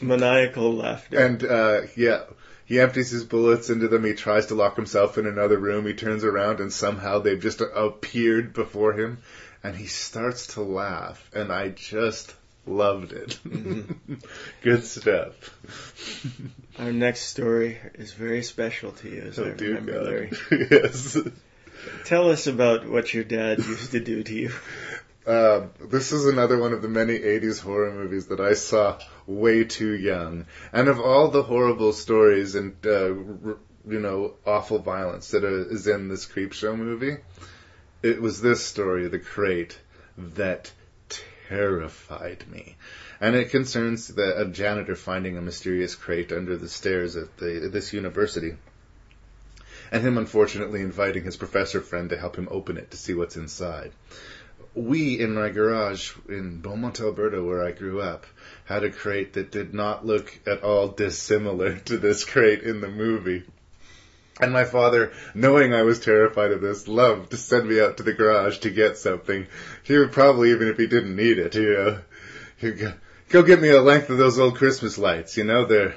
Maniacal 0.00 0.74
laughter. 0.76 1.18
and 1.18 1.44
uh, 1.44 1.80
yeah, 1.96 2.22
he 2.68 2.78
empties 2.80 3.08
his 3.10 3.24
bullets 3.24 3.70
into 3.70 3.88
them. 3.88 4.04
He 4.04 4.12
tries 4.12 4.46
to 4.46 4.54
lock 4.54 4.76
himself 4.76 5.16
in 5.16 5.26
another 5.26 5.56
room. 5.56 5.86
He 5.86 5.94
turns 5.94 6.22
around 6.22 6.60
and 6.60 6.70
somehow 6.70 7.18
they've 7.18 7.40
just 7.40 7.62
appeared 7.62 8.52
before 8.52 8.92
him, 8.92 9.18
and 9.64 9.74
he 9.74 9.86
starts 9.86 10.48
to 10.48 10.60
laugh. 10.60 11.30
And 11.34 11.50
I 11.50 11.70
just 11.70 12.34
loved 12.66 13.12
it. 13.12 13.38
Mm-hmm. 13.46 14.14
Good 14.62 14.84
stuff. 14.84 15.32
Our 16.78 16.92
next 16.92 17.22
story 17.22 17.78
is 17.94 18.12
very 18.12 18.42
special 18.42 18.92
to 18.92 19.08
you, 19.08 19.22
as 19.22 19.38
oh, 19.38 19.44
I 19.44 19.48
Oh, 19.48 19.54
dear 19.54 19.74
remember. 19.76 20.02
Larry. 20.02 20.32
yes. 20.70 21.16
Tell 22.04 22.30
us 22.30 22.46
about 22.46 22.86
what 22.86 23.14
your 23.14 23.24
dad 23.24 23.60
used 23.60 23.92
to 23.92 24.00
do 24.00 24.22
to 24.22 24.34
you. 24.34 24.52
Uh, 25.28 25.66
this 25.90 26.10
is 26.10 26.24
another 26.24 26.56
one 26.56 26.72
of 26.72 26.80
the 26.80 26.88
many 26.88 27.18
80s 27.18 27.60
horror 27.60 27.92
movies 27.92 28.28
that 28.28 28.40
I 28.40 28.54
saw 28.54 28.98
way 29.26 29.64
too 29.64 29.92
young. 29.92 30.46
And 30.72 30.88
of 30.88 30.98
all 30.98 31.28
the 31.28 31.42
horrible 31.42 31.92
stories 31.92 32.54
and, 32.54 32.74
uh, 32.86 33.12
r- 33.44 33.58
you 33.86 34.00
know, 34.00 34.36
awful 34.46 34.78
violence 34.78 35.32
that 35.32 35.44
is 35.44 35.86
in 35.86 36.08
this 36.08 36.24
Creepshow 36.24 36.74
movie, 36.78 37.18
it 38.02 38.22
was 38.22 38.40
this 38.40 38.64
story, 38.64 39.06
The 39.08 39.18
Crate, 39.18 39.78
that 40.16 40.72
terrified 41.46 42.46
me. 42.50 42.78
And 43.20 43.36
it 43.36 43.50
concerns 43.50 44.08
the, 44.08 44.40
a 44.40 44.46
janitor 44.46 44.96
finding 44.96 45.36
a 45.36 45.42
mysterious 45.42 45.94
crate 45.94 46.32
under 46.32 46.56
the 46.56 46.70
stairs 46.70 47.16
at 47.16 47.36
the, 47.36 47.68
this 47.70 47.92
university. 47.92 48.56
And 49.92 50.02
him 50.02 50.16
unfortunately 50.16 50.80
inviting 50.80 51.24
his 51.24 51.36
professor 51.36 51.82
friend 51.82 52.08
to 52.10 52.18
help 52.18 52.36
him 52.36 52.48
open 52.50 52.78
it 52.78 52.92
to 52.92 52.96
see 52.96 53.12
what's 53.12 53.36
inside 53.36 53.92
we 54.78 55.18
in 55.18 55.34
my 55.34 55.50
garage 55.50 56.12
in 56.28 56.60
Beaumont, 56.60 57.00
Alberta, 57.00 57.42
where 57.42 57.64
I 57.64 57.72
grew 57.72 58.00
up, 58.00 58.26
had 58.64 58.84
a 58.84 58.90
crate 58.90 59.34
that 59.34 59.50
did 59.50 59.74
not 59.74 60.06
look 60.06 60.38
at 60.46 60.62
all 60.62 60.88
dissimilar 60.88 61.78
to 61.80 61.98
this 61.98 62.24
crate 62.24 62.62
in 62.62 62.80
the 62.80 62.88
movie. 62.88 63.44
And 64.40 64.52
my 64.52 64.64
father, 64.64 65.12
knowing 65.34 65.74
I 65.74 65.82
was 65.82 65.98
terrified 65.98 66.52
of 66.52 66.60
this, 66.60 66.86
loved 66.86 67.32
to 67.32 67.36
send 67.36 67.68
me 67.68 67.80
out 67.80 67.96
to 67.96 68.04
the 68.04 68.12
garage 68.12 68.58
to 68.58 68.70
get 68.70 68.96
something. 68.96 69.46
He 69.82 69.98
would 69.98 70.12
probably, 70.12 70.52
even 70.52 70.68
if 70.68 70.78
he 70.78 70.86
didn't 70.86 71.16
need 71.16 71.38
it, 71.38 71.56
you 71.56 71.72
know, 71.72 71.98
he'd 72.58 72.78
go, 72.78 72.92
go 73.30 73.42
get 73.42 73.60
me 73.60 73.70
a 73.70 73.82
length 73.82 74.10
of 74.10 74.18
those 74.18 74.38
old 74.38 74.56
Christmas 74.56 74.96
lights, 74.96 75.36
you 75.36 75.44
know, 75.44 75.64
they're, 75.64 75.96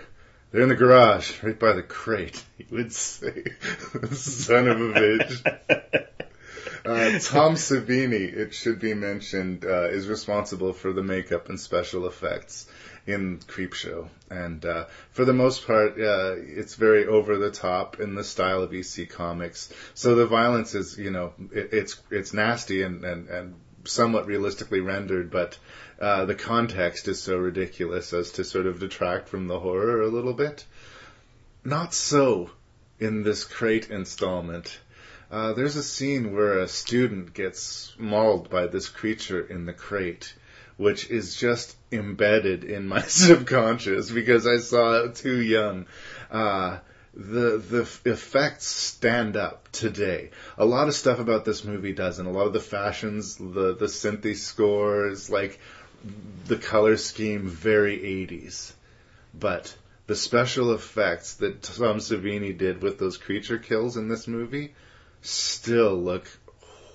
they're 0.52 0.64
in 0.64 0.70
the 0.70 0.76
garage, 0.76 1.44
right 1.44 1.60
by 1.60 1.74
the 1.74 1.84
crate, 1.84 2.44
he 2.58 2.66
would 2.72 2.92
say. 2.92 3.44
Son 4.12 4.68
of 4.68 4.82
a 4.82 4.94
bitch. 4.94 6.08
Uh, 6.86 7.20
Tom 7.20 7.56
Savini, 7.56 8.34
it 8.34 8.54
should 8.54 8.80
be 8.80 8.94
mentioned, 8.94 9.66
uh, 9.66 9.90
is 9.90 10.08
responsible 10.08 10.74
for 10.74 10.94
the 10.94 11.04
makeup 11.04 11.50
and 11.50 11.60
special 11.60 12.08
effects 12.08 12.68
in 13.06 13.40
Creepshow. 13.40 14.08
And 14.30 14.66
uh, 14.66 14.86
for 15.12 15.26
the 15.26 15.34
most 15.34 15.66
part, 15.66 16.00
uh, 16.00 16.36
it's 16.38 16.76
very 16.76 17.06
over 17.06 17.38
the 17.38 17.52
top 17.52 18.00
in 18.00 18.16
the 18.16 18.24
style 18.24 18.64
of 18.64 18.74
EC 18.74 19.10
Comics. 19.10 19.72
So 19.94 20.16
the 20.16 20.28
violence 20.28 20.76
is, 20.76 20.98
you 20.98 21.12
know, 21.12 21.34
it, 21.52 21.70
it's 21.74 22.02
it's 22.10 22.34
nasty 22.34 22.84
and, 22.84 23.04
and, 23.04 23.30
and 23.30 23.56
somewhat 23.84 24.28
realistically 24.28 24.80
rendered, 24.80 25.32
but 25.32 25.58
uh, 26.00 26.26
the 26.26 26.36
context 26.36 27.08
is 27.08 27.22
so 27.22 27.38
ridiculous 27.38 28.14
as 28.14 28.32
to 28.32 28.44
sort 28.44 28.66
of 28.66 28.80
detract 28.80 29.30
from 29.30 29.48
the 29.48 29.60
horror 29.60 30.02
a 30.02 30.08
little 30.08 30.34
bit. 30.34 30.66
Not 31.64 31.94
so 31.94 32.50
in 33.00 33.24
this 33.24 33.44
crate 33.44 33.90
installment. 33.90 34.80
Uh, 35.32 35.54
there's 35.54 35.78
a 35.78 35.84
scene 35.84 36.36
where 36.36 36.60
a 36.60 36.68
student 36.68 37.34
gets 37.34 37.96
mauled 37.98 38.50
by 38.50 38.68
this 38.68 38.90
creature 38.90 39.40
in 39.40 39.66
the 39.66 39.72
crate, 39.72 40.34
which 40.76 41.10
is 41.10 41.38
just 41.38 41.74
embedded 41.90 42.66
in 42.66 42.86
my 42.86 43.02
subconscious 43.08 44.12
because 44.12 44.46
I 44.46 44.58
saw 44.58 45.06
it 45.06 45.16
too 45.16 45.42
young. 45.42 45.86
Uh, 46.30 46.80
the 47.14 47.58
the 47.58 48.12
effects 48.12 48.66
stand 48.66 49.38
up 49.38 49.72
today. 49.72 50.32
A 50.58 50.66
lot 50.66 50.90
of 50.90 50.96
stuff 50.96 51.20
about 51.20 51.46
this 51.46 51.64
movie 51.64 51.94
doesn't. 51.94 52.26
A 52.26 52.32
lot 52.32 52.48
of 52.48 52.54
the 52.54 52.60
fashions, 52.60 53.38
the 53.38 53.74
the 53.74 53.88
synthy 53.88 54.36
scores, 54.36 55.30
like 55.30 55.62
the 56.48 56.58
color 56.58 56.98
scheme, 56.98 57.48
very 57.48 57.98
80s. 57.98 58.74
But 59.34 59.74
the 60.08 60.16
special 60.16 60.74
effects 60.74 61.36
that 61.36 61.62
Tom 61.62 61.98
Savini 62.00 62.58
did 62.58 62.82
with 62.82 63.00
those 63.00 63.18
creature 63.18 63.58
kills 63.58 63.96
in 63.96 64.10
this 64.10 64.28
movie 64.28 64.74
still 65.22 65.96
look 65.96 66.28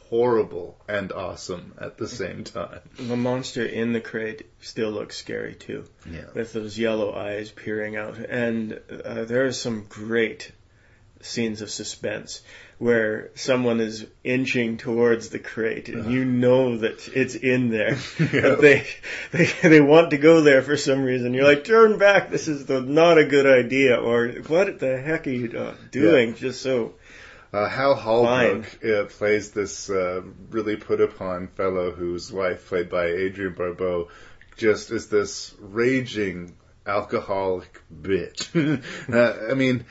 horrible 0.09 0.77
and 0.89 1.11
awesome 1.13 1.75
at 1.81 1.99
the 1.99 2.09
same 2.09 2.45
time. 2.45 2.81
The 2.99 3.17
monster 3.17 3.65
in 3.65 3.93
the 3.93 4.01
crate 4.01 4.47
still 4.61 4.91
looks 4.91 5.17
scary 5.17 5.55
too, 5.55 5.85
Yeah. 6.11 6.27
with 6.35 6.53
those 6.53 6.79
yellow 6.79 7.15
eyes 7.15 7.51
peering 7.51 7.97
out. 7.97 8.17
And 8.19 8.81
uh, 9.05 9.25
there 9.25 9.47
are 9.47 9.53
some 9.53 9.87
great 9.89 10.53
scenes 11.23 11.61
of 11.61 11.71
suspense 11.71 12.43
where 12.79 13.31
someone 13.35 13.81
is 13.81 14.07
inching 14.23 14.77
towards 14.77 15.31
the 15.31 15.39
crate, 15.39 15.89
and 15.89 16.13
you 16.13 16.25
know 16.27 16.77
that 16.77 17.09
it's 17.09 17.35
in 17.35 17.71
there, 17.71 17.97
but 18.19 18.61
they, 18.61 18.87
they 19.33 19.47
they 19.63 19.81
want 19.81 20.11
to 20.11 20.19
go 20.19 20.43
there 20.43 20.61
for 20.61 20.77
some 20.77 21.03
reason. 21.03 21.33
You're 21.33 21.45
like, 21.45 21.65
turn 21.65 21.99
back! 21.99 22.31
This 22.31 22.49
is 22.49 22.67
the, 22.67 22.83
not 22.83 23.17
a 23.17 23.25
good 23.25 23.47
idea, 23.47 23.97
or 23.97 24.29
what 24.47 24.79
the 24.79 25.01
heck 25.01 25.27
are 25.27 25.31
you 25.31 25.59
uh, 25.59 25.75
doing? 25.91 26.35
Just 26.35 26.61
so. 26.61 26.93
Uh, 27.53 27.69
Hal 27.69 27.95
Holbrook 27.95 28.85
uh, 28.85 29.05
plays 29.05 29.53
this 29.53 29.89
uh, 29.89 30.23
really 30.51 30.77
put 30.77 31.01
upon 31.01 31.49
fellow 31.49 31.93
whose 31.93 32.33
wife, 32.33 32.69
played 32.69 32.91
by 32.91 33.07
Adrienne 33.07 33.55
Barbeau, 33.55 34.09
just 34.57 34.91
is 34.91 35.09
this 35.09 35.55
raging 35.61 36.57
alcoholic 36.87 37.83
bitch. 37.93 38.83
uh, 39.13 39.51
I 39.51 39.55
mean, 39.55 39.85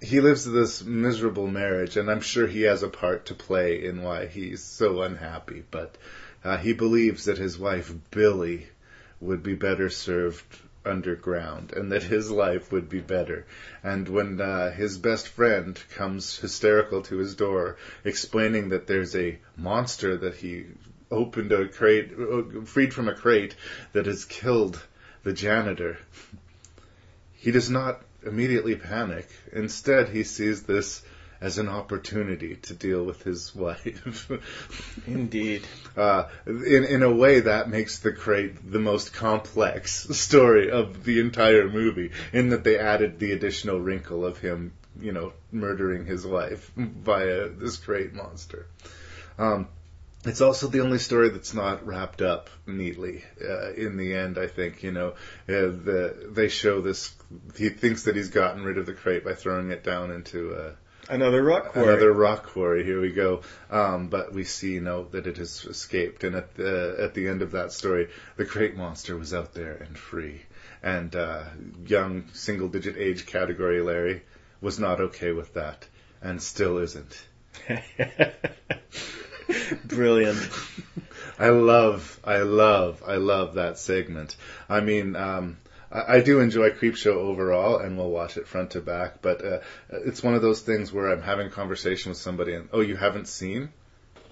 he 0.00 0.20
lives 0.20 0.44
this 0.44 0.84
miserable 0.84 1.46
marriage, 1.46 1.96
and 1.96 2.10
I'm 2.10 2.20
sure 2.20 2.46
he 2.46 2.62
has 2.62 2.82
a 2.82 2.88
part 2.88 3.26
to 3.26 3.34
play 3.34 3.84
in 3.84 4.02
why 4.02 4.26
he's 4.26 4.62
so 4.62 5.02
unhappy. 5.02 5.64
But 5.70 5.96
uh, 6.44 6.56
he 6.56 6.72
believes 6.72 7.24
that 7.24 7.38
his 7.38 7.58
wife 7.58 7.92
Billie 8.10 8.68
would 9.20 9.42
be 9.42 9.54
better 9.54 9.90
served 9.90 10.44
underground, 10.88 11.72
and 11.72 11.92
that 11.92 12.02
his 12.02 12.30
life 12.30 12.72
would 12.72 12.88
be 12.88 13.00
better. 13.00 13.46
And 13.82 14.08
when 14.08 14.40
uh, 14.40 14.70
his 14.72 14.98
best 14.98 15.28
friend 15.28 15.78
comes 15.94 16.38
hysterical 16.38 17.02
to 17.02 17.18
his 17.18 17.34
door, 17.34 17.76
explaining 18.04 18.70
that 18.70 18.86
there's 18.86 19.14
a 19.14 19.38
monster 19.56 20.16
that 20.16 20.36
he 20.36 20.66
opened 21.10 21.52
a 21.52 21.68
crate, 21.68 22.12
freed 22.66 22.92
from 22.92 23.08
a 23.08 23.14
crate, 23.14 23.54
that 23.92 24.06
has 24.06 24.24
killed 24.24 24.82
the 25.22 25.32
janitor, 25.32 25.98
he 27.34 27.50
does 27.50 27.70
not 27.70 28.02
immediately 28.24 28.76
panic. 28.76 29.28
Instead, 29.52 30.08
he 30.08 30.24
sees 30.24 30.62
this 30.62 31.02
as 31.40 31.58
an 31.58 31.68
opportunity 31.68 32.56
to 32.56 32.74
deal 32.74 33.04
with 33.04 33.22
his 33.22 33.54
wife. 33.54 34.30
Indeed. 35.06 35.66
Uh, 35.96 36.24
in 36.46 36.84
in 36.84 37.02
a 37.02 37.12
way, 37.12 37.40
that 37.40 37.68
makes 37.68 37.98
the 37.98 38.12
crate 38.12 38.70
the 38.70 38.78
most 38.78 39.12
complex 39.12 40.08
story 40.18 40.70
of 40.70 41.04
the 41.04 41.20
entire 41.20 41.68
movie. 41.68 42.12
In 42.32 42.50
that 42.50 42.64
they 42.64 42.78
added 42.78 43.18
the 43.18 43.32
additional 43.32 43.80
wrinkle 43.80 44.24
of 44.24 44.38
him 44.38 44.72
you 45.00 45.12
know, 45.12 45.32
murdering 45.52 46.06
his 46.06 46.26
wife 46.26 46.70
via 46.76 47.48
this 47.48 47.76
crate 47.76 48.14
monster. 48.14 48.66
Um, 49.38 49.68
it's 50.24 50.40
also 50.40 50.66
the 50.66 50.80
only 50.80 50.98
story 50.98 51.28
that's 51.28 51.54
not 51.54 51.86
wrapped 51.86 52.22
up 52.22 52.50
neatly. 52.66 53.24
Uh, 53.40 53.72
in 53.72 53.96
the 53.96 54.14
end, 54.14 54.36
I 54.36 54.48
think 54.48 54.82
you 54.82 54.90
know 54.90 55.10
uh, 55.48 55.70
the, 55.70 56.28
they 56.30 56.48
show 56.48 56.80
this. 56.80 57.14
He 57.56 57.68
thinks 57.68 58.04
that 58.04 58.16
he's 58.16 58.30
gotten 58.30 58.64
rid 58.64 58.78
of 58.78 58.86
the 58.86 58.94
crate 58.94 59.24
by 59.24 59.34
throwing 59.34 59.70
it 59.70 59.84
down 59.84 60.10
into 60.10 60.54
a 60.54 60.72
Another 61.08 61.42
rock 61.42 61.72
quarry. 61.72 61.88
Another 61.88 62.12
rock 62.12 62.46
quarry. 62.46 62.84
Here 62.84 63.00
we 63.00 63.12
go. 63.12 63.42
Um, 63.70 64.08
but 64.08 64.32
we 64.32 64.44
see, 64.44 64.74
you 64.74 64.80
know, 64.80 65.04
that 65.12 65.26
it 65.26 65.38
has 65.38 65.64
escaped. 65.64 66.24
And 66.24 66.36
at 66.36 66.54
the 66.54 66.96
at 67.00 67.14
the 67.14 67.28
end 67.28 67.42
of 67.42 67.52
that 67.52 67.72
story, 67.72 68.08
the 68.36 68.44
crate 68.44 68.76
monster 68.76 69.16
was 69.16 69.32
out 69.32 69.54
there 69.54 69.74
and 69.74 69.98
free. 69.98 70.42
And 70.82 71.14
uh, 71.16 71.44
young 71.86 72.28
single 72.34 72.68
digit 72.68 72.96
age 72.96 73.26
category 73.26 73.80
Larry 73.80 74.22
was 74.60 74.78
not 74.78 75.00
okay 75.00 75.32
with 75.32 75.54
that, 75.54 75.86
and 76.20 76.42
still 76.42 76.78
isn't. 76.78 77.26
Brilliant. 79.84 80.48
I 81.38 81.50
love, 81.50 82.18
I 82.24 82.38
love, 82.38 83.02
I 83.06 83.16
love 83.16 83.54
that 83.54 83.78
segment. 83.78 84.36
I 84.68 84.80
mean, 84.80 85.14
um, 85.14 85.58
I, 85.90 86.20
do 86.20 86.40
enjoy 86.40 86.70
Creepshow 86.70 87.14
overall, 87.14 87.78
and 87.78 87.96
we'll 87.96 88.10
watch 88.10 88.36
it 88.36 88.46
front 88.46 88.72
to 88.72 88.80
back. 88.80 89.22
But 89.22 89.44
uh, 89.44 89.58
it's 89.90 90.22
one 90.22 90.34
of 90.34 90.42
those 90.42 90.60
things 90.60 90.92
where 90.92 91.10
I'm 91.10 91.22
having 91.22 91.46
a 91.46 91.50
conversation 91.50 92.10
with 92.10 92.18
somebody, 92.18 92.54
and 92.54 92.68
oh, 92.72 92.80
you 92.80 92.96
haven't 92.96 93.28
seen 93.28 93.70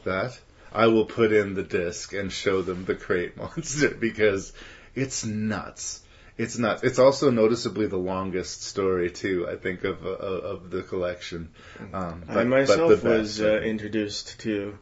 that? 0.05 0.39
I 0.73 0.89
will 0.89 1.07
put 1.07 1.33
in 1.33 1.55
the 1.55 1.63
disc 1.63 2.13
and 2.13 2.31
show 2.31 2.61
them 2.61 2.85
the 2.85 2.95
crate 2.95 3.37
monster 3.39 3.91
because 3.91 4.53
it's 4.95 5.25
nuts. 5.25 6.03
It's 6.37 6.59
nuts. 6.59 6.83
It's 6.83 6.99
also 6.99 7.31
noticeably 7.31 7.87
the 7.87 7.97
longest 7.97 8.63
story 8.63 9.11
too. 9.11 9.49
I 9.49 9.57
think 9.57 9.85
of 9.85 10.05
of, 10.05 10.45
of 10.45 10.71
the 10.71 10.83
collection. 10.83 11.51
Um, 11.95 12.25
I 12.29 12.45
myself 12.45 13.03
but 13.03 13.19
was 13.19 13.41
uh, 13.41 13.61
introduced 13.61 14.41
to 14.41 14.79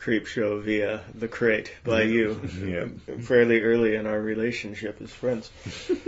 Creepshow 0.00 0.62
via 0.62 1.00
the 1.14 1.28
crate 1.28 1.72
by 1.84 2.02
you 2.02 2.40
Yeah. 2.64 2.86
fairly 3.20 3.60
early 3.60 3.94
in 3.96 4.06
our 4.06 4.18
relationship 4.20 5.00
as 5.02 5.10
friends. 5.12 5.50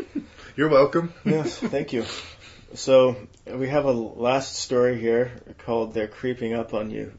You're 0.56 0.68
welcome. 0.70 1.12
Yes, 1.24 1.58
thank 1.58 1.92
you. 1.92 2.04
So 2.74 3.16
we 3.46 3.68
have 3.68 3.84
a 3.84 3.92
last 3.92 4.56
story 4.56 4.98
here 4.98 5.30
called 5.58 5.92
"They're 5.94 6.08
Creeping 6.08 6.54
Up 6.54 6.72
on 6.74 6.90
You." 6.90 7.12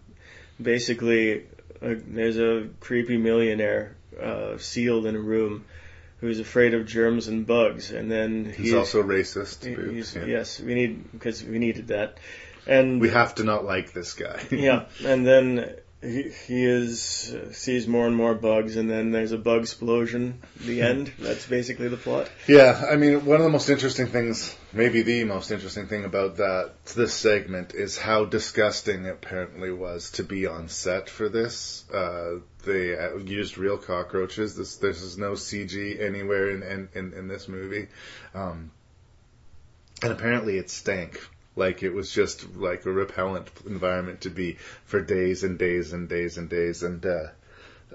Basically, 0.62 1.46
uh, 1.82 1.96
there's 2.08 2.38
a 2.38 2.70
creepy 2.80 3.18
millionaire 3.18 3.96
uh, 4.20 4.58
sealed 4.58 5.06
in 5.06 5.16
a 5.16 5.20
room 5.20 5.66
who's 6.22 6.40
afraid 6.40 6.74
of 6.74 6.86
germs 6.88 7.28
and 7.28 7.46
bugs, 7.46 7.92
and 7.92 8.10
then 8.10 8.52
He's 8.56 8.74
also 8.74 9.04
racist. 9.04 9.66
he- 9.66 9.94
he's- 9.96 10.16
Yeah. 10.16 10.26
Yes, 10.26 10.60
we 10.60 10.74
need 10.74 11.12
because 11.12 11.44
we 11.44 11.60
needed 11.60 11.88
that, 11.90 12.18
and 12.66 13.02
We 13.02 13.10
have 13.10 13.36
to 13.36 13.44
not 13.44 13.66
like 13.66 13.94
this 13.94 14.14
guy. 14.14 14.42
yeah, 14.52 14.86
and 15.06 15.26
then 15.28 15.76
he, 16.04 16.24
he 16.48 16.66
is 16.66 17.34
uh, 17.34 17.54
sees 17.54 17.88
more 17.88 18.06
and 18.06 18.16
more 18.16 18.36
bugs, 18.36 18.76
and 18.76 18.90
then 18.90 19.12
there's 19.12 19.32
a 19.32 19.38
bug 19.38 19.62
explosion. 19.62 20.42
The 20.60 20.82
end. 20.82 21.12
That's 21.20 21.48
basically 21.48 21.88
the 21.88 21.98
plot. 21.98 22.30
Yeah, 22.48 22.86
I 22.90 22.98
mean, 22.98 23.26
one 23.26 23.38
of 23.38 23.44
the 23.44 23.50
most 23.50 23.70
interesting 23.70 24.08
things, 24.08 24.56
maybe 24.74 25.02
the 25.02 25.24
most 25.24 25.52
interesting 25.52 25.88
thing 25.88 26.04
about 26.04 26.38
that 26.38 26.74
this 26.96 27.14
segment 27.14 27.74
is 27.74 27.98
how 27.98 28.26
disgusting 28.26 29.06
it 29.06 29.12
apparently 29.12 29.72
was 29.72 30.12
to 30.12 30.24
be 30.24 30.46
on 30.46 30.68
set 30.68 31.10
for 31.10 31.30
this. 31.30 31.90
Uh, 31.92 32.40
they 32.66 32.98
uh, 32.98 33.18
used 33.18 33.58
real 33.58 33.78
cockroaches. 33.78 34.56
This 34.56 34.76
this 34.78 35.02
is 35.02 35.18
no 35.18 35.32
CG 35.32 36.02
anywhere 36.02 36.50
in 36.50 36.64
in, 36.64 36.90
in, 36.94 37.14
in 37.14 37.28
this 37.28 37.48
movie, 37.48 37.88
um, 38.36 38.72
and 40.02 40.12
apparently 40.12 40.58
it 40.58 40.70
stank. 40.70 41.20
Like 41.56 41.84
it 41.84 41.94
was 41.94 42.12
just 42.12 42.56
like 42.56 42.86
a 42.86 42.92
repellent 42.92 43.50
environment 43.66 44.22
to 44.22 44.30
be 44.30 44.58
for 44.86 45.02
days 45.02 45.44
and 45.44 45.58
days 45.58 45.94
and 45.94 46.10
days 46.10 46.38
and 46.38 46.50
days 46.50 46.84
and. 46.84 47.06
Uh, 47.06 47.28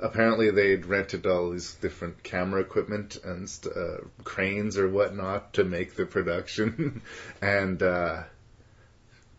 apparently 0.00 0.50
they'd 0.50 0.86
rented 0.86 1.26
all 1.26 1.50
these 1.50 1.74
different 1.74 2.22
camera 2.22 2.60
equipment 2.60 3.18
and 3.24 3.50
uh, 3.74 3.96
cranes 4.22 4.78
or 4.78 4.88
whatnot 4.88 5.54
to 5.54 5.64
make 5.64 5.96
the 5.96 6.06
production, 6.06 7.02
and 7.42 7.82
uh, 7.82 8.22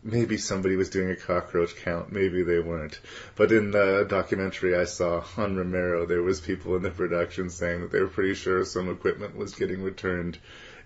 maybe 0.03 0.37
somebody 0.37 0.75
was 0.75 0.89
doing 0.89 1.11
a 1.11 1.15
cockroach 1.15 1.75
count, 1.77 2.11
maybe 2.11 2.43
they 2.43 2.59
weren't. 2.59 2.99
But 3.35 3.51
in 3.51 3.71
the 3.71 4.05
documentary 4.07 4.75
I 4.75 4.85
saw 4.85 5.23
on 5.37 5.55
Romero, 5.55 6.05
there 6.05 6.23
was 6.23 6.39
people 6.39 6.75
in 6.75 6.83
the 6.83 6.91
production 6.91 7.49
saying 7.49 7.81
that 7.81 7.91
they 7.91 7.99
were 7.99 8.07
pretty 8.07 8.35
sure 8.35 8.63
some 8.65 8.89
equipment 8.89 9.35
was 9.35 9.55
getting 9.55 9.81
returned 9.81 10.37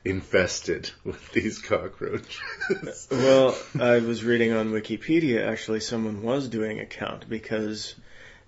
infested 0.05 0.91
with 1.03 1.31
these 1.31 1.59
cockroaches. 1.59 3.07
Well, 3.09 3.57
I 3.79 3.99
was 3.99 4.23
reading 4.23 4.51
on 4.53 4.71
Wikipedia. 4.71 5.47
Actually, 5.47 5.79
someone 5.79 6.21
was 6.21 6.47
doing 6.47 6.79
a 6.79 6.85
count 6.85 7.29
because 7.29 7.95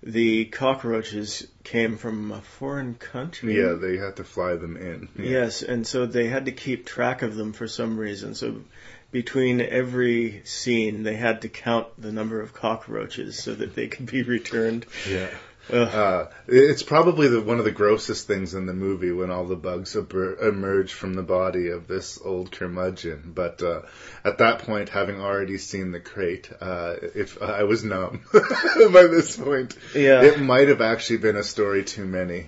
the 0.02 0.44
cockroaches 0.46 1.46
came 1.64 1.96
from 1.96 2.30
a 2.30 2.40
foreign 2.40 2.94
country. 2.94 3.58
yeah, 3.58 3.72
they 3.72 3.96
had 3.96 4.16
to 4.16 4.24
fly 4.24 4.56
them 4.56 4.76
in. 4.76 5.08
Yeah. 5.18 5.30
Yes, 5.30 5.62
and 5.62 5.86
so 5.86 6.06
they 6.06 6.28
had 6.28 6.44
to 6.46 6.52
keep 6.52 6.86
track 6.86 7.22
of 7.22 7.34
them 7.34 7.52
for 7.52 7.66
some 7.66 7.98
reason. 7.98 8.34
So 8.34 8.62
between 9.10 9.60
every 9.60 10.42
scene, 10.44 11.02
they 11.02 11.16
had 11.16 11.42
to 11.42 11.48
count 11.48 11.88
the 11.98 12.12
number 12.12 12.40
of 12.40 12.52
cockroaches 12.52 13.42
so 13.42 13.54
that 13.54 13.74
they 13.74 13.88
could 13.88 14.06
be 14.06 14.22
returned. 14.22 14.86
Yeah. 15.08 15.30
Uh, 15.70 16.26
it's 16.46 16.82
probably 16.82 17.28
the, 17.28 17.40
one 17.40 17.58
of 17.58 17.64
the 17.64 17.72
grossest 17.72 18.26
things 18.26 18.54
in 18.54 18.66
the 18.66 18.72
movie 18.74 19.10
when 19.10 19.30
all 19.30 19.44
the 19.46 19.56
bugs 19.56 19.96
emerge 19.96 20.92
from 20.92 21.14
the 21.14 21.22
body 21.22 21.68
of 21.68 21.88
this 21.88 22.20
old 22.24 22.52
curmudgeon. 22.52 23.32
But 23.34 23.62
uh, 23.62 23.82
at 24.24 24.38
that 24.38 24.60
point, 24.60 24.88
having 24.88 25.20
already 25.20 25.58
seen 25.58 25.92
the 25.92 26.00
crate, 26.00 26.50
uh, 26.60 26.94
if 27.14 27.42
I 27.42 27.64
was 27.64 27.84
numb 27.84 28.22
by 28.32 29.06
this 29.06 29.36
point, 29.36 29.76
Yeah. 29.94 30.22
it 30.22 30.40
might 30.40 30.68
have 30.68 30.80
actually 30.80 31.18
been 31.18 31.36
a 31.36 31.44
story 31.44 31.84
too 31.84 32.04
many. 32.04 32.46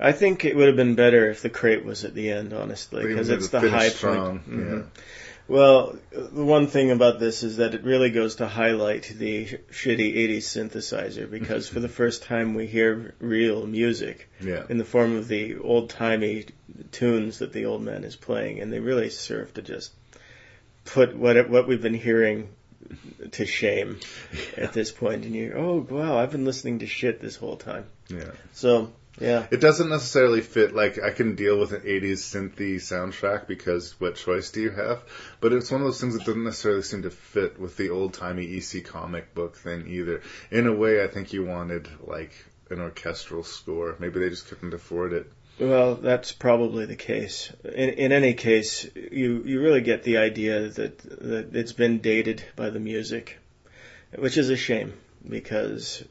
I 0.00 0.12
think 0.12 0.44
it 0.44 0.54
would 0.54 0.68
have 0.68 0.76
been 0.76 0.94
better 0.94 1.28
if 1.30 1.42
the 1.42 1.50
crate 1.50 1.84
was 1.84 2.04
at 2.04 2.14
the 2.14 2.30
end, 2.30 2.52
honestly, 2.52 3.04
because 3.04 3.28
it's 3.30 3.48
the 3.48 3.68
high 3.68 3.88
strong, 3.88 4.38
point. 4.40 4.50
Mhm. 4.50 4.78
yeah. 4.78 5.02
Well, 5.48 5.96
the 6.12 6.44
one 6.44 6.66
thing 6.66 6.90
about 6.90 7.18
this 7.18 7.42
is 7.42 7.56
that 7.56 7.74
it 7.74 7.82
really 7.82 8.10
goes 8.10 8.36
to 8.36 8.46
highlight 8.46 9.14
the 9.16 9.46
sh- 9.46 9.54
shitty 9.70 10.14
80s 10.14 10.42
synthesizer 10.44 11.28
because 11.30 11.68
for 11.68 11.80
the 11.80 11.88
first 11.88 12.22
time 12.24 12.54
we 12.54 12.66
hear 12.66 13.14
real 13.18 13.66
music 13.66 14.28
Yeah. 14.40 14.64
in 14.68 14.76
the 14.76 14.84
form 14.84 15.16
of 15.16 15.26
the 15.26 15.56
old 15.56 15.88
timey 15.88 16.44
tunes 16.92 17.38
that 17.38 17.54
the 17.54 17.64
old 17.64 17.82
man 17.82 18.04
is 18.04 18.14
playing, 18.14 18.60
and 18.60 18.70
they 18.70 18.80
really 18.80 19.08
serve 19.08 19.54
to 19.54 19.62
just 19.62 19.92
put 20.84 21.16
what 21.16 21.48
what 21.48 21.66
we've 21.66 21.82
been 21.82 21.94
hearing 21.94 22.50
to 23.32 23.46
shame 23.46 23.98
at 24.56 24.72
this 24.74 24.92
point. 24.92 25.24
And 25.24 25.34
you, 25.34 25.52
oh 25.56 25.86
wow, 25.88 26.18
I've 26.18 26.30
been 26.30 26.44
listening 26.44 26.80
to 26.80 26.86
shit 26.86 27.20
this 27.20 27.36
whole 27.36 27.56
time. 27.56 27.86
Yeah. 28.08 28.32
So 28.52 28.92
yeah, 29.20 29.46
It 29.50 29.60
doesn't 29.60 29.88
necessarily 29.88 30.40
fit, 30.40 30.74
like, 30.74 31.02
I 31.02 31.10
can 31.10 31.34
deal 31.34 31.58
with 31.58 31.72
an 31.72 31.82
80s 31.82 32.18
synthy 32.18 32.76
soundtrack 32.76 33.46
because 33.46 33.98
what 34.00 34.16
choice 34.16 34.50
do 34.50 34.60
you 34.60 34.70
have? 34.70 35.02
But 35.40 35.52
it's 35.52 35.70
one 35.70 35.80
of 35.80 35.86
those 35.86 36.00
things 36.00 36.14
that 36.14 36.24
doesn't 36.24 36.44
necessarily 36.44 36.82
seem 36.82 37.02
to 37.02 37.10
fit 37.10 37.58
with 37.58 37.76
the 37.76 37.90
old 37.90 38.14
timey 38.14 38.56
EC 38.56 38.84
comic 38.84 39.34
book 39.34 39.56
thing 39.56 39.86
either. 39.88 40.22
In 40.50 40.66
a 40.66 40.74
way, 40.74 41.02
I 41.02 41.08
think 41.08 41.32
you 41.32 41.44
wanted, 41.44 41.88
like, 42.06 42.32
an 42.70 42.80
orchestral 42.80 43.44
score. 43.44 43.96
Maybe 43.98 44.20
they 44.20 44.30
just 44.30 44.48
couldn't 44.48 44.74
afford 44.74 45.12
it. 45.12 45.32
Well, 45.58 45.96
that's 45.96 46.30
probably 46.30 46.86
the 46.86 46.96
case. 46.96 47.52
In, 47.64 47.88
in 47.90 48.12
any 48.12 48.34
case, 48.34 48.86
you 48.94 49.42
you 49.44 49.60
really 49.60 49.80
get 49.80 50.04
the 50.04 50.18
idea 50.18 50.68
that 50.68 50.98
that 50.98 51.56
it's 51.56 51.72
been 51.72 51.98
dated 51.98 52.44
by 52.54 52.70
the 52.70 52.78
music, 52.78 53.38
which 54.16 54.36
is 54.36 54.50
a 54.50 54.56
shame 54.56 54.92
because 55.26 56.04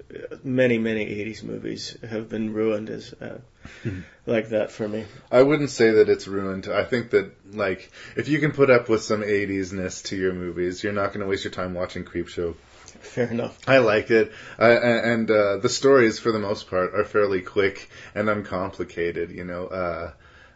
many 0.44 0.78
many 0.78 1.06
80s 1.06 1.44
movies 1.44 1.98
have 2.08 2.30
been 2.30 2.54
ruined 2.54 2.90
as 2.90 3.14
uh, 3.14 3.40
like 4.26 4.50
that 4.50 4.72
for 4.72 4.88
me. 4.88 5.06
I 5.32 5.42
wouldn't 5.42 5.70
say 5.70 5.92
that 5.92 6.10
it's 6.10 6.28
ruined. 6.28 6.68
I 6.68 6.84
think 6.84 7.12
that, 7.12 7.32
like, 7.54 7.92
if 8.16 8.28
you 8.28 8.40
can 8.40 8.52
put 8.52 8.70
up 8.70 8.90
with 8.90 9.02
some 9.02 9.22
80s-ness 9.22 10.04
to 10.04 10.16
your 10.16 10.34
movies, 10.34 10.84
you're 10.84 10.94
not 10.94 11.08
going 11.08 11.22
to 11.22 11.28
waste 11.28 11.44
your 11.44 11.52
time 11.52 11.74
watching 11.74 12.04
Creepshow. 12.04 12.56
Fair 13.02 13.28
enough. 13.30 13.58
I 13.68 13.80
like 13.80 14.10
it, 14.12 14.32
uh, 14.60 14.64
and 14.64 15.30
uh, 15.30 15.58
the 15.58 15.70
stories, 15.70 16.20
for 16.20 16.32
the 16.32 16.40
most 16.40 16.70
part, 16.70 16.94
are 16.96 17.06
fairly 17.06 17.42
quick 17.42 17.90
and 18.16 18.30
uncomplicated. 18.30 19.32
You 19.32 19.44
know, 19.44 19.68
uh, 19.68 20.12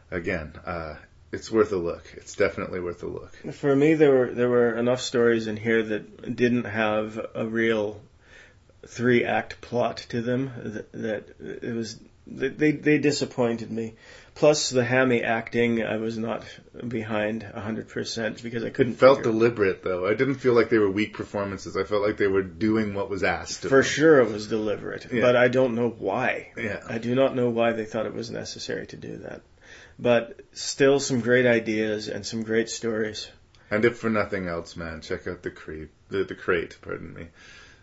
again, 0.10 0.54
uh, 0.66 0.96
it's 1.32 1.52
worth 1.52 1.72
a 1.72 1.78
look. 1.78 2.04
It's 2.18 2.36
definitely 2.36 2.80
worth 2.80 3.04
a 3.04 3.08
look. 3.08 3.36
For 3.54 3.76
me, 3.76 3.94
there 3.94 4.12
were 4.12 4.34
there 4.34 4.50
were 4.50 4.76
enough 4.76 5.02
stories 5.02 5.48
in 5.48 5.58
here 5.58 5.84
that 5.84 6.36
didn't 6.36 6.66
have 6.66 7.24
a 7.36 7.46
real 7.46 8.02
three 8.88 9.24
act 9.24 9.62
plot 9.62 9.98
to 10.10 10.22
them 10.22 10.52
that, 10.64 10.92
that 10.94 11.30
it 11.64 11.74
was 11.76 12.00
they 12.28 12.72
they 12.72 12.98
disappointed 12.98 13.72
me. 13.72 13.96
Plus 14.34 14.70
the 14.70 14.84
hammy 14.86 15.22
acting, 15.24 15.84
I 15.84 15.98
was 15.98 16.18
not 16.18 16.46
behind 16.88 17.44
hundred 17.44 17.90
percent 17.90 18.42
because 18.42 18.64
I 18.64 18.70
couldn't 18.70 18.96
Felt 18.96 19.24
deliberate 19.24 19.84
though. 19.84 20.08
I 20.08 20.14
didn't 20.14 20.36
feel 20.36 20.54
like 20.54 20.70
they 20.70 20.78
were 20.78 20.90
weak 20.90 21.14
performances. 21.14 21.76
I 21.76 21.84
felt 21.84 22.02
like 22.02 22.18
they 22.18 22.28
were 22.28 22.42
doing 22.44 22.94
what 22.94 23.10
was 23.10 23.24
asked. 23.24 23.66
Of 23.66 23.70
For 23.70 23.82
them. 23.82 23.92
sure, 23.92 24.20
it 24.22 24.32
was 24.32 24.48
deliberate, 24.48 25.08
Yeah. 25.12 25.22
but 25.22 25.36
I 25.36 25.48
don't 25.50 25.76
know 25.76 25.90
why. 25.90 26.52
Yeah. 26.56 26.82
I 26.88 26.98
do 26.98 27.14
not 27.14 27.36
know 27.36 27.50
why 27.50 27.74
they 27.74 27.86
thought 27.86 28.06
it 28.06 28.14
was 28.14 28.32
necessary 28.32 28.88
to 28.88 28.98
do 28.98 29.18
that. 29.18 29.42
But 30.00 30.40
still, 30.54 31.00
some 31.00 31.20
great 31.20 31.46
ideas 31.46 32.08
and 32.08 32.26
some 32.26 32.44
great 32.44 32.70
stories. 32.70 33.28
And 33.70 33.84
if 33.86 33.98
for 34.00 34.10
nothing 34.10 34.48
else, 34.48 34.76
man, 34.76 35.02
check 35.02 35.28
out 35.28 35.44
the 35.44 35.52
creep, 35.52 35.92
the, 36.10 36.24
the 36.24 36.36
crate. 36.36 36.78
Pardon 36.82 37.14
me. 37.14 37.28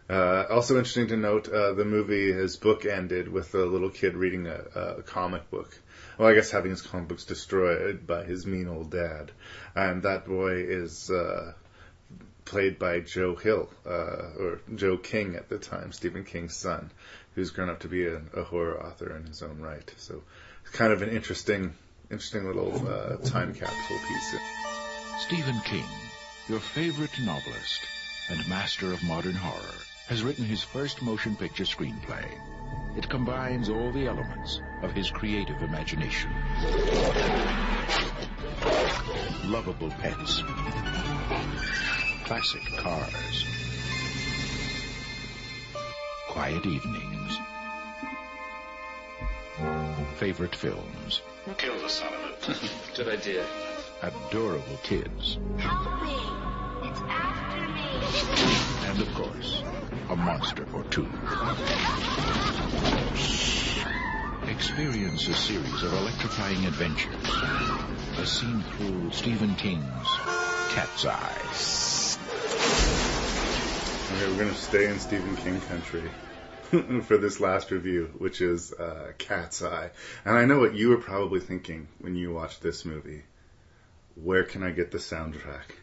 Uh, 0.09 0.45
also 0.49 0.77
interesting 0.79 1.09
to 1.09 1.17
note, 1.17 1.49
uh, 1.49 1.75
the 1.75 1.85
movie 1.85 2.33
his 2.33 2.57
book 2.57 2.87
ended 2.87 3.29
with 3.29 3.55
a 3.55 3.65
little 3.65 3.91
kid 3.91 4.15
reading 4.15 4.47
a, 4.47 4.99
a 4.99 5.03
comic 5.03 5.51
book. 5.51 5.79
Well, 6.17 6.29
I 6.29 6.35
guess 6.35 6.51
having 6.51 6.71
his 6.71 6.83
comic 6.83 7.09
books 7.09 7.25
destroyed 7.25 8.07
by 8.07 8.25
his 8.25 8.47
mean 8.47 8.69
old 8.69 8.91
dad, 8.91 9.31
and 9.75 10.03
that 10.05 10.27
boy 10.27 10.63
is 10.63 11.11
uh, 11.11 11.53
played 12.47 12.79
by 12.79 13.01
Joe 13.01 13.35
Hill 13.35 13.69
uh, 13.87 13.91
or 14.39 14.61
Joe 14.75 14.97
King 14.97 15.37
at 15.37 15.51
the 15.51 15.59
time, 15.59 15.93
Stephen 15.93 16.25
King's 16.25 16.57
son, 16.57 16.91
who's 17.35 17.51
grown 17.51 17.69
up 17.69 17.81
to 17.81 17.89
be 17.89 18.07
a, 18.07 18.21
a 18.35 18.43
horror 18.45 18.83
author 18.83 19.15
in 19.15 19.27
his 19.27 19.43
own 19.43 19.61
right. 19.61 19.93
So, 19.99 20.23
it's 20.65 20.75
kind 20.75 20.93
of 20.93 21.03
an 21.03 21.11
interesting, 21.11 21.75
interesting 22.11 22.47
little 22.47 22.89
uh, 22.89 23.17
time 23.17 23.55
capsule 23.55 23.99
piece. 24.09 24.37
Stephen 25.21 25.61
King, 25.67 25.85
your 26.49 26.61
favorite 26.61 27.11
novelist 27.21 27.81
and 28.31 28.49
master 28.49 28.93
of 28.93 29.03
modern 29.03 29.35
horror, 29.35 29.75
has 30.09 30.23
written 30.23 30.45
his 30.45 30.63
first 30.63 31.03
motion 31.03 31.37
picture 31.37 31.65
screenplay. 31.65 32.27
It 32.97 33.09
combines 33.09 33.69
all 33.69 33.93
the 33.93 34.07
elements 34.07 34.61
of 34.83 34.93
his 34.93 35.11
creative 35.11 35.63
imagination. 35.63 36.31
Lovable 39.45 39.91
pets. 39.91 40.43
Classic 42.25 42.63
cars. 42.79 43.45
Quiet 46.29 46.67
evenings. 46.67 47.39
Favorite 50.17 50.55
films. 50.55 51.23
Kill 51.57 51.79
the 51.81 51.89
son 51.89 52.13
of 52.15 52.49
a... 52.49 52.97
Good 52.97 53.09
idea. 53.09 53.47
Adorable 54.03 54.79
kids. 54.83 55.39
Help 55.59 56.03
me! 56.03 56.17
It's 56.89 57.01
after 57.01 57.69
me! 57.69 57.89
And 58.91 59.01
of 59.01 59.15
course, 59.15 59.63
a 60.11 60.17
monster 60.17 60.67
or 60.73 60.85
two. 60.85 61.07
Experience 64.49 65.29
a 65.29 65.35
series 65.35 65.83
of 65.83 65.93
electrifying 65.93 66.65
adventures 66.65 67.13
as 68.17 68.33
seen 68.33 68.63
through 68.63 69.11
Stephen 69.13 69.55
King's 69.57 70.09
Cat's 70.71 71.05
Eye. 71.05 72.19
Okay, 74.11 74.31
we're 74.31 74.39
going 74.39 74.49
to 74.49 74.55
stay 74.55 74.87
in 74.91 74.99
Stephen 74.99 75.37
King 75.37 75.61
country 75.61 76.03
for 77.03 77.19
this 77.19 77.39
last 77.41 77.71
review, 77.71 78.11
which 78.17 78.41
is 78.41 78.73
uh, 78.73 79.13
Cat's 79.19 79.63
Eye. 79.63 79.91
And 80.25 80.37
I 80.37 80.47
know 80.47 80.59
what 80.59 80.75
you 80.75 80.89
were 80.89 80.99
probably 80.99 81.41
thinking 81.41 81.89
when 81.99 82.17
you 82.17 82.33
watched 82.33 82.63
this 82.63 82.87
movie. 82.87 83.25
Where 84.15 84.45
can 84.45 84.63
I 84.63 84.71
get 84.71 84.91
the 84.91 84.99
soundtrack? 84.99 85.77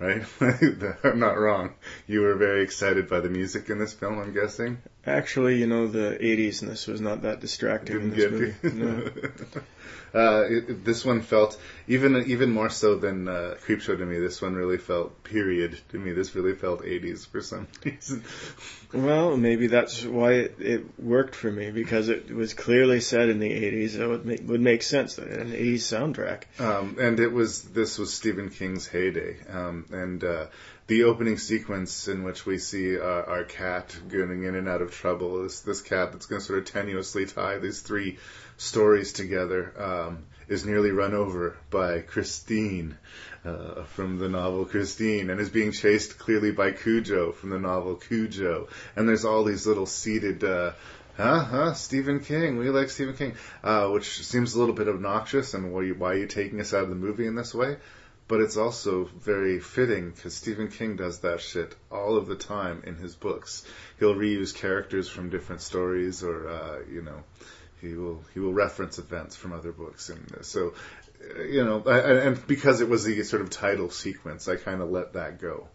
Right? 0.00 0.24
I'm 1.04 1.18
not 1.18 1.38
wrong. 1.38 1.74
You 2.06 2.22
were 2.22 2.34
very 2.34 2.62
excited 2.62 3.08
by 3.08 3.20
the 3.20 3.28
music 3.28 3.70
in 3.70 3.78
this 3.78 3.92
film, 3.92 4.18
I'm 4.18 4.32
guessing. 4.32 4.78
Actually, 5.06 5.56
you 5.56 5.66
know, 5.66 5.86
the 5.86 6.18
80s 6.20 6.60
and 6.60 6.70
this 6.70 6.86
was 6.86 7.00
not 7.00 7.22
that 7.22 7.40
distracting 7.40 8.10
Didn't 8.10 8.20
in 8.20 8.30
this 8.32 8.54
movie. 8.62 8.84
No. 8.84 9.10
uh, 10.14 10.44
it, 10.46 10.84
this 10.84 11.06
one 11.06 11.22
felt 11.22 11.58
even 11.88 12.24
even 12.26 12.50
more 12.50 12.68
so 12.68 12.96
than 12.96 13.26
uh, 13.26 13.54
Creepshow 13.64 13.96
to 13.96 14.04
me. 14.04 14.18
This 14.18 14.42
one 14.42 14.54
really 14.54 14.76
felt 14.76 15.24
period 15.24 15.78
to 15.90 15.98
me. 15.98 16.12
This 16.12 16.34
really 16.34 16.54
felt 16.54 16.82
80s 16.82 17.26
for 17.26 17.40
some 17.40 17.66
reason. 17.84 18.24
Well, 18.92 19.38
maybe 19.38 19.68
that's 19.68 20.04
why 20.04 20.32
it, 20.32 20.56
it 20.58 21.00
worked 21.00 21.34
for 21.34 21.50
me 21.50 21.70
because 21.70 22.10
it 22.10 22.30
was 22.30 22.52
clearly 22.52 23.00
set 23.00 23.30
in 23.30 23.38
the 23.38 23.50
80s. 23.50 23.90
So 23.92 24.04
it 24.04 24.08
would 24.08 24.26
make, 24.26 24.48
would 24.48 24.60
make 24.60 24.82
sense 24.82 25.14
that 25.14 25.28
an 25.28 25.52
80s 25.52 25.76
soundtrack. 25.76 26.60
Um, 26.60 26.96
and 27.00 27.20
it 27.20 27.32
was 27.32 27.62
this 27.62 27.98
was 27.98 28.12
Stephen 28.12 28.50
King's 28.50 28.86
heyday, 28.86 29.38
um, 29.48 29.86
and 29.90 30.22
uh, 30.22 30.46
the 30.90 31.04
opening 31.04 31.38
sequence 31.38 32.08
in 32.08 32.24
which 32.24 32.44
we 32.44 32.58
see 32.58 32.98
uh, 32.98 33.04
our 33.04 33.44
cat 33.44 33.96
getting 34.08 34.42
in 34.42 34.56
and 34.56 34.68
out 34.68 34.82
of 34.82 34.90
trouble. 34.90 35.44
This 35.44 35.60
this 35.60 35.80
cat 35.80 36.10
that's 36.10 36.26
going 36.26 36.40
to 36.40 36.44
sort 36.44 36.58
of 36.58 36.64
tenuously 36.64 37.32
tie 37.32 37.58
these 37.58 37.80
three 37.80 38.18
stories 38.56 39.12
together 39.12 39.72
um, 39.80 40.24
is 40.48 40.66
nearly 40.66 40.90
run 40.90 41.14
over 41.14 41.56
by 41.70 42.00
Christine 42.00 42.98
uh, 43.44 43.84
from 43.84 44.18
the 44.18 44.28
novel 44.28 44.64
Christine, 44.64 45.30
and 45.30 45.40
is 45.40 45.48
being 45.48 45.70
chased 45.70 46.18
clearly 46.18 46.50
by 46.50 46.72
Cujo 46.72 47.30
from 47.30 47.50
the 47.50 47.60
novel 47.60 47.94
Cujo. 47.94 48.66
And 48.96 49.08
there's 49.08 49.24
all 49.24 49.44
these 49.44 49.68
little 49.68 49.86
seated. 49.86 50.42
Uh, 50.42 50.72
Huh, 51.16 51.40
huh, 51.40 51.74
Stephen 51.74 52.20
King. 52.20 52.56
We 52.56 52.70
like 52.70 52.88
Stephen 52.88 53.14
King, 53.14 53.34
uh, 53.62 53.88
which 53.88 54.24
seems 54.24 54.54
a 54.54 54.58
little 54.58 54.74
bit 54.74 54.88
obnoxious. 54.88 55.52
And 55.52 55.70
why, 55.70 55.88
why 55.90 56.12
are 56.12 56.16
you 56.16 56.26
taking 56.26 56.60
us 56.60 56.72
out 56.72 56.84
of 56.84 56.88
the 56.88 56.94
movie 56.94 57.26
in 57.26 57.34
this 57.34 57.52
way? 57.54 57.76
But 58.30 58.42
it's 58.42 58.56
also 58.56 59.10
very 59.18 59.58
fitting 59.58 60.10
because 60.10 60.36
Stephen 60.36 60.68
King 60.68 60.94
does 60.94 61.18
that 61.22 61.40
shit 61.40 61.74
all 61.90 62.16
of 62.16 62.28
the 62.28 62.36
time 62.36 62.84
in 62.86 62.94
his 62.94 63.16
books. 63.16 63.64
He'll 63.98 64.14
reuse 64.14 64.54
characters 64.54 65.08
from 65.08 65.30
different 65.30 65.62
stories, 65.62 66.22
or 66.22 66.48
uh, 66.48 66.78
you 66.88 67.02
know, 67.02 67.24
he 67.80 67.94
will 67.94 68.22
he 68.32 68.38
will 68.38 68.52
reference 68.52 69.00
events 69.00 69.34
from 69.34 69.52
other 69.52 69.72
books, 69.72 70.10
and 70.10 70.22
so 70.42 70.74
uh, 71.20 71.42
you 71.42 71.64
know, 71.64 71.82
I, 71.84 71.98
and 72.28 72.46
because 72.46 72.80
it 72.80 72.88
was 72.88 73.02
the 73.02 73.20
sort 73.24 73.42
of 73.42 73.50
title 73.50 73.90
sequence, 73.90 74.46
I 74.46 74.54
kind 74.54 74.80
of 74.80 74.92
let 74.92 75.14
that 75.14 75.40
go. 75.40 75.66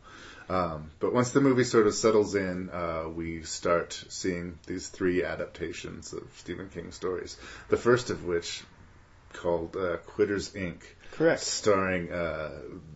Um, 0.47 0.91
but 1.01 1.13
once 1.13 1.31
the 1.31 1.41
movie 1.41 1.65
sort 1.65 1.87
of 1.87 1.93
settles 1.93 2.35
in, 2.35 2.69
uh, 2.69 3.09
we 3.13 3.43
start 3.43 4.01
seeing 4.07 4.59
these 4.65 4.87
three 4.87 5.25
adaptations 5.25 6.13
of 6.13 6.23
Stephen 6.37 6.69
King 6.69 6.93
stories. 6.93 7.35
The 7.67 7.75
first 7.75 8.11
of 8.11 8.23
which, 8.23 8.63
called 9.33 9.75
uh, 9.75 9.97
Quitters 9.97 10.51
Inc., 10.53 10.83
Correct. 11.15 11.41
starring 11.41 12.11
uh, 12.11 12.51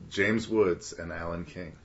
James 0.09 0.47
Woods 0.47 0.93
and 0.93 1.11
Alan 1.11 1.45
King. 1.45 1.75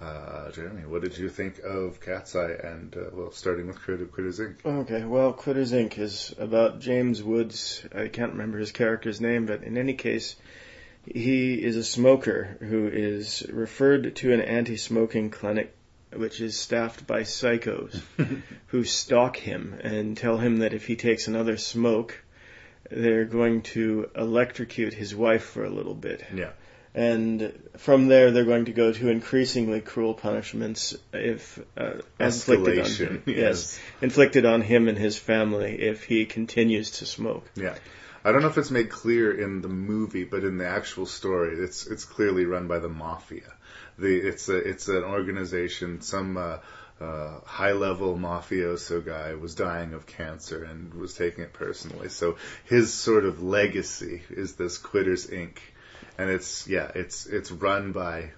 Uh, 0.00 0.50
Jeremy, 0.50 0.84
what 0.84 1.00
did 1.02 1.16
you 1.16 1.30
think 1.30 1.60
of 1.60 2.00
Cat's 2.02 2.36
Eye 2.36 2.52
and, 2.52 2.94
uh, 2.94 3.04
well, 3.12 3.30
starting 3.30 3.66
with 3.66 3.80
Critter, 3.80 4.04
Quitters 4.04 4.38
Inc.? 4.38 4.56
Okay, 4.64 5.04
well, 5.04 5.32
Quitters 5.32 5.72
Inc. 5.72 5.96
is 5.96 6.34
about 6.38 6.80
James 6.80 7.22
Woods. 7.22 7.82
I 7.94 8.08
can't 8.08 8.32
remember 8.32 8.58
his 8.58 8.72
character's 8.72 9.22
name, 9.22 9.46
but 9.46 9.62
in 9.62 9.78
any 9.78 9.94
case, 9.94 10.36
he 11.06 11.54
is 11.54 11.76
a 11.76 11.84
smoker 11.84 12.58
who 12.60 12.88
is 12.88 13.46
referred 13.50 14.16
to 14.16 14.32
an 14.34 14.42
anti-smoking 14.42 15.30
clinic 15.30 15.72
which 16.12 16.40
is 16.40 16.58
staffed 16.58 17.06
by 17.06 17.22
psychos 17.22 18.00
who 18.66 18.84
stalk 18.84 19.36
him 19.36 19.78
and 19.82 20.16
tell 20.16 20.38
him 20.38 20.58
that 20.58 20.72
if 20.74 20.86
he 20.86 20.96
takes 20.96 21.26
another 21.28 21.56
smoke, 21.56 22.22
they're 22.90 23.24
going 23.24 23.62
to 23.62 24.10
electrocute 24.16 24.94
his 24.94 25.14
wife 25.14 25.44
for 25.44 25.64
a 25.64 25.70
little 25.70 25.94
bit. 25.94 26.24
Yeah. 26.34 26.50
And 26.94 27.52
from 27.76 28.08
there, 28.08 28.30
they're 28.30 28.46
going 28.46 28.64
to 28.66 28.72
go 28.72 28.90
to 28.90 29.08
increasingly 29.10 29.82
cruel 29.82 30.14
punishments 30.14 30.96
if 31.12 31.58
uh, 31.76 32.00
inflicted 32.18 32.78
on 32.78 32.90
him. 32.90 33.22
yes. 33.26 33.78
inflicted 34.00 34.46
on 34.46 34.62
him 34.62 34.88
and 34.88 34.96
his 34.96 35.18
family 35.18 35.82
if 35.82 36.04
he 36.04 36.24
continues 36.24 36.92
to 36.92 37.06
smoke. 37.06 37.44
Yeah. 37.54 37.74
I 38.24 38.32
don't 38.32 38.40
know 38.42 38.48
if 38.48 38.58
it's 38.58 38.70
made 38.70 38.90
clear 38.90 39.30
in 39.30 39.60
the 39.60 39.68
movie, 39.68 40.24
but 40.24 40.42
in 40.42 40.58
the 40.58 40.66
actual 40.66 41.06
story, 41.06 41.58
it's 41.62 41.86
it's 41.86 42.04
clearly 42.04 42.44
run 42.44 42.66
by 42.66 42.80
the 42.80 42.88
mafia. 42.88 43.52
The 43.98 44.16
it's 44.16 44.48
a 44.48 44.56
it's 44.56 44.88
an 44.88 45.04
organization. 45.04 46.00
Some 46.00 46.36
uh, 46.36 46.58
uh, 47.00 47.40
high 47.44 47.72
level 47.72 48.16
mafioso 48.16 49.04
guy 49.04 49.34
was 49.34 49.54
dying 49.54 49.92
of 49.92 50.06
cancer 50.06 50.64
and 50.64 50.94
was 50.94 51.14
taking 51.14 51.44
it 51.44 51.52
personally. 51.52 52.08
So 52.08 52.36
his 52.64 52.92
sort 52.92 53.24
of 53.24 53.42
legacy 53.42 54.22
is 54.30 54.54
this 54.54 54.78
Quitters 54.78 55.26
Inc. 55.26 55.58
And 56.18 56.30
it's 56.30 56.66
yeah, 56.66 56.90
it's 56.94 57.26
it's 57.26 57.52
run 57.52 57.92
by 57.92 58.30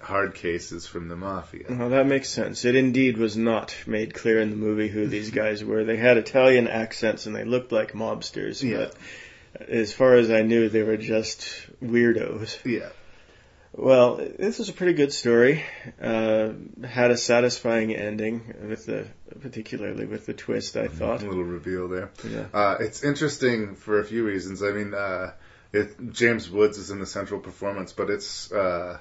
hard 0.00 0.34
cases 0.34 0.86
from 0.86 1.08
the 1.08 1.16
mafia. 1.16 1.66
Well, 1.70 1.90
that 1.90 2.06
makes 2.06 2.28
sense. 2.28 2.64
It 2.64 2.74
indeed 2.74 3.16
was 3.16 3.36
not 3.36 3.74
made 3.86 4.12
clear 4.14 4.40
in 4.40 4.50
the 4.50 4.56
movie 4.56 4.88
who 4.88 5.06
these 5.06 5.30
guys 5.42 5.64
were. 5.64 5.84
They 5.84 5.96
had 5.96 6.16
Italian 6.16 6.68
accents 6.68 7.26
and 7.26 7.34
they 7.34 7.44
looked 7.44 7.72
like 7.72 7.92
mobsters, 7.92 8.62
Yeah. 8.62 8.88
but 9.58 9.68
as 9.68 9.92
far 9.92 10.14
as 10.16 10.30
I 10.30 10.42
knew, 10.42 10.68
they 10.68 10.82
were 10.82 10.96
just 10.96 11.46
weirdos. 11.82 12.58
Yeah. 12.64 12.88
Well, 13.76 14.16
this 14.16 14.58
was 14.58 14.68
a 14.68 14.72
pretty 14.72 14.92
good 14.92 15.12
story. 15.12 15.64
Uh, 16.00 16.52
had 16.84 17.10
a 17.10 17.16
satisfying 17.16 17.94
ending 17.94 18.54
with 18.68 18.86
the, 18.86 19.06
particularly 19.40 20.06
with 20.06 20.26
the 20.26 20.34
twist. 20.34 20.76
I 20.76 20.86
thought. 20.86 21.22
A 21.22 21.26
little 21.26 21.42
reveal 21.42 21.88
there. 21.88 22.10
Yeah. 22.28 22.46
Uh, 22.54 22.76
it's 22.78 23.02
interesting 23.02 23.74
for 23.74 23.98
a 23.98 24.04
few 24.04 24.24
reasons. 24.24 24.62
I 24.62 24.70
mean, 24.70 24.94
uh, 24.94 25.32
it, 25.72 26.12
James 26.12 26.48
Woods 26.48 26.78
is 26.78 26.92
in 26.92 27.00
the 27.00 27.06
central 27.06 27.40
performance, 27.40 27.92
but 27.92 28.10
it's 28.10 28.52
uh, 28.52 28.98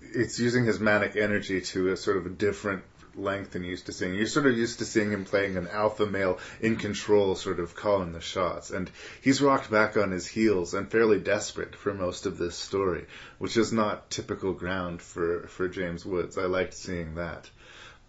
it's 0.00 0.40
using 0.40 0.64
his 0.64 0.80
manic 0.80 1.14
energy 1.14 1.60
to 1.60 1.92
a 1.92 1.96
sort 1.96 2.16
of 2.16 2.26
a 2.26 2.30
different 2.30 2.82
length 3.16 3.54
and 3.54 3.64
used 3.64 3.86
to 3.86 3.92
seeing. 3.92 4.14
You're 4.14 4.26
sort 4.26 4.46
of 4.46 4.56
used 4.56 4.78
to 4.78 4.84
seeing 4.84 5.10
him 5.10 5.24
playing 5.24 5.56
an 5.56 5.68
alpha 5.68 6.06
male 6.06 6.38
in 6.60 6.76
control, 6.76 7.34
sort 7.34 7.60
of 7.60 7.74
calling 7.74 8.12
the 8.12 8.20
shots, 8.20 8.70
and 8.70 8.90
he's 9.20 9.42
rocked 9.42 9.70
back 9.70 9.96
on 9.96 10.10
his 10.10 10.26
heels 10.26 10.74
and 10.74 10.90
fairly 10.90 11.18
desperate 11.18 11.74
for 11.74 11.94
most 11.94 12.26
of 12.26 12.38
this 12.38 12.56
story, 12.56 13.06
which 13.38 13.56
is 13.56 13.72
not 13.72 14.10
typical 14.10 14.52
ground 14.52 15.02
for 15.02 15.46
for 15.48 15.68
James 15.68 16.04
Woods. 16.04 16.38
I 16.38 16.44
liked 16.44 16.74
seeing 16.74 17.16
that. 17.16 17.48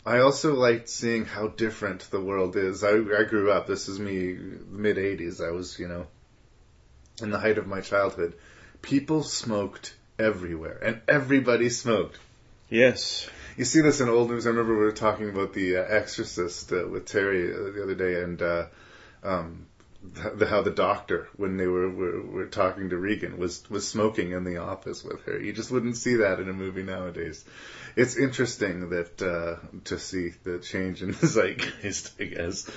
I 0.06 0.20
also 0.20 0.54
liked 0.54 0.90
seeing 0.90 1.26
how 1.26 1.48
different 1.48 2.12
the 2.12 2.20
world 2.20 2.58
is. 2.58 2.84
I, 2.84 2.92
I 2.92 3.24
grew 3.24 3.52
up. 3.52 3.68
This 3.68 3.88
is 3.88 4.00
me, 4.00 4.38
mid 4.70 4.98
'80s. 4.98 5.46
I 5.46 5.52
was, 5.52 5.80
you 5.80 5.88
know, 5.88 6.08
in 7.22 7.30
the 7.30 7.40
height 7.40 7.58
of 7.58 7.68
my 7.68 7.82
childhood. 7.82 8.34
People 8.82 9.24
smoked 9.24 9.96
everywhere, 10.20 10.78
and 10.82 11.02
everybody 11.08 11.70
smoked. 11.70 12.20
Yes. 12.70 13.30
You 13.56 13.66
see 13.66 13.82
this 13.82 14.02
in 14.02 14.10
old 14.10 14.32
news. 14.32 14.48
I 14.48 14.50
remember 14.50 14.74
we 14.74 14.86
were 14.86 14.92
talking 14.92 15.30
about 15.30 15.54
the 15.54 15.78
uh, 15.78 15.84
Exorcist 15.84 16.74
uh, 16.74 16.88
with 16.88 17.06
Terry 17.06 17.54
uh, 17.54 17.72
the 17.72 17.84
other 17.84 17.94
day, 17.94 18.22
and 18.24 18.42
uh, 18.42 18.66
um, 19.22 19.68
the, 20.04 20.46
how 20.46 20.62
the 20.62 20.72
doctor, 20.72 21.28
when 21.38 21.58
they 21.58 21.68
were, 21.68 21.90
were 21.90 22.22
were 22.22 22.46
talking 22.46 22.90
to 22.90 22.98
Regan, 22.98 23.38
was 23.38 23.64
was 23.70 23.88
smoking 23.88 24.32
in 24.32 24.44
the 24.44 24.58
office 24.58 25.04
with 25.04 25.22
her. 25.24 25.40
You 25.40 25.54
just 25.54 25.72
wouldn't 25.72 25.96
see 25.98 26.16
that 26.18 26.40
in 26.40 26.50
a 26.50 26.54
movie 26.54 26.84
nowadays. 26.84 27.44
It's 27.96 28.18
interesting 28.18 28.90
that 28.90 29.22
uh, 29.22 29.66
to 29.86 30.00
see 30.00 30.34
the 30.44 30.60
change 30.60 31.04
in 31.04 31.12
the 31.12 31.28
zeitgeist, 31.28 32.20
I 32.20 32.26
guess. 32.26 32.70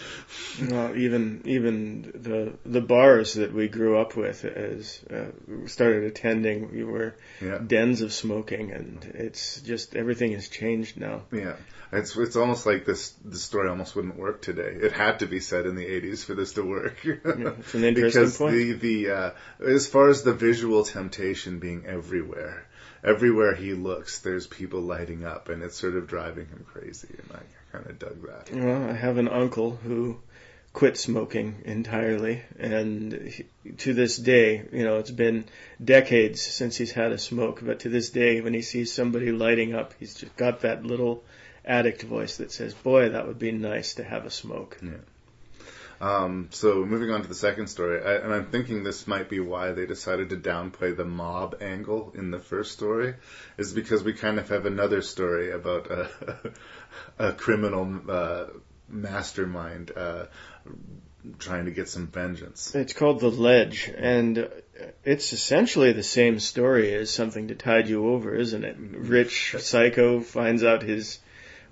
Well, 0.71 0.97
even 0.97 1.43
even 1.47 2.03
the 2.15 2.53
the 2.65 2.81
bars 2.81 3.35
that 3.35 3.53
we 3.53 3.69
grew 3.69 3.99
up 3.99 4.17
with 4.17 4.45
as 4.45 5.03
uh, 5.11 5.67
started 5.67 6.05
attending, 6.05 6.71
we 6.73 6.85
were 6.85 7.17
Yeah. 7.41 7.59
dens 7.59 8.03
of 8.03 8.13
smoking, 8.13 8.71
and 8.73 9.05
it's 9.15 9.61
just 9.63 9.97
everything 9.97 10.33
has 10.33 10.49
changed 10.49 10.97
now. 10.99 11.23
Yeah, 11.33 11.57
it's 11.93 12.17
it's 12.17 12.37
almost 12.37 12.67
like 12.67 12.85
this 12.85 13.11
the 13.25 13.39
story 13.39 13.69
almost 13.69 13.95
wouldn't 13.95 14.17
work 14.17 14.43
today. 14.43 14.77
It 14.81 14.93
had 14.93 15.21
to 15.21 15.27
be 15.27 15.41
set 15.41 15.67
in 15.67 15.77
the 15.77 15.85
80s 15.85 16.25
for 16.25 16.35
this 16.35 16.55
to 16.55 16.63
work. 16.63 16.99
it's 17.05 17.75
an 17.75 17.85
interesting 17.85 17.95
because 18.23 18.39
point. 18.39 18.55
the 18.55 18.73
the 18.73 19.11
uh, 19.11 19.31
as 19.65 19.87
far 19.87 20.09
as 20.09 20.23
the 20.23 20.35
visual 20.35 20.85
temptation 20.85 21.59
being 21.59 21.87
everywhere, 21.87 22.67
everywhere 23.05 23.55
he 23.55 23.75
looks, 23.75 24.21
there's 24.21 24.47
people 24.47 24.81
lighting 24.81 25.25
up, 25.25 25.49
and 25.49 25.63
it's 25.63 25.77
sort 25.77 25.97
of 25.97 26.07
driving 26.09 26.47
him 26.47 26.67
crazy. 26.73 27.09
And 27.19 27.39
I 27.39 27.73
kind 27.77 27.87
of 27.89 27.99
dug 27.99 28.23
that. 28.27 28.51
Well, 28.53 28.91
I 28.91 28.93
have 28.93 29.19
an 29.19 29.29
uncle 29.29 29.77
who 29.77 30.19
quit 30.73 30.99
smoking 30.99 31.55
entirely, 31.65 32.43
and 32.59 33.13
he, 33.13 33.47
to 33.79 33.95
this 33.95 34.19
day, 34.19 34.63
you 34.73 34.85
know, 34.85 34.99
it's 34.99 35.11
been 35.11 35.45
decades 35.83 36.43
since 36.43 36.77
he's 36.77 36.93
had 36.93 37.13
a 37.13 37.19
smoke, 37.19 37.61
but 37.65 37.81
to 37.81 37.89
this 37.89 38.11
day, 38.11 38.43
when 38.43 38.53
he 38.53 38.61
sees 38.61 38.93
somebody 38.93 39.33
lighting 39.33 39.75
up, 39.75 39.95
he's 39.99 40.15
just 40.15 40.37
got 40.37 40.61
that 40.61 40.85
little 40.85 41.25
addict 41.67 42.03
voice 42.03 42.37
that 42.37 42.53
says, 42.53 42.75
"Boy, 42.75 43.11
that 43.11 43.27
would 43.27 43.39
be 43.39 43.53
nice 43.53 43.95
to 43.95 44.05
have 44.05 44.25
a 44.25 44.31
smoke." 44.31 44.79
Yeah. 44.83 44.99
Um, 46.01 46.49
so 46.51 46.85
moving 46.85 47.11
on 47.11 47.23
to 47.23 47.29
the 47.29 47.35
second 47.35 47.69
story, 47.69 48.03
I, 48.03 48.17
and 48.17 48.33
I'm 48.33 48.47
thinking 48.47 48.83
this 48.83 49.07
might 49.07 49.31
be 49.31 49.41
why 49.41 49.73
they 49.73 49.87
decided 49.87 50.29
to 50.31 50.37
downplay 50.37 50.95
the 50.95 51.07
mob 51.07 51.57
angle 51.63 52.13
in 52.15 52.31
the 52.31 52.39
first 52.39 52.73
story, 52.73 53.15
is 53.57 53.73
because 53.73 54.05
we 54.05 54.13
kind 54.13 54.39
of 54.39 54.49
have 54.51 54.67
another 54.67 55.01
story 55.01 55.53
about 55.53 55.91
a, 55.91 56.09
a 57.19 57.33
criminal 57.33 58.01
uh, 58.11 58.45
mastermind 58.89 59.91
uh, 59.97 60.27
trying 61.39 61.65
to 61.65 61.71
get 61.71 61.89
some 61.89 62.09
vengeance. 62.09 62.75
It's 62.75 62.93
called 62.93 63.21
The 63.21 63.31
Ledge, 63.31 63.91
and 63.97 64.51
it's 65.03 65.33
essentially 65.33 65.93
the 65.93 66.03
same 66.03 66.41
story 66.41 66.95
as 66.95 67.11
Something 67.11 67.49
to 67.49 67.55
Tide 67.55 67.89
You 67.89 68.09
Over, 68.11 68.35
isn't 68.35 68.65
it? 68.65 68.77
Rich 68.79 69.57
psycho 69.59 70.21
finds 70.21 70.63
out 70.63 70.83
his 70.83 71.19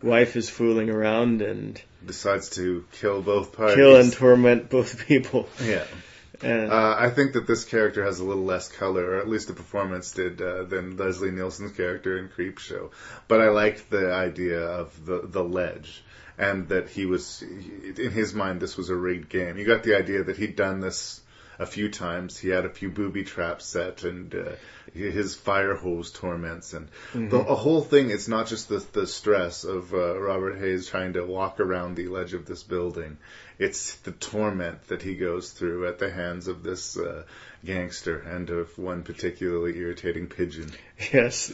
wife 0.02 0.36
is 0.36 0.48
fooling 0.50 0.90
around 0.90 1.42
and 1.42 1.80
Decides 2.04 2.50
to 2.50 2.84
kill 2.92 3.22
both 3.22 3.52
parties. 3.52 3.76
kill 3.76 3.96
and 3.96 4.12
torment 4.12 4.68
both 4.70 5.06
people. 5.06 5.48
Yeah. 5.62 5.84
And 6.42 6.70
Uh, 6.70 6.96
I 6.98 7.10
think 7.10 7.34
that 7.34 7.46
this 7.46 7.64
character 7.64 8.04
has 8.04 8.18
a 8.18 8.24
little 8.24 8.44
less 8.44 8.68
color, 8.68 9.12
or 9.12 9.18
at 9.20 9.28
least 9.28 9.46
the 9.46 9.54
performance 9.54 10.10
did, 10.10 10.42
uh, 10.42 10.64
than 10.64 10.96
Leslie 10.96 11.30
Nielsen's 11.30 11.72
character 11.72 12.18
in 12.18 12.28
Creepshow. 12.28 12.90
But 13.28 13.40
I 13.40 13.48
liked 13.50 13.88
the 13.88 14.12
idea 14.12 14.60
of 14.60 15.06
the 15.06 15.20
the 15.24 15.44
ledge, 15.44 16.02
and 16.36 16.68
that 16.68 16.88
he 16.90 17.06
was, 17.06 17.40
in 17.42 18.10
his 18.10 18.34
mind, 18.34 18.60
this 18.60 18.76
was 18.76 18.90
a 18.90 18.96
rigged 18.96 19.28
game. 19.30 19.56
You 19.56 19.64
got 19.64 19.84
the 19.84 19.96
idea 19.96 20.24
that 20.24 20.36
he'd 20.36 20.56
done 20.56 20.80
this 20.80 21.20
a 21.58 21.66
few 21.66 21.88
times. 21.88 22.36
He 22.36 22.48
had 22.48 22.64
a 22.66 22.70
few 22.70 22.90
booby 22.90 23.22
traps 23.24 23.64
set, 23.64 24.02
and 24.02 24.34
uh, 24.34 24.52
his 24.94 25.34
fire 25.34 25.74
hose 25.74 26.10
torments, 26.12 26.72
and 26.72 26.88
the 27.12 27.18
Mhm. 27.40 27.48
a 27.50 27.54
whole 27.54 27.82
thing. 27.82 28.10
It's 28.10 28.28
not 28.28 28.46
just 28.46 28.68
the 28.68 28.84
the 28.92 29.06
stress 29.06 29.64
of 29.64 29.92
uh, 29.92 30.18
Robert 30.18 30.56
Hays 30.58 30.86
trying 30.88 31.14
to 31.14 31.24
walk 31.24 31.60
around 31.60 31.96
the 31.96 32.06
ledge 32.08 32.32
of 32.34 32.46
this 32.46 32.62
building. 32.62 33.18
It's 33.58 33.94
the 33.96 34.12
torment 34.12 34.88
that 34.88 35.02
he 35.02 35.14
goes 35.14 35.50
through 35.50 35.86
at 35.86 35.98
the 35.98 36.10
hands 36.10 36.48
of 36.48 36.62
this 36.62 36.96
uh, 36.96 37.22
gangster 37.64 38.18
and 38.18 38.50
of 38.50 38.76
one 38.78 39.02
particularly 39.02 39.78
irritating 39.78 40.26
pigeon. 40.28 40.70
yes, 41.12 41.52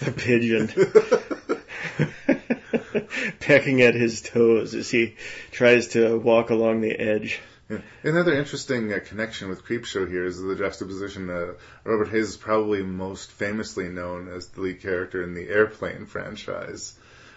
the 0.00 0.12
pigeon. 0.12 0.68
Pecking 3.40 3.82
at 3.82 3.94
his 3.94 4.20
toes 4.22 4.74
as 4.74 4.90
he 4.90 5.16
tries 5.50 5.88
to 5.88 6.18
walk 6.18 6.50
along 6.50 6.80
the 6.80 6.98
edge. 6.98 7.40
Another 8.02 8.32
interesting 8.34 8.92
uh, 8.92 8.98
connection 9.04 9.48
with 9.48 9.64
Creepshow 9.64 10.08
here 10.08 10.24
is 10.24 10.40
the 10.40 10.56
juxtaposition. 10.56 11.30
Uh, 11.30 11.52
Robert 11.84 12.08
Hays 12.08 12.30
is 12.30 12.36
probably 12.36 12.82
most 12.82 13.30
famously 13.30 13.88
known 13.88 14.28
as 14.28 14.48
the 14.48 14.60
lead 14.62 14.80
character 14.82 15.22
in 15.22 15.34
the 15.34 15.48
Airplane 15.48 16.06
franchise. 16.06 16.94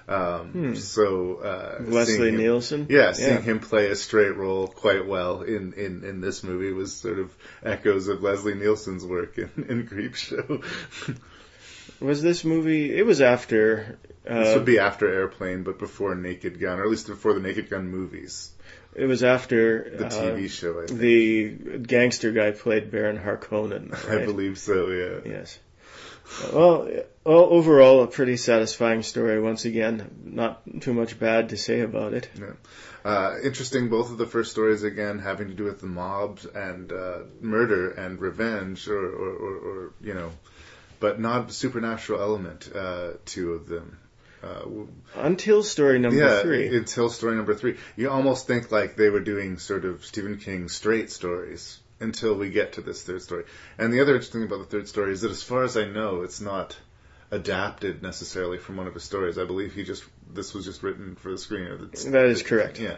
Um, 0.07 0.51
Hmm. 0.51 0.76
So 0.76 1.35
uh, 1.35 1.81
Leslie 1.84 2.27
him- 2.30 2.38
Nielsen? 2.38 2.88
yeah, 2.89 3.14
seeing 3.14 3.30
Yeah. 3.35 3.39
him 3.41 3.60
play 3.60 3.89
a 3.89 3.95
straight 3.95 4.35
role 4.35 4.68
quite 4.68 5.07
well 5.07 5.43
in, 5.43 5.73
in, 5.73 6.03
in 6.03 6.19
this 6.19 6.43
movie 6.43 6.73
was 6.73 6.93
sort 6.93 7.19
of 7.19 7.34
echoes 7.64 8.10
of 8.10 8.22
Leslie 8.22 8.55
Nielsen's 8.55 9.05
work 9.05 9.38
in, 9.38 9.49
in 9.69 9.88
Creepshow. 9.88 10.64
Was 12.01 12.22
this 12.22 12.43
movie? 12.43 12.93
It 12.97 13.05
was 13.05 13.22
after. 13.22 13.97
Uh, 14.27 14.39
this 14.43 14.55
would 14.55 14.65
be 14.65 14.80
after 14.80 15.07
Airplane, 15.07 15.64
but 15.64 15.80
before 15.80 16.15
Naked 16.15 16.60
Gun, 16.60 16.80
or 16.80 16.84
at 16.84 16.89
least 16.89 17.07
before 17.07 17.34
the 17.34 17.39
Naked 17.39 17.69
Gun 17.69 17.88
movies. 17.89 18.51
It 18.95 19.05
was 19.05 19.23
after 19.23 19.89
The 19.97 20.05
uh, 20.05 20.09
TV 20.09 20.49
show, 20.49 20.81
I 20.81 20.87
think. 20.87 20.99
The 20.99 21.77
gangster 21.79 22.31
guy 22.31 22.51
played 22.51 22.91
Baron 22.91 23.17
Harkonnen. 23.17 23.93
I 24.09 24.25
believe 24.25 24.57
so. 24.57 24.89
Yeah. 24.89 25.31
Yes. 25.31 25.59
Well, 26.53 26.89
well, 27.23 27.43
overall, 27.51 28.03
a 28.03 28.07
pretty 28.07 28.37
satisfying 28.37 29.03
story. 29.03 29.39
Once 29.41 29.65
again, 29.65 30.09
not 30.23 30.61
too 30.81 30.93
much 30.93 31.19
bad 31.19 31.49
to 31.49 31.57
say 31.57 31.81
about 31.81 32.13
it. 32.13 32.29
Yeah. 32.37 32.53
Uh, 33.05 33.35
interesting, 33.43 33.89
both 33.89 34.11
of 34.11 34.17
the 34.17 34.25
first 34.25 34.51
stories 34.51 34.83
again 34.83 35.19
having 35.19 35.49
to 35.49 35.53
do 35.53 35.65
with 35.65 35.81
the 35.81 35.87
mobs 35.87 36.45
and 36.45 36.91
uh, 36.91 37.19
murder 37.41 37.91
and 37.91 38.19
revenge, 38.19 38.87
or, 38.87 39.05
or, 39.05 39.29
or, 39.29 39.57
or 39.57 39.93
you 40.01 40.13
know, 40.13 40.31
but 40.99 41.19
not 41.19 41.51
supernatural 41.51 42.21
element. 42.21 42.69
Uh, 42.73 43.11
two 43.25 43.53
of 43.53 43.67
them. 43.67 43.97
Uh, 44.43 44.65
Until 45.15 45.63
story 45.63 45.99
number 45.99 46.19
yeah, 46.19 46.41
three. 46.41 46.75
until 46.75 47.09
story 47.09 47.35
number 47.35 47.53
three, 47.53 47.77
you 47.95 48.09
almost 48.09 48.45
think 48.45 48.71
like 48.71 48.95
they 48.95 49.09
were 49.09 49.21
doing 49.21 49.57
sort 49.57 49.85
of 49.85 50.03
Stephen 50.03 50.37
King 50.37 50.67
straight 50.67 51.11
stories 51.11 51.79
until 51.99 52.35
we 52.35 52.49
get 52.49 52.73
to 52.73 52.81
this 52.81 53.03
third 53.03 53.21
story. 53.21 53.45
And 53.77 53.93
the 53.93 54.01
other 54.01 54.15
interesting 54.15 54.41
thing 54.41 54.47
about 54.51 54.69
the 54.69 54.77
third 54.77 54.89
story 54.89 55.13
is 55.13 55.21
that, 55.21 55.31
as 55.31 55.43
far 55.43 55.63
as 55.63 55.77
I 55.77 55.85
know, 55.85 56.23
it's 56.23 56.41
not 56.41 56.77
adapted 57.31 58.03
necessarily 58.03 58.57
from 58.57 58.75
one 58.75 58.87
of 58.87 58.93
his 58.93 59.03
stories. 59.03 59.37
I 59.37 59.45
believe 59.45 59.73
he 59.73 59.83
just 59.83 60.03
this 60.33 60.53
was 60.53 60.65
just 60.65 60.83
written 60.83 61.15
for 61.15 61.31
the 61.31 61.37
screen. 61.37 61.89
That 62.07 62.25
is 62.25 62.43
correct. 62.43 62.79
Yeah. 62.79 62.97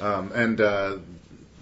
Um, 0.00 0.32
and 0.32 0.60
uh, 0.60 0.98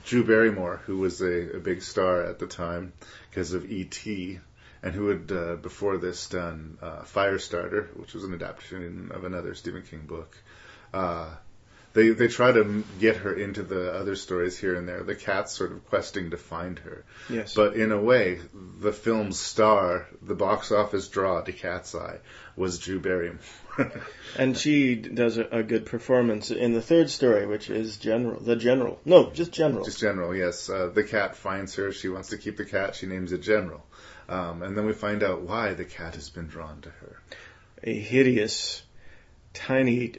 Drew 0.04 0.24
Barrymore, 0.24 0.80
who 0.86 0.98
was 0.98 1.20
a, 1.20 1.56
a 1.56 1.60
big 1.60 1.82
star 1.82 2.22
at 2.22 2.38
the 2.38 2.46
time 2.46 2.92
because 3.30 3.52
of 3.52 3.70
E.T., 3.70 4.38
and 4.82 4.94
who 4.94 5.08
had 5.08 5.32
uh, 5.32 5.56
before 5.56 5.98
this 5.98 6.28
done 6.28 6.78
uh, 6.80 7.02
Firestarter, 7.02 7.88
which 7.96 8.14
was 8.14 8.24
an 8.24 8.34
adaptation 8.34 9.10
of 9.12 9.24
another 9.24 9.54
Stephen 9.54 9.82
King 9.82 10.06
book. 10.06 10.36
Uh, 10.92 11.28
they 11.94 12.10
they 12.10 12.28
try 12.28 12.52
to 12.52 12.84
get 13.00 13.16
her 13.16 13.34
into 13.34 13.62
the 13.62 13.92
other 13.92 14.14
stories 14.14 14.56
here 14.58 14.74
and 14.74 14.88
there. 14.88 15.02
The 15.02 15.14
cat's 15.14 15.52
sort 15.52 15.72
of 15.72 15.86
questing 15.86 16.30
to 16.30 16.36
find 16.36 16.78
her. 16.80 17.04
Yes. 17.28 17.54
But 17.54 17.74
in 17.74 17.92
a 17.92 18.00
way, 18.00 18.40
the 18.80 18.92
film's 18.92 19.40
star, 19.40 20.06
the 20.22 20.34
box 20.34 20.70
office 20.70 21.08
draw 21.08 21.40
to 21.40 21.52
Cat's 21.52 21.94
Eye, 21.94 22.18
was 22.56 22.78
Drew 22.78 23.00
Barrymore. 23.00 23.40
And 24.36 24.56
she 24.56 24.96
does 24.96 25.38
a, 25.38 25.46
a 25.50 25.62
good 25.62 25.86
performance 25.86 26.50
in 26.50 26.74
the 26.74 26.82
third 26.82 27.10
story, 27.10 27.46
which 27.46 27.70
is 27.70 27.96
General. 27.96 28.40
The 28.40 28.56
General. 28.56 29.00
No, 29.04 29.30
just 29.30 29.52
General. 29.52 29.84
Just 29.84 30.00
General, 30.00 30.34
yes. 30.34 30.68
Uh, 30.68 30.90
the 30.92 31.04
cat 31.04 31.36
finds 31.36 31.76
her. 31.76 31.92
She 31.92 32.08
wants 32.08 32.30
to 32.30 32.38
keep 32.38 32.56
the 32.56 32.64
cat. 32.64 32.94
She 32.94 33.06
names 33.06 33.32
it 33.32 33.40
General. 33.40 33.82
Um, 34.28 34.62
and 34.62 34.76
then 34.76 34.84
we 34.86 34.92
find 34.92 35.22
out 35.22 35.42
why 35.42 35.74
the 35.74 35.84
cat 35.84 36.14
has 36.14 36.28
been 36.30 36.48
drawn 36.48 36.80
to 36.82 36.90
her. 36.90 37.16
a 37.82 37.94
hideous, 37.98 38.82
tiny 39.54 40.14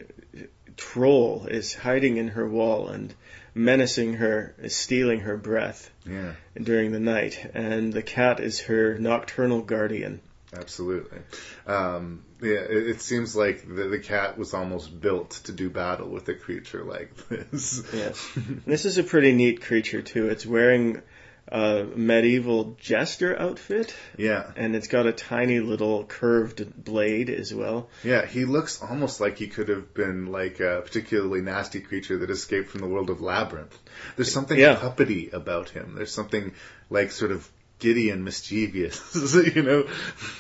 troll 0.77 1.45
is 1.48 1.73
hiding 1.76 2.18
in 2.18 2.30
her 2.30 2.48
wall 2.48 2.88
and 2.88 3.14
menacing 3.53 4.14
her, 4.14 4.56
is 4.60 4.76
stealing 4.76 5.19
her 5.22 5.38
breath 5.38 5.91
Yeah, 6.06 6.34
during 6.61 6.91
the 6.91 6.99
night. 6.99 7.52
And 7.53 7.91
the 7.94 8.02
cat 8.03 8.40
is 8.40 8.61
her 8.61 8.98
nocturnal 8.98 9.61
guardian. 9.61 10.22
absolutely. 10.53 11.19
Um, 11.68 12.23
yeah, 12.41 12.60
it, 12.61 12.88
it 12.88 13.02
seems 13.02 13.36
like 13.36 13.68
the, 13.68 13.90
the 13.90 13.99
cat 13.99 14.38
was 14.38 14.53
almost 14.53 14.99
built 14.99 15.31
to 15.45 15.52
do 15.52 15.69
battle 15.69 16.07
with 16.10 16.27
a 16.30 16.34
creature 16.34 16.84
like 16.84 17.11
this. 17.30 17.84
Yes. 17.94 18.27
this 18.65 18.86
is 18.86 18.98
a 18.98 19.03
pretty 19.03 19.34
neat 19.34 19.61
creature 19.61 20.02
too. 20.02 20.30
It's 20.30 20.45
wearing 20.45 21.02
a 21.51 21.84
medieval 21.95 22.77
jester 22.80 23.38
outfit. 23.39 23.95
Yeah. 24.17 24.51
And 24.55 24.76
it's 24.76 24.88
got 24.88 25.07
a 25.07 25.11
tiny 25.11 25.59
little 25.59 26.03
curved 26.05 26.84
blade 26.84 27.30
as 27.30 27.53
well. 27.53 27.89
Yeah, 28.03 28.26
he 28.26 28.45
looks 28.45 28.81
almost 28.81 29.19
like 29.19 29.38
he 29.38 29.47
could 29.47 29.69
have 29.69 29.93
been 29.93 30.27
like 30.27 30.59
a 30.59 30.81
particularly 30.84 31.41
nasty 31.41 31.80
creature 31.80 32.17
that 32.19 32.30
escaped 32.30 32.69
from 32.69 32.81
the 32.81 32.88
world 32.88 33.09
of 33.09 33.21
Labyrinth. 33.21 33.77
There's 34.15 34.31
something 34.31 34.57
Yeah. 34.59 34.76
puppety 34.76 35.34
about 35.34 35.69
him. 35.69 35.95
There's 35.95 36.13
something 36.13 36.53
like 36.89 37.11
sort 37.11 37.31
of 37.31 37.49
giddy 37.80 38.09
and 38.09 38.26
mischievous, 38.26 39.34
you 39.55 39.63
know. 39.63 39.88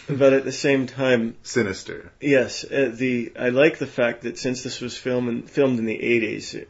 But 0.09 0.33
at 0.33 0.43
the 0.43 0.51
same 0.51 0.87
time, 0.87 1.37
sinister. 1.41 2.11
Yes, 2.19 2.65
uh, 2.65 2.91
the 2.93 3.31
I 3.39 3.49
like 3.49 3.77
the 3.77 3.87
fact 3.87 4.23
that 4.23 4.37
since 4.37 4.61
this 4.63 4.81
was 4.81 4.97
filmed 4.97 5.49
filmed 5.49 5.79
in 5.79 5.85
the 5.85 5.97
80s, 5.97 6.65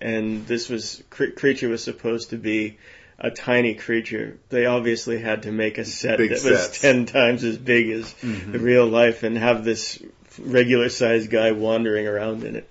and 0.00 0.46
this 0.46 0.68
was 0.68 1.02
creature 1.10 1.68
was 1.68 1.84
supposed 1.84 2.30
to 2.30 2.38
be 2.38 2.78
a 3.24 3.30
tiny 3.30 3.74
creature, 3.74 4.36
they 4.50 4.66
obviously 4.66 5.18
had 5.18 5.44
to 5.44 5.50
make 5.52 5.78
a 5.78 5.84
set 5.84 6.18
Big 6.18 6.30
that 6.30 6.38
sets. 6.40 6.68
was 6.68 6.80
ten 6.80 7.06
times 7.06 7.42
as 7.42 7.56
big 7.56 7.90
as 7.90 8.14
Mhm. 8.22 8.52
the 8.52 8.58
real 8.58 8.86
life, 8.86 9.22
and 9.22 9.38
have 9.38 9.64
this 9.64 9.98
regular 10.38 10.88
sized 10.88 11.30
guy 11.30 11.52
wandering 11.52 12.06
around 12.06 12.44
in 12.44 12.56
it. 12.56 12.68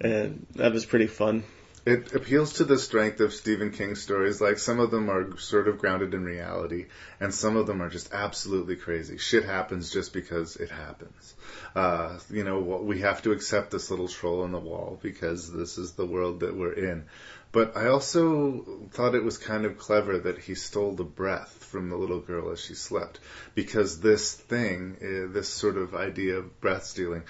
And 0.00 0.46
that 0.56 0.72
was 0.72 0.84
pretty 0.86 1.06
fun. 1.06 1.44
It 1.86 2.14
appeals 2.14 2.54
to 2.54 2.64
the 2.64 2.78
strength 2.78 3.20
of 3.20 3.34
Stephen 3.34 3.70
King 3.70 3.94
stories. 3.94 4.40
Like 4.40 4.58
some 4.58 4.80
of 4.80 4.90
them 4.90 5.10
are 5.10 5.36
sort 5.36 5.68
of 5.68 5.76
grounded 5.76 6.14
in 6.14 6.24
reality, 6.24 6.86
and 7.20 7.34
some 7.34 7.56
of 7.56 7.66
them 7.66 7.82
are 7.82 7.90
just 7.90 8.14
absolutely 8.14 8.76
crazy. 8.76 9.18
Shit 9.18 9.44
happens 9.44 9.92
just 9.92 10.14
because 10.14 10.56
it 10.56 10.70
happens. 10.70 11.34
Uh, 11.74 12.18
you 12.30 12.42
know, 12.42 12.60
we 12.60 13.00
have 13.00 13.20
to 13.22 13.32
accept 13.32 13.70
this 13.70 13.90
little 13.90 14.08
troll 14.08 14.44
in 14.44 14.52
the 14.52 14.58
wall 14.58 14.98
because 15.02 15.52
this 15.52 15.76
is 15.76 15.92
the 15.92 16.06
world 16.06 16.40
that 16.40 16.56
we're 16.56 16.72
in. 16.72 17.04
But 17.52 17.76
I 17.76 17.88
also 17.88 18.88
thought 18.92 19.14
it 19.14 19.22
was 19.22 19.36
kind 19.36 19.66
of 19.66 19.78
clever 19.78 20.18
that 20.20 20.38
he 20.38 20.54
stole 20.54 20.92
the 20.92 21.04
breath 21.04 21.64
from 21.64 21.90
the 21.90 21.96
little 21.96 22.20
girl 22.20 22.50
as 22.50 22.60
she 22.60 22.74
slept, 22.74 23.20
because 23.54 24.00
this 24.00 24.32
thing, 24.32 24.96
uh, 25.02 25.32
this 25.32 25.50
sort 25.50 25.76
of 25.76 25.94
idea 25.94 26.38
of 26.38 26.60
breath 26.62 26.84
stealing, 26.84 27.24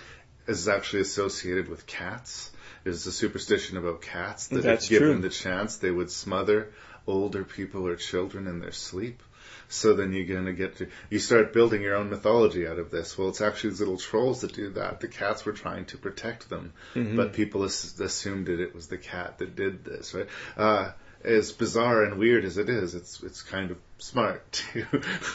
is 0.47 0.69
actually 0.69 1.03
associated 1.03 1.69
with 1.69 1.87
cats. 1.87 2.53
There's 2.85 3.05
the 3.05 3.13
superstition 3.13 3.77
about 3.79 4.03
cats 4.03 4.49
that 4.49 4.63
That's 4.63 4.85
if 4.85 4.91
given 4.91 5.13
true. 5.15 5.23
the 5.23 5.31
chance, 5.31 5.77
they 5.79 5.91
would 5.91 6.11
smother 6.11 6.71
older 7.07 7.43
people 7.45 7.87
or 7.87 7.97
children 7.97 8.47
in 8.47 8.61
their 8.61 8.73
sleep. 8.73 9.23
So 9.69 9.95
then 9.95 10.13
you're 10.13 10.27
gonna 10.37 10.53
get 10.53 10.77
to, 10.77 10.89
you 11.11 11.19
start 11.19 11.53
building 11.55 11.81
your 11.83 11.97
own 11.97 12.11
mythology 12.11 12.67
out 12.67 12.79
of 12.79 12.91
this. 12.91 13.17
Well, 13.17 13.29
it's 13.31 13.41
actually 13.41 13.71
these 13.71 13.81
little 13.81 13.97
trolls 13.99 14.43
that 14.43 14.53
do 14.55 14.71
that. 14.71 15.01
The 15.01 15.09
cats 15.09 15.45
were 15.45 15.53
trying 15.53 15.87
to 15.87 15.99
protect 15.99 16.49
them, 16.51 16.73
Mhm. 16.95 17.17
but 17.17 17.33
people 17.33 17.65
as- 17.65 17.99
assumed 18.01 18.47
that 18.47 18.61
it 18.61 18.75
was 18.75 18.89
the 18.89 18.99
cat 18.99 19.39
that 19.39 19.57
did 19.57 19.85
this, 19.85 20.13
right? 20.15 20.29
Uh, 20.57 20.93
as 21.25 21.53
bizarre 21.53 22.05
and 22.05 22.19
weird 22.19 22.45
as 22.45 22.59
it 22.59 22.69
is, 22.69 22.95
it's 22.95 23.23
it's 23.23 23.41
kind 23.43 23.71
of 23.71 23.79
smart 23.99 24.43
too. 24.53 24.87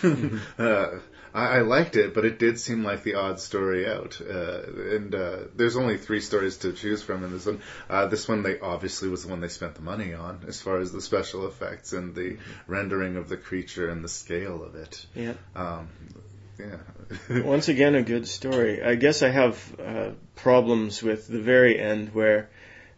uh, 0.59 0.99
I, 1.33 1.57
I 1.57 1.61
liked 1.61 1.95
it, 1.95 2.13
but 2.13 2.25
it 2.25 2.39
did 2.39 2.59
seem 2.59 2.83
like 2.83 3.03
the 3.03 3.15
odd 3.15 3.39
story 3.39 3.87
out. 3.87 4.21
Uh, 4.21 4.61
and 4.95 5.13
uh, 5.13 5.37
there's 5.55 5.77
only 5.77 5.97
three 5.97 6.21
stories 6.21 6.57
to 6.57 6.73
choose 6.73 7.03
from 7.03 7.23
in 7.23 7.31
this 7.31 7.45
one. 7.45 7.61
Uh, 7.89 8.07
this 8.07 8.27
one, 8.27 8.43
they 8.43 8.59
obviously 8.59 9.09
was 9.09 9.23
the 9.23 9.29
one 9.29 9.41
they 9.41 9.47
spent 9.47 9.75
the 9.75 9.81
money 9.81 10.13
on, 10.13 10.45
as 10.47 10.61
far 10.61 10.79
as 10.79 10.91
the 10.91 11.01
special 11.01 11.47
effects 11.47 11.93
and 11.93 12.15
the 12.15 12.37
rendering 12.67 13.17
of 13.17 13.29
the 13.29 13.37
creature 13.37 13.89
and 13.89 14.03
the 14.03 14.09
scale 14.09 14.63
of 14.63 14.75
it. 14.75 15.05
Yeah. 15.15 15.33
Um, 15.55 15.89
yeah. 16.59 16.77
Once 17.41 17.69
again, 17.69 17.95
a 17.95 18.03
good 18.03 18.27
story. 18.27 18.83
I 18.83 18.95
guess 18.95 19.23
I 19.23 19.29
have 19.29 19.75
uh, 19.79 20.09
problems 20.35 21.01
with 21.01 21.27
the 21.27 21.39
very 21.39 21.79
end 21.79 22.13
where 22.13 22.49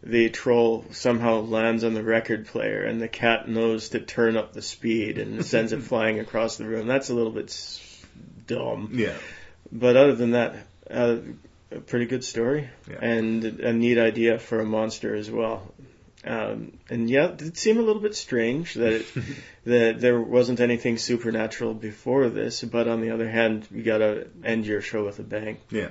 the 0.02 0.30
troll 0.30 0.84
somehow 0.90 1.40
lands 1.40 1.84
on 1.84 1.94
the 1.94 2.02
record 2.02 2.46
player 2.48 2.82
and 2.82 3.00
the 3.00 3.08
cat 3.08 3.48
knows 3.48 3.90
to 3.90 4.00
turn 4.00 4.36
up 4.36 4.52
the 4.52 4.62
speed 4.62 5.18
and 5.18 5.44
sends 5.44 5.72
it 5.72 5.82
flying 5.82 6.18
across 6.18 6.56
the 6.56 6.66
room. 6.66 6.88
That's 6.88 7.10
a 7.10 7.14
little 7.14 7.30
bit 7.30 7.50
dumb. 8.54 8.90
Yeah. 8.92 9.14
But 9.70 9.96
other 9.96 10.14
than 10.14 10.32
that, 10.32 10.54
uh, 10.90 11.16
a 11.70 11.80
pretty 11.80 12.06
good 12.06 12.24
story 12.24 12.68
Yeah. 12.90 12.98
and 13.00 13.44
a 13.44 13.72
neat 13.72 13.98
idea 13.98 14.38
for 14.38 14.60
a 14.60 14.64
monster 14.64 15.14
as 15.14 15.30
well. 15.30 15.72
Um, 16.24 16.72
and 16.88 17.10
yeah, 17.10 17.26
it 17.30 17.38
did 17.38 17.56
seem 17.58 17.78
a 17.78 17.82
little 17.82 18.00
bit 18.02 18.14
strange 18.14 18.74
that 18.74 18.92
it, 18.92 19.06
that 19.64 20.00
there 20.00 20.20
wasn't 20.20 20.60
anything 20.60 20.98
supernatural 20.98 21.74
before 21.74 22.28
this, 22.28 22.62
but 22.62 22.86
on 22.88 23.00
the 23.00 23.10
other 23.10 23.28
hand, 23.28 23.66
you 23.72 23.82
gotta 23.82 24.26
end 24.44 24.66
your 24.66 24.80
show 24.82 25.04
with 25.04 25.18
a 25.18 25.22
bang. 25.24 25.56
Yeah. 25.70 25.88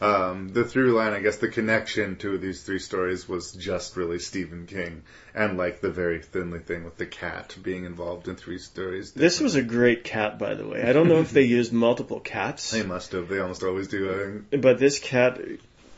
Um, 0.00 0.48
the 0.48 0.64
through 0.64 0.92
line, 0.92 1.12
I 1.12 1.20
guess, 1.20 1.36
the 1.36 1.48
connection 1.48 2.16
to 2.16 2.38
these 2.38 2.62
three 2.62 2.78
stories 2.78 3.28
was 3.28 3.52
just 3.52 3.96
really 3.96 4.18
Stephen 4.18 4.66
King, 4.66 5.02
and 5.34 5.58
like 5.58 5.82
the 5.82 5.90
very 5.90 6.22
thinly 6.22 6.60
thing 6.60 6.84
with 6.84 6.96
the 6.96 7.04
cat 7.06 7.54
being 7.62 7.84
involved 7.84 8.26
in 8.26 8.36
three 8.36 8.58
stories. 8.58 9.12
This 9.12 9.40
was 9.40 9.56
a 9.56 9.62
great 9.62 10.02
cat, 10.04 10.38
by 10.38 10.54
the 10.54 10.66
way. 10.66 10.82
I 10.82 10.94
don't 10.94 11.08
know 11.08 11.20
if 11.20 11.32
they 11.32 11.42
used 11.42 11.72
multiple 11.72 12.20
cats, 12.20 12.70
They 12.70 12.82
must 12.82 13.12
have. 13.12 13.28
They 13.28 13.40
almost 13.40 13.62
always 13.62 13.88
do. 13.88 14.44
But 14.50 14.78
this 14.78 14.98
cat 14.98 15.38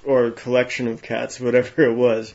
or 0.05 0.33
collection 0.33 0.89
of 0.89 1.01
cats, 1.01 1.39
whatever 1.47 1.83
it 1.83 1.95
was, 1.95 2.35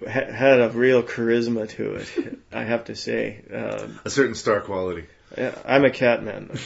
ha- 0.00 0.32
had 0.32 0.60
a 0.60 0.70
real 0.70 1.02
charisma 1.02 1.68
to 1.70 1.96
it. 1.96 2.38
I 2.52 2.64
have 2.64 2.86
to 2.86 2.96
say. 2.96 3.42
Um, 3.52 4.00
A 4.06 4.10
certain 4.10 4.34
star 4.34 4.62
quality. 4.62 5.04
Yeah, 5.36 5.54
I'm 5.66 5.84
a 5.84 5.90
cat 5.90 6.22
man. 6.22 6.50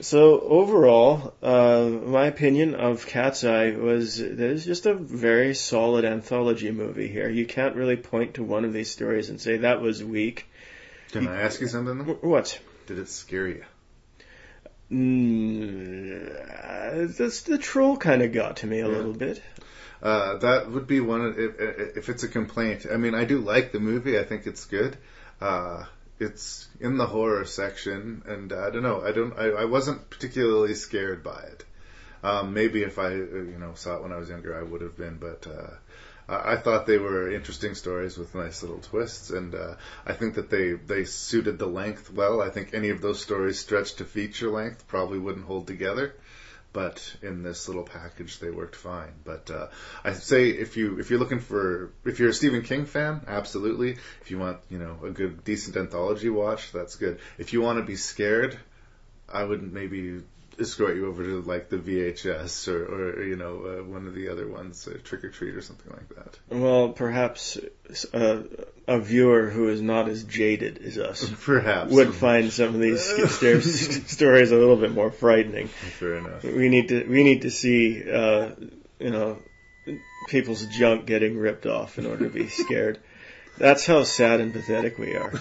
so. 0.00 0.40
Overall, 0.40 1.34
uh, 1.42 1.88
my 1.88 2.26
opinion 2.26 2.74
of 2.74 3.06
Cat's 3.06 3.44
Eye 3.44 3.70
was 3.72 4.20
it's 4.20 4.64
just 4.64 4.86
a 4.86 4.94
very 4.94 5.54
solid 5.54 6.04
anthology 6.04 6.70
movie 6.70 7.08
here. 7.08 7.28
You 7.28 7.46
can't 7.46 7.76
really 7.76 7.96
point 7.96 8.34
to 8.34 8.42
one 8.42 8.64
of 8.64 8.72
these 8.72 8.90
stories 8.90 9.30
and 9.30 9.40
say 9.40 9.58
that 9.58 9.80
was 9.80 10.02
weak. 10.02 10.46
Can 11.12 11.26
I 11.26 11.42
ask 11.42 11.60
you 11.60 11.68
something? 11.68 11.98
Though? 11.98 12.14
What? 12.14 12.58
Did 12.86 12.98
it 12.98 13.08
scare 13.08 13.48
you? 13.48 13.64
Mm, 14.90 17.16
this, 17.16 17.42
the 17.42 17.58
troll 17.58 17.96
kind 17.96 18.22
of 18.22 18.32
got 18.32 18.58
to 18.58 18.66
me 18.66 18.80
a 18.80 18.88
Yeah. 18.88 18.96
little 18.96 19.12
bit. 19.12 19.42
Uh, 20.02 20.36
that 20.38 20.70
would 20.70 20.86
be 20.86 21.00
one. 21.00 21.20
Of, 21.22 21.38
if, 21.38 21.96
if 21.96 22.08
it's 22.08 22.22
a 22.22 22.28
complaint, 22.28 22.86
I 22.90 22.96
mean, 22.96 23.14
I 23.14 23.24
do 23.24 23.38
like 23.38 23.72
the 23.72 23.80
movie. 23.80 24.18
I 24.18 24.24
think 24.24 24.46
it's 24.46 24.64
good. 24.64 24.96
Uh, 25.40 25.84
it's 26.20 26.68
in 26.80 26.96
the 26.96 27.06
horror 27.06 27.44
section, 27.44 28.22
and 28.26 28.52
uh, 28.52 28.66
I 28.66 28.70
don't 28.70 28.82
know. 28.82 29.02
I 29.02 29.12
don't. 29.12 29.38
I, 29.38 29.62
I 29.62 29.64
wasn't 29.64 30.10
particularly 30.10 30.74
scared 30.74 31.22
by 31.22 31.40
it. 31.40 31.64
Um, 32.22 32.52
maybe 32.52 32.82
if 32.82 32.98
I, 32.98 33.12
you 33.12 33.56
know, 33.58 33.72
saw 33.74 33.96
it 33.96 34.02
when 34.02 34.12
I 34.12 34.16
was 34.16 34.28
younger, 34.28 34.58
I 34.58 34.62
would 34.62 34.80
have 34.80 34.96
been. 34.96 35.18
But 35.18 35.46
uh, 35.46 35.70
I 36.28 36.52
I 36.52 36.56
thought 36.56 36.86
they 36.86 36.98
were 36.98 37.30
interesting 37.30 37.74
stories 37.74 38.18
with 38.18 38.34
nice 38.34 38.62
little 38.62 38.80
twists, 38.80 39.30
and 39.30 39.54
uh, 39.54 39.74
I 40.06 40.12
think 40.12 40.34
that 40.34 40.50
they 40.50 40.72
they 40.72 41.04
suited 41.04 41.58
the 41.58 41.66
length 41.66 42.12
well. 42.12 42.40
I 42.40 42.50
think 42.50 42.74
any 42.74 42.90
of 42.90 43.00
those 43.00 43.22
stories 43.22 43.58
stretched 43.58 43.98
to 43.98 44.04
feature 44.04 44.50
length 44.50 44.88
probably 44.88 45.18
wouldn't 45.18 45.46
hold 45.46 45.66
together 45.66 46.14
but 46.72 47.16
in 47.22 47.42
this 47.42 47.68
little 47.68 47.82
package 47.82 48.38
they 48.38 48.50
worked 48.50 48.76
fine. 48.76 49.12
But 49.24 49.50
uh, 49.50 49.68
I 50.04 50.12
say 50.12 50.50
if 50.50 50.76
you 50.76 50.98
if 50.98 51.10
you're 51.10 51.18
looking 51.18 51.40
for 51.40 51.92
if 52.04 52.18
you're 52.18 52.30
a 52.30 52.34
Stephen 52.34 52.62
King 52.62 52.86
fan, 52.86 53.22
absolutely. 53.26 53.96
If 54.20 54.30
you 54.30 54.38
want 54.38 54.58
you 54.68 54.78
know 54.78 54.98
a 55.04 55.10
good 55.10 55.44
decent 55.44 55.76
anthology 55.76 56.28
watch, 56.28 56.72
that's 56.72 56.96
good. 56.96 57.20
If 57.38 57.52
you 57.52 57.60
want 57.60 57.78
to 57.78 57.84
be 57.84 57.96
scared, 57.96 58.58
I 59.28 59.44
would 59.44 59.72
maybe 59.72 60.22
escort 60.60 60.96
you 60.96 61.06
over 61.06 61.24
to 61.24 61.42
like 61.42 61.68
the 61.68 61.78
VHS 61.78 62.68
or, 62.68 62.84
or 62.84 63.22
you 63.24 63.36
know 63.36 63.64
uh, 63.64 63.84
one 63.84 64.06
of 64.06 64.14
the 64.14 64.28
other 64.28 64.46
ones, 64.48 64.86
uh, 64.86 64.98
Trick 65.04 65.24
'r 65.24 65.30
Treat 65.30 65.54
or 65.54 65.62
something 65.62 65.92
like 65.92 66.08
that. 66.16 66.38
Well, 66.50 66.90
perhaps 66.90 67.58
uh, 68.12 68.42
a 68.86 69.00
viewer 69.00 69.50
who 69.50 69.68
is 69.68 69.80
not 69.80 70.08
as 70.08 70.24
jaded 70.24 70.78
as 70.78 70.98
us 70.98 71.30
Perhaps 71.42 71.92
would 71.92 72.14
find 72.14 72.52
some 72.52 72.74
of 72.74 72.80
these 72.80 73.02
st- 73.30 74.08
stories 74.08 74.50
a 74.50 74.56
little 74.56 74.76
bit 74.76 74.92
more 74.92 75.10
frightening. 75.10 75.68
Fair 75.68 76.16
enough. 76.16 76.42
We 76.44 76.68
need 76.68 76.88
to 76.88 77.04
we 77.04 77.24
need 77.24 77.42
to 77.42 77.50
see 77.50 78.10
uh, 78.10 78.50
you 78.98 79.10
know 79.10 79.38
people's 80.28 80.66
junk 80.66 81.06
getting 81.06 81.38
ripped 81.38 81.66
off 81.66 81.98
in 81.98 82.06
order 82.06 82.24
to 82.24 82.30
be 82.30 82.48
scared. 82.48 82.98
That's 83.58 83.84
how 83.84 84.04
sad 84.04 84.40
and 84.40 84.52
pathetic 84.52 84.98
we 84.98 85.16
are. 85.16 85.32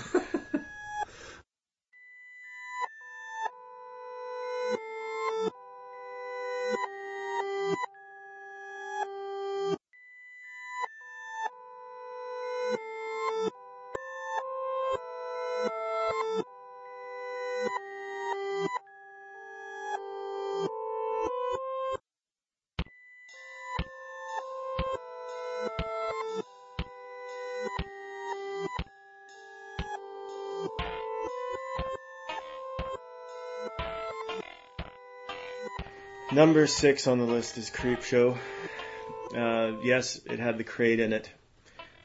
Number 36.37 36.67
six 36.67 37.07
on 37.07 37.17
the 37.17 37.25
list 37.25 37.57
is 37.57 37.71
Creepshow. 37.71 38.37
Uh, 39.35 39.71
yes, 39.81 40.21
it 40.27 40.37
had 40.37 40.59
the 40.59 40.63
crate 40.63 40.99
in 40.99 41.11
it, 41.11 41.27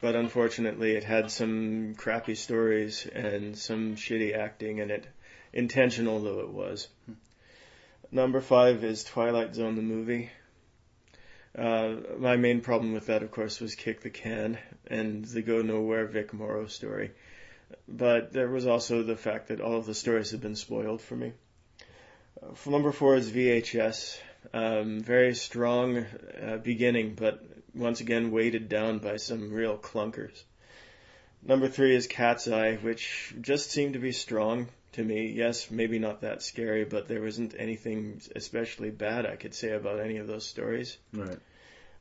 but 0.00 0.16
unfortunately, 0.16 0.92
it 0.92 1.04
had 1.04 1.30
some 1.30 1.94
crappy 1.96 2.34
stories 2.34 3.04
and 3.04 3.58
some 3.58 3.94
shitty 3.94 4.34
acting 4.34 4.78
in 4.78 4.90
it, 4.90 5.06
intentional 5.52 6.18
though 6.18 6.40
it 6.40 6.48
was. 6.48 6.88
Number 8.10 8.40
five 8.40 8.82
is 8.84 9.04
Twilight 9.04 9.54
Zone 9.54 9.76
the 9.76 9.82
movie. 9.82 10.30
Uh, 11.54 11.96
my 12.16 12.36
main 12.36 12.62
problem 12.62 12.94
with 12.94 13.08
that, 13.08 13.22
of 13.22 13.30
course, 13.30 13.60
was 13.60 13.74
Kick 13.74 14.00
the 14.00 14.08
Can 14.08 14.56
and 14.86 15.26
the 15.26 15.42
Go 15.42 15.60
Nowhere 15.60 16.06
Vic 16.06 16.32
Morrow 16.32 16.68
story. 16.68 17.10
but 17.86 18.32
there 18.32 18.48
was 18.48 18.66
also 18.66 19.02
the 19.02 19.14
fact 19.14 19.48
that 19.48 19.60
all 19.60 19.76
of 19.76 19.84
the 19.84 19.94
stories 19.94 20.30
had 20.30 20.40
been 20.40 20.56
spoiled 20.56 21.02
for 21.02 21.16
me. 21.16 21.34
Number 22.66 22.92
four 22.92 23.16
is 23.16 23.30
VHS. 23.30 24.18
Um, 24.52 25.00
very 25.00 25.34
strong 25.34 25.98
uh, 25.98 26.56
beginning, 26.58 27.14
but 27.14 27.42
once 27.74 28.00
again 28.00 28.30
weighted 28.30 28.68
down 28.68 28.98
by 28.98 29.16
some 29.16 29.52
real 29.52 29.78
clunkers. 29.78 30.42
Number 31.42 31.68
three 31.68 31.94
is 31.94 32.06
Cat's 32.06 32.48
Eye, 32.48 32.76
which 32.76 33.34
just 33.40 33.70
seemed 33.70 33.94
to 33.94 33.98
be 33.98 34.12
strong 34.12 34.68
to 34.92 35.02
me. 35.02 35.28
Yes, 35.28 35.70
maybe 35.70 35.98
not 35.98 36.20
that 36.20 36.42
scary, 36.42 36.84
but 36.84 37.08
there 37.08 37.22
wasn't 37.22 37.54
anything 37.58 38.20
especially 38.36 38.90
bad 38.90 39.26
I 39.26 39.36
could 39.36 39.54
say 39.54 39.72
about 39.72 40.00
any 40.00 40.18
of 40.18 40.26
those 40.26 40.46
stories. 40.46 40.98
Right. 41.12 41.38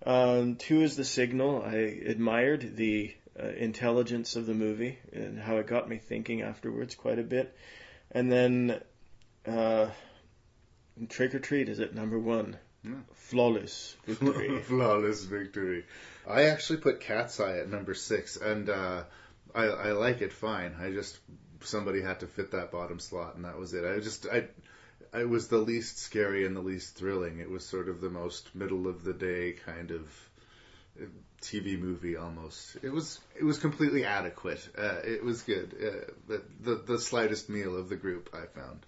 Um, 0.06 0.56
two 0.56 0.82
is 0.82 0.96
The 0.96 1.06
Signal. 1.06 1.64
I 1.64 1.76
admired 1.76 2.76
the 2.76 3.14
uh, 3.40 3.48
intelligence 3.48 4.36
of 4.36 4.46
the 4.46 4.54
movie 4.54 5.00
and 5.14 5.40
how 5.40 5.58
it 5.58 5.68
got 5.68 5.88
me 5.88 5.98
thinking 5.98 6.42
afterwards 6.42 6.96
quite 6.96 7.20
a 7.20 7.24
bit. 7.24 7.56
And 8.12 8.32
then 8.32 8.82
uh, 9.48 9.88
Trick 11.10 11.34
'r 11.34 11.40
Treat 11.40 11.70
is 11.70 11.80
at 11.80 11.96
number 11.96 12.20
one. 12.20 12.58
Yeah. 12.84 12.94
Flawless 13.14 13.96
victory. 14.06 14.60
Flawless 14.68 15.24
victory. 15.24 15.86
I 16.28 16.44
actually 16.46 16.80
put 16.80 17.02
Cat's 17.02 17.40
Eye 17.40 17.60
at 17.60 17.70
number 17.70 17.94
six, 17.94 18.38
and 18.38 18.70
uh, 18.70 19.04
I, 19.54 19.66
I 19.66 19.92
like 19.92 20.22
it 20.22 20.34
fine. 20.34 20.76
I 20.80 20.92
just 20.92 21.20
somebody 21.62 22.02
had 22.02 22.22
to 22.22 22.28
fit 22.28 22.52
that 22.52 22.72
bottom 22.72 23.00
slot, 23.00 23.36
and 23.36 23.46
that 23.46 23.58
was 23.58 23.74
it. 23.74 23.86
I 23.86 24.00
just 24.00 24.28
I. 24.28 24.46
It 25.14 25.30
was 25.30 25.50
the 25.50 25.58
least 25.58 26.00
scary 26.00 26.46
and 26.46 26.56
the 26.56 26.62
least 26.62 26.96
thrilling. 26.96 27.40
It 27.40 27.50
was 27.50 27.66
sort 27.66 27.90
of 27.90 28.00
the 28.00 28.10
most 28.10 28.56
middle 28.56 28.88
of 28.88 29.04
the 29.04 29.14
day 29.14 29.52
kind 29.66 29.92
of 29.92 30.30
uh, 31.00 31.06
TV 31.42 31.78
movie 31.78 32.16
almost. 32.16 32.78
It 32.82 32.92
was 32.92 33.20
it 33.38 33.44
was 33.44 33.60
completely 33.60 34.06
adequate. 34.06 34.68
Uh, 34.78 35.00
it 35.04 35.24
was 35.24 35.42
good. 35.42 35.76
Uh, 35.76 36.12
the, 36.28 36.42
the 36.62 36.76
the 36.94 37.00
slightest 37.00 37.50
meal 37.50 37.76
of 37.76 37.90
the 37.90 37.98
group 37.98 38.30
I 38.34 38.46
found. 38.58 38.86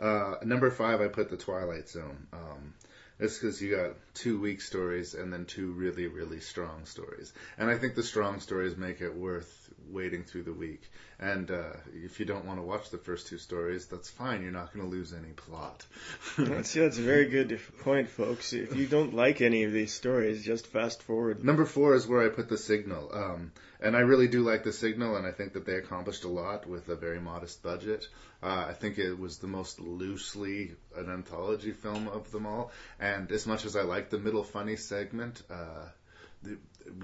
Uh, 0.00 0.34
number 0.44 0.70
five, 0.70 1.00
I 1.00 1.08
put 1.08 1.30
the 1.30 1.36
Twilight 1.36 1.88
Zone. 1.88 2.26
Um, 2.32 2.74
it's 3.18 3.38
because 3.38 3.62
you 3.62 3.74
got 3.74 3.94
two 4.14 4.38
weak 4.40 4.60
stories 4.60 5.14
and 5.14 5.32
then 5.32 5.46
two 5.46 5.72
really, 5.72 6.06
really 6.06 6.40
strong 6.40 6.84
stories. 6.84 7.32
And 7.56 7.70
I 7.70 7.78
think 7.78 7.94
the 7.94 8.02
strong 8.02 8.40
stories 8.40 8.76
make 8.76 9.00
it 9.00 9.14
worth 9.14 9.65
waiting 9.90 10.24
through 10.24 10.44
the 10.44 10.52
week. 10.52 10.82
And 11.18 11.50
uh, 11.50 11.72
if 11.94 12.20
you 12.20 12.26
don't 12.26 12.44
want 12.44 12.58
to 12.58 12.62
watch 12.62 12.90
the 12.90 12.98
first 12.98 13.26
two 13.26 13.38
stories, 13.38 13.86
that's 13.86 14.10
fine. 14.10 14.42
You're 14.42 14.52
not 14.52 14.72
going 14.72 14.84
to 14.84 14.90
lose 14.90 15.12
any 15.12 15.32
plot. 15.32 15.86
that's, 16.38 16.74
that's 16.74 16.98
a 16.98 17.02
very 17.02 17.26
good 17.26 17.58
point, 17.82 18.08
folks. 18.08 18.52
If 18.52 18.76
you 18.76 18.86
don't 18.86 19.14
like 19.14 19.40
any 19.40 19.64
of 19.64 19.72
these 19.72 19.94
stories, 19.94 20.44
just 20.44 20.66
fast 20.66 21.02
forward. 21.02 21.44
Number 21.44 21.64
four 21.64 21.94
is 21.94 22.06
where 22.06 22.22
I 22.22 22.28
put 22.28 22.48
the 22.48 22.58
signal. 22.58 23.10
Um, 23.12 23.52
and 23.80 23.96
I 23.96 24.00
really 24.00 24.28
do 24.28 24.42
like 24.42 24.64
the 24.64 24.72
signal, 24.72 25.16
and 25.16 25.26
I 25.26 25.32
think 25.32 25.52
that 25.52 25.66
they 25.66 25.74
accomplished 25.74 26.24
a 26.24 26.28
lot 26.28 26.66
with 26.66 26.88
a 26.88 26.96
very 26.96 27.20
modest 27.20 27.62
budget. 27.62 28.08
Uh, 28.42 28.66
I 28.68 28.72
think 28.74 28.98
it 28.98 29.18
was 29.18 29.38
the 29.38 29.46
most 29.46 29.80
loosely 29.80 30.72
an 30.96 31.10
anthology 31.10 31.72
film 31.72 32.08
of 32.08 32.30
them 32.30 32.46
all. 32.46 32.72
And 33.00 33.30
as 33.32 33.46
much 33.46 33.64
as 33.64 33.76
I 33.76 33.82
like 33.82 34.10
the 34.10 34.18
middle 34.18 34.44
funny 34.44 34.76
segment, 34.76 35.42
uh, 35.50 35.88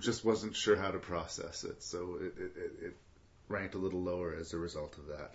just 0.00 0.24
wasn't 0.24 0.56
sure 0.56 0.76
how 0.76 0.90
to 0.90 0.98
process 0.98 1.64
it. 1.64 1.82
So 1.82 2.18
it, 2.20 2.34
it, 2.38 2.72
it 2.86 2.96
ranked 3.48 3.74
a 3.74 3.78
little 3.78 4.02
lower 4.02 4.34
as 4.34 4.52
a 4.52 4.58
result 4.58 4.96
of 4.98 5.06
that. 5.08 5.32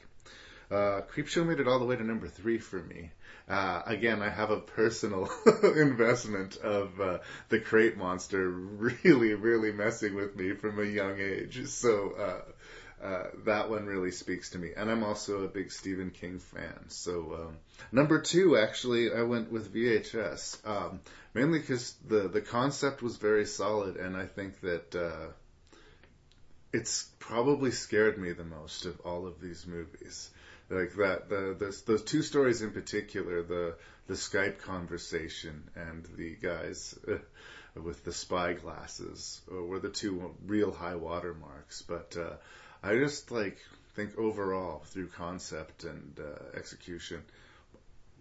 Uh, 0.70 1.02
Creepshow 1.14 1.48
made 1.48 1.62
it 1.62 1.68
all 1.68 1.80
the 1.80 1.86
way 1.86 1.96
to 1.96 2.04
number 2.04 2.28
three 2.28 2.58
for 2.58 2.84
me. 2.84 3.12
Uh, 3.48 3.82
again, 3.86 4.22
I 4.22 4.30
have 4.30 4.52
a 4.52 4.60
personal 4.60 5.30
investment 5.64 6.58
of 6.58 7.00
uh, 7.00 7.20
the 7.48 7.60
crate 7.60 7.96
monster 7.96 8.50
really, 8.50 9.34
really 9.34 9.72
messing 9.72 10.14
with 10.14 10.36
me 10.36 10.52
from 10.52 10.80
a 10.80 10.86
young 10.86 11.22
age. 11.22 11.66
So 11.68 12.44
uh, 13.02 13.26
that 13.46 13.70
one 13.70 13.86
really 13.86 14.12
speaks 14.12 14.52
to 14.52 14.58
me. 14.58 14.72
And 14.76 14.90
I'm 14.90 15.04
also 15.04 15.44
a 15.44 15.48
big 15.48 15.72
Stephen 15.72 16.10
King 16.10 16.40
fan. 16.40 16.90
So 16.90 17.48
um, 17.48 17.58
number 17.92 18.22
two, 18.22 18.58
actually, 18.58 19.14
I 19.14 19.22
went 19.22 19.52
with 19.52 19.74
VHS, 19.74 20.66
um, 20.68 21.02
mainly 21.34 21.60
because 21.60 21.94
the 22.08 22.28
the 22.28 22.42
concept 22.42 23.04
was 23.04 23.18
very 23.18 23.46
solid, 23.46 23.98
and 23.98 24.18
I 24.18 24.26
think 24.26 24.60
that 24.62 24.96
uh, 24.96 25.28
it's 26.74 27.08
probably 27.20 27.72
scared 27.72 28.18
me 28.18 28.32
the 28.32 28.44
most 28.44 28.86
of 28.86 29.00
all 29.02 29.28
of 29.28 29.40
these 29.40 29.68
movies. 29.68 30.32
Like 30.70 30.96
that, 30.96 31.30
the, 31.30 31.56
the 31.58 31.82
those 31.86 32.04
two 32.04 32.24
stories 32.24 32.62
in 32.62 32.72
particular, 32.72 33.44
the 33.44 33.76
the 34.08 34.16
Skype 34.16 34.60
conversation 34.60 35.70
and 35.76 36.08
the 36.18 36.36
guys 36.36 36.98
uh, 37.08 37.18
with 37.80 38.04
the 38.04 38.14
spy 38.14 38.54
glasses 38.54 39.42
uh, 39.52 39.64
were 39.64 39.80
the 39.80 39.90
two 39.90 40.34
real 40.46 40.72
high 40.72 40.96
watermarks. 40.96 41.84
But 41.84 42.18
uh, 42.18 42.38
I 42.88 42.96
just 42.98 43.32
like 43.32 43.58
think 43.96 44.18
overall 44.18 44.82
through 44.86 45.08
concept 45.10 45.84
and 45.84 46.20
uh, 46.20 46.58
execution, 46.58 47.22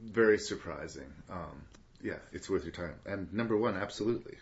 very 0.03 0.39
surprising. 0.39 1.13
Um, 1.31 1.63
yeah, 2.03 2.19
it's 2.33 2.51
worth 2.51 2.65
your 2.65 2.73
time. 2.73 2.95
And 3.07 3.33
number 3.33 3.57
one, 3.57 3.77
absolutely 3.77 4.37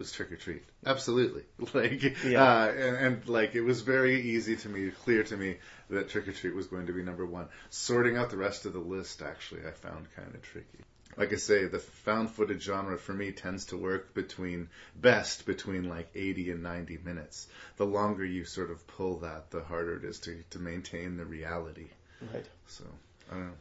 was 0.00 0.10
Trick 0.10 0.30
'r 0.32 0.36
Treat. 0.36 0.64
Absolutely. 0.84 1.42
Like, 1.74 2.24
Yeah. 2.24 2.42
uh, 2.42 2.68
and, 2.70 2.96
and 2.96 3.28
like, 3.28 3.54
it 3.54 3.60
was 3.60 3.82
very 3.82 4.20
easy 4.22 4.56
to 4.56 4.68
me, 4.68 4.90
clear 5.04 5.22
to 5.24 5.36
me 5.36 5.58
that 5.90 6.08
Trick 6.08 6.26
'r 6.26 6.32
Treat 6.32 6.54
was 6.54 6.66
going 6.66 6.86
to 6.86 6.92
be 6.92 7.02
number 7.02 7.26
one. 7.26 7.48
Sorting 7.68 8.16
out 8.16 8.30
the 8.30 8.38
rest 8.38 8.64
of 8.66 8.72
the 8.72 8.78
list, 8.80 9.22
actually, 9.22 9.60
I 9.66 9.72
found 9.72 10.06
kind 10.16 10.34
of 10.34 10.42
tricky. 10.42 10.80
Like 11.16 11.32
I 11.32 11.36
say, 11.36 11.66
the 11.66 11.78
found 11.78 12.30
footage 12.30 12.62
genre 12.62 12.96
for 12.96 13.12
me 13.12 13.32
tends 13.32 13.66
to 13.66 13.76
work 13.76 14.14
between, 14.14 14.68
best 14.96 15.44
between 15.44 15.88
like 15.88 16.10
80 16.14 16.52
and 16.52 16.62
90 16.62 16.98
minutes. 17.04 17.48
The 17.76 17.86
longer 17.86 18.24
you 18.24 18.44
sort 18.44 18.70
of 18.70 18.86
pull 18.86 19.18
that, 19.20 19.50
the 19.50 19.62
harder 19.62 19.96
it 19.96 20.04
is 20.04 20.20
to, 20.20 20.42
to 20.50 20.58
maintain 20.58 21.16
the 21.16 21.24
reality. 21.24 21.88
Right. 22.32 22.46
So, 22.68 22.84
I 23.30 23.34
don't 23.34 23.46
know. 23.46 23.52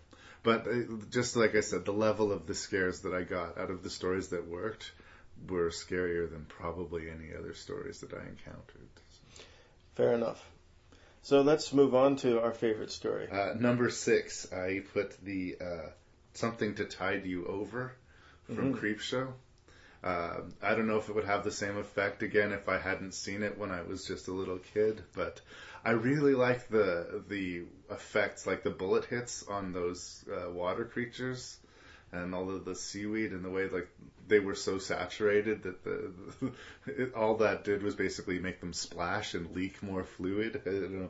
But 0.44 0.68
uh, 0.68 1.06
just 1.10 1.36
like 1.36 1.56
I 1.56 1.62
said, 1.62 1.86
the 1.86 1.92
level 1.92 2.32
of 2.32 2.48
the 2.48 2.56
scares 2.56 3.02
that 3.02 3.14
I 3.14 3.24
got 3.24 3.58
out 3.58 3.72
of 3.72 3.84
the 3.84 3.90
stories 3.90 4.30
that 4.30 4.48
worked 4.48 4.92
were 5.48 5.70
scarier 5.70 6.30
than 6.30 6.46
probably 6.46 7.10
any 7.10 7.36
other 7.38 7.54
stories 7.54 8.02
that 8.02 8.14
I 8.14 8.22
encountered. 8.22 8.90
Fair 9.96 10.14
enough. 10.14 10.44
So 11.22 11.42
let's 11.42 11.74
move 11.74 11.94
on 11.94 12.16
to 12.18 12.42
our 12.42 12.54
favorite 12.54 12.92
story. 12.92 13.28
Uh, 13.30 13.54
number 13.60 13.90
six, 13.90 14.52
I 14.54 14.82
put 14.94 15.22
the 15.24 15.58
uh, 15.60 15.90
Something 16.40 16.76
to 16.76 16.86
Tide 16.86 17.26
You 17.26 17.46
Over 17.46 17.92
from 18.46 18.74
Mhm. 18.74 18.80
Creepshow. 18.80 19.34
Uh, 20.02 20.44
I 20.62 20.74
don't 20.74 20.88
know 20.88 20.98
if 20.98 21.10
it 21.10 21.16
would 21.16 21.26
have 21.26 21.44
the 21.44 21.52
same 21.52 21.78
effect 21.78 22.24
again 22.24 22.54
if 22.54 22.70
I 22.70 22.78
hadn't 22.78 23.14
seen 23.14 23.44
it 23.44 23.58
when 23.58 23.72
I 23.72 23.82
was 23.82 24.06
just 24.06 24.30
a 24.30 24.32
little 24.32 24.60
kid, 24.74 25.04
but 25.14 25.42
I 25.84 25.92
really 25.92 26.36
like 26.36 26.70
the 26.70 27.22
the 27.28 27.66
effects, 27.92 28.48
like 28.48 28.64
the 28.64 28.70
bullet 28.70 29.04
hits 29.04 29.44
on 29.50 29.74
those 29.74 30.24
uh, 30.32 30.50
water 30.50 30.86
creatures 30.86 31.58
and 32.14 32.34
all 32.34 32.50
of 32.50 32.64
the 32.64 32.76
seaweed 32.76 33.34
and 33.34 33.44
the 33.44 33.50
way 33.50 33.68
like 33.68 33.90
they 34.30 34.40
were 34.40 34.56
so 34.56 34.78
saturated 34.78 35.64
that 35.64 35.84
the, 35.84 36.14
it, 36.88 37.14
all 37.16 37.36
that 37.36 37.66
did 37.66 37.84
was 37.84 37.96
basically 37.96 38.40
make 38.40 38.62
them 38.62 38.72
splash 38.72 39.34
and 39.34 39.54
leak 39.54 39.84
more 39.84 40.06
fluid. 40.06 40.62
I 40.66 40.70
don't 40.70 40.92
know. 40.92 41.10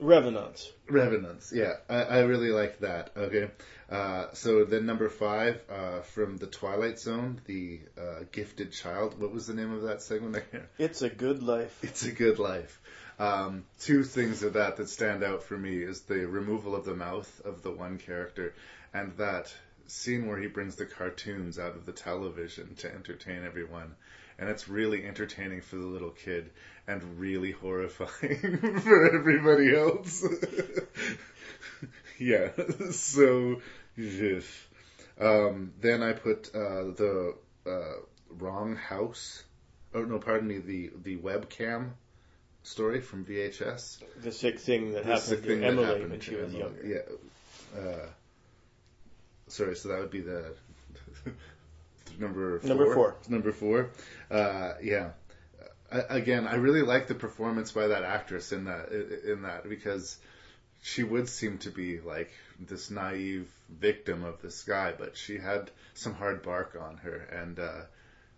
Revenants. 0.00 0.70
Revenants, 0.88 1.52
yeah, 1.52 1.74
I, 1.88 2.02
I 2.02 2.18
really 2.20 2.50
like 2.50 2.80
that. 2.80 3.10
Okay, 3.16 3.50
uh, 3.90 4.26
so 4.32 4.64
then 4.64 4.86
number 4.86 5.08
five 5.08 5.60
uh, 5.68 6.00
from 6.02 6.36
the 6.36 6.46
Twilight 6.46 7.00
Zone, 7.00 7.40
the 7.46 7.80
uh, 8.00 8.24
Gifted 8.30 8.72
Child. 8.72 9.20
What 9.20 9.32
was 9.32 9.46
the 9.46 9.54
name 9.54 9.72
of 9.72 9.82
that 9.82 10.02
segment? 10.02 10.44
It's 10.78 11.02
a 11.02 11.08
good 11.08 11.42
life. 11.42 11.76
It's 11.82 12.04
a 12.04 12.12
Good 12.12 12.38
Life. 12.38 12.80
Um, 13.18 13.64
two 13.80 14.04
things 14.04 14.44
of 14.44 14.52
that 14.52 14.76
that 14.76 14.88
stand 14.88 15.24
out 15.24 15.42
for 15.42 15.58
me 15.58 15.82
is 15.82 16.02
the 16.02 16.26
removal 16.26 16.76
of 16.76 16.84
the 16.84 16.94
mouth 16.94 17.40
of 17.44 17.62
the 17.62 17.72
one 17.72 17.98
character, 17.98 18.54
and 18.94 19.16
that 19.16 19.52
scene 19.88 20.26
where 20.26 20.38
he 20.38 20.46
brings 20.46 20.76
the 20.76 20.86
cartoons 20.86 21.58
out 21.58 21.74
of 21.74 21.86
the 21.86 21.92
television 21.92 22.76
to 22.76 22.94
entertain 22.94 23.44
everyone. 23.44 23.96
And 24.38 24.48
it's 24.48 24.68
really 24.68 25.04
entertaining 25.04 25.62
for 25.62 25.76
the 25.76 25.86
little 25.86 26.10
kid 26.10 26.50
and 26.86 27.18
really 27.18 27.50
horrifying 27.50 28.58
for 28.82 29.14
everybody 29.14 29.76
else. 29.76 30.24
yeah, 32.18 32.50
so, 32.92 33.60
yes. 33.96 34.44
Um, 35.20 35.72
then 35.80 36.02
I 36.02 36.12
put 36.12 36.50
uh, 36.54 36.84
the 36.94 37.34
uh, 37.66 37.92
wrong 38.38 38.76
house. 38.76 39.42
Oh 39.94 40.02
no, 40.04 40.18
pardon 40.18 40.46
me. 40.46 40.58
The 40.58 40.90
the 41.02 41.16
webcam 41.16 41.90
story 42.62 43.00
from 43.00 43.24
VHS. 43.24 43.98
The 44.22 44.30
sick 44.30 44.60
thing 44.60 44.92
that 44.92 45.04
The 45.04 45.14
happened 45.14 45.42
to 45.42 45.64
Emily 45.64 45.84
happened 45.84 46.10
when 46.10 46.20
she 46.20 46.34
was 46.36 46.54
Emily. 46.54 46.60
younger. 46.60 46.86
Yeah. 47.74 47.80
Uh, 47.80 48.06
sorry, 49.48 49.74
so 49.74 49.88
that 49.88 49.98
would 49.98 50.10
be 50.10 50.20
the 50.20 50.54
number 52.18 52.58
four. 52.58 52.68
Number 52.68 52.94
four. 52.94 53.16
Number 53.28 53.52
four. 53.52 53.90
Uh, 54.30 54.74
yeah. 54.82 55.10
Uh, 55.90 56.02
again, 56.08 56.46
I 56.46 56.56
really 56.56 56.82
like 56.82 57.06
the 57.06 57.14
performance 57.14 57.72
by 57.72 57.88
that 57.88 58.04
actress 58.04 58.52
in 58.52 58.64
that 58.64 58.90
in 58.90 59.42
that 59.42 59.68
because 59.68 60.18
she 60.82 61.02
would 61.02 61.28
seem 61.28 61.58
to 61.58 61.70
be 61.70 62.00
like 62.00 62.30
this 62.60 62.90
naive 62.90 63.50
victim 63.68 64.24
of 64.24 64.40
this 64.42 64.62
guy, 64.62 64.92
but 64.96 65.16
she 65.16 65.38
had 65.38 65.70
some 65.94 66.14
hard 66.14 66.42
bark 66.42 66.76
on 66.80 66.98
her, 66.98 67.16
and 67.16 67.58
uh, 67.58 67.82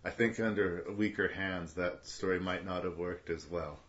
I 0.03 0.09
think 0.09 0.39
under 0.39 0.85
weaker 0.95 1.27
hands 1.27 1.73
that 1.73 2.05
story 2.07 2.39
might 2.39 2.65
not 2.65 2.83
have 2.83 2.97
worked 2.97 3.29
as 3.29 3.45
well. 3.47 3.79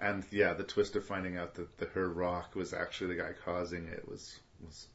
And 0.00 0.24
yeah, 0.30 0.54
the 0.54 0.64
twist 0.64 0.96
of 0.96 1.04
finding 1.04 1.36
out 1.36 1.54
that 1.54 1.78
the, 1.78 1.86
her 1.86 2.08
rock 2.08 2.54
was 2.54 2.72
actually 2.72 3.14
the 3.14 3.22
guy 3.22 3.32
causing 3.44 3.86
it 3.86 4.08
was 4.08 4.38
was 4.64 4.86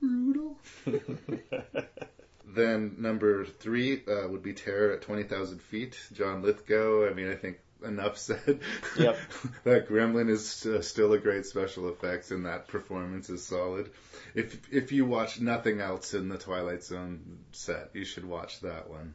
brutal. 0.00 0.58
then 2.46 2.96
number 2.98 3.44
three 3.44 4.02
uh, 4.06 4.28
would 4.28 4.42
be 4.42 4.52
Terror 4.52 4.92
at 4.92 5.02
twenty 5.02 5.24
thousand 5.24 5.62
feet. 5.62 5.98
John 6.12 6.42
Lithgow. 6.42 7.08
I 7.08 7.14
mean, 7.14 7.30
I 7.30 7.34
think 7.34 7.58
enough 7.84 8.18
said. 8.18 8.60
Yep. 8.98 9.18
that 9.64 9.88
Gremlin 9.88 10.30
is 10.30 10.66
uh, 10.66 10.82
still 10.82 11.12
a 11.12 11.18
great 11.18 11.46
special 11.46 11.88
effects, 11.88 12.30
and 12.30 12.46
that 12.46 12.68
performance 12.68 13.30
is 13.30 13.44
solid. 13.44 13.90
If 14.34 14.72
if 14.72 14.92
you 14.92 15.04
watch 15.04 15.40
nothing 15.40 15.80
else 15.80 16.14
in 16.14 16.28
the 16.28 16.38
Twilight 16.38 16.84
Zone 16.84 17.38
set, 17.52 17.90
you 17.94 18.04
should 18.04 18.24
watch 18.24 18.60
that 18.60 18.88
one. 18.88 19.14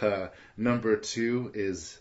Uh, 0.00 0.28
number 0.56 0.96
two 0.96 1.50
is 1.54 1.98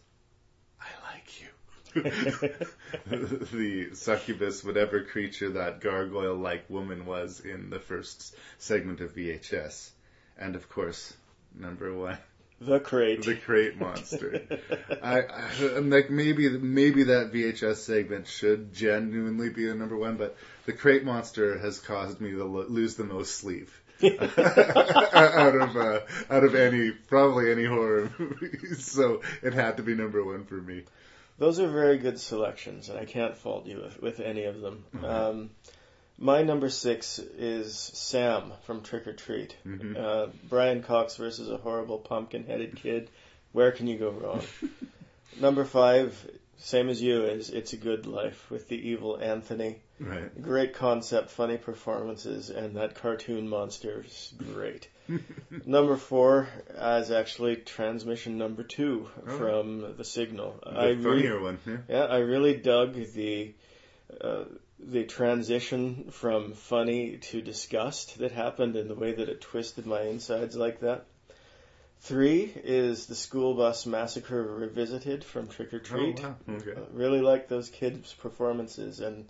I 0.79 1.13
like 1.13 1.41
you. 1.41 1.47
the 1.93 3.89
succubus, 3.93 4.63
whatever 4.63 5.03
creature 5.03 5.49
that 5.49 5.81
gargoyle-like 5.81 6.69
woman 6.69 7.05
was 7.05 7.41
in 7.41 7.69
the 7.69 7.79
first 7.79 8.33
segment 8.59 9.01
of 9.01 9.13
VHS, 9.13 9.89
and 10.41 10.55
of 10.55 10.67
course, 10.69 11.13
number 11.55 11.93
one. 11.95 12.17
The 12.59 12.79
crate. 12.79 13.23
The 13.23 13.35
crate 13.35 13.79
monster. 13.79 14.41
I, 15.03 15.21
I, 15.21 15.49
am 15.77 15.89
like 15.89 16.11
maybe 16.11 16.47
maybe 16.49 17.03
that 17.05 17.31
VHS 17.31 17.77
segment 17.77 18.27
should 18.27 18.73
genuinely 18.73 19.49
be 19.49 19.65
the 19.65 19.73
number 19.73 19.97
one, 19.97 20.17
but 20.17 20.37
the 20.65 20.73
crate 20.73 21.03
monster 21.03 21.57
has 21.57 21.79
caused 21.79 22.21
me 22.21 22.31
to 22.31 22.43
lo- 22.43 22.67
lose 22.67 22.95
the 22.95 23.03
most 23.03 23.35
sleep 23.35 23.69
out 24.03 25.55
of 25.55 25.75
uh, 25.75 25.99
out 26.29 26.43
of 26.43 26.53
any 26.53 26.91
probably 26.91 27.51
any 27.51 27.65
horror 27.65 28.11
movies. 28.17 28.85
So 28.91 29.21
it 29.41 29.53
had 29.53 29.77
to 29.77 29.83
be 29.83 29.95
number 29.95 30.23
one 30.23 30.45
for 30.45 30.55
me. 30.55 30.83
Those 31.39 31.59
are 31.59 31.67
very 31.67 31.97
good 31.97 32.19
selections, 32.19 32.89
and 32.89 32.99
I 32.99 33.05
can't 33.05 33.35
fault 33.35 33.65
you 33.65 33.81
with, 33.81 34.01
with 34.01 34.19
any 34.19 34.43
of 34.43 34.61
them. 34.61 34.83
Mm-hmm. 34.95 35.05
Um, 35.05 35.49
my 36.21 36.43
number 36.43 36.69
six 36.69 37.17
is 37.19 37.75
Sam 37.75 38.53
from 38.63 38.81
Trick 38.83 39.07
'r 39.07 39.13
Treat. 39.13 39.55
Mhm. 39.65 39.97
Uh, 39.97 40.27
Brian 40.47 40.83
Cox 40.83 41.15
versus 41.17 41.49
a 41.49 41.57
horrible 41.57 41.97
pumpkin-headed 41.97 42.75
kid. 42.75 43.09
Where 43.51 43.71
can 43.71 43.87
you 43.87 43.97
go 43.97 44.11
wrong? 44.11 44.41
number 45.41 45.65
five, 45.65 46.15
same 46.57 46.89
as 46.89 47.01
you, 47.01 47.23
is 47.23 47.49
It's 47.49 47.73
a 47.73 47.77
Good 47.77 48.05
Life 48.05 48.49
with 48.51 48.67
the 48.69 48.77
evil 48.89 49.17
Anthony. 49.17 49.77
Right. 49.99 50.41
Great 50.41 50.73
concept, 50.73 51.29
funny 51.31 51.57
performances, 51.57 52.49
and 52.49 52.75
that 52.77 52.95
cartoon 52.95 53.49
monster 53.49 54.03
is 54.05 54.33
great. 54.53 54.87
number 55.65 55.95
four 55.97 56.47
is 56.79 57.11
actually 57.11 57.55
transmission 57.57 58.37
number 58.37 58.63
two 58.63 59.09
Oh. 59.27 59.37
from 59.37 59.95
The 59.97 60.03
Signal. 60.05 60.59
The 60.63 60.79
I 60.79 60.95
funnier 60.95 61.37
re- 61.37 61.43
one, 61.43 61.59
yeah. 61.67 61.77
yeah, 61.89 62.03
I 62.05 62.19
really 62.19 62.55
dug 62.55 62.93
the 62.93 63.53
uh, 64.21 64.43
the 64.83 65.03
transition 65.03 66.07
from 66.11 66.53
funny 66.53 67.17
to 67.17 67.41
disgust 67.41 68.17
that 68.19 68.31
happened 68.31 68.75
and 68.75 68.89
the 68.89 68.95
way 68.95 69.11
that 69.13 69.29
it 69.29 69.41
twisted 69.41 69.85
my 69.85 70.01
insides 70.03 70.55
like 70.55 70.79
that. 70.81 71.05
Three 71.99 72.51
is 72.63 73.05
the 73.05 73.15
school 73.15 73.53
bus 73.53 73.85
massacre 73.85 74.41
revisited 74.41 75.23
from 75.23 75.47
Trick 75.47 75.71
'r 75.73 75.79
Treat. 75.79 76.19
Oh, 76.23 76.35
wow. 76.47 76.55
Okay. 76.55 76.71
Uh, 76.71 76.85
really 76.93 77.21
like 77.21 77.47
those 77.47 77.69
kids' 77.69 78.11
performances 78.13 78.99
and 79.01 79.29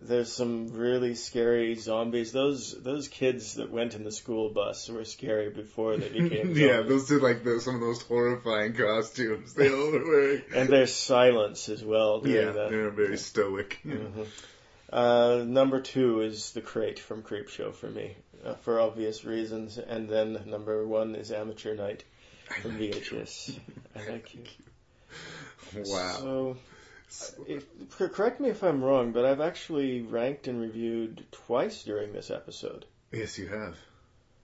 there's 0.00 0.30
some 0.30 0.68
really 0.72 1.14
scary 1.14 1.74
zombies. 1.74 2.30
Those 2.30 2.80
those 2.80 3.08
kids 3.08 3.54
that 3.54 3.70
went 3.70 3.94
in 3.94 4.04
the 4.04 4.12
school 4.12 4.50
bus 4.50 4.88
were 4.88 5.04
scary 5.06 5.48
before 5.50 5.96
they 5.96 6.08
became 6.20 6.54
zombies. 6.54 6.58
yeah, 6.58 6.82
those 6.82 7.08
did 7.08 7.22
like 7.22 7.42
the, 7.42 7.60
some 7.60 7.74
of 7.76 7.80
those 7.80 8.02
horrifying 8.02 8.74
costumes 8.74 9.54
they 9.54 9.70
all 9.70 9.90
were 9.90 10.04
wearing. 10.08 10.42
and 10.54 10.68
their 10.68 10.86
silence 10.86 11.68
as 11.68 11.82
well. 11.82 12.22
Yeah, 12.24 12.52
that. 12.52 12.70
they're 12.70 12.90
very 12.90 13.16
stoic. 13.18 13.80
Mhm. 13.84 14.26
Uh, 14.96 15.44
number 15.46 15.78
two 15.78 16.22
is 16.22 16.52
the 16.52 16.62
crate 16.62 16.98
from 16.98 17.22
Creepshow 17.22 17.74
for 17.74 17.90
me, 17.90 18.16
uh, 18.42 18.54
for 18.54 18.80
obvious 18.80 19.26
reasons, 19.26 19.76
and 19.76 20.08
then 20.08 20.40
number 20.46 20.86
one 20.86 21.14
is 21.14 21.30
Amateur 21.30 21.74
Night 21.74 22.02
from 22.62 22.78
VHS. 22.78 23.58
I 23.94 24.10
like 24.10 24.34
you. 24.34 24.40
Wow. 25.74 26.56
So, 27.08 27.36
uh, 27.40 27.44
if, 27.48 27.66
correct 27.98 28.40
me 28.40 28.50
if 28.50 28.62
I'm 28.62 28.82
wrong, 28.82 29.12
but 29.12 29.24
I've 29.24 29.40
actually 29.40 30.00
ranked 30.00 30.46
and 30.46 30.60
reviewed 30.60 31.26
twice 31.32 31.82
during 31.82 32.12
this 32.12 32.30
episode. 32.30 32.86
Yes, 33.10 33.36
you 33.36 33.48
have. 33.48 33.76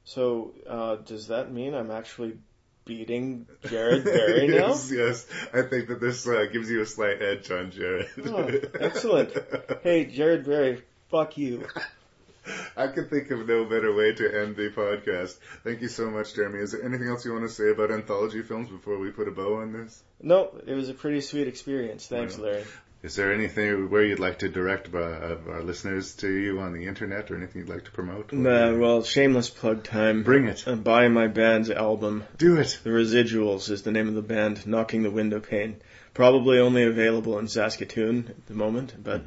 So, 0.05 0.53
uh, 0.69 0.97
does 0.97 1.29
that 1.29 1.53
mean 1.53 1.75
I'm 1.75 1.93
actually 1.93 2.39
beating 2.85 3.47
Jared 3.69 4.05
Berry 4.05 4.49
now? 4.49 4.55
yes, 4.69 4.91
yes. 4.93 5.27
I 5.53 5.63
think 5.63 5.89
that 5.89 6.01
this 6.01 6.27
uh, 6.27 6.47
gives 6.53 6.71
you 6.71 6.83
a 6.83 6.87
slight 6.87 7.23
edge 7.23 7.51
on 7.51 7.71
Jared. 7.71 8.09
Oh, 8.27 8.51
excellent. 8.81 9.37
Hey, 9.83 10.05
Jared 10.07 10.45
Berry, 10.45 10.83
fuck 11.11 11.37
you. 11.39 11.67
I 12.77 12.89
can 12.89 13.09
think 13.09 13.31
of 13.31 13.47
no 13.47 13.65
better 13.65 13.95
way 13.95 14.15
to 14.15 14.41
end 14.41 14.57
the 14.57 14.71
podcast. 14.71 15.37
Thank 15.63 15.81
you 15.81 15.89
so 15.89 16.11
much, 16.11 16.35
Jeremy. 16.35 16.59
Is 16.59 16.73
there 16.73 16.85
anything 16.85 17.07
else 17.09 17.25
you 17.25 17.33
want 17.33 17.45
to 17.45 17.55
say 17.55 17.71
about 17.71 17.93
anthology 17.93 18.43
films 18.43 18.69
before 18.69 18.99
we 18.99 19.11
put 19.11 19.29
a 19.29 19.31
bow 19.31 19.61
on 19.61 19.73
this? 19.73 20.03
No, 20.21 20.51
it 20.67 20.75
was 20.75 20.89
a 20.89 20.95
pretty 20.95 21.21
sweet 21.21 21.47
experience. 21.47 22.09
Thanks, 22.09 22.37
Well, 22.37 22.53
Larry. 22.53 22.65
Is 23.03 23.17
there 23.17 23.33
anything 23.33 23.91
where 23.91 24.05
you'd 24.05 24.21
like 24.21 24.39
to 24.41 24.49
direct 24.49 24.95
uh, 24.95 25.37
our 25.49 25.63
listeners 25.63 26.15
to 26.17 26.31
you 26.31 26.61
on 26.61 26.73
the 26.73 26.87
internet 26.87 27.31
or 27.33 27.37
anything 27.37 27.63
you'd 27.63 27.69
like 27.69 27.85
to 27.87 27.91
promote? 27.91 28.33
Uh, 28.33 28.75
well, 28.79 29.03
shameless 29.03 29.51
plug 29.51 29.83
time. 29.83 30.23
Bring 30.23 30.45
it. 30.47 30.63
Uh, 30.69 30.77
buy 30.77 31.09
my 31.09 31.27
band's 31.27 31.69
album. 31.69 32.23
Do 32.39 32.59
it. 32.59 32.79
The 32.85 32.91
Residuals 32.91 33.71
is 33.71 33.83
the 33.83 33.91
name 33.91 34.07
of 34.07 34.15
the 34.15 34.23
band, 34.23 34.67
Knocking 34.69 35.03
the 35.03 35.11
Window 35.11 35.41
Pane. 35.41 35.81
Probably 36.15 36.61
only 36.61 36.85
available 36.85 37.39
in 37.41 37.49
Saskatoon 37.49 38.27
at 38.29 38.47
the 38.47 38.55
moment, 38.55 38.95
but 39.03 39.23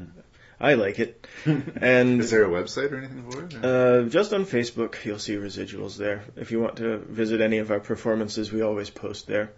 I 0.57 0.76
like 0.76 0.99
it. 0.99 1.27
And 1.45 2.22
Is 2.22 2.31
there 2.31 2.45
a 2.45 2.49
website 2.49 2.93
or 2.93 2.97
anything 2.99 3.30
for 3.30 3.43
it? 3.43 3.56
uh, 3.65 4.03
just 4.10 4.31
on 4.31 4.45
Facebook, 4.45 5.03
you'll 5.03 5.19
see 5.19 5.35
Residuals 5.35 5.97
there. 5.97 6.23
If 6.38 6.52
you 6.52 6.61
want 6.61 6.77
to 6.77 6.99
visit 6.99 7.41
any 7.41 7.57
of 7.57 7.72
our 7.72 7.81
performances, 7.81 8.53
we 8.53 8.61
always 8.61 8.89
post 8.89 9.27
there. 9.27 9.52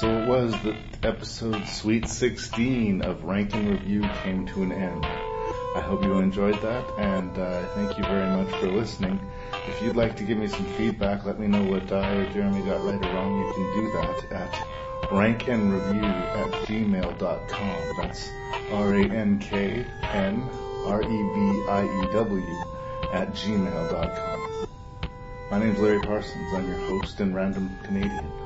So 0.00 0.08
it 0.10 0.28
was 0.28 0.52
that 0.62 0.76
episode 1.04 1.66
Sweet 1.68 2.06
16 2.06 3.00
of 3.00 3.24
Rank 3.24 3.54
N 3.54 3.70
Review 3.70 4.02
came 4.22 4.44
to 4.48 4.62
an 4.62 4.70
end. 4.70 5.06
I 5.06 5.80
hope 5.80 6.04
you 6.04 6.18
enjoyed 6.18 6.60
that, 6.60 6.84
and 6.98 7.38
uh, 7.38 7.64
thank 7.74 7.96
you 7.96 8.04
very 8.04 8.28
much 8.36 8.54
for 8.60 8.66
listening. 8.66 9.18
If 9.68 9.80
you'd 9.80 9.96
like 9.96 10.14
to 10.16 10.24
give 10.24 10.36
me 10.36 10.48
some 10.48 10.66
feedback, 10.74 11.24
let 11.24 11.40
me 11.40 11.46
know 11.46 11.64
what 11.64 11.90
I 11.90 12.12
or 12.14 12.30
Jeremy 12.34 12.60
got 12.66 12.84
right 12.84 13.02
or 13.02 13.14
wrong. 13.14 13.38
You 13.38 13.54
can 13.54 13.72
do 13.72 13.90
that 13.92 14.32
at 14.32 14.52
ranknreview 15.08 16.04
at 16.04 16.50
gmail.com. 16.68 17.96
That's 17.96 18.28
R-A-N-K-N-R-E-V-I-E-W 18.72 19.44
at 23.14 23.32
gmail.com. 23.32 24.68
My 25.50 25.58
name's 25.58 25.78
Larry 25.78 26.00
Parsons. 26.00 26.52
I'm 26.52 26.68
your 26.68 26.80
host 26.80 27.20
and 27.20 27.34
random 27.34 27.70
Canadian. 27.82 28.45